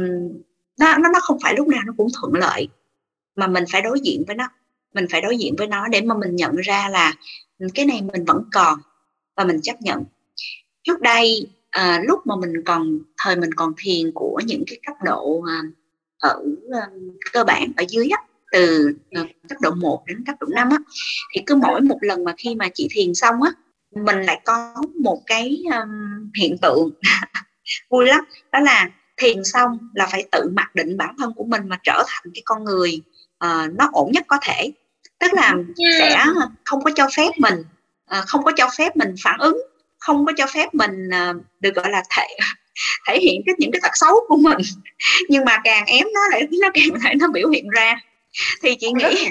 nó 0.78 0.98
nó 0.98 1.08
nó 1.12 1.20
không 1.22 1.38
phải 1.42 1.54
lúc 1.56 1.68
nào 1.68 1.80
nó 1.86 1.92
cũng 1.96 2.08
thuận 2.20 2.34
lợi. 2.34 2.68
Mà 3.36 3.46
mình 3.46 3.64
phải 3.72 3.82
đối 3.82 4.00
diện 4.00 4.24
với 4.26 4.36
nó 4.36 4.48
mình 4.94 5.06
phải 5.10 5.20
đối 5.20 5.38
diện 5.38 5.54
với 5.58 5.66
nó 5.66 5.88
để 5.88 6.00
mà 6.00 6.14
mình 6.14 6.36
nhận 6.36 6.56
ra 6.56 6.88
là 6.88 7.14
ừ, 7.58 7.66
cái 7.74 7.86
này 7.86 8.02
mình 8.12 8.24
vẫn 8.24 8.44
còn 8.52 8.78
và 9.36 9.44
mình 9.44 9.60
chấp 9.62 9.82
nhận. 9.82 10.04
Trước 10.82 11.00
đây 11.00 11.46
à, 11.70 12.02
lúc 12.04 12.26
mà 12.26 12.36
mình 12.36 12.52
còn 12.64 12.98
thời 13.18 13.36
mình 13.36 13.50
còn 13.56 13.72
thiền 13.76 14.12
của 14.14 14.40
những 14.46 14.64
cái 14.66 14.78
cấp 14.86 14.96
độ 15.04 15.42
à, 15.48 15.62
ở 16.22 16.34
um, 16.34 17.16
cơ 17.32 17.44
bản 17.44 17.72
ở 17.76 17.84
dưới 17.88 18.08
á, 18.08 18.22
từ 18.52 18.94
uh, 19.20 19.26
cấp 19.48 19.58
độ 19.60 19.70
1 19.70 20.02
đến 20.06 20.24
cấp 20.26 20.36
độ 20.40 20.46
5 20.50 20.68
á. 20.70 20.78
Thì 21.34 21.42
cứ 21.46 21.54
mỗi 21.54 21.80
một 21.80 21.98
lần 22.00 22.24
mà 22.24 22.34
khi 22.38 22.54
mà 22.54 22.68
chị 22.74 22.88
thiền 22.90 23.14
xong 23.14 23.42
á 23.42 23.50
mình 23.94 24.22
lại 24.22 24.40
có 24.44 24.74
một 25.00 25.22
cái 25.26 25.62
um, 25.64 26.30
hiện 26.38 26.58
tượng 26.58 26.90
vui 27.90 28.06
lắm 28.06 28.24
đó 28.52 28.60
là 28.60 28.90
thiền 29.16 29.44
xong 29.44 29.78
là 29.94 30.08
phải 30.12 30.24
tự 30.32 30.50
mặc 30.52 30.74
định 30.74 30.96
bản 30.96 31.14
thân 31.18 31.32
của 31.36 31.44
mình 31.44 31.62
mà 31.68 31.78
trở 31.82 32.04
thành 32.08 32.32
cái 32.34 32.42
con 32.44 32.64
người 32.64 33.00
uh, 33.44 33.72
nó 33.78 33.90
ổn 33.92 34.12
nhất 34.12 34.24
có 34.26 34.38
thể. 34.42 34.72
Tức 35.18 35.34
là 35.34 35.54
sẽ 36.00 36.24
không 36.64 36.84
có 36.84 36.90
cho 36.96 37.08
phép 37.16 37.30
mình 37.38 37.64
uh, 38.18 38.26
không 38.26 38.44
có 38.44 38.52
cho 38.56 38.68
phép 38.78 38.96
mình 38.96 39.14
phản 39.24 39.38
ứng 39.40 39.58
không 39.98 40.26
có 40.26 40.32
cho 40.36 40.46
phép 40.54 40.74
mình 40.74 41.08
uh, 41.08 41.36
được 41.60 41.74
gọi 41.74 41.90
là 41.90 42.02
thể 42.16 42.36
thể 43.08 43.18
hiện 43.20 43.42
cái 43.46 43.54
những 43.58 43.72
cái 43.72 43.80
tật 43.82 43.92
xấu 43.94 44.16
của 44.28 44.36
mình. 44.36 44.58
Nhưng 45.28 45.44
mà 45.44 45.58
càng 45.64 45.86
ém 45.86 46.06
nó 46.14 46.20
lại 46.30 46.42
nó 46.60 46.70
càng 46.74 47.02
lại 47.02 47.14
nó 47.14 47.28
biểu 47.28 47.48
hiện 47.48 47.68
ra. 47.68 47.96
Thì 48.62 48.74
chị 48.74 48.92
nghĩ 48.92 49.28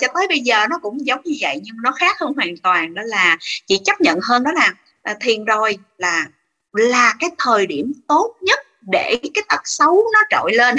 cho 0.00 0.08
tới 0.14 0.26
bây 0.28 0.40
giờ 0.40 0.66
nó 0.70 0.78
cũng 0.78 1.06
giống 1.06 1.20
như 1.24 1.36
vậy 1.40 1.60
nhưng 1.62 1.76
nó 1.82 1.92
khác 1.92 2.16
hơn 2.20 2.32
hoàn 2.36 2.56
toàn 2.56 2.94
đó 2.94 3.02
là 3.06 3.38
chị 3.66 3.80
chấp 3.84 4.00
nhận 4.00 4.18
hơn 4.22 4.44
đó 4.44 4.52
là, 4.52 4.72
là 5.04 5.16
thiền 5.20 5.44
rồi 5.44 5.78
là 5.98 6.26
là 6.72 7.14
cái 7.20 7.30
thời 7.38 7.66
điểm 7.66 7.92
tốt 8.08 8.36
nhất 8.40 8.58
để 8.92 9.16
cái 9.34 9.44
tật 9.48 9.60
xấu 9.64 10.04
nó 10.12 10.20
trội 10.30 10.52
lên. 10.54 10.76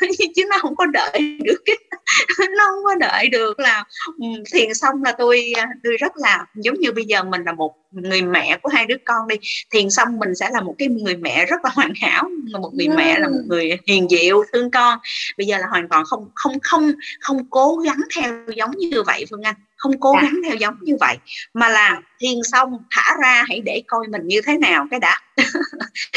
Chứ 0.36 0.44
nó 0.50 0.58
không 0.58 0.76
có 0.76 0.86
đợi 0.86 1.38
được 1.44 1.62
cái 1.64 1.76
nó 2.56 2.64
không 2.70 2.84
có 2.84 2.94
đợi 2.94 3.28
được 3.28 3.60
là 3.60 3.84
ừ, 4.06 4.26
thiền 4.52 4.74
xong 4.74 5.02
là 5.02 5.12
tôi 5.12 5.52
tôi 5.84 5.96
rất 5.96 6.12
là 6.16 6.46
giống 6.54 6.80
như 6.80 6.92
bây 6.92 7.04
giờ 7.04 7.24
mình 7.24 7.42
là 7.44 7.52
một 7.52 7.74
người 7.90 8.22
mẹ 8.22 8.58
của 8.62 8.68
hai 8.68 8.86
đứa 8.86 8.96
con 9.04 9.28
đi 9.28 9.36
thiền 9.70 9.90
xong 9.90 10.18
mình 10.18 10.34
sẽ 10.34 10.50
là 10.52 10.60
một 10.60 10.74
cái 10.78 10.88
người 10.88 11.16
mẹ 11.16 11.46
rất 11.46 11.64
là 11.64 11.70
hoàn 11.74 11.92
hảo. 12.00 12.28
Một 12.60 12.70
người 12.74 12.88
mẹ 12.88 13.18
là 13.18 13.28
một 13.28 13.42
người 13.46 13.78
hiền 13.86 14.08
diệu 14.08 14.44
thương 14.52 14.70
con. 14.70 14.98
Bây 15.38 15.46
giờ 15.46 15.58
là 15.58 15.66
hoàn 15.70 15.88
toàn 15.88 16.04
không 16.04 16.30
không 16.34 16.58
không 16.62 16.92
không 17.20 17.50
cố 17.50 17.76
gắng 17.76 18.00
theo 18.16 18.32
giống 18.56 18.70
như 18.70 19.02
vậy 19.02 19.24
phương 19.30 19.42
anh 19.42 19.54
không 19.84 20.00
cố 20.00 20.12
dạ. 20.14 20.22
gắng 20.22 20.40
theo 20.44 20.56
giống 20.56 20.74
như 20.80 20.96
vậy. 21.00 21.16
Mà 21.54 21.68
là 21.68 22.00
thiền 22.20 22.38
xong 22.52 22.68
thả 22.90 23.16
ra 23.22 23.44
hãy 23.48 23.60
để 23.60 23.82
coi 23.86 24.08
mình 24.08 24.22
như 24.24 24.40
thế 24.46 24.58
nào 24.58 24.86
cái 24.90 25.00
đã. 25.00 25.20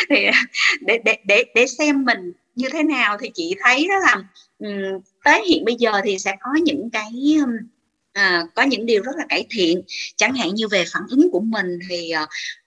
Thì 0.09 0.15
để 0.81 0.99
để 1.05 1.17
để 1.25 1.43
để 1.55 1.67
xem 1.67 2.05
mình 2.05 2.31
như 2.55 2.69
thế 2.69 2.83
nào 2.83 3.17
thì 3.21 3.31
chị 3.33 3.55
thấy 3.63 3.87
đó 3.87 3.95
là 3.99 4.23
um, 4.59 5.01
tới 5.23 5.45
hiện 5.47 5.65
bây 5.65 5.75
giờ 5.75 5.91
thì 6.03 6.19
sẽ 6.19 6.35
có 6.39 6.51
những 6.63 6.89
cái 6.89 7.11
um, 7.41 7.51
à, 8.13 8.43
có 8.55 8.63
những 8.63 8.85
điều 8.85 9.03
rất 9.03 9.11
là 9.17 9.25
cải 9.29 9.45
thiện. 9.49 9.81
Chẳng 10.15 10.35
hạn 10.35 10.55
như 10.55 10.67
về 10.67 10.85
phản 10.93 11.03
ứng 11.09 11.31
của 11.31 11.39
mình 11.39 11.79
thì 11.89 12.13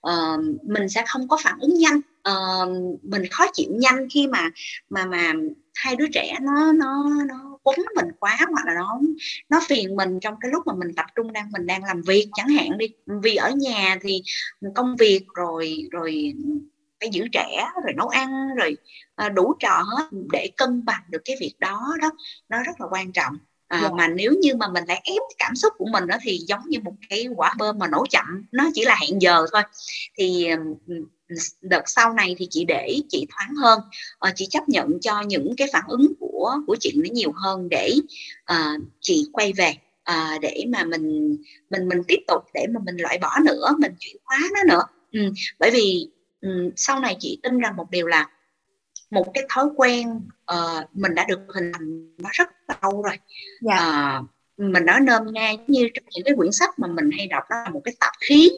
uh, 0.07 0.39
mình 0.63 0.89
sẽ 0.89 1.03
không 1.07 1.27
có 1.27 1.37
phản 1.43 1.59
ứng 1.59 1.77
nhanh. 1.77 2.01
Uh, 2.29 2.99
mình 3.03 3.27
khó 3.31 3.45
chịu 3.53 3.69
nhanh 3.71 4.07
khi 4.13 4.27
mà 4.27 4.49
mà 4.89 5.05
mà 5.05 5.33
hai 5.73 5.95
đứa 5.95 6.07
trẻ 6.13 6.37
nó 6.41 6.71
nó 6.71 7.09
nó 7.27 7.50
quấn 7.63 7.79
mình 7.95 8.05
quá 8.19 8.37
hoặc 8.39 8.65
là 8.65 8.73
nó 8.75 9.01
nó 9.49 9.61
phiền 9.67 9.95
mình 9.95 10.19
trong 10.19 10.35
cái 10.41 10.51
lúc 10.51 10.67
mà 10.67 10.73
mình 10.73 10.95
tập 10.95 11.05
trung 11.15 11.33
đang 11.33 11.51
mình 11.51 11.65
đang 11.65 11.83
làm 11.83 12.01
việc 12.01 12.29
chẳng 12.33 12.49
hạn 12.49 12.77
đi 12.77 12.87
vì 13.23 13.35
ở 13.35 13.51
nhà 13.51 13.97
thì 14.01 14.21
công 14.75 14.95
việc 14.95 15.25
rồi 15.35 15.87
rồi 15.91 16.33
phải 16.99 17.09
giữ 17.11 17.27
trẻ 17.31 17.67
rồi 17.83 17.93
nấu 17.97 18.07
ăn 18.07 18.29
rồi 18.57 18.77
à, 19.15 19.29
đủ 19.29 19.53
trò 19.59 19.83
hết 19.97 20.07
để 20.31 20.49
cân 20.57 20.85
bằng 20.85 21.01
được 21.09 21.21
cái 21.25 21.35
việc 21.39 21.53
đó 21.59 21.95
đó 22.01 22.11
nó 22.49 22.63
rất 22.63 22.81
là 22.81 22.87
quan 22.91 23.11
trọng 23.11 23.33
à, 23.67 23.79
yeah. 23.79 23.91
Dạ. 23.91 23.95
mà 23.97 24.07
nếu 24.07 24.31
như 24.41 24.55
mà 24.55 24.67
mình 24.67 24.83
lại 24.87 25.01
ép 25.03 25.21
cảm 25.37 25.55
xúc 25.55 25.73
của 25.77 25.87
mình 25.91 26.07
đó 26.07 26.17
thì 26.21 26.37
giống 26.47 26.61
như 26.67 26.79
một 26.79 26.93
cái 27.09 27.27
quả 27.35 27.53
bơm 27.57 27.79
mà 27.79 27.87
nổ 27.87 28.05
chậm 28.09 28.25
nó 28.51 28.69
chỉ 28.73 28.85
là 28.85 28.97
hẹn 29.01 29.21
giờ 29.21 29.45
thôi 29.51 29.61
thì 30.17 30.47
đợt 31.61 31.81
sau 31.85 32.13
này 32.13 32.35
thì 32.37 32.47
chị 32.49 32.65
để 32.65 32.99
chị 33.09 33.27
thoáng 33.29 33.55
hơn. 33.55 33.79
À, 34.19 34.31
chị 34.35 34.47
chấp 34.49 34.69
nhận 34.69 34.99
cho 35.01 35.21
những 35.21 35.55
cái 35.57 35.67
phản 35.73 35.83
ứng 35.87 36.13
của 36.19 36.55
của 36.67 36.75
chị 36.79 36.93
nó 36.95 37.09
nhiều 37.11 37.31
hơn 37.35 37.69
để 37.69 37.93
à, 38.45 38.73
chị 38.99 39.29
quay 39.33 39.53
về 39.53 39.73
à, 40.03 40.37
để 40.41 40.65
mà 40.69 40.83
mình 40.83 41.37
mình 41.69 41.87
mình 41.87 42.01
tiếp 42.07 42.19
tục 42.27 42.43
để 42.53 42.65
mà 42.73 42.79
mình 42.85 42.95
loại 42.97 43.17
bỏ 43.17 43.37
nữa 43.45 43.75
mình 43.79 43.91
chuyển 43.99 44.15
hóa 44.25 44.39
nó 44.53 44.73
nữa. 44.73 44.83
Ừ, 45.11 45.19
bởi 45.59 45.71
vì 45.71 46.09
ừ, 46.41 46.71
sau 46.75 46.99
này 46.99 47.17
chị 47.19 47.39
tin 47.43 47.59
rằng 47.59 47.75
một 47.75 47.91
điều 47.91 48.07
là 48.07 48.29
một 49.11 49.31
cái 49.33 49.43
thói 49.49 49.65
quen 49.75 50.21
uh, 50.51 50.95
mình 50.95 51.15
đã 51.15 51.25
được 51.27 51.39
hình 51.55 51.71
thành 51.73 52.15
nó 52.17 52.29
rất 52.33 52.49
lâu 52.67 53.01
rồi. 53.01 53.17
Dạ. 53.61 54.19
uh, 54.19 54.25
mình 54.57 54.85
nói 54.85 54.99
nôm 54.99 55.33
na 55.33 55.53
như 55.67 55.89
trong 55.93 56.05
những 56.15 56.25
cái 56.25 56.33
quyển 56.37 56.51
sách 56.51 56.79
mà 56.79 56.87
mình 56.87 57.09
hay 57.17 57.27
đọc 57.27 57.43
đó 57.49 57.55
là 57.65 57.69
một 57.69 57.81
cái 57.83 57.93
tạp 57.99 58.13
khí 58.19 58.51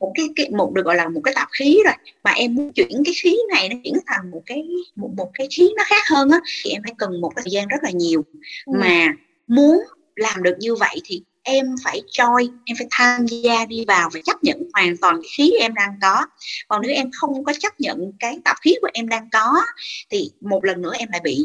một 0.00 0.12
cái, 0.14 0.26
cái 0.36 0.50
một 0.50 0.72
được 0.74 0.84
gọi 0.84 0.96
là 0.96 1.08
một 1.08 1.20
cái 1.24 1.34
tạp 1.34 1.48
khí 1.52 1.80
rồi. 1.84 1.94
Mà 2.24 2.30
em 2.30 2.54
muốn 2.54 2.72
chuyển 2.72 3.02
cái 3.04 3.14
khí 3.22 3.36
này 3.54 3.68
nó 3.68 3.76
chuyển 3.84 3.94
thành 4.06 4.30
một 4.30 4.42
cái 4.46 4.68
một, 4.96 5.10
một 5.16 5.30
cái 5.34 5.48
khí 5.56 5.70
nó 5.76 5.84
khác 5.86 6.02
hơn 6.10 6.30
á 6.30 6.40
thì 6.64 6.70
em 6.70 6.82
phải 6.82 6.92
cần 6.98 7.20
một 7.20 7.32
cái 7.36 7.42
thời 7.44 7.52
gian 7.52 7.68
rất 7.68 7.78
là 7.82 7.90
nhiều. 7.90 8.24
Ừ. 8.66 8.72
mà 8.80 9.06
muốn 9.46 9.80
làm 10.16 10.42
được 10.42 10.56
như 10.58 10.74
vậy 10.74 11.00
thì 11.04 11.22
em 11.42 11.66
phải 11.84 12.02
choi 12.10 12.48
em 12.64 12.76
phải 12.76 12.86
tham 12.90 13.26
gia 13.26 13.64
đi 13.64 13.84
vào 13.88 14.10
và 14.14 14.20
chấp 14.24 14.44
nhận 14.44 14.62
hoàn 14.74 14.96
toàn 14.96 15.14
cái 15.22 15.28
khí 15.36 15.52
em 15.60 15.74
đang 15.74 15.98
có. 16.02 16.26
Còn 16.68 16.82
nếu 16.82 16.90
em 16.90 17.10
không 17.12 17.44
có 17.44 17.52
chấp 17.58 17.80
nhận 17.80 18.12
cái 18.18 18.38
tạp 18.44 18.56
khí 18.60 18.74
của 18.80 18.88
em 18.92 19.08
đang 19.08 19.28
có 19.32 19.62
thì 20.10 20.30
một 20.40 20.64
lần 20.64 20.82
nữa 20.82 20.92
em 20.98 21.08
lại 21.12 21.20
bị 21.24 21.44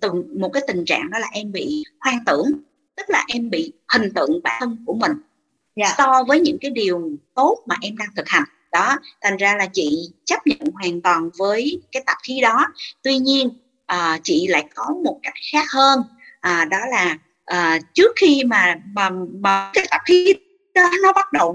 từng 0.00 0.40
một 0.40 0.48
cái 0.48 0.62
tình 0.66 0.84
trạng 0.84 1.10
đó 1.10 1.18
là 1.18 1.26
em 1.32 1.52
bị 1.52 1.84
hoang 2.00 2.18
tưởng. 2.26 2.46
Tức 2.96 3.10
là 3.10 3.24
em 3.28 3.50
bị 3.50 3.72
hình 3.92 4.14
tượng 4.14 4.40
bản 4.42 4.56
thân 4.60 4.84
của 4.86 4.94
mình 4.94 5.12
yeah. 5.80 5.94
Dạ. 5.98 6.04
so 6.04 6.24
với 6.28 6.40
những 6.40 6.58
cái 6.60 6.70
điều 6.70 7.10
tốt 7.34 7.58
mà 7.66 7.76
em 7.82 7.96
đang 7.96 8.08
thực 8.16 8.28
hành 8.28 8.44
đó 8.72 8.96
thành 9.22 9.36
ra 9.36 9.56
là 9.56 9.66
chị 9.72 10.08
chấp 10.24 10.46
nhận 10.46 10.58
hoàn 10.72 11.00
toàn 11.00 11.30
với 11.38 11.82
cái 11.92 12.02
tạp 12.06 12.16
khí 12.22 12.40
đó 12.40 12.66
tuy 13.02 13.18
nhiên 13.18 13.48
à, 13.86 14.18
chị 14.22 14.46
lại 14.46 14.64
có 14.74 14.84
một 15.04 15.18
cách 15.22 15.34
khác 15.52 15.64
hơn 15.72 16.02
à, 16.40 16.64
đó 16.64 16.78
là 16.90 17.16
à, 17.44 17.78
trước 17.94 18.12
khi 18.16 18.44
mà 18.44 18.74
mà 18.94 19.10
mà 19.40 19.70
cái 19.74 19.86
tạp 19.90 20.00
khí 20.06 20.34
đó 20.74 20.90
nó 21.02 21.12
bắt 21.12 21.32
đầu 21.32 21.54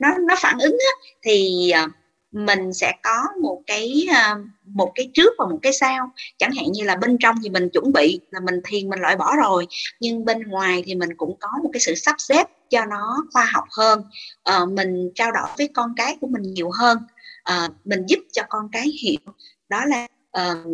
nó 0.00 0.08
nó 0.28 0.34
phản 0.38 0.58
ứng 0.58 0.72
á, 0.72 1.10
thì 1.22 1.70
à, 1.70 1.88
mình 2.32 2.72
sẽ 2.72 2.92
có 3.02 3.24
một 3.42 3.62
cái 3.66 4.06
à, 4.10 4.36
một 4.64 4.92
cái 4.94 5.10
trước 5.14 5.34
và 5.38 5.46
một 5.46 5.58
cái 5.62 5.72
sau. 5.72 6.12
Chẳng 6.38 6.52
hạn 6.52 6.72
như 6.72 6.84
là 6.84 6.96
bên 6.96 7.16
trong 7.20 7.36
thì 7.42 7.50
mình 7.50 7.68
chuẩn 7.68 7.92
bị 7.92 8.20
là 8.30 8.40
mình 8.40 8.60
thiền 8.64 8.88
mình 8.88 9.00
loại 9.00 9.16
bỏ 9.16 9.36
rồi 9.36 9.66
nhưng 10.00 10.24
bên 10.24 10.42
ngoài 10.42 10.82
thì 10.86 10.94
mình 10.94 11.16
cũng 11.16 11.36
có 11.40 11.48
một 11.62 11.70
cái 11.72 11.80
sự 11.80 11.94
sắp 11.94 12.16
xếp 12.18 12.46
cho 12.70 12.84
nó 12.84 13.16
khoa 13.32 13.44
học 13.44 13.64
hơn. 13.70 14.02
À, 14.42 14.64
mình 14.64 15.10
trao 15.14 15.32
đổi 15.32 15.48
với 15.58 15.68
con 15.68 15.94
cái 15.96 16.16
của 16.20 16.26
mình 16.26 16.42
nhiều 16.42 16.70
hơn 16.70 16.98
à, 17.42 17.68
mình 17.84 18.06
giúp 18.08 18.18
cho 18.32 18.42
con 18.48 18.68
cái 18.72 18.86
hiểu. 19.02 19.34
Đó 19.68 19.84
là 19.84 20.06
uh, 20.38 20.66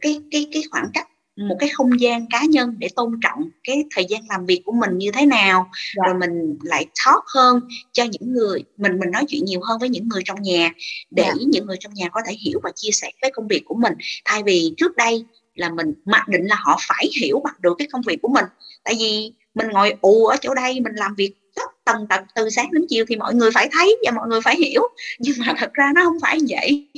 cái 0.00 0.20
cái 0.30 0.46
cái 0.52 0.62
khoảng 0.70 0.86
cách 0.94 1.08
một 1.48 1.56
cái 1.58 1.68
không 1.68 2.00
gian 2.00 2.26
cá 2.30 2.44
nhân 2.44 2.76
để 2.78 2.88
tôn 2.96 3.20
trọng 3.22 3.48
cái 3.64 3.84
thời 3.94 4.04
gian 4.08 4.22
làm 4.28 4.46
việc 4.46 4.62
của 4.64 4.72
mình 4.72 4.98
như 4.98 5.10
thế 5.12 5.26
nào 5.26 5.70
dạ. 5.96 6.02
rồi 6.06 6.14
mình 6.20 6.58
lại 6.62 6.86
talk 7.04 7.24
hơn 7.34 7.60
cho 7.92 8.04
những 8.04 8.32
người 8.32 8.64
mình 8.76 8.98
mình 8.98 9.10
nói 9.10 9.24
chuyện 9.28 9.44
nhiều 9.44 9.60
hơn 9.64 9.78
với 9.78 9.88
những 9.88 10.08
người 10.08 10.22
trong 10.24 10.42
nhà 10.42 10.72
để 11.10 11.22
dạ. 11.26 11.34
những 11.46 11.66
người 11.66 11.76
trong 11.80 11.94
nhà 11.94 12.08
có 12.08 12.20
thể 12.26 12.32
hiểu 12.32 12.60
và 12.62 12.70
chia 12.74 12.90
sẻ 12.90 13.10
với 13.22 13.30
công 13.34 13.48
việc 13.48 13.62
của 13.64 13.74
mình 13.74 13.92
thay 14.24 14.42
vì 14.42 14.74
trước 14.76 14.96
đây 14.96 15.24
là 15.54 15.70
mình 15.70 15.92
mặc 16.04 16.28
định 16.28 16.46
là 16.46 16.56
họ 16.58 16.78
phải 16.88 17.08
hiểu 17.20 17.40
bằng 17.44 17.54
được 17.60 17.74
cái 17.78 17.88
công 17.92 18.02
việc 18.06 18.18
của 18.22 18.28
mình 18.28 18.44
tại 18.84 18.94
vì 18.98 19.32
mình 19.54 19.68
ngồi 19.68 19.94
ù 20.00 20.26
ở 20.26 20.36
chỗ 20.40 20.54
đây 20.54 20.80
mình 20.80 20.94
làm 20.94 21.14
việc 21.14 21.34
rất 21.56 21.70
tầng 21.84 22.06
tật 22.08 22.20
từ 22.34 22.50
sáng 22.50 22.68
đến 22.72 22.84
chiều 22.88 23.04
thì 23.08 23.16
mọi 23.16 23.34
người 23.34 23.50
phải 23.50 23.68
thấy 23.72 23.96
và 24.04 24.10
mọi 24.10 24.28
người 24.28 24.40
phải 24.40 24.56
hiểu 24.56 24.82
nhưng 25.18 25.34
mà 25.38 25.54
thật 25.58 25.72
ra 25.72 25.92
nó 25.94 26.04
không 26.04 26.20
phải 26.22 26.38
vậy 26.48 26.88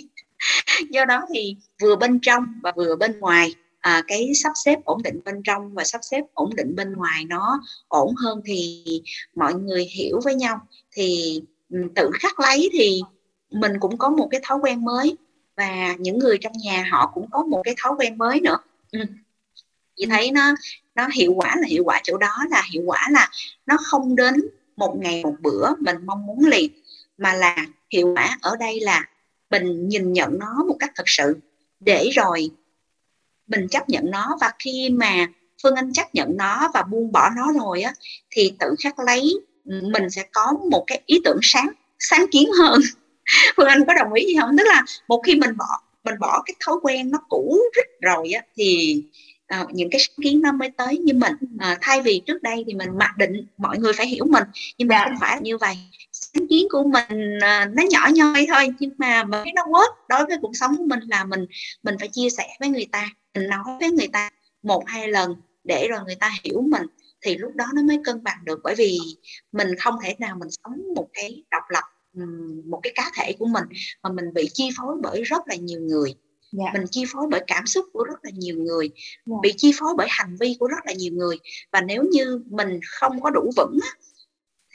do 0.90 1.04
đó 1.04 1.22
thì 1.34 1.56
vừa 1.82 1.96
bên 1.96 2.18
trong 2.22 2.46
và 2.62 2.72
vừa 2.76 2.96
bên 2.96 3.18
ngoài 3.20 3.54
à, 3.82 4.02
cái 4.08 4.32
sắp 4.34 4.52
xếp 4.64 4.78
ổn 4.84 5.02
định 5.02 5.20
bên 5.24 5.42
trong 5.44 5.74
và 5.74 5.84
sắp 5.84 6.00
xếp 6.10 6.20
ổn 6.34 6.50
định 6.56 6.76
bên 6.76 6.92
ngoài 6.92 7.24
nó 7.24 7.60
ổn 7.88 8.14
hơn 8.14 8.40
thì 8.44 8.84
mọi 9.34 9.54
người 9.54 9.84
hiểu 9.84 10.20
với 10.24 10.34
nhau. 10.34 10.60
Thì 10.92 11.40
tự 11.94 12.10
khắc 12.14 12.40
lấy 12.40 12.70
thì 12.72 13.02
mình 13.50 13.72
cũng 13.80 13.98
có 13.98 14.08
một 14.08 14.28
cái 14.30 14.40
thói 14.44 14.58
quen 14.58 14.84
mới 14.84 15.16
và 15.56 15.94
những 15.98 16.18
người 16.18 16.38
trong 16.38 16.52
nhà 16.64 16.88
họ 16.90 17.10
cũng 17.14 17.30
có 17.30 17.42
một 17.42 17.62
cái 17.64 17.74
thói 17.82 17.92
quen 17.98 18.18
mới 18.18 18.40
nữa. 18.40 18.58
Ừ. 18.92 18.98
chị 19.96 20.06
thấy 20.06 20.30
nó 20.30 20.54
nó 20.94 21.08
hiệu 21.14 21.32
quả 21.36 21.56
là 21.56 21.66
hiệu 21.68 21.84
quả 21.84 22.00
chỗ 22.02 22.16
đó 22.16 22.36
là 22.50 22.62
hiệu 22.72 22.82
quả 22.86 23.08
là 23.10 23.30
nó 23.66 23.76
không 23.82 24.16
đến 24.16 24.34
một 24.76 24.96
ngày 24.98 25.22
một 25.24 25.34
bữa 25.40 25.68
mình 25.78 25.96
mong 26.06 26.26
muốn 26.26 26.44
liền 26.44 26.72
mà 27.18 27.32
là 27.32 27.56
hiệu 27.92 28.14
quả 28.16 28.38
ở 28.42 28.56
đây 28.56 28.80
là 28.80 29.04
mình 29.50 29.88
nhìn 29.88 30.12
nhận 30.12 30.38
nó 30.38 30.64
một 30.68 30.76
cách 30.78 30.92
thật 30.96 31.04
sự 31.06 31.36
để 31.80 32.10
rồi 32.14 32.50
mình 33.56 33.68
chấp 33.68 33.88
nhận 33.88 34.10
nó 34.10 34.36
và 34.40 34.52
khi 34.58 34.90
mà 34.90 35.26
phương 35.62 35.74
anh 35.74 35.92
chấp 35.92 36.14
nhận 36.14 36.36
nó 36.36 36.70
và 36.74 36.82
buông 36.82 37.12
bỏ 37.12 37.30
nó 37.36 37.52
rồi 37.60 37.82
á 37.82 37.92
thì 38.30 38.52
tự 38.58 38.74
khắc 38.78 38.98
lấy 38.98 39.34
mình 39.64 40.10
sẽ 40.10 40.22
có 40.32 40.52
một 40.70 40.84
cái 40.86 41.00
ý 41.06 41.20
tưởng 41.24 41.38
sáng 41.42 41.68
sáng 41.98 42.26
kiến 42.30 42.50
hơn. 42.58 42.80
Phương 43.56 43.66
anh 43.66 43.84
có 43.86 43.94
đồng 43.94 44.12
ý 44.12 44.26
gì 44.26 44.34
không? 44.40 44.56
Tức 44.58 44.64
là 44.66 44.82
một 45.08 45.22
khi 45.26 45.34
mình 45.34 45.56
bỏ 45.56 45.66
mình 46.04 46.14
bỏ 46.20 46.42
cái 46.46 46.54
thói 46.66 46.76
quen 46.82 47.10
nó 47.10 47.18
cũ 47.28 47.58
rít 47.76 47.86
rồi 48.00 48.32
á 48.32 48.42
thì 48.56 49.02
uh, 49.60 49.74
những 49.74 49.90
cái 49.90 50.00
sáng 50.00 50.16
kiến 50.22 50.40
nó 50.42 50.52
mới 50.52 50.70
tới 50.70 50.98
như 50.98 51.14
mình. 51.14 51.32
Uh, 51.54 51.78
thay 51.80 52.02
vì 52.02 52.22
trước 52.26 52.42
đây 52.42 52.64
thì 52.66 52.74
mình 52.74 52.88
mặc 52.98 53.10
định 53.18 53.46
mọi 53.58 53.78
người 53.78 53.92
phải 53.92 54.06
hiểu 54.06 54.24
mình 54.24 54.44
nhưng 54.78 54.88
mà 54.88 54.94
dạ. 54.94 55.04
không 55.04 55.16
phải 55.20 55.40
như 55.40 55.58
vậy. 55.58 55.76
Sáng 56.12 56.46
kiến 56.48 56.66
của 56.70 56.82
mình 56.82 57.36
uh, 57.36 57.74
nó 57.74 57.82
nhỏ 57.90 58.08
nhoi 58.14 58.46
thôi 58.48 58.68
nhưng 58.78 58.90
mà 58.98 59.24
mình 59.24 59.54
nó 59.54 59.62
work. 59.62 59.92
Đối 60.08 60.26
với 60.26 60.36
cuộc 60.42 60.52
sống 60.54 60.76
của 60.76 60.84
mình 60.84 61.00
là 61.08 61.24
mình 61.24 61.46
mình 61.82 61.94
phải 61.98 62.08
chia 62.08 62.30
sẻ 62.30 62.46
với 62.60 62.68
người 62.68 62.86
ta 62.92 63.10
mình 63.34 63.48
nói 63.48 63.64
với 63.80 63.90
người 63.90 64.08
ta 64.12 64.30
một 64.62 64.82
hai 64.86 65.08
lần 65.08 65.34
để 65.64 65.88
rồi 65.90 66.00
người 66.06 66.14
ta 66.14 66.32
hiểu 66.44 66.60
mình 66.60 66.86
thì 67.20 67.36
lúc 67.36 67.54
đó 67.54 67.66
nó 67.74 67.82
mới 67.82 67.98
cân 68.04 68.22
bằng 68.22 68.44
được 68.44 68.60
bởi 68.64 68.74
vì 68.74 68.98
mình 69.52 69.68
không 69.78 69.94
thể 70.02 70.14
nào 70.18 70.36
mình 70.38 70.48
sống 70.50 70.94
một 70.94 71.08
cái 71.12 71.44
độc 71.50 71.62
lập 71.68 71.84
một 72.64 72.80
cái 72.82 72.92
cá 72.96 73.10
thể 73.14 73.32
của 73.38 73.46
mình 73.46 73.64
mà 74.02 74.10
mình 74.10 74.34
bị 74.34 74.48
chi 74.52 74.70
phối 74.76 74.96
bởi 75.02 75.22
rất 75.22 75.42
là 75.46 75.54
nhiều 75.54 75.80
người 75.80 76.14
yeah. 76.58 76.72
Dạ. 76.74 76.80
mình 76.80 76.88
chi 76.90 77.04
phối 77.12 77.26
bởi 77.30 77.40
cảm 77.46 77.66
xúc 77.66 77.86
của 77.92 78.04
rất 78.04 78.18
là 78.22 78.30
nhiều 78.34 78.56
người 78.56 78.86
yeah. 78.86 79.26
Dạ. 79.26 79.36
bị 79.42 79.54
chi 79.56 79.72
phối 79.78 79.94
bởi 79.96 80.06
hành 80.10 80.36
vi 80.40 80.56
của 80.60 80.66
rất 80.66 80.86
là 80.86 80.92
nhiều 80.92 81.12
người 81.12 81.36
và 81.72 81.80
nếu 81.80 82.02
như 82.02 82.44
mình 82.50 82.80
không 82.90 83.20
có 83.20 83.30
đủ 83.30 83.50
vững 83.56 83.78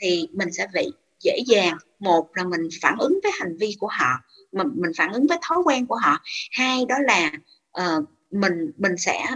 thì 0.00 0.28
mình 0.32 0.52
sẽ 0.52 0.66
bị 0.74 0.92
dễ 1.20 1.38
dàng 1.46 1.76
một 1.98 2.28
là 2.34 2.44
mình 2.44 2.68
phản 2.82 2.98
ứng 2.98 3.18
với 3.22 3.32
hành 3.40 3.56
vi 3.56 3.76
của 3.78 3.88
họ 3.90 4.20
mình 4.52 4.68
mình 4.74 4.92
phản 4.96 5.12
ứng 5.12 5.26
với 5.26 5.38
thói 5.42 5.58
quen 5.64 5.86
của 5.86 5.96
họ 5.96 6.20
hai 6.50 6.84
đó 6.88 6.96
là 7.06 7.32
uh, 7.80 8.04
mình 8.30 8.70
mình 8.76 8.96
sẽ 8.96 9.26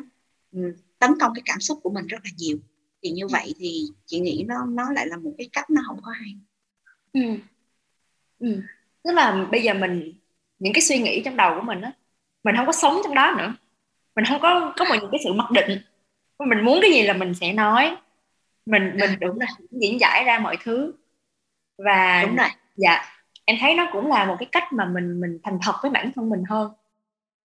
um, 0.52 0.72
tấn 0.98 1.10
công 1.20 1.32
cái 1.34 1.42
cảm 1.44 1.60
xúc 1.60 1.80
của 1.82 1.90
mình 1.90 2.06
rất 2.06 2.18
là 2.24 2.30
nhiều. 2.38 2.58
Thì 3.02 3.10
như 3.10 3.26
vậy 3.26 3.54
thì 3.58 3.88
chị 4.06 4.20
nghĩ 4.20 4.44
nó 4.48 4.66
nó 4.68 4.92
lại 4.92 5.06
là 5.06 5.16
một 5.16 5.32
cái 5.38 5.48
cách 5.52 5.70
nó 5.70 5.82
không 5.86 6.00
có 6.02 6.10
hay. 6.10 6.36
Ừ. 7.12 7.20
Ừ. 8.38 8.60
tức 9.04 9.12
là 9.12 9.46
bây 9.50 9.62
giờ 9.62 9.74
mình 9.74 10.12
những 10.58 10.72
cái 10.72 10.82
suy 10.82 10.98
nghĩ 10.98 11.22
trong 11.24 11.36
đầu 11.36 11.54
của 11.56 11.62
mình 11.62 11.80
á 11.80 11.92
mình 12.44 12.56
không 12.56 12.66
có 12.66 12.72
sống 12.72 13.00
trong 13.04 13.14
đó 13.14 13.34
nữa. 13.38 13.54
Mình 14.16 14.24
không 14.24 14.40
có 14.40 14.72
có 14.76 14.84
một 14.84 14.94
những 15.00 15.10
cái 15.12 15.20
sự 15.24 15.32
mặc 15.32 15.50
định. 15.50 15.78
Mình 16.38 16.64
muốn 16.64 16.78
cái 16.82 16.92
gì 16.92 17.02
là 17.02 17.12
mình 17.12 17.34
sẽ 17.34 17.52
nói. 17.52 17.96
Mình 18.66 18.96
mình 19.00 19.10
đúng 19.20 19.40
là 19.40 19.46
diễn 19.70 20.00
giải 20.00 20.24
ra 20.24 20.38
mọi 20.38 20.56
thứ. 20.64 20.92
Và 21.78 22.24
đúng 22.26 22.36
rồi. 22.36 22.48
dạ 22.76 23.04
em 23.44 23.56
thấy 23.60 23.74
nó 23.74 23.88
cũng 23.92 24.06
là 24.06 24.24
một 24.24 24.36
cái 24.38 24.48
cách 24.52 24.72
mà 24.72 24.84
mình 24.84 25.20
mình 25.20 25.38
thành 25.42 25.58
thật 25.62 25.72
với 25.82 25.90
bản 25.90 26.12
thân 26.14 26.30
mình 26.30 26.42
hơn 26.48 26.72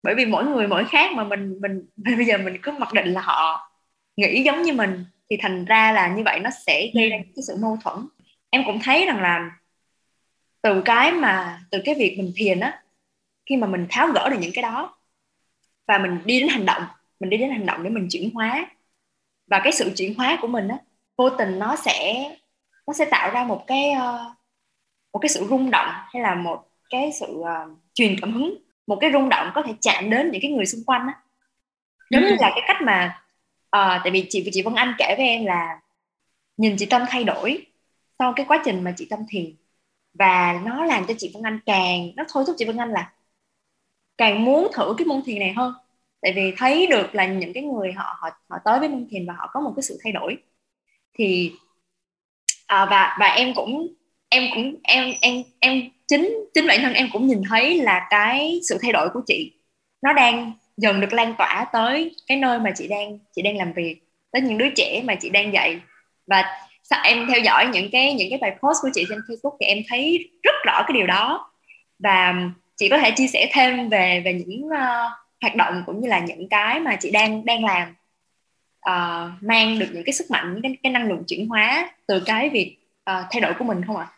bởi 0.03 0.15
vì 0.15 0.27
mỗi 0.27 0.45
người 0.45 0.67
mỗi 0.67 0.85
khác 0.85 1.13
mà 1.15 1.25
mình 1.25 1.59
mình 1.61 1.87
bây 2.17 2.27
giờ 2.27 2.39
mình 2.39 2.59
cứ 2.63 2.73
mặc 2.73 2.93
định 2.93 3.13
là 3.13 3.21
họ 3.21 3.71
nghĩ 4.17 4.43
giống 4.43 4.63
như 4.63 4.73
mình 4.73 5.05
thì 5.31 5.37
thành 5.41 5.65
ra 5.65 5.93
là 5.93 6.09
như 6.09 6.23
vậy 6.25 6.41
nó 6.41 6.51
sẽ 6.67 6.91
gây 6.95 7.09
ra 7.09 7.17
ừ. 7.17 7.23
cái 7.37 7.43
sự 7.47 7.57
mâu 7.61 7.79
thuẫn 7.85 7.97
em 8.51 8.63
cũng 8.67 8.81
thấy 8.83 9.07
rằng 9.07 9.23
là 9.23 9.51
từ 10.63 10.83
cái 10.85 11.13
mà 11.13 11.61
từ 11.71 11.79
cái 11.85 11.95
việc 11.95 12.15
mình 12.19 12.33
thiền 12.37 12.61
á 12.61 12.83
khi 13.47 13.57
mà 13.57 13.67
mình 13.67 13.87
tháo 13.91 14.09
gỡ 14.09 14.29
được 14.29 14.37
những 14.41 14.53
cái 14.55 14.63
đó 14.63 14.99
và 15.87 15.99
mình 15.99 16.21
đi 16.25 16.41
đến 16.41 16.49
hành 16.49 16.67
động 16.67 16.83
mình 17.21 17.31
đi 17.31 17.37
đến 17.37 17.51
hành 17.51 17.67
động 17.67 17.83
để 17.83 17.91
mình 17.91 18.07
chuyển 18.11 18.31
hóa 18.35 18.67
và 19.47 19.61
cái 19.65 19.73
sự 19.73 19.93
chuyển 19.97 20.15
hóa 20.15 20.39
của 20.41 20.49
mình 20.49 20.69
á 20.69 20.79
vô 21.17 21.31
tình 21.31 21.59
nó 21.59 21.77
sẽ 21.77 22.31
nó 22.87 22.93
sẽ 22.93 23.05
tạo 23.05 23.31
ra 23.31 23.45
một 23.45 23.65
cái 23.67 23.91
uh, 23.97 24.39
một 25.13 25.19
cái 25.19 25.29
sự 25.29 25.47
rung 25.49 25.71
động 25.71 25.89
hay 26.13 26.23
là 26.23 26.35
một 26.35 26.69
cái 26.91 27.11
sự 27.21 27.27
uh, 27.27 27.79
truyền 27.95 28.17
cảm 28.21 28.33
hứng 28.33 28.55
một 28.89 28.99
cái 29.01 29.13
rung 29.13 29.29
động 29.29 29.51
có 29.55 29.63
thể 29.63 29.73
chạm 29.81 30.11
đến 30.11 30.31
những 30.31 30.43
cái 30.43 30.51
người 30.51 30.67
xung 30.67 30.85
quanh 30.85 31.07
á. 31.07 31.15
Giống 32.11 32.23
như 32.23 32.29
ừ. 32.29 32.37
là 32.41 32.51
cái 32.55 32.65
cách 32.67 32.83
mà 32.83 33.23
uh, 33.65 34.01
tại 34.05 34.11
vì 34.13 34.27
chị 34.31 34.51
chị 34.53 34.63
Vân 34.63 34.75
Anh 34.75 34.95
kể 34.99 35.15
với 35.19 35.27
em 35.27 35.47
là 35.47 35.81
nhìn 36.57 36.77
chị 36.79 36.87
Tâm 36.87 37.03
thay 37.09 37.25
đổi 37.25 37.67
sau 38.19 38.33
cái 38.37 38.47
quá 38.49 38.63
trình 38.65 38.85
mà 38.85 38.95
chị 38.97 39.07
Tâm 39.11 39.21
thiền. 39.29 39.55
Và 40.15 40.61
nó 40.65 40.85
làm 40.85 41.07
cho 41.07 41.15
chị 41.19 41.31
Vân 41.35 41.43
Anh 41.43 41.61
càng 41.67 42.11
nó 42.17 42.25
thôi 42.29 42.45
thúc 42.47 42.57
chị 42.59 42.65
Vân 42.65 42.77
Anh 42.77 42.91
là 42.91 43.13
càng 44.19 44.45
muốn 44.45 44.69
thử 44.75 44.95
cái 44.99 45.07
môn 45.07 45.23
thiền 45.27 45.39
này 45.39 45.53
hơn. 45.53 45.75
Tại 46.21 46.33
vì 46.37 46.55
thấy 46.57 46.87
được 46.87 47.15
là 47.15 47.27
những 47.27 47.53
cái 47.53 47.63
người 47.63 47.93
họ 47.93 48.17
họ 48.19 48.29
họ 48.49 48.57
tới 48.65 48.79
với 48.79 48.89
môn 48.89 49.07
thiền 49.11 49.27
và 49.27 49.35
họ 49.39 49.51
có 49.53 49.61
một 49.61 49.73
cái 49.77 49.83
sự 49.83 49.99
thay 50.03 50.13
đổi. 50.13 50.37
Thì 51.19 51.53
à, 52.67 52.87
và 52.91 53.17
và 53.21 53.27
em 53.27 53.55
cũng 53.55 53.95
em 54.29 54.45
cũng 54.55 54.75
em 54.83 55.15
em 55.21 55.43
em 55.61 55.83
chính 56.09 56.47
chính 56.55 56.67
bản 56.67 56.81
thân 56.83 56.95
em 56.95 57.09
cũng 57.13 57.27
nhìn 57.27 57.43
thấy 57.49 57.83
là 57.83 58.07
cái 58.11 58.61
sự 58.69 58.79
thay 58.83 58.93
đổi 58.93 59.09
của 59.09 59.21
chị. 59.27 59.53
Nó 60.03 60.13
đang 60.13 60.53
dần 60.77 61.01
được 61.01 61.13
lan 61.13 61.35
tỏa 61.39 61.67
tới 61.73 62.17
cái 62.27 62.39
nơi 62.39 62.59
mà 62.59 62.71
chị 62.77 62.89
đang 62.89 63.19
chị 63.37 63.43
đang 63.43 63.57
làm 63.57 63.73
việc 63.73 63.97
tới 64.31 64.43
những 64.43 64.59
đứa 64.59 64.71
trẻ 64.77 65.03
mà 65.05 65.15
chị 65.15 65.31
đang 65.31 65.53
dạy. 65.53 65.81
Và 66.27 66.45
em 67.03 67.27
theo 67.31 67.41
dõi 67.41 67.67
những 67.67 67.91
cái 67.91 68.15
những 68.15 68.31
cái 68.31 68.39
bài 68.39 68.51
post 68.51 68.79
của 68.83 68.91
chị 68.95 69.05
trên 69.09 69.19
Facebook 69.19 69.57
thì 69.61 69.67
em 69.67 69.79
thấy 69.89 70.29
rất 70.43 70.55
rõ 70.67 70.83
cái 70.83 70.93
điều 70.95 71.07
đó. 71.07 71.51
Và 71.99 72.35
chị 72.77 72.89
có 72.89 72.99
thể 72.99 73.11
chia 73.11 73.27
sẻ 73.27 73.51
thêm 73.53 73.89
về 73.89 74.23
về 74.25 74.33
những 74.33 74.67
uh, 74.67 75.13
hoạt 75.41 75.57
động 75.57 75.83
cũng 75.87 76.01
như 76.01 76.09
là 76.09 76.19
những 76.19 76.49
cái 76.49 76.81
mà 76.81 76.97
chị 76.97 77.11
đang 77.11 77.45
đang 77.45 77.65
làm 77.65 77.95
uh, 78.91 79.43
mang 79.43 79.79
được 79.79 79.89
những 79.93 80.05
cái 80.05 80.13
sức 80.13 80.31
mạnh 80.31 80.53
những 80.53 80.63
cái, 80.63 80.77
cái 80.83 80.93
năng 80.93 81.09
lượng 81.09 81.25
chuyển 81.27 81.49
hóa 81.49 81.91
từ 82.07 82.21
cái 82.21 82.49
việc 82.49 82.78
uh, 83.11 83.27
thay 83.31 83.41
đổi 83.41 83.53
của 83.59 83.65
mình 83.65 83.81
không 83.87 83.97
ạ? 83.97 84.13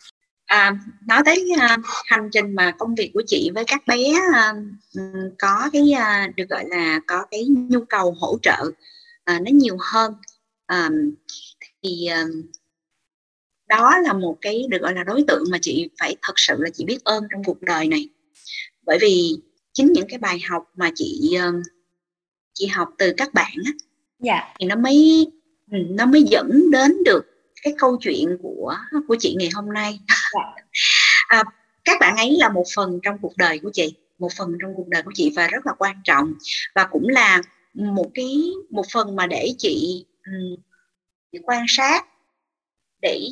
À, 0.46 0.72
nói 1.06 1.22
tới 1.24 1.50
uh, 1.52 1.80
hành 2.06 2.28
trình 2.32 2.54
mà 2.54 2.72
công 2.78 2.94
việc 2.94 3.10
của 3.14 3.22
chị 3.26 3.50
với 3.54 3.64
các 3.64 3.82
bé 3.86 3.98
uh, 4.10 5.02
có 5.38 5.70
cái 5.72 5.82
uh, 5.92 6.36
được 6.36 6.48
gọi 6.48 6.64
là 6.68 7.00
có 7.06 7.24
cái 7.30 7.46
nhu 7.48 7.84
cầu 7.84 8.14
hỗ 8.20 8.38
trợ 8.42 8.62
uh, 8.66 9.42
nó 9.42 9.50
nhiều 9.52 9.76
hơn 9.92 10.14
uh, 10.72 10.92
thì 11.82 12.08
uh, 12.22 12.44
đó 13.68 13.98
là 13.98 14.12
một 14.12 14.38
cái 14.40 14.64
được 14.68 14.82
gọi 14.82 14.94
là 14.94 15.04
đối 15.04 15.24
tượng 15.28 15.44
mà 15.50 15.58
chị 15.62 15.88
phải 16.00 16.16
thật 16.22 16.32
sự 16.36 16.54
là 16.58 16.70
chị 16.74 16.84
biết 16.84 17.04
ơn 17.04 17.24
trong 17.32 17.44
cuộc 17.44 17.62
đời 17.62 17.88
này 17.88 18.08
bởi 18.86 18.98
vì 19.00 19.36
chính 19.72 19.92
những 19.92 20.08
cái 20.08 20.18
bài 20.18 20.40
học 20.48 20.64
mà 20.74 20.90
chị 20.94 21.38
chị 22.54 22.66
học 22.66 22.88
từ 22.98 23.12
các 23.16 23.34
bạn 23.34 23.52
á 23.66 23.72
dạ. 24.18 24.54
thì 24.60 24.66
nó 24.66 24.76
mới 24.76 25.26
nó 25.70 26.06
mới 26.06 26.22
dẫn 26.22 26.70
đến 26.70 26.92
được 27.04 27.29
cái 27.62 27.74
câu 27.78 27.96
chuyện 28.00 28.38
của 28.42 28.76
của 29.08 29.16
chị 29.20 29.36
ngày 29.38 29.50
hôm 29.54 29.72
nay 29.72 30.00
dạ. 30.34 30.64
à, 31.28 31.44
các 31.84 31.96
bạn 32.00 32.16
ấy 32.16 32.36
là 32.38 32.48
một 32.48 32.64
phần 32.76 33.00
trong 33.02 33.18
cuộc 33.22 33.36
đời 33.36 33.58
của 33.58 33.70
chị 33.72 33.94
một 34.18 34.32
phần 34.38 34.58
trong 34.62 34.74
cuộc 34.76 34.88
đời 34.88 35.02
của 35.02 35.10
chị 35.14 35.32
và 35.36 35.46
rất 35.46 35.66
là 35.66 35.72
quan 35.78 35.96
trọng 36.04 36.32
và 36.74 36.88
cũng 36.90 37.08
là 37.08 37.42
một 37.74 38.10
cái 38.14 38.52
một 38.70 38.84
phần 38.92 39.16
mà 39.16 39.26
để 39.26 39.54
chị, 39.58 40.06
chị 41.32 41.38
quan 41.42 41.64
sát 41.68 42.06
để 43.02 43.28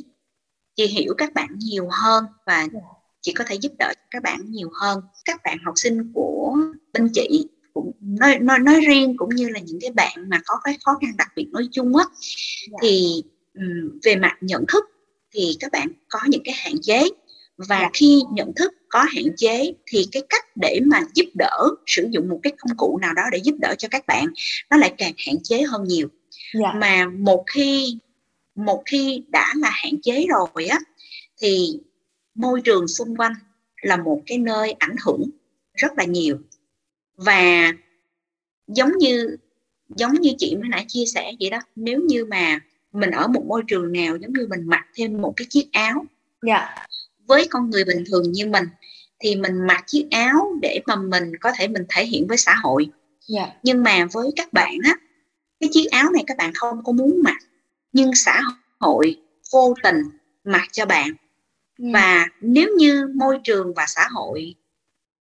chị 0.77 0.87
hiểu 0.87 1.15
các 1.19 1.35
bạn 1.35 1.49
nhiều 1.59 1.89
hơn 1.91 2.25
và 2.47 2.69
dạ. 2.73 2.81
chị 3.21 3.33
có 3.33 3.45
thể 3.47 3.55
giúp 3.55 3.73
đỡ 3.79 3.93
các 4.11 4.23
bạn 4.23 4.51
nhiều 4.51 4.71
hơn 4.81 5.01
các 5.25 5.41
bạn 5.45 5.59
học 5.65 5.75
sinh 5.77 6.13
của 6.15 6.57
bên 6.93 7.09
chị 7.15 7.49
cũng 7.75 7.93
nói, 8.01 8.39
nói 8.39 8.59
nói 8.59 8.81
riêng 8.87 9.17
cũng 9.17 9.29
như 9.29 9.49
là 9.49 9.61
những 9.61 9.79
cái 9.81 9.91
bạn 9.91 10.29
mà 10.29 10.41
có 10.47 10.61
cái 10.65 10.79
khó 10.85 10.99
khăn 11.01 11.11
đặc 11.19 11.29
biệt 11.37 11.49
nói 11.53 11.69
chung 11.73 11.97
á 11.97 12.05
dạ. 12.71 12.79
thì 12.83 13.23
um, 13.55 13.99
về 14.05 14.17
mặt 14.17 14.37
nhận 14.41 14.65
thức 14.69 14.85
thì 15.33 15.57
các 15.61 15.73
bạn 15.73 15.89
có 16.09 16.19
những 16.29 16.43
cái 16.45 16.55
hạn 16.59 16.75
chế 16.83 17.09
và 17.57 17.81
dạ. 17.81 17.91
khi 17.93 18.23
nhận 18.33 18.53
thức 18.57 18.75
có 18.89 19.03
hạn 19.03 19.25
chế 19.37 19.73
thì 19.87 20.07
cái 20.13 20.23
cách 20.29 20.45
để 20.57 20.81
mà 20.87 21.01
giúp 21.15 21.27
đỡ 21.35 21.69
sử 21.87 22.09
dụng 22.11 22.29
một 22.29 22.41
cái 22.43 22.53
công 22.59 22.77
cụ 22.77 22.99
nào 23.03 23.15
đó 23.15 23.23
để 23.33 23.39
giúp 23.39 23.55
đỡ 23.61 23.75
cho 23.79 23.89
các 23.91 24.07
bạn 24.07 24.27
nó 24.71 24.77
lại 24.77 24.95
càng 24.99 25.13
hạn 25.27 25.37
chế 25.43 25.63
hơn 25.63 25.85
nhiều 25.85 26.09
dạ. 26.55 26.73
mà 26.77 27.07
một 27.07 27.45
khi 27.47 27.99
một 28.55 28.83
khi 28.87 29.23
đã 29.29 29.53
là 29.57 29.71
hạn 29.71 29.93
chế 30.03 30.27
rồi 30.29 30.67
á 30.67 30.79
thì 31.41 31.81
môi 32.35 32.61
trường 32.61 32.89
xung 32.89 33.17
quanh 33.17 33.33
là 33.83 33.97
một 33.97 34.23
cái 34.27 34.39
nơi 34.39 34.73
ảnh 34.73 34.97
hưởng 35.05 35.31
rất 35.75 35.93
là 35.97 36.05
nhiều 36.05 36.39
và 37.17 37.73
giống 38.67 38.99
như 38.99 39.37
giống 39.89 40.13
như 40.13 40.33
chị 40.39 40.57
mới 40.57 40.69
nãy 40.69 40.85
chia 40.89 41.05
sẻ 41.07 41.33
vậy 41.41 41.51
đó 41.51 41.59
nếu 41.77 42.01
như 42.01 42.25
mà 42.25 42.61
mình 42.93 43.11
ở 43.11 43.29
một 43.29 43.45
môi 43.47 43.63
trường 43.69 43.93
nào 43.93 44.17
giống 44.17 44.33
như 44.33 44.47
mình 44.51 44.67
mặc 44.67 44.87
thêm 44.95 45.23
một 45.23 45.33
cái 45.37 45.47
chiếc 45.51 45.69
áo 45.73 46.05
yeah. 46.47 46.71
Dạ. 46.77 46.87
với 47.27 47.47
con 47.51 47.71
người 47.71 47.85
bình 47.85 48.05
thường 48.07 48.33
như 48.33 48.47
mình 48.47 48.65
thì 49.21 49.37
mình 49.37 49.67
mặc 49.67 49.85
chiếc 49.87 50.07
áo 50.11 50.53
để 50.63 50.81
mà 50.87 50.97
mình 50.97 51.33
có 51.41 51.53
thể 51.59 51.69
mình 51.69 51.83
thể 51.89 52.07
hiện 52.07 52.27
với 52.27 52.37
xã 52.37 52.55
hội 52.63 52.89
yeah. 53.35 53.49
Dạ. 53.49 53.55
nhưng 53.63 53.83
mà 53.83 54.07
với 54.13 54.31
các 54.37 54.53
bạn 54.53 54.73
á 54.85 54.95
cái 55.61 55.71
chiếc 55.73 55.91
áo 55.91 56.11
này 56.11 56.25
các 56.27 56.37
bạn 56.37 56.53
không 56.55 56.85
có 56.85 56.93
muốn 56.93 57.21
mặc 57.25 57.39
nhưng 57.93 58.15
xã 58.15 58.41
hội 58.81 59.17
vô 59.53 59.75
tình 59.83 60.03
mặc 60.45 60.69
cho 60.73 60.87
bạn 60.87 61.09
ừ. 61.79 61.85
và 61.93 62.27
nếu 62.41 62.69
như 62.79 63.09
môi 63.15 63.39
trường 63.45 63.75
và 63.75 63.85
xã 63.89 64.09
hội 64.11 64.55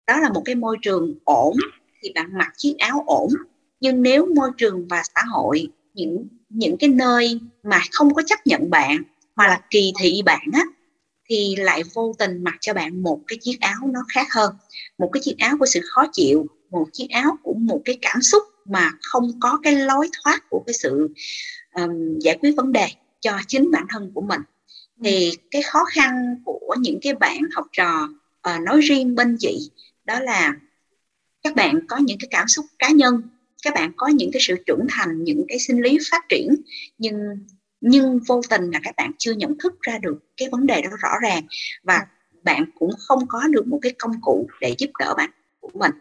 đó 0.07 0.19
là 0.19 0.29
một 0.29 0.41
cái 0.45 0.55
môi 0.55 0.77
trường 0.81 1.15
ổn 1.23 1.55
thì 2.01 2.11
bạn 2.15 2.37
mặc 2.37 2.53
chiếc 2.57 2.75
áo 2.79 3.03
ổn 3.07 3.29
nhưng 3.79 4.01
nếu 4.01 4.27
môi 4.35 4.49
trường 4.57 4.87
và 4.87 5.03
xã 5.15 5.21
hội 5.31 5.67
những 5.93 6.27
những 6.49 6.77
cái 6.77 6.89
nơi 6.89 7.39
mà 7.63 7.81
không 7.91 8.13
có 8.13 8.21
chấp 8.27 8.39
nhận 8.45 8.69
bạn 8.69 9.03
mà 9.35 9.47
là 9.47 9.61
kỳ 9.69 9.93
thị 9.99 10.21
bạn 10.25 10.47
á 10.53 10.63
thì 11.29 11.55
lại 11.57 11.83
vô 11.93 12.13
tình 12.19 12.43
mặc 12.43 12.55
cho 12.61 12.73
bạn 12.73 13.03
một 13.03 13.19
cái 13.27 13.37
chiếc 13.41 13.57
áo 13.61 13.87
nó 13.93 13.99
khác 14.09 14.27
hơn. 14.31 14.55
Một 14.97 15.09
cái 15.13 15.21
chiếc 15.23 15.35
áo 15.37 15.57
của 15.59 15.65
sự 15.65 15.79
khó 15.83 16.05
chịu 16.13 16.47
một 16.71 16.87
chiếc 16.93 17.07
áo 17.09 17.37
của 17.43 17.53
một 17.53 17.81
cái 17.85 17.97
cảm 18.01 18.21
xúc 18.21 18.43
mà 18.65 18.91
không 19.01 19.39
có 19.39 19.59
cái 19.63 19.75
lối 19.75 20.09
thoát 20.23 20.49
của 20.49 20.63
cái 20.67 20.73
sự 20.73 21.09
um, 21.73 22.19
giải 22.19 22.37
quyết 22.41 22.53
vấn 22.57 22.71
đề 22.71 22.87
cho 23.19 23.31
chính 23.47 23.71
bản 23.71 23.85
thân 23.89 24.11
của 24.13 24.21
mình. 24.21 24.41
Thì 25.03 25.31
cái 25.51 25.61
khó 25.61 25.79
khăn 25.93 26.41
của 26.45 26.75
những 26.79 26.99
cái 27.01 27.13
bạn 27.13 27.39
học 27.55 27.65
trò 27.71 28.09
uh, 28.55 28.61
nói 28.61 28.81
riêng 28.81 29.15
bên 29.15 29.37
chị 29.39 29.71
đó 30.05 30.19
là 30.19 30.55
các 31.43 31.55
bạn 31.55 31.79
có 31.87 31.97
những 31.97 32.17
cái 32.19 32.27
cảm 32.31 32.47
xúc 32.47 32.65
cá 32.79 32.89
nhân 32.89 33.21
các 33.63 33.73
bạn 33.73 33.91
có 33.97 34.07
những 34.07 34.31
cái 34.33 34.41
sự 34.43 34.55
trưởng 34.65 34.85
thành 34.89 35.23
những 35.23 35.45
cái 35.47 35.59
sinh 35.59 35.81
lý 35.81 35.97
phát 36.11 36.29
triển 36.29 36.55
nhưng 36.97 37.15
nhưng 37.81 38.19
vô 38.27 38.41
tình 38.49 38.71
là 38.71 38.79
các 38.83 38.95
bạn 38.97 39.11
chưa 39.17 39.31
nhận 39.31 39.57
thức 39.57 39.81
ra 39.81 39.97
được 39.97 40.17
cái 40.37 40.49
vấn 40.51 40.65
đề 40.65 40.81
đó 40.81 40.89
rõ 41.01 41.09
ràng 41.21 41.43
và 41.83 42.05
bạn 42.43 42.65
cũng 42.79 42.91
không 43.07 43.27
có 43.27 43.47
được 43.47 43.67
một 43.67 43.79
cái 43.81 43.91
công 43.99 44.21
cụ 44.21 44.47
để 44.61 44.75
giúp 44.77 44.89
đỡ 44.99 45.13
bạn 45.17 45.29
của 45.59 45.71
mình 45.73 45.91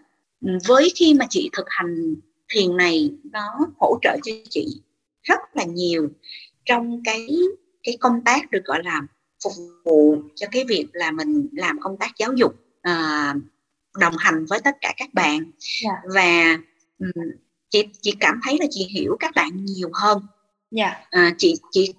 với 0.66 0.92
khi 0.94 1.14
mà 1.14 1.26
chị 1.30 1.50
thực 1.52 1.66
hành 1.68 2.14
thiền 2.48 2.76
này 2.76 3.11
nó 3.32 3.59
hỗ 3.78 3.98
trợ 4.02 4.16
cho 4.24 4.32
chị 4.50 4.66
rất 5.22 5.40
là 5.54 5.64
nhiều 5.64 6.09
trong 6.64 7.02
cái 7.04 7.28
cái 7.82 7.96
công 8.00 8.24
tác 8.24 8.50
được 8.50 8.64
gọi 8.64 8.82
là 8.84 9.02
phục 9.44 9.52
vụ 9.84 10.16
cho 10.34 10.46
cái 10.52 10.64
việc 10.64 10.86
là 10.92 11.11
mình 11.11 11.48
làm 11.52 11.80
công 11.80 11.96
tác 11.98 12.11
giáo 12.18 12.32
dục 12.32 12.52
uh, 12.88 13.36
đồng 14.00 14.14
hành 14.18 14.44
với 14.48 14.61
tất 14.64 14.76
cả 14.80 14.94
các 14.96 15.14
bạn 15.14 15.38
yeah. 15.38 15.52
Dạ. 15.82 15.92
và 16.14 16.59
chị 17.68 17.88
chị 18.00 18.14
cảm 18.20 18.40
thấy 18.44 18.56
là 18.60 18.66
chị 18.70 18.84
hiểu 18.84 19.16
các 19.20 19.34
bạn 19.34 19.64
nhiều 19.64 19.90
hơn 19.94 20.18
yeah. 20.76 20.96
Dạ. 21.12 21.28
uh, 21.28 21.34
chị 21.38 21.54
chị 21.70 21.94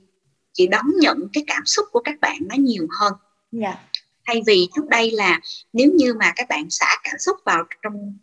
chị 0.53 0.67
đón 0.67 0.85
nhận 0.99 1.27
cái 1.33 1.43
cảm 1.47 1.65
xúc 1.65 1.85
của 1.91 1.99
các 1.99 2.19
bạn 2.21 2.37
nó 2.41 2.55
nhiều 2.59 2.87
hơn 2.99 3.13
yeah. 3.61 3.75
Dạ. 3.75 4.01
thay 4.27 4.41
vì 4.47 4.67
trước 4.75 4.87
đây 4.89 5.11
là 5.11 5.39
nếu 5.73 5.91
như 5.95 6.13
mà 6.13 6.33
các 6.35 6.47
bạn 6.49 6.69
xả 6.69 6.87
cảm 7.03 7.15
xúc 7.19 7.37
vào 7.45 7.63
trong 7.83 8.17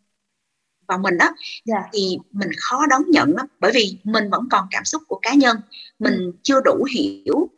vào 0.88 0.99
mình 0.99 1.18
đó 1.18 1.30
yeah. 1.72 1.84
thì 1.92 2.18
mình 2.32 2.51
khó 2.59 2.86
đón 2.86 3.03
nhận 3.09 3.36
đó 3.36 3.42
bởi 3.61 3.72
vì 3.74 3.99
mình 4.05 4.30
vẫn 4.30 4.49
còn 4.51 4.66
cảm 4.70 4.84
xúc 4.84 5.03
của 5.09 5.18
cá 5.22 5.34
nhân 5.34 5.57
mình 5.99 6.32
chưa 6.42 6.61
đủ 6.61 6.86
hiểu 6.95 7.51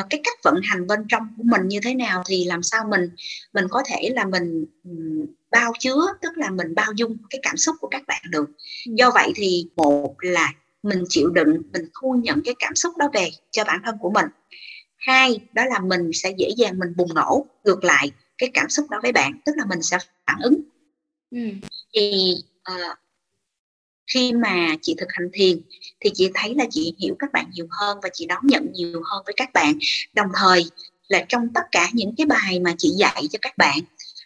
uh, 0.00 0.06
cái 0.10 0.20
cách 0.24 0.38
vận 0.42 0.54
hành 0.64 0.86
bên 0.86 1.00
trong 1.08 1.28
của 1.36 1.42
mình 1.42 1.68
như 1.68 1.80
thế 1.82 1.94
nào 1.94 2.22
thì 2.26 2.44
làm 2.44 2.62
sao 2.62 2.84
mình 2.90 3.10
mình 3.52 3.64
có 3.70 3.82
thể 3.86 4.10
là 4.14 4.24
mình 4.24 4.64
bao 5.50 5.72
chứa 5.78 6.06
tức 6.22 6.32
là 6.36 6.50
mình 6.50 6.74
bao 6.74 6.92
dung 6.96 7.16
cái 7.30 7.38
cảm 7.42 7.56
xúc 7.56 7.76
của 7.80 7.88
các 7.88 8.06
bạn 8.06 8.22
được. 8.30 8.50
Do 8.86 9.10
vậy 9.14 9.32
thì 9.34 9.68
một 9.76 10.14
là 10.18 10.52
mình 10.82 11.04
chịu 11.08 11.28
đựng 11.28 11.62
mình 11.72 11.88
thu 12.00 12.12
nhận 12.12 12.42
cái 12.44 12.54
cảm 12.58 12.74
xúc 12.74 12.96
đó 12.96 13.10
về 13.12 13.30
cho 13.50 13.64
bản 13.64 13.80
thân 13.84 13.96
của 14.00 14.10
mình. 14.10 14.26
Hai 14.96 15.40
đó 15.52 15.64
là 15.64 15.78
mình 15.78 16.10
sẽ 16.12 16.34
dễ 16.38 16.48
dàng 16.56 16.78
mình 16.78 16.96
bùng 16.96 17.14
nổ 17.14 17.46
ngược 17.64 17.84
lại 17.84 18.10
cái 18.38 18.50
cảm 18.54 18.68
xúc 18.68 18.90
đó 18.90 18.98
với 19.02 19.12
bạn 19.12 19.32
tức 19.46 19.52
là 19.56 19.64
mình 19.64 19.82
sẽ 19.82 19.98
phản 20.26 20.38
ứng. 20.42 20.60
Ừ. 21.30 21.40
thì 21.94 22.34
uh, 22.72 22.98
khi 24.06 24.32
mà 24.32 24.76
chị 24.82 24.94
thực 24.98 25.08
hành 25.12 25.28
thiền 25.32 25.60
thì 26.00 26.10
chị 26.14 26.30
thấy 26.34 26.54
là 26.54 26.64
chị 26.70 26.94
hiểu 26.98 27.16
các 27.18 27.32
bạn 27.32 27.46
nhiều 27.52 27.66
hơn 27.70 27.98
và 28.02 28.08
chị 28.12 28.26
đón 28.26 28.46
nhận 28.46 28.72
nhiều 28.72 29.02
hơn 29.04 29.22
với 29.26 29.34
các 29.36 29.52
bạn. 29.52 29.78
Đồng 30.14 30.28
thời 30.34 30.64
là 31.08 31.24
trong 31.28 31.48
tất 31.54 31.62
cả 31.72 31.88
những 31.92 32.14
cái 32.16 32.26
bài 32.26 32.60
mà 32.60 32.74
chị 32.78 32.88
dạy 32.88 33.26
cho 33.30 33.38
các 33.42 33.58
bạn 33.58 33.78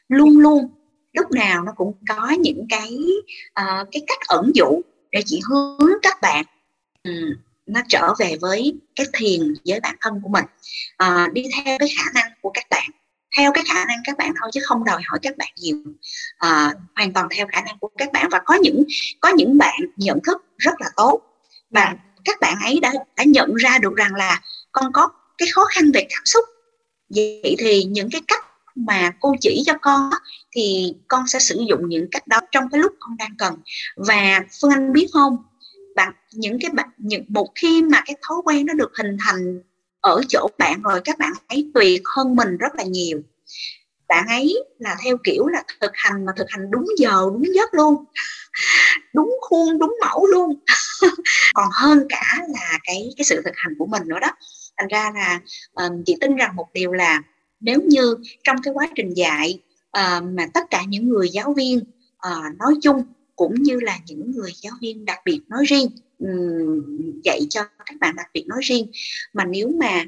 luôn 0.08 0.38
luôn 0.38 0.68
lúc 1.12 1.30
nào 1.30 1.64
nó 1.64 1.72
cũng 1.76 1.92
có 2.08 2.30
những 2.30 2.66
cái 2.68 2.96
uh, 3.60 3.88
cái 3.92 4.02
cách 4.06 4.20
ẩn 4.28 4.50
dụ 4.54 4.80
để 5.10 5.22
chị 5.26 5.40
hướng 5.48 5.90
các 6.02 6.18
bạn 6.22 6.44
um, 7.04 7.34
nó 7.66 7.80
trở 7.88 8.14
về 8.18 8.36
với 8.40 8.74
cái 8.96 9.06
thiền 9.12 9.40
với 9.64 9.80
bản 9.80 9.96
thân 10.00 10.20
của 10.22 10.28
mình. 10.28 10.44
Uh, 11.04 11.32
đi 11.32 11.42
theo 11.54 11.78
cái 11.78 11.88
khả 11.96 12.04
năng 12.14 12.32
của 12.40 12.50
các 12.54 12.66
bạn 12.70 12.90
theo 13.36 13.52
cái 13.52 13.64
khả 13.68 13.84
năng 13.84 13.98
các 14.04 14.18
bạn 14.18 14.32
thôi 14.40 14.50
chứ 14.52 14.60
không 14.64 14.84
đòi 14.84 15.02
hỏi 15.06 15.18
các 15.22 15.36
bạn 15.36 15.48
nhiều. 15.56 15.76
À, 16.38 16.74
hoàn 16.96 17.12
toàn 17.12 17.28
theo 17.30 17.46
khả 17.52 17.60
năng 17.60 17.78
của 17.78 17.90
các 17.98 18.12
bạn 18.12 18.28
và 18.30 18.40
có 18.44 18.54
những 18.54 18.84
có 19.20 19.28
những 19.28 19.58
bạn 19.58 19.80
nhận 19.96 20.18
thức 20.26 20.44
rất 20.58 20.80
là 20.80 20.86
tốt. 20.96 21.20
Và 21.70 21.94
các 22.24 22.40
bạn 22.40 22.56
ấy 22.64 22.80
đã 22.80 22.92
đã 23.16 23.24
nhận 23.26 23.54
ra 23.54 23.78
được 23.78 23.96
rằng 23.96 24.14
là 24.14 24.40
con 24.72 24.92
có 24.92 25.08
cái 25.38 25.48
khó 25.52 25.64
khăn 25.64 25.90
về 25.94 26.06
cảm 26.10 26.24
xúc. 26.24 26.44
Vậy 27.14 27.56
thì 27.58 27.84
những 27.84 28.10
cái 28.10 28.20
cách 28.28 28.44
mà 28.74 29.10
cô 29.20 29.34
chỉ 29.40 29.62
cho 29.66 29.72
con 29.82 30.10
thì 30.56 30.94
con 31.08 31.26
sẽ 31.26 31.38
sử 31.38 31.64
dụng 31.68 31.88
những 31.88 32.08
cách 32.10 32.26
đó 32.26 32.40
trong 32.52 32.64
cái 32.70 32.80
lúc 32.80 32.92
con 33.00 33.16
đang 33.16 33.36
cần. 33.38 33.54
Và 33.96 34.40
phương 34.60 34.70
anh 34.70 34.92
biết 34.92 35.06
không? 35.12 35.36
Bạn 35.96 36.12
những 36.32 36.58
cái 36.60 36.70
bạn 36.70 36.88
những 36.98 37.24
một 37.28 37.48
khi 37.54 37.82
mà 37.82 38.02
cái 38.06 38.16
thói 38.22 38.36
quen 38.44 38.66
nó 38.66 38.74
được 38.74 38.92
hình 38.98 39.16
thành 39.20 39.60
ở 40.08 40.22
chỗ 40.28 40.48
bạn 40.58 40.82
rồi 40.82 41.00
các 41.04 41.18
bạn 41.18 41.32
ấy 41.48 41.70
tuyệt 41.74 42.02
hơn 42.16 42.36
mình 42.36 42.56
rất 42.56 42.74
là 42.74 42.84
nhiều. 42.84 43.22
Bạn 44.08 44.26
ấy 44.28 44.64
là 44.78 44.96
theo 45.04 45.16
kiểu 45.24 45.46
là 45.46 45.62
thực 45.80 45.90
hành 45.94 46.26
mà 46.26 46.32
thực 46.36 46.46
hành 46.50 46.70
đúng 46.70 46.86
giờ 46.98 47.30
đúng 47.32 47.54
giấc 47.54 47.74
luôn. 47.74 48.04
Đúng 49.12 49.36
khuôn 49.40 49.78
đúng 49.78 49.96
mẫu 50.00 50.26
luôn. 50.26 50.54
Còn 51.54 51.68
hơn 51.72 52.06
cả 52.08 52.38
là 52.48 52.78
cái 52.84 53.10
cái 53.16 53.24
sự 53.24 53.42
thực 53.44 53.54
hành 53.56 53.74
của 53.78 53.86
mình 53.86 54.02
nữa 54.06 54.18
đó. 54.20 54.28
Thành 54.76 54.88
ra 54.88 55.10
là 55.14 55.40
um, 55.74 56.02
chị 56.06 56.16
tin 56.20 56.36
rằng 56.36 56.56
một 56.56 56.66
điều 56.72 56.92
là 56.92 57.22
nếu 57.60 57.80
như 57.80 58.16
trong 58.44 58.56
cái 58.62 58.74
quá 58.74 58.88
trình 58.94 59.14
dạy 59.16 59.60
uh, 59.98 60.24
mà 60.24 60.46
tất 60.54 60.64
cả 60.70 60.82
những 60.88 61.08
người 61.08 61.28
giáo 61.28 61.54
viên 61.56 61.78
uh, 62.28 62.58
nói 62.58 62.74
chung 62.82 63.02
cũng 63.36 63.54
như 63.54 63.80
là 63.80 63.98
những 64.06 64.30
người 64.30 64.52
giáo 64.62 64.72
viên 64.80 65.04
đặc 65.04 65.18
biệt 65.24 65.40
nói 65.48 65.64
riêng 65.64 65.88
dạy 67.24 67.40
cho 67.50 67.62
các 67.86 67.96
bạn 68.00 68.16
đặc 68.16 68.26
biệt 68.34 68.44
nói 68.46 68.60
riêng. 68.62 68.86
Mà 69.32 69.44
nếu 69.44 69.70
mà 69.80 70.04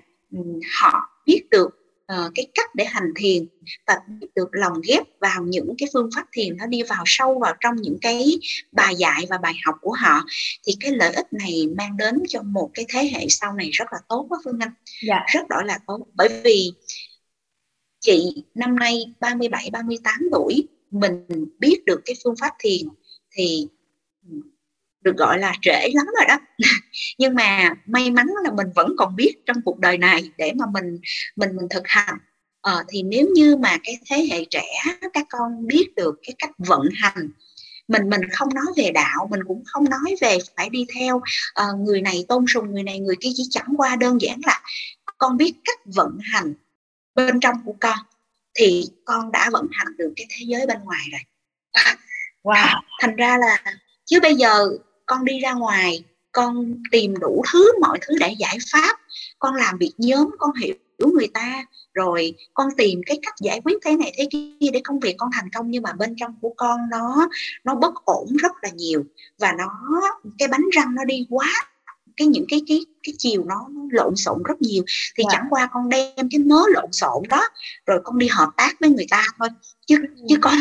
họ 0.81 1.23
biết 1.27 1.43
được 1.51 1.81
uh, 2.13 2.33
cái 2.35 2.47
cách 2.55 2.75
để 2.75 2.85
hành 2.85 3.13
thiền 3.17 3.47
và 3.87 3.99
biết 4.21 4.27
được 4.35 4.49
lòng 4.53 4.73
ghép 4.89 5.03
vào 5.21 5.43
những 5.45 5.75
cái 5.79 5.89
phương 5.93 6.11
pháp 6.17 6.27
thiền 6.33 6.57
nó 6.57 6.67
đi 6.67 6.83
vào 6.83 7.03
sâu 7.07 7.39
vào 7.39 7.55
trong 7.61 7.77
những 7.77 7.99
cái 8.01 8.39
bài 8.73 8.95
dạy 8.97 9.27
và 9.31 9.39
bài 9.39 9.55
học 9.65 9.75
của 9.81 9.93
họ 9.93 10.25
thì 10.67 10.73
cái 10.81 10.93
lợi 10.93 11.13
ích 11.13 11.33
này 11.33 11.67
mang 11.77 11.97
đến 11.97 12.23
cho 12.29 12.43
một 12.43 12.71
cái 12.75 12.87
thế 12.89 13.11
hệ 13.13 13.27
sau 13.29 13.53
này 13.53 13.71
rất 13.73 13.85
là 13.93 13.99
tốt 14.09 14.27
đó 14.31 14.41
Phương 14.45 14.59
Anh. 14.61 14.73
Dạ. 15.09 15.25
rất 15.35 15.49
đổi 15.49 15.65
là 15.65 15.79
tốt. 15.87 16.07
Bởi 16.15 16.29
vì 16.45 16.73
chị 18.01 18.45
năm 18.55 18.77
nay 18.77 19.15
37 19.21 19.71
38 19.73 20.15
tuổi 20.33 20.69
mình 20.91 21.25
biết 21.59 21.83
được 21.87 22.01
cái 22.05 22.17
phương 22.25 22.35
pháp 22.41 22.55
thiền 22.59 22.89
thì 23.31 23.67
được 25.01 25.17
gọi 25.17 25.39
là 25.39 25.55
trễ 25.63 25.89
lắm 25.95 26.07
rồi 26.19 26.27
đó. 26.29 26.39
Nhưng 27.19 27.35
mà 27.35 27.75
may 27.87 28.11
mắn 28.11 28.27
là 28.45 28.51
mình 28.51 28.67
vẫn 28.75 28.95
còn 28.99 29.17
biết 29.17 29.35
trong 29.47 29.57
cuộc 29.65 29.79
đời 29.79 29.99
này 29.99 30.31
để 30.39 30.53
mà 30.57 30.65
mình 30.73 30.99
mình 31.37 31.57
mình 31.57 31.67
thực 31.71 31.83
hành. 31.89 32.19
Ờ, 32.61 32.85
thì 32.89 33.03
nếu 33.03 33.29
như 33.35 33.57
mà 33.57 33.77
cái 33.85 33.99
thế 34.11 34.27
hệ 34.31 34.45
trẻ 34.45 34.67
các 35.13 35.27
con 35.31 35.67
biết 35.67 35.87
được 35.97 36.15
cái 36.23 36.35
cách 36.39 36.51
vận 36.59 36.89
hành 36.95 37.31
mình 37.89 38.11
mình 38.11 38.21
không 38.33 38.49
nói 38.55 38.67
về 38.77 38.91
đạo 38.95 39.29
mình 39.31 39.41
cũng 39.49 39.63
không 39.67 39.85
nói 39.91 40.17
về 40.21 40.39
phải 40.57 40.69
đi 40.69 40.87
theo 40.95 41.17
uh, 41.17 41.81
người 41.81 42.03
này 42.03 42.25
tôn 42.29 42.45
sùng 42.49 42.73
người 42.73 42.83
này 42.83 42.99
người 42.99 43.17
kia 43.21 43.31
chỉ 43.35 43.43
chẳng 43.51 43.75
qua 43.77 43.97
đơn 43.97 44.21
giản 44.21 44.41
là 44.47 44.61
con 45.19 45.37
biết 45.37 45.53
cách 45.65 45.79
vận 45.85 46.19
hành 46.33 46.55
bên 47.15 47.41
trong 47.41 47.55
của 47.65 47.75
con 47.81 47.99
thì 48.55 48.85
con 49.05 49.33
đã 49.33 49.51
vận 49.53 49.67
hành 49.73 49.97
được 49.99 50.13
cái 50.17 50.27
thế 50.31 50.45
giới 50.49 50.67
bên 50.67 50.79
ngoài 50.85 51.01
rồi. 51.13 51.21
Wow. 52.43 52.81
Thành 53.01 53.17
ra 53.17 53.39
là 53.39 53.63
chứ 54.05 54.21
bây 54.21 54.35
giờ 54.35 54.69
con 55.11 55.25
đi 55.25 55.39
ra 55.41 55.53
ngoài 55.53 56.05
con 56.33 56.83
tìm 56.91 57.15
đủ 57.21 57.43
thứ 57.53 57.73
mọi 57.81 57.99
thứ 58.03 58.15
để 58.21 58.35
giải 58.39 58.59
pháp 58.73 58.97
con 59.39 59.55
làm 59.55 59.79
việc 59.79 59.93
nhóm 59.99 60.31
con 60.39 60.51
hiểu 60.55 60.75
người 61.15 61.29
ta 61.35 61.65
rồi 61.95 62.35
con 62.55 62.69
tìm 62.77 63.01
cái 63.07 63.19
cách 63.23 63.35
giải 63.41 63.61
quyết 63.65 63.79
thế 63.85 63.97
này 63.97 64.13
thế 64.19 64.29
kia 64.31 64.71
để 64.73 64.81
công 64.85 65.01
việc 65.01 65.15
con 65.19 65.31
thành 65.33 65.49
công 65.55 65.71
nhưng 65.71 65.83
mà 65.83 65.93
bên 65.93 66.15
trong 66.17 66.35
của 66.41 66.55
con 66.57 66.81
nó 66.91 67.29
nó 67.65 67.75
bất 67.75 67.95
ổn 68.05 68.37
rất 68.37 68.53
là 68.63 68.69
nhiều 68.69 69.05
và 69.39 69.53
nó 69.53 69.71
cái 70.39 70.49
bánh 70.49 70.65
răng 70.73 70.95
nó 70.95 71.05
đi 71.05 71.27
quá 71.31 71.49
cái 72.17 72.27
những 72.27 72.45
cái 72.49 72.63
cái 72.69 72.87
cái 73.03 73.15
chiều 73.19 73.45
nó, 73.45 73.67
nó 73.71 73.81
lộn 73.91 74.17
xộn 74.17 74.43
rất 74.43 74.63
nhiều 74.63 74.83
thì 75.17 75.25
wow. 75.25 75.29
Dạ. 75.31 75.39
chẳng 75.39 75.47
qua 75.51 75.69
con 75.73 75.89
đem 75.89 76.29
cái 76.31 76.39
mớ 76.39 76.63
lộn 76.69 76.93
xộn 76.93 77.23
đó 77.29 77.49
rồi 77.87 78.01
con 78.05 78.19
đi 78.19 78.29
hợp 78.31 78.51
tác 78.57 78.81
với 78.81 78.91
người 78.91 79.07
ta 79.11 79.25
thôi 79.39 79.49
chứ 79.87 79.97
ừ. 80.17 80.25
chứ 80.29 80.37
con 80.41 80.55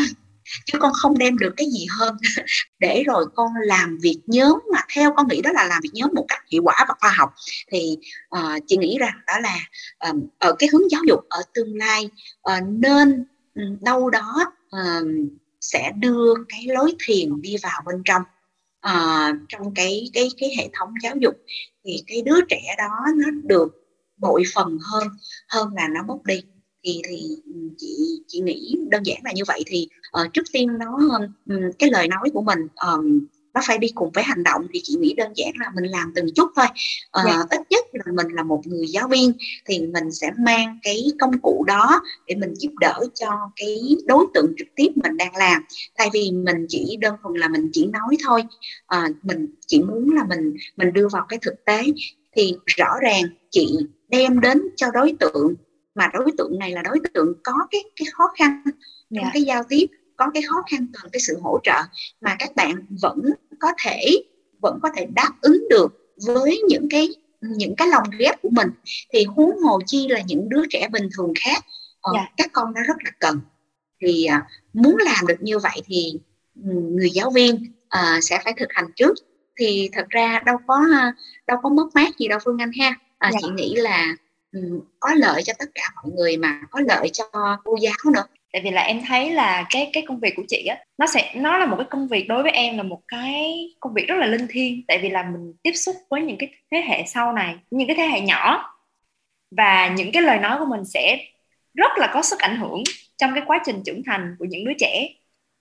chứ 0.64 0.78
con 0.80 0.92
không 0.92 1.18
đem 1.18 1.38
được 1.38 1.54
cái 1.56 1.66
gì 1.66 1.86
hơn. 1.98 2.16
Để 2.78 3.02
rồi 3.06 3.26
con 3.34 3.48
làm 3.64 3.98
việc 4.02 4.18
nhóm 4.26 4.58
mà 4.72 4.80
theo 4.94 5.12
con 5.16 5.28
nghĩ 5.28 5.40
đó 5.42 5.50
là 5.54 5.64
làm 5.64 5.80
việc 5.82 5.90
nhóm 5.92 6.10
một 6.14 6.24
cách 6.28 6.40
hiệu 6.52 6.62
quả 6.62 6.84
và 6.88 6.94
khoa 7.00 7.10
học. 7.16 7.30
Thì 7.72 7.96
uh, 8.36 8.62
chị 8.66 8.76
nghĩ 8.76 8.98
rằng 8.98 9.14
đó 9.26 9.34
là 9.42 9.58
um, 10.10 10.26
ở 10.38 10.52
cái 10.58 10.68
hướng 10.72 10.90
giáo 10.90 11.02
dục 11.08 11.20
ở 11.28 11.42
tương 11.54 11.76
lai 11.76 12.10
uh, 12.50 12.68
nên 12.68 13.24
đâu 13.80 14.10
đó 14.10 14.52
uh, 14.76 15.06
sẽ 15.60 15.92
đưa 15.96 16.34
cái 16.48 16.66
lối 16.66 16.94
thiền 17.06 17.42
đi 17.42 17.56
vào 17.62 17.82
bên 17.86 18.02
trong. 18.04 18.22
Uh, 18.86 19.36
trong 19.48 19.74
cái 19.74 20.10
cái 20.12 20.28
cái 20.38 20.54
hệ 20.58 20.68
thống 20.72 20.94
giáo 21.02 21.14
dục 21.16 21.34
thì 21.84 22.02
cái 22.06 22.22
đứa 22.22 22.40
trẻ 22.48 22.74
đó 22.78 22.90
nó 23.16 23.30
được 23.44 23.80
bội 24.16 24.42
phần 24.54 24.78
hơn 24.82 25.08
hơn 25.48 25.74
là 25.74 25.88
nó 25.88 26.02
mất 26.02 26.24
đi 26.24 26.42
thì 26.84 27.02
thì 27.08 27.36
chị 27.78 28.22
chị 28.26 28.40
nghĩ 28.40 28.76
đơn 28.88 29.02
giản 29.02 29.18
là 29.24 29.32
như 29.34 29.42
vậy 29.46 29.62
thì 29.66 29.88
uh, 30.20 30.32
trước 30.32 30.42
tiên 30.52 30.78
nó 30.78 30.96
um, 30.96 31.70
cái 31.78 31.90
lời 31.90 32.08
nói 32.08 32.30
của 32.32 32.42
mình 32.42 32.66
um, 32.86 33.26
nó 33.54 33.60
phải 33.66 33.78
đi 33.78 33.88
cùng 33.94 34.10
với 34.14 34.24
hành 34.24 34.42
động 34.42 34.66
thì 34.72 34.80
chị 34.84 34.94
nghĩ 34.94 35.14
đơn 35.14 35.32
giản 35.36 35.52
là 35.60 35.70
mình 35.74 35.84
làm 35.84 36.12
từng 36.14 36.26
chút 36.34 36.50
thôi 36.56 36.66
uh, 37.20 37.26
yeah. 37.26 37.46
Dạ. 37.50 37.56
ít 37.58 37.60
nhất 37.70 37.84
là 37.92 38.12
mình 38.12 38.28
là 38.28 38.42
một 38.42 38.66
người 38.66 38.86
giáo 38.86 39.08
viên 39.08 39.32
thì 39.66 39.78
mình 39.78 40.12
sẽ 40.12 40.30
mang 40.38 40.78
cái 40.82 41.04
công 41.20 41.38
cụ 41.38 41.64
đó 41.66 42.00
để 42.26 42.34
mình 42.34 42.54
giúp 42.54 42.72
đỡ 42.80 43.00
cho 43.14 43.50
cái 43.56 43.96
đối 44.06 44.26
tượng 44.34 44.52
trực 44.58 44.68
tiếp 44.76 44.88
mình 44.96 45.16
đang 45.16 45.36
làm 45.36 45.62
thay 45.98 46.08
vì 46.12 46.30
mình 46.32 46.66
chỉ 46.68 46.96
đơn 47.00 47.14
thuần 47.22 47.34
là 47.34 47.48
mình 47.48 47.70
chỉ 47.72 47.86
nói 47.86 48.16
thôi 48.24 48.42
uh, 48.96 49.16
mình 49.22 49.46
chỉ 49.66 49.82
muốn 49.82 50.10
là 50.14 50.24
mình 50.28 50.56
mình 50.76 50.92
đưa 50.92 51.08
vào 51.08 51.26
cái 51.28 51.38
thực 51.42 51.64
tế 51.64 51.82
thì 52.36 52.54
rõ 52.66 52.94
ràng 53.02 53.22
chị 53.50 53.78
đem 54.08 54.40
đến 54.40 54.62
cho 54.76 54.86
đối 54.94 55.12
tượng 55.20 55.54
mà 56.00 56.10
đối 56.12 56.32
tượng 56.38 56.58
này 56.58 56.72
là 56.72 56.82
đối 56.82 56.98
tượng 57.14 57.34
có 57.44 57.52
cái 57.70 57.80
cái 57.96 58.06
khó 58.12 58.24
khăn 58.38 58.62
trong 59.14 59.22
yeah. 59.22 59.30
cái 59.34 59.42
giao 59.42 59.62
tiếp 59.68 59.86
có 60.16 60.30
cái 60.34 60.42
khó 60.42 60.62
khăn 60.70 60.86
cần 60.92 61.10
cái 61.12 61.20
sự 61.20 61.38
hỗ 61.42 61.60
trợ 61.62 61.82
mà 62.20 62.36
các 62.38 62.56
bạn 62.56 62.86
vẫn 63.02 63.20
có 63.60 63.68
thể 63.84 64.22
vẫn 64.62 64.78
có 64.82 64.88
thể 64.96 65.06
đáp 65.14 65.30
ứng 65.40 65.68
được 65.70 66.16
với 66.26 66.62
những 66.68 66.88
cái 66.90 67.08
những 67.40 67.76
cái 67.76 67.88
lòng 67.88 68.02
ghép 68.18 68.42
của 68.42 68.48
mình 68.52 68.68
thì 69.12 69.24
huống 69.24 69.58
hồ 69.58 69.78
chi 69.86 70.08
là 70.08 70.20
những 70.26 70.48
đứa 70.48 70.62
trẻ 70.70 70.88
bình 70.88 71.08
thường 71.16 71.32
khác 71.44 71.64
ờ, 72.00 72.12
yeah. 72.14 72.28
các 72.36 72.50
con 72.52 72.74
đã 72.74 72.80
rất 72.86 72.96
là 73.04 73.10
cần 73.18 73.40
thì 74.02 74.24
à, 74.24 74.46
muốn 74.72 74.96
làm 74.98 75.26
được 75.26 75.42
như 75.42 75.58
vậy 75.58 75.82
thì 75.86 76.12
ừ, 76.64 76.70
người 76.72 77.10
giáo 77.10 77.30
viên 77.30 77.72
à, 77.88 78.18
sẽ 78.22 78.40
phải 78.44 78.54
thực 78.58 78.68
hành 78.70 78.86
trước 78.96 79.14
thì 79.56 79.90
thật 79.92 80.06
ra 80.08 80.42
đâu 80.46 80.56
có 80.66 80.80
đâu 81.46 81.58
có 81.62 81.68
mất 81.68 81.94
mát 81.94 82.18
gì 82.18 82.28
đâu 82.28 82.38
phương 82.44 82.62
anh 82.62 82.70
ha 82.80 82.94
à, 83.18 83.30
dạ. 83.32 83.38
chị 83.42 83.48
nghĩ 83.54 83.74
là 83.74 84.16
có 85.00 85.14
lợi 85.14 85.42
cho 85.42 85.52
tất 85.58 85.68
cả 85.74 85.82
mọi 85.96 86.12
người 86.16 86.36
mà 86.36 86.60
có 86.70 86.80
lợi 86.80 87.08
cho 87.12 87.24
cô 87.64 87.76
giáo 87.80 88.12
nữa. 88.14 88.24
Tại 88.52 88.62
vì 88.64 88.70
là 88.70 88.82
em 88.82 89.02
thấy 89.08 89.30
là 89.30 89.66
cái 89.70 89.90
cái 89.92 90.04
công 90.08 90.20
việc 90.20 90.32
của 90.36 90.42
chị 90.48 90.66
á, 90.66 90.78
nó 90.98 91.06
sẽ, 91.06 91.32
nó 91.36 91.58
là 91.58 91.66
một 91.66 91.76
cái 91.76 91.86
công 91.90 92.08
việc 92.08 92.28
đối 92.28 92.42
với 92.42 92.52
em 92.52 92.76
là 92.76 92.82
một 92.82 93.00
cái 93.08 93.68
công 93.80 93.94
việc 93.94 94.08
rất 94.08 94.14
là 94.18 94.26
linh 94.26 94.46
thiêng. 94.50 94.82
Tại 94.88 94.98
vì 95.02 95.10
là 95.10 95.22
mình 95.22 95.52
tiếp 95.62 95.72
xúc 95.72 95.96
với 96.10 96.22
những 96.22 96.38
cái 96.38 96.54
thế 96.72 96.82
hệ 96.88 97.04
sau 97.06 97.32
này, 97.32 97.56
những 97.70 97.86
cái 97.86 97.96
thế 97.96 98.06
hệ 98.06 98.20
nhỏ. 98.20 98.74
Và 99.56 99.88
những 99.88 100.12
cái 100.12 100.22
lời 100.22 100.38
nói 100.38 100.58
của 100.58 100.66
mình 100.66 100.84
sẽ 100.84 101.18
rất 101.74 101.92
là 101.96 102.10
có 102.14 102.22
sức 102.22 102.38
ảnh 102.38 102.56
hưởng 102.56 102.82
trong 103.16 103.30
cái 103.34 103.42
quá 103.46 103.60
trình 103.66 103.82
trưởng 103.84 104.02
thành 104.06 104.36
của 104.38 104.44
những 104.44 104.64
đứa 104.64 104.74
trẻ. 104.78 105.08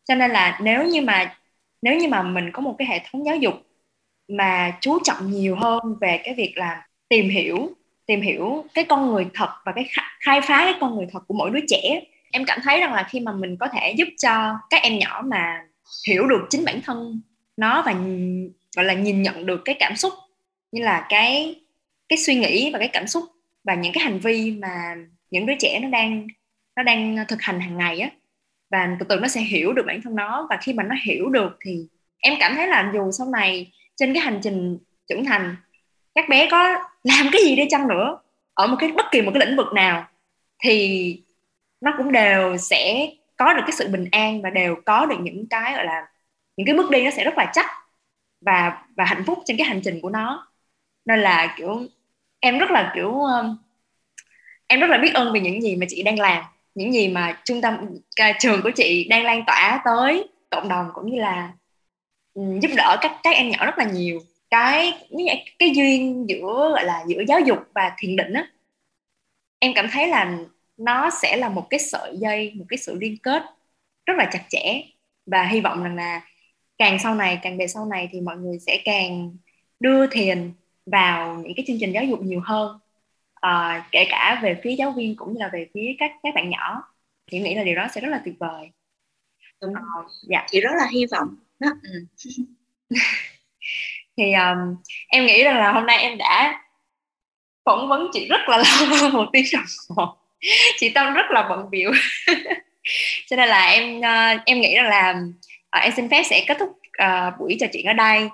Cho 0.07 0.15
nên 0.15 0.31
là 0.31 0.59
nếu 0.63 0.83
như 0.83 1.01
mà, 1.01 1.35
nếu 1.81 1.97
như 1.97 2.07
mà 2.07 2.21
mình 2.21 2.51
có 2.53 2.61
một 2.61 2.75
cái 2.77 2.87
hệ 2.87 3.01
thống 3.11 3.25
giáo 3.25 3.35
dục 3.35 3.53
mà 4.27 4.77
chú 4.81 4.99
trọng 5.03 5.31
nhiều 5.31 5.55
hơn 5.55 5.79
về 6.01 6.21
cái 6.23 6.33
việc 6.33 6.53
là 6.55 6.87
tìm 7.09 7.29
hiểu 7.29 7.69
tìm 8.09 8.21
hiểu 8.21 8.65
cái 8.73 8.85
con 8.85 9.07
người 9.07 9.27
thật 9.33 9.49
và 9.65 9.71
cái 9.71 9.89
khai 10.19 10.41
phá 10.41 10.61
cái 10.65 10.73
con 10.79 10.95
người 10.95 11.07
thật 11.11 11.19
của 11.27 11.33
mỗi 11.33 11.49
đứa 11.49 11.59
trẻ. 11.67 12.01
Em 12.31 12.45
cảm 12.45 12.59
thấy 12.63 12.79
rằng 12.79 12.93
là 12.93 13.03
khi 13.09 13.19
mà 13.19 13.31
mình 13.31 13.57
có 13.59 13.67
thể 13.67 13.93
giúp 13.97 14.07
cho 14.17 14.55
các 14.69 14.81
em 14.81 14.99
nhỏ 14.99 15.23
mà 15.25 15.61
hiểu 16.07 16.27
được 16.27 16.47
chính 16.49 16.65
bản 16.65 16.81
thân 16.81 17.21
nó 17.57 17.81
và 17.85 17.95
gọi 18.75 18.85
là 18.85 18.93
nhìn 18.93 19.21
nhận 19.21 19.45
được 19.45 19.61
cái 19.65 19.75
cảm 19.79 19.95
xúc 19.95 20.13
như 20.71 20.83
là 20.83 21.05
cái 21.09 21.55
cái 22.09 22.17
suy 22.17 22.35
nghĩ 22.35 22.69
và 22.73 22.79
cái 22.79 22.87
cảm 22.87 23.07
xúc 23.07 23.23
và 23.63 23.75
những 23.75 23.93
cái 23.93 24.03
hành 24.03 24.19
vi 24.19 24.51
mà 24.51 24.95
những 25.31 25.45
đứa 25.45 25.53
trẻ 25.59 25.79
nó 25.79 25.89
đang 25.89 26.27
nó 26.75 26.83
đang 26.83 27.17
thực 27.27 27.41
hành 27.41 27.59
hàng 27.59 27.77
ngày 27.77 27.99
á, 27.99 28.09
và 28.71 28.95
từ 28.99 29.05
từ 29.09 29.19
nó 29.19 29.27
sẽ 29.27 29.41
hiểu 29.41 29.73
được 29.73 29.83
bản 29.87 30.01
thân 30.01 30.15
nó. 30.15 30.47
Và 30.49 30.57
khi 30.61 30.73
mà 30.73 30.83
nó 30.83 30.95
hiểu 31.05 31.29
được 31.29 31.57
thì 31.65 31.87
em 32.19 32.33
cảm 32.39 32.55
thấy 32.55 32.67
là 32.67 32.91
dù 32.93 33.11
sau 33.11 33.27
này 33.29 33.71
trên 33.95 34.13
cái 34.13 34.23
hành 34.23 34.39
trình 34.43 34.77
trưởng 35.09 35.25
thành, 35.25 35.55
các 36.15 36.29
bé 36.29 36.47
có 36.51 36.77
làm 37.03 37.27
cái 37.31 37.41
gì 37.45 37.55
đi 37.55 37.63
chăng 37.69 37.87
nữa. 37.87 38.19
Ở 38.53 38.67
một 38.67 38.75
cái 38.79 38.91
bất 38.91 39.05
kỳ 39.11 39.21
một 39.21 39.31
cái 39.33 39.47
lĩnh 39.47 39.57
vực 39.57 39.73
nào 39.73 40.07
thì 40.63 41.23
nó 41.81 41.93
cũng 41.97 42.11
đều 42.11 42.57
sẽ 42.57 43.09
có 43.37 43.53
được 43.53 43.61
cái 43.67 43.71
sự 43.71 43.87
bình 43.87 44.07
an 44.11 44.41
và 44.41 44.49
đều 44.49 44.75
có 44.85 45.05
được 45.05 45.17
những 45.21 45.47
cái 45.49 45.73
gọi 45.73 45.85
là 45.85 46.07
những 46.57 46.67
cái 46.67 46.75
bước 46.75 46.89
đi 46.91 47.03
nó 47.03 47.11
sẽ 47.11 47.23
rất 47.23 47.37
là 47.37 47.51
chắc 47.53 47.65
và 48.41 48.83
và 48.97 49.05
hạnh 49.05 49.23
phúc 49.25 49.39
trên 49.45 49.57
cái 49.57 49.67
hành 49.67 49.81
trình 49.83 50.01
của 50.01 50.09
nó. 50.09 50.51
Nên 51.05 51.19
là 51.19 51.55
kiểu 51.57 51.87
em 52.39 52.57
rất 52.59 52.71
là 52.71 52.91
kiểu 52.95 53.11
um, 53.11 53.57
em 54.67 54.79
rất 54.79 54.89
là 54.89 54.97
biết 54.97 55.13
ơn 55.13 55.33
về 55.33 55.39
những 55.39 55.61
gì 55.61 55.75
mà 55.75 55.85
chị 55.89 56.03
đang 56.03 56.19
làm 56.19 56.43
những 56.75 56.93
gì 56.93 57.07
mà 57.07 57.41
trung 57.45 57.61
tâm 57.61 57.77
trường 58.39 58.61
của 58.61 58.71
chị 58.75 59.07
đang 59.09 59.23
lan 59.23 59.43
tỏa 59.47 59.81
tới 59.85 60.27
cộng 60.49 60.69
đồng 60.69 60.85
cũng 60.93 61.11
như 61.11 61.19
là 61.21 61.51
ừ, 62.33 62.41
giúp 62.61 62.71
đỡ 62.77 62.97
các 63.01 63.11
các 63.23 63.35
em 63.35 63.49
nhỏ 63.49 63.65
rất 63.65 63.77
là 63.77 63.85
nhiều 63.85 64.19
cái 64.49 64.93
cái 65.59 65.71
duyên 65.75 66.25
giữa 66.29 66.69
gọi 66.73 66.85
là 66.85 67.03
giữa 67.07 67.23
giáo 67.27 67.39
dục 67.39 67.57
và 67.73 67.91
thiền 67.99 68.15
định 68.15 68.33
á 68.33 68.47
em 69.59 69.71
cảm 69.75 69.87
thấy 69.91 70.07
là 70.07 70.37
nó 70.77 71.09
sẽ 71.21 71.37
là 71.37 71.49
một 71.49 71.67
cái 71.69 71.79
sợi 71.79 72.17
dây 72.17 72.53
một 72.55 72.65
cái 72.69 72.77
sự 72.77 72.97
liên 72.99 73.17
kết 73.23 73.43
rất 74.05 74.13
là 74.17 74.29
chặt 74.31 74.45
chẽ. 74.49 74.81
Và 75.25 75.43
hy 75.47 75.61
vọng 75.61 75.83
rằng 75.83 75.95
là 75.95 76.21
càng 76.77 76.99
sau 76.99 77.15
này 77.15 77.39
càng 77.43 77.57
về 77.57 77.67
sau 77.67 77.85
này 77.85 78.09
thì 78.11 78.21
mọi 78.21 78.37
người 78.37 78.59
sẽ 78.59 78.81
càng 78.85 79.37
đưa 79.79 80.07
thiền 80.07 80.53
vào 80.85 81.35
những 81.35 81.53
cái 81.55 81.65
chương 81.67 81.77
trình 81.79 81.93
giáo 81.93 82.03
dục 82.03 82.21
nhiều 82.23 82.41
hơn. 82.45 82.79
À, 83.35 83.87
kể 83.91 84.05
cả 84.09 84.39
về 84.43 84.61
phía 84.63 84.71
giáo 84.75 84.91
viên 84.91 85.15
cũng 85.15 85.33
như 85.33 85.39
là 85.39 85.49
về 85.53 85.67
phía 85.73 85.95
các 85.99 86.11
các 86.23 86.35
bạn 86.35 86.49
nhỏ. 86.49 86.83
Thì 87.31 87.39
nghĩ 87.39 87.55
là 87.55 87.63
điều 87.63 87.75
đó 87.75 87.87
sẽ 87.93 88.01
rất 88.01 88.09
là 88.09 88.21
tuyệt 88.25 88.35
vời. 88.39 88.69
Đúng. 89.61 89.75
À, 89.75 89.81
dạ. 90.29 90.47
Chị 90.51 90.61
rất 90.61 90.71
là 90.77 90.87
hy 90.93 91.05
vọng 91.11 91.35
đó. 91.59 91.69
Ừ. 91.83 92.05
thì 94.19 94.33
um, 94.33 94.75
em 95.07 95.25
nghĩ 95.25 95.43
rằng 95.43 95.57
là 95.57 95.71
hôm 95.71 95.85
nay 95.85 95.97
em 95.97 96.17
đã 96.17 96.61
phỏng 97.65 97.87
vấn 97.87 98.07
chị 98.13 98.27
rất 98.27 98.49
là 98.49 98.57
lâu 99.01 99.09
một 99.09 99.25
tiếng 99.33 99.45
đồng 99.53 99.63
hồ. 99.97 100.15
Chị 100.77 100.89
tâm 100.89 101.13
rất 101.13 101.25
là 101.31 101.47
bận 101.49 101.69
biểu. 101.69 101.91
Cho 103.29 103.35
nên 103.35 103.49
là 103.49 103.65
em 103.65 103.99
uh, 103.99 104.41
em 104.45 104.61
nghĩ 104.61 104.75
rằng 104.75 104.89
là 104.89 105.15
uh, 105.77 105.83
em 105.83 105.93
xin 105.95 106.09
phép 106.09 106.23
sẽ 106.23 106.45
kết 106.47 106.57
thúc 106.59 106.69
uh, 107.03 107.39
buổi 107.39 107.57
trò 107.59 107.67
chuyện 107.73 107.85
ở 107.85 107.93
đây. 107.93 108.29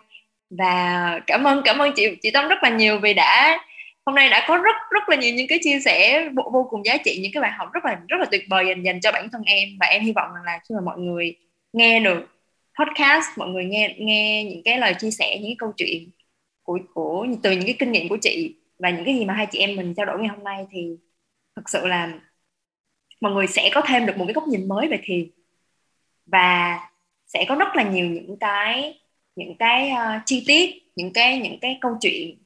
Và 0.50 1.20
cảm 1.28 1.48
ơn 1.48 1.62
cảm 1.66 1.78
ơn 1.78 1.92
chị 1.96 2.08
chị 2.22 2.32
tâm 2.32 2.48
rất 2.48 2.64
là 2.64 2.70
nhiều 2.70 3.00
vì 3.00 3.14
đã 3.14 3.60
hôm 4.06 4.16
nay 4.16 4.30
đã 4.30 4.46
có 4.48 4.58
rất 4.58 4.76
rất 4.90 5.10
là 5.10 5.16
nhiều 5.16 5.34
những 5.34 5.48
cái 5.48 5.60
chia 5.64 5.80
sẻ 5.80 6.30
vô, 6.36 6.50
vô 6.54 6.68
cùng 6.70 6.86
giá 6.86 6.98
trị 6.98 7.20
những 7.22 7.32
cái 7.34 7.42
bài 7.42 7.52
học 7.52 7.74
rất 7.74 7.86
là 7.86 7.98
rất 8.08 8.18
là 8.20 8.26
tuyệt 8.32 8.46
vời 8.50 8.66
dành 8.68 8.84
dành 8.84 9.02
cho 9.02 9.12
bản 9.12 9.30
thân 9.32 9.42
em. 9.46 9.70
Và 9.80 9.88
em 9.88 10.04
hy 10.04 10.12
vọng 10.12 10.30
rằng 10.36 10.44
là 10.46 10.60
khi 10.70 10.76
mà 10.76 10.82
mọi 10.82 11.00
người 11.00 11.36
nghe 11.74 12.00
được 12.00 12.35
podcast 12.80 13.26
mọi 13.38 13.50
người 13.50 13.66
nghe 13.66 13.96
nghe 14.00 14.44
những 14.44 14.62
cái 14.66 14.78
lời 14.78 14.94
chia 15.00 15.12
sẻ 15.12 15.38
những 15.40 15.50
cái 15.50 15.56
câu 15.60 15.74
chuyện 15.78 16.10
của 16.64 16.80
của 16.94 17.28
từ 17.44 17.52
những 17.52 17.66
cái 17.66 17.76
kinh 17.80 17.92
nghiệm 17.92 18.10
của 18.10 18.18
chị 18.22 18.56
và 18.80 18.90
những 18.90 19.06
cái 19.06 19.16
gì 19.16 19.26
mà 19.26 19.34
hai 19.34 19.48
chị 19.52 19.60
em 19.60 19.76
mình 19.76 19.94
trao 19.94 20.06
đổi 20.06 20.20
ngày 20.20 20.28
hôm 20.28 20.44
nay 20.44 20.66
thì 20.72 20.98
thực 21.56 21.70
sự 21.70 21.88
là 21.88 22.20
mọi 23.22 23.34
người 23.34 23.48
sẽ 23.48 23.70
có 23.74 23.82
thêm 23.88 24.06
được 24.06 24.18
một 24.18 24.26
cái 24.26 24.34
góc 24.34 24.48
nhìn 24.48 24.68
mới 24.68 24.88
về 24.88 25.00
thiền 25.04 25.30
và 26.26 26.80
sẽ 27.28 27.46
có 27.50 27.56
rất 27.56 27.76
là 27.76 27.84
nhiều 27.84 28.06
những 28.06 28.38
cái 28.40 29.00
những 29.36 29.56
cái 29.60 29.92
uh, 29.92 30.22
chi 30.26 30.44
tiết 30.48 30.86
những 30.96 31.14
cái 31.14 31.40
những 31.40 31.60
cái 31.62 31.78
câu 31.82 31.98
chuyện 32.02 32.38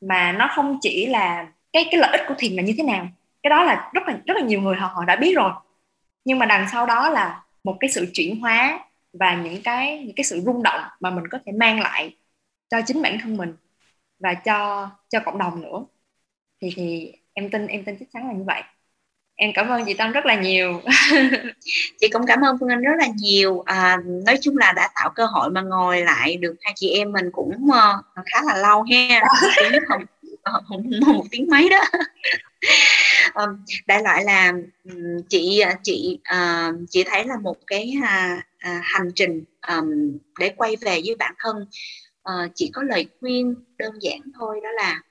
mà 0.00 0.32
nó 0.32 0.48
không 0.54 0.78
chỉ 0.80 1.06
là 1.06 1.52
cái 1.72 1.84
cái 1.90 2.00
lợi 2.00 2.10
ích 2.18 2.20
của 2.28 2.34
thiền 2.38 2.52
là 2.52 2.62
như 2.62 2.74
thế 2.78 2.84
nào. 2.84 3.08
Cái 3.42 3.50
đó 3.50 3.64
là 3.64 3.90
rất 3.94 4.08
là 4.08 4.18
rất 4.26 4.36
là 4.36 4.42
nhiều 4.42 4.60
người 4.60 4.76
họ 4.76 4.86
họ 4.94 5.04
đã 5.04 5.16
biết 5.16 5.34
rồi. 5.36 5.52
Nhưng 6.24 6.38
mà 6.38 6.46
đằng 6.46 6.66
sau 6.72 6.86
đó 6.86 7.08
là 7.10 7.44
một 7.64 7.76
cái 7.80 7.90
sự 7.90 8.06
chuyển 8.12 8.40
hóa 8.40 8.87
và 9.20 9.42
những 9.44 9.62
cái 9.62 10.04
những 10.06 10.16
cái 10.16 10.24
sự 10.24 10.40
rung 10.40 10.62
động 10.62 10.80
mà 11.00 11.10
mình 11.10 11.24
có 11.30 11.38
thể 11.46 11.52
mang 11.52 11.80
lại 11.80 12.16
cho 12.70 12.80
chính 12.86 13.02
bản 13.02 13.18
thân 13.22 13.36
mình 13.36 13.56
và 14.18 14.34
cho 14.34 14.90
cho 15.08 15.20
cộng 15.24 15.38
đồng 15.38 15.62
nữa. 15.62 15.84
Thì 16.60 16.70
thì 16.76 17.12
em 17.32 17.50
tin 17.50 17.66
em 17.66 17.84
tin 17.84 17.96
chắc 18.00 18.08
chắn 18.12 18.28
là 18.28 18.34
như 18.34 18.44
vậy. 18.46 18.62
Em 19.34 19.52
cảm 19.54 19.68
ơn 19.68 19.84
chị 19.86 19.94
Tâm 19.94 20.12
rất 20.12 20.26
là 20.26 20.34
nhiều. 20.34 20.82
Chị 22.00 22.08
cũng 22.12 22.26
cảm 22.26 22.40
ơn 22.40 22.56
Phương 22.60 22.68
Anh 22.68 22.80
rất 22.80 22.94
là 22.98 23.06
nhiều. 23.16 23.62
À, 23.66 23.96
nói 24.26 24.38
chung 24.40 24.56
là 24.56 24.72
đã 24.72 24.88
tạo 24.94 25.10
cơ 25.14 25.26
hội 25.26 25.50
mà 25.50 25.60
ngồi 25.62 26.00
lại 26.00 26.36
được 26.36 26.56
hai 26.60 26.72
chị 26.76 26.90
em 26.90 27.12
mình 27.12 27.30
cũng 27.32 27.52
uh, 27.64 28.04
khá 28.14 28.42
là 28.46 28.56
lâu 28.56 28.82
ha. 28.82 29.22
Không, 30.44 30.62
không, 30.68 30.90
một 31.06 31.24
tiếng 31.30 31.46
mấy 31.50 31.68
đó 31.68 31.80
um, 33.34 33.64
đại 33.86 34.02
loại 34.02 34.24
là 34.24 34.52
chị 35.28 35.62
chị 35.82 36.18
uh, 36.34 36.74
chị 36.90 37.04
thấy 37.06 37.24
là 37.24 37.38
một 37.42 37.56
cái 37.66 37.94
uh, 37.98 38.38
uh, 38.68 38.82
hành 38.82 39.10
trình 39.14 39.44
um, 39.68 40.18
để 40.38 40.52
quay 40.56 40.76
về 40.76 41.00
với 41.06 41.14
bản 41.18 41.34
thân 41.38 41.56
uh, 42.28 42.50
chỉ 42.54 42.70
có 42.72 42.82
lời 42.82 43.08
khuyên 43.20 43.54
đơn 43.78 43.92
giản 44.00 44.20
thôi 44.38 44.60
đó 44.62 44.70
là 44.70 45.02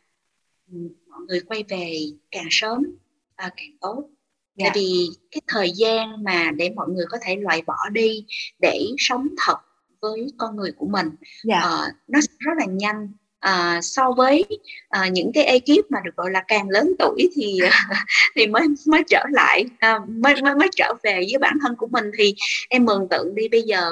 mọi 1.09 1.20
người 1.28 1.39
quay 1.39 1.63
về 1.70 1.99
càng 2.32 2.47
sớm 2.51 2.80
uh, 2.80 3.53
càng 3.57 3.78
tốt 3.82 4.09
dạ. 4.55 4.65
tại 4.65 4.72
vì 4.76 5.07
cái 5.32 5.41
thời 5.47 5.72
gian 5.72 6.24
mà 6.24 6.51
để 6.51 6.70
mọi 6.76 6.88
người 6.89 7.05
có 7.09 7.18
thể 7.22 7.36
loại 7.36 7.61
bỏ 7.61 7.89
đi 7.91 8.26
để 8.59 8.86
sống 8.97 9.28
thật 9.45 9.57
với 10.01 10.28
con 10.38 10.55
người 10.55 10.72
của 10.72 10.88
mình 10.88 11.09
dạ. 11.43 11.59
uh, 11.59 11.95
nó 12.07 12.20
rất 12.39 12.52
là 12.57 12.65
nhanh 12.65 13.07
à, 13.48 13.80
so 13.82 14.11
với 14.11 14.45
à, 14.90 15.07
những 15.07 15.32
cái 15.34 15.44
ekip 15.44 15.91
mà 15.91 15.99
được 16.03 16.15
gọi 16.15 16.32
là 16.32 16.44
càng 16.48 16.69
lớn 16.69 16.94
tuổi 16.99 17.30
thì 17.36 17.60
thì 18.36 18.48
mới 18.48 18.68
mới 18.88 19.03
trở 19.07 19.24
lại 19.32 19.65
à, 19.80 19.99
mới, 20.07 20.41
mới 20.41 20.56
mới 20.56 20.68
trở 20.76 20.94
về 21.03 21.14
với 21.14 21.38
bản 21.41 21.57
thân 21.61 21.76
của 21.76 21.88
mình 21.88 22.11
thì 22.18 22.36
em 22.69 22.86
mường 22.86 23.07
tượng 23.10 23.36
đi 23.36 23.48
bây 23.48 23.61
giờ 23.61 23.91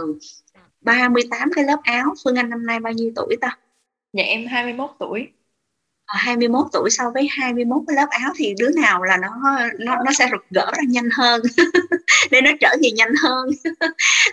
38 0.82 1.52
cái 1.56 1.64
lớp 1.64 1.80
áo 1.84 2.14
Phương 2.24 2.36
Anh 2.36 2.50
năm 2.50 2.66
nay 2.66 2.80
bao 2.80 2.94
nhiêu 2.94 3.12
tuổi 3.16 3.38
ta? 3.42 3.58
Dạ 4.14 4.24
em 4.24 4.46
21 4.48 4.90
tuổi. 5.00 5.28
21 6.08 6.66
tuổi 6.74 6.90
so 6.90 7.04
với 7.14 7.28
21 7.32 7.82
cái 7.88 7.96
lớp 7.96 8.08
áo 8.10 8.32
thì 8.36 8.54
đứa 8.60 8.70
nào 8.76 9.04
là 9.04 9.18
nó 9.18 9.30
nó 9.80 9.96
nó 10.06 10.12
sẽ 10.20 10.30
gỡ 10.52 10.72
ra 10.78 10.84
nhanh 10.88 11.10
hơn 11.18 11.42
để 12.32 12.42
nó 12.42 12.52
trở 12.62 12.70
thì 12.84 12.92
nhanh 12.92 13.14
hơn 13.24 13.50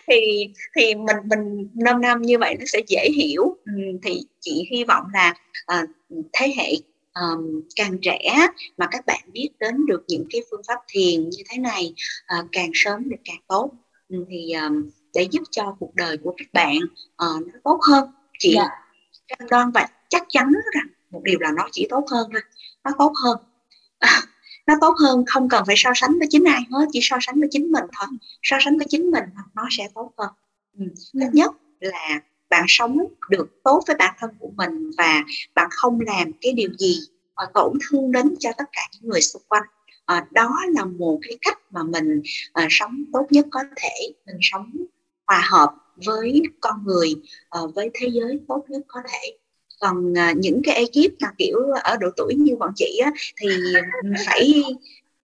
thì 0.06 0.48
thì 0.76 0.94
mình 0.94 1.16
mình 1.24 1.68
năm 1.74 2.00
năm 2.00 2.22
như 2.22 2.38
vậy 2.38 2.56
nó 2.58 2.64
sẽ 2.66 2.80
dễ 2.88 3.08
hiểu 3.16 3.56
ừ, 3.64 3.72
thì 4.02 4.22
chị 4.40 4.68
hy 4.70 4.84
vọng 4.84 5.04
là 5.12 5.34
uh, 5.74 5.88
thế 6.32 6.54
hệ 6.56 6.72
um, 7.14 7.60
càng 7.76 7.98
trẻ 8.02 8.48
mà 8.76 8.86
các 8.90 9.06
bạn 9.06 9.20
biết 9.32 9.50
đến 9.58 9.86
được 9.86 10.04
những 10.08 10.24
cái 10.30 10.40
phương 10.50 10.62
pháp 10.68 10.78
thiền 10.88 11.30
như 11.30 11.42
thế 11.50 11.58
này 11.58 11.94
uh, 12.38 12.46
càng 12.52 12.70
sớm 12.74 13.02
thì 13.10 13.16
càng 13.24 13.40
tốt 13.48 13.70
ừ, 14.08 14.24
thì 14.30 14.52
um, 14.52 14.90
để 15.14 15.28
giúp 15.30 15.42
cho 15.50 15.76
cuộc 15.80 15.94
đời 15.94 16.16
của 16.16 16.34
các 16.38 16.48
bạn 16.52 16.76
uh, 17.12 17.46
nó 17.46 17.58
tốt 17.64 17.80
hơn 17.90 18.10
chị 18.38 18.54
yeah. 18.54 18.68
Dạ. 19.28 19.36
cam 19.38 19.48
đoan 19.48 19.70
và 19.70 19.88
chắc 20.08 20.22
chắn 20.28 20.52
rằng 20.74 20.86
một 21.12 21.20
điều 21.24 21.38
là 21.40 21.52
nó 21.56 21.68
chỉ 21.72 21.86
tốt 21.90 22.04
hơn 22.10 22.28
thôi. 22.32 22.42
Nó 22.84 22.90
tốt 22.98 23.12
hơn. 23.24 23.38
Nó 24.66 24.74
tốt 24.80 24.94
hơn 25.00 25.24
không 25.26 25.48
cần 25.48 25.64
phải 25.66 25.74
so 25.78 25.90
sánh 25.94 26.18
với 26.18 26.28
chính 26.30 26.44
ai 26.44 26.60
hết 26.70 26.86
chỉ 26.92 27.00
so 27.02 27.16
sánh 27.20 27.40
với 27.40 27.48
chính 27.52 27.72
mình 27.72 27.84
thôi. 28.00 28.08
So 28.42 28.56
sánh 28.64 28.78
với 28.78 28.86
chính 28.90 29.10
mình 29.10 29.24
nó 29.54 29.66
sẽ 29.70 29.88
tốt 29.94 30.12
hơn. 30.18 30.30
Ừ. 30.78 30.84
thứ 31.12 31.26
nhất 31.32 31.52
là 31.80 32.20
bạn 32.50 32.64
sống 32.68 32.98
được 33.30 33.62
tốt 33.64 33.82
với 33.86 33.96
bản 33.96 34.14
thân 34.18 34.30
của 34.38 34.50
mình 34.56 34.90
và 34.98 35.24
bạn 35.54 35.68
không 35.70 36.00
làm 36.00 36.32
cái 36.40 36.52
điều 36.52 36.70
gì 36.78 36.98
uh, 37.44 37.52
tổn 37.54 37.78
thương 37.82 38.12
đến 38.12 38.34
cho 38.38 38.50
tất 38.58 38.64
cả 38.72 38.82
những 38.92 39.10
người 39.10 39.20
xung 39.20 39.42
quanh. 39.48 39.62
Uh, 40.18 40.32
đó 40.32 40.56
là 40.68 40.84
một 40.84 41.18
cái 41.22 41.38
cách 41.42 41.58
mà 41.70 41.82
mình 41.82 42.22
uh, 42.64 42.66
sống 42.70 43.04
tốt 43.12 43.26
nhất 43.30 43.46
có 43.50 43.60
thể. 43.76 44.12
Mình 44.26 44.38
sống 44.40 44.72
hòa 45.26 45.42
hợp 45.50 45.74
với 46.06 46.42
con 46.60 46.84
người 46.84 47.14
uh, 47.62 47.74
với 47.74 47.90
thế 47.94 48.08
giới 48.12 48.40
tốt 48.48 48.64
nhất 48.68 48.82
có 48.88 49.00
thể 49.12 49.36
còn 49.82 50.18
à, 50.18 50.32
những 50.36 50.60
cái 50.64 50.74
ekip 50.74 51.12
mà 51.20 51.28
kiểu 51.38 51.56
ở 51.82 51.96
độ 51.96 52.08
tuổi 52.16 52.34
như 52.34 52.56
bọn 52.56 52.72
chị 52.76 53.00
á, 53.04 53.10
thì 53.36 53.48
phải 54.26 54.62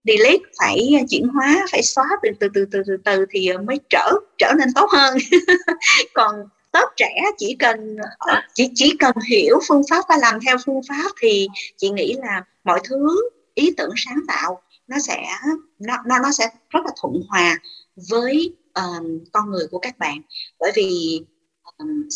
delete 0.05 0.45
phải 0.59 1.05
chuyển 1.09 1.29
hóa 1.29 1.67
phải 1.73 1.83
xóa 1.83 2.07
từ 2.23 2.31
từ 2.41 2.49
từ 2.55 2.65
từ 2.73 2.83
từ 2.87 2.97
từ 3.05 3.27
thì 3.31 3.53
mới 3.67 3.81
trở 3.91 4.13
trở 4.39 4.53
nên 4.59 4.69
tốt 4.75 4.91
hơn. 4.93 5.19
Còn 6.15 6.35
tốt 6.73 6.89
trẻ 6.97 7.23
chỉ 7.39 7.57
cần 7.59 7.97
ờ, 8.19 8.35
chỉ 8.55 8.71
chỉ 8.75 8.97
cần 8.99 9.15
hiểu 9.29 9.59
phương 9.69 9.83
pháp 9.91 10.05
và 10.09 10.17
làm 10.17 10.39
theo 10.47 10.57
phương 10.67 10.81
pháp 10.89 11.11
thì 11.21 11.49
chị 11.77 11.91
nghĩ 11.91 12.15
là 12.19 12.45
mọi 12.65 12.81
thứ 12.85 13.31
ý 13.55 13.75
tưởng 13.77 13.91
sáng 13.97 14.19
tạo 14.29 14.63
nó 14.89 14.99
sẽ 14.99 15.25
nó 15.79 15.97
nó 16.07 16.19
nó 16.19 16.33
sẽ 16.33 16.49
rất 16.71 16.81
là 16.85 16.93
thuận 17.01 17.23
hòa 17.29 17.59
với 18.11 18.57
um, 18.75 19.25
con 19.33 19.51
người 19.51 19.67
của 19.71 19.79
các 19.79 19.99
bạn. 19.99 20.23
Bởi 20.61 20.73
vì 20.75 21.21
um, 21.79 22.09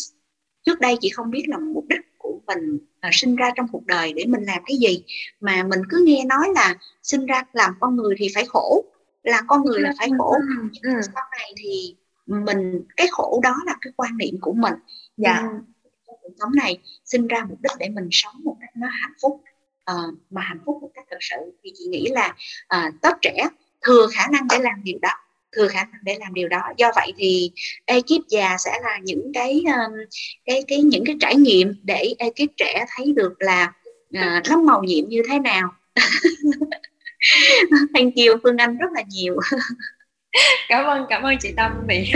trước 0.65 0.79
đây 0.79 0.97
chị 1.01 1.09
không 1.09 1.31
biết 1.31 1.43
là 1.47 1.57
mục 1.57 1.85
đích 1.89 1.99
mình 2.47 2.75
uh, 3.07 3.13
sinh 3.13 3.35
ra 3.35 3.51
trong 3.55 3.67
cuộc 3.71 3.85
đời 3.85 4.13
để 4.13 4.25
mình 4.27 4.43
làm 4.43 4.63
cái 4.65 4.77
gì. 4.77 5.03
Mà 5.39 5.63
mình 5.63 5.81
cứ 5.89 6.03
nghe 6.05 6.25
nói 6.25 6.47
là 6.55 6.75
sinh 7.03 7.25
ra 7.25 7.43
làm 7.53 7.73
con 7.79 7.95
người 7.95 8.15
thì 8.17 8.27
phải 8.35 8.45
khổ 8.45 8.83
làm 9.23 9.43
con 9.47 9.65
người 9.65 9.81
là 9.81 9.93
phải 9.99 10.09
khổ. 10.17 10.35
Ừ. 10.83 10.89
sau 11.15 11.23
này 11.31 11.53
thì 11.57 11.95
mình 12.25 12.83
cái 12.97 13.07
khổ 13.11 13.39
đó 13.43 13.55
là 13.65 13.75
cái 13.81 13.93
quan 13.95 14.17
niệm 14.17 14.37
của 14.41 14.53
mình. 14.53 14.73
Dạ. 15.17 15.43
cuộc 16.05 16.33
sống 16.39 16.51
này 16.55 16.77
sinh 17.05 17.27
ra 17.27 17.45
mục 17.49 17.61
đích 17.61 17.71
để 17.79 17.89
mình 17.89 18.07
sống 18.11 18.35
một 18.43 18.57
cách 18.61 18.69
nó 18.75 18.87
hạnh 18.91 19.13
phúc. 19.21 19.41
Uh, 19.91 20.13
mà 20.29 20.41
hạnh 20.41 20.59
phúc 20.65 20.77
một 20.81 20.89
cách 20.93 21.05
thật 21.11 21.17
sự 21.19 21.35
thì 21.63 21.71
chị 21.75 21.85
nghĩ 21.85 22.07
là 22.11 22.35
ờ, 22.67 22.81
tất 23.01 23.17
trẻ 23.21 23.47
thừa 23.81 24.07
khả 24.13 24.27
năng 24.31 24.47
để 24.49 24.59
làm 24.59 24.83
điều 24.83 24.99
đó 25.01 25.09
thừa 25.55 25.67
khả 25.67 25.83
năng 25.83 26.01
để 26.03 26.17
làm 26.19 26.33
điều 26.33 26.47
đó. 26.47 26.61
Do 26.77 26.91
vậy 26.95 27.13
thì 27.17 27.51
ekip 27.85 28.27
già 28.29 28.57
sẽ 28.57 28.71
là 28.83 28.99
những 29.03 29.31
cái 29.33 29.63
um, 29.65 29.93
cái 30.45 30.63
cái 30.67 30.81
những 30.81 31.05
cái 31.05 31.15
trải 31.19 31.35
nghiệm 31.35 31.73
để 31.83 32.13
ekip 32.19 32.57
trẻ 32.57 32.85
thấy 32.95 33.13
được 33.15 33.33
là 33.39 33.73
uh, 34.17 34.43
màu 34.65 34.83
nhiệm 34.83 35.09
như 35.09 35.21
thế 35.29 35.39
nào. 35.39 35.69
Thank 37.93 38.15
you 38.15 38.37
phương 38.43 38.57
anh 38.57 38.77
rất 38.77 38.91
là 38.95 39.01
nhiều. 39.09 39.39
Cảm 40.69 40.85
ơn 40.85 41.05
cảm 41.09 41.23
ơn 41.23 41.35
chị 41.39 41.53
tâm 41.57 41.71
vì 41.87 42.11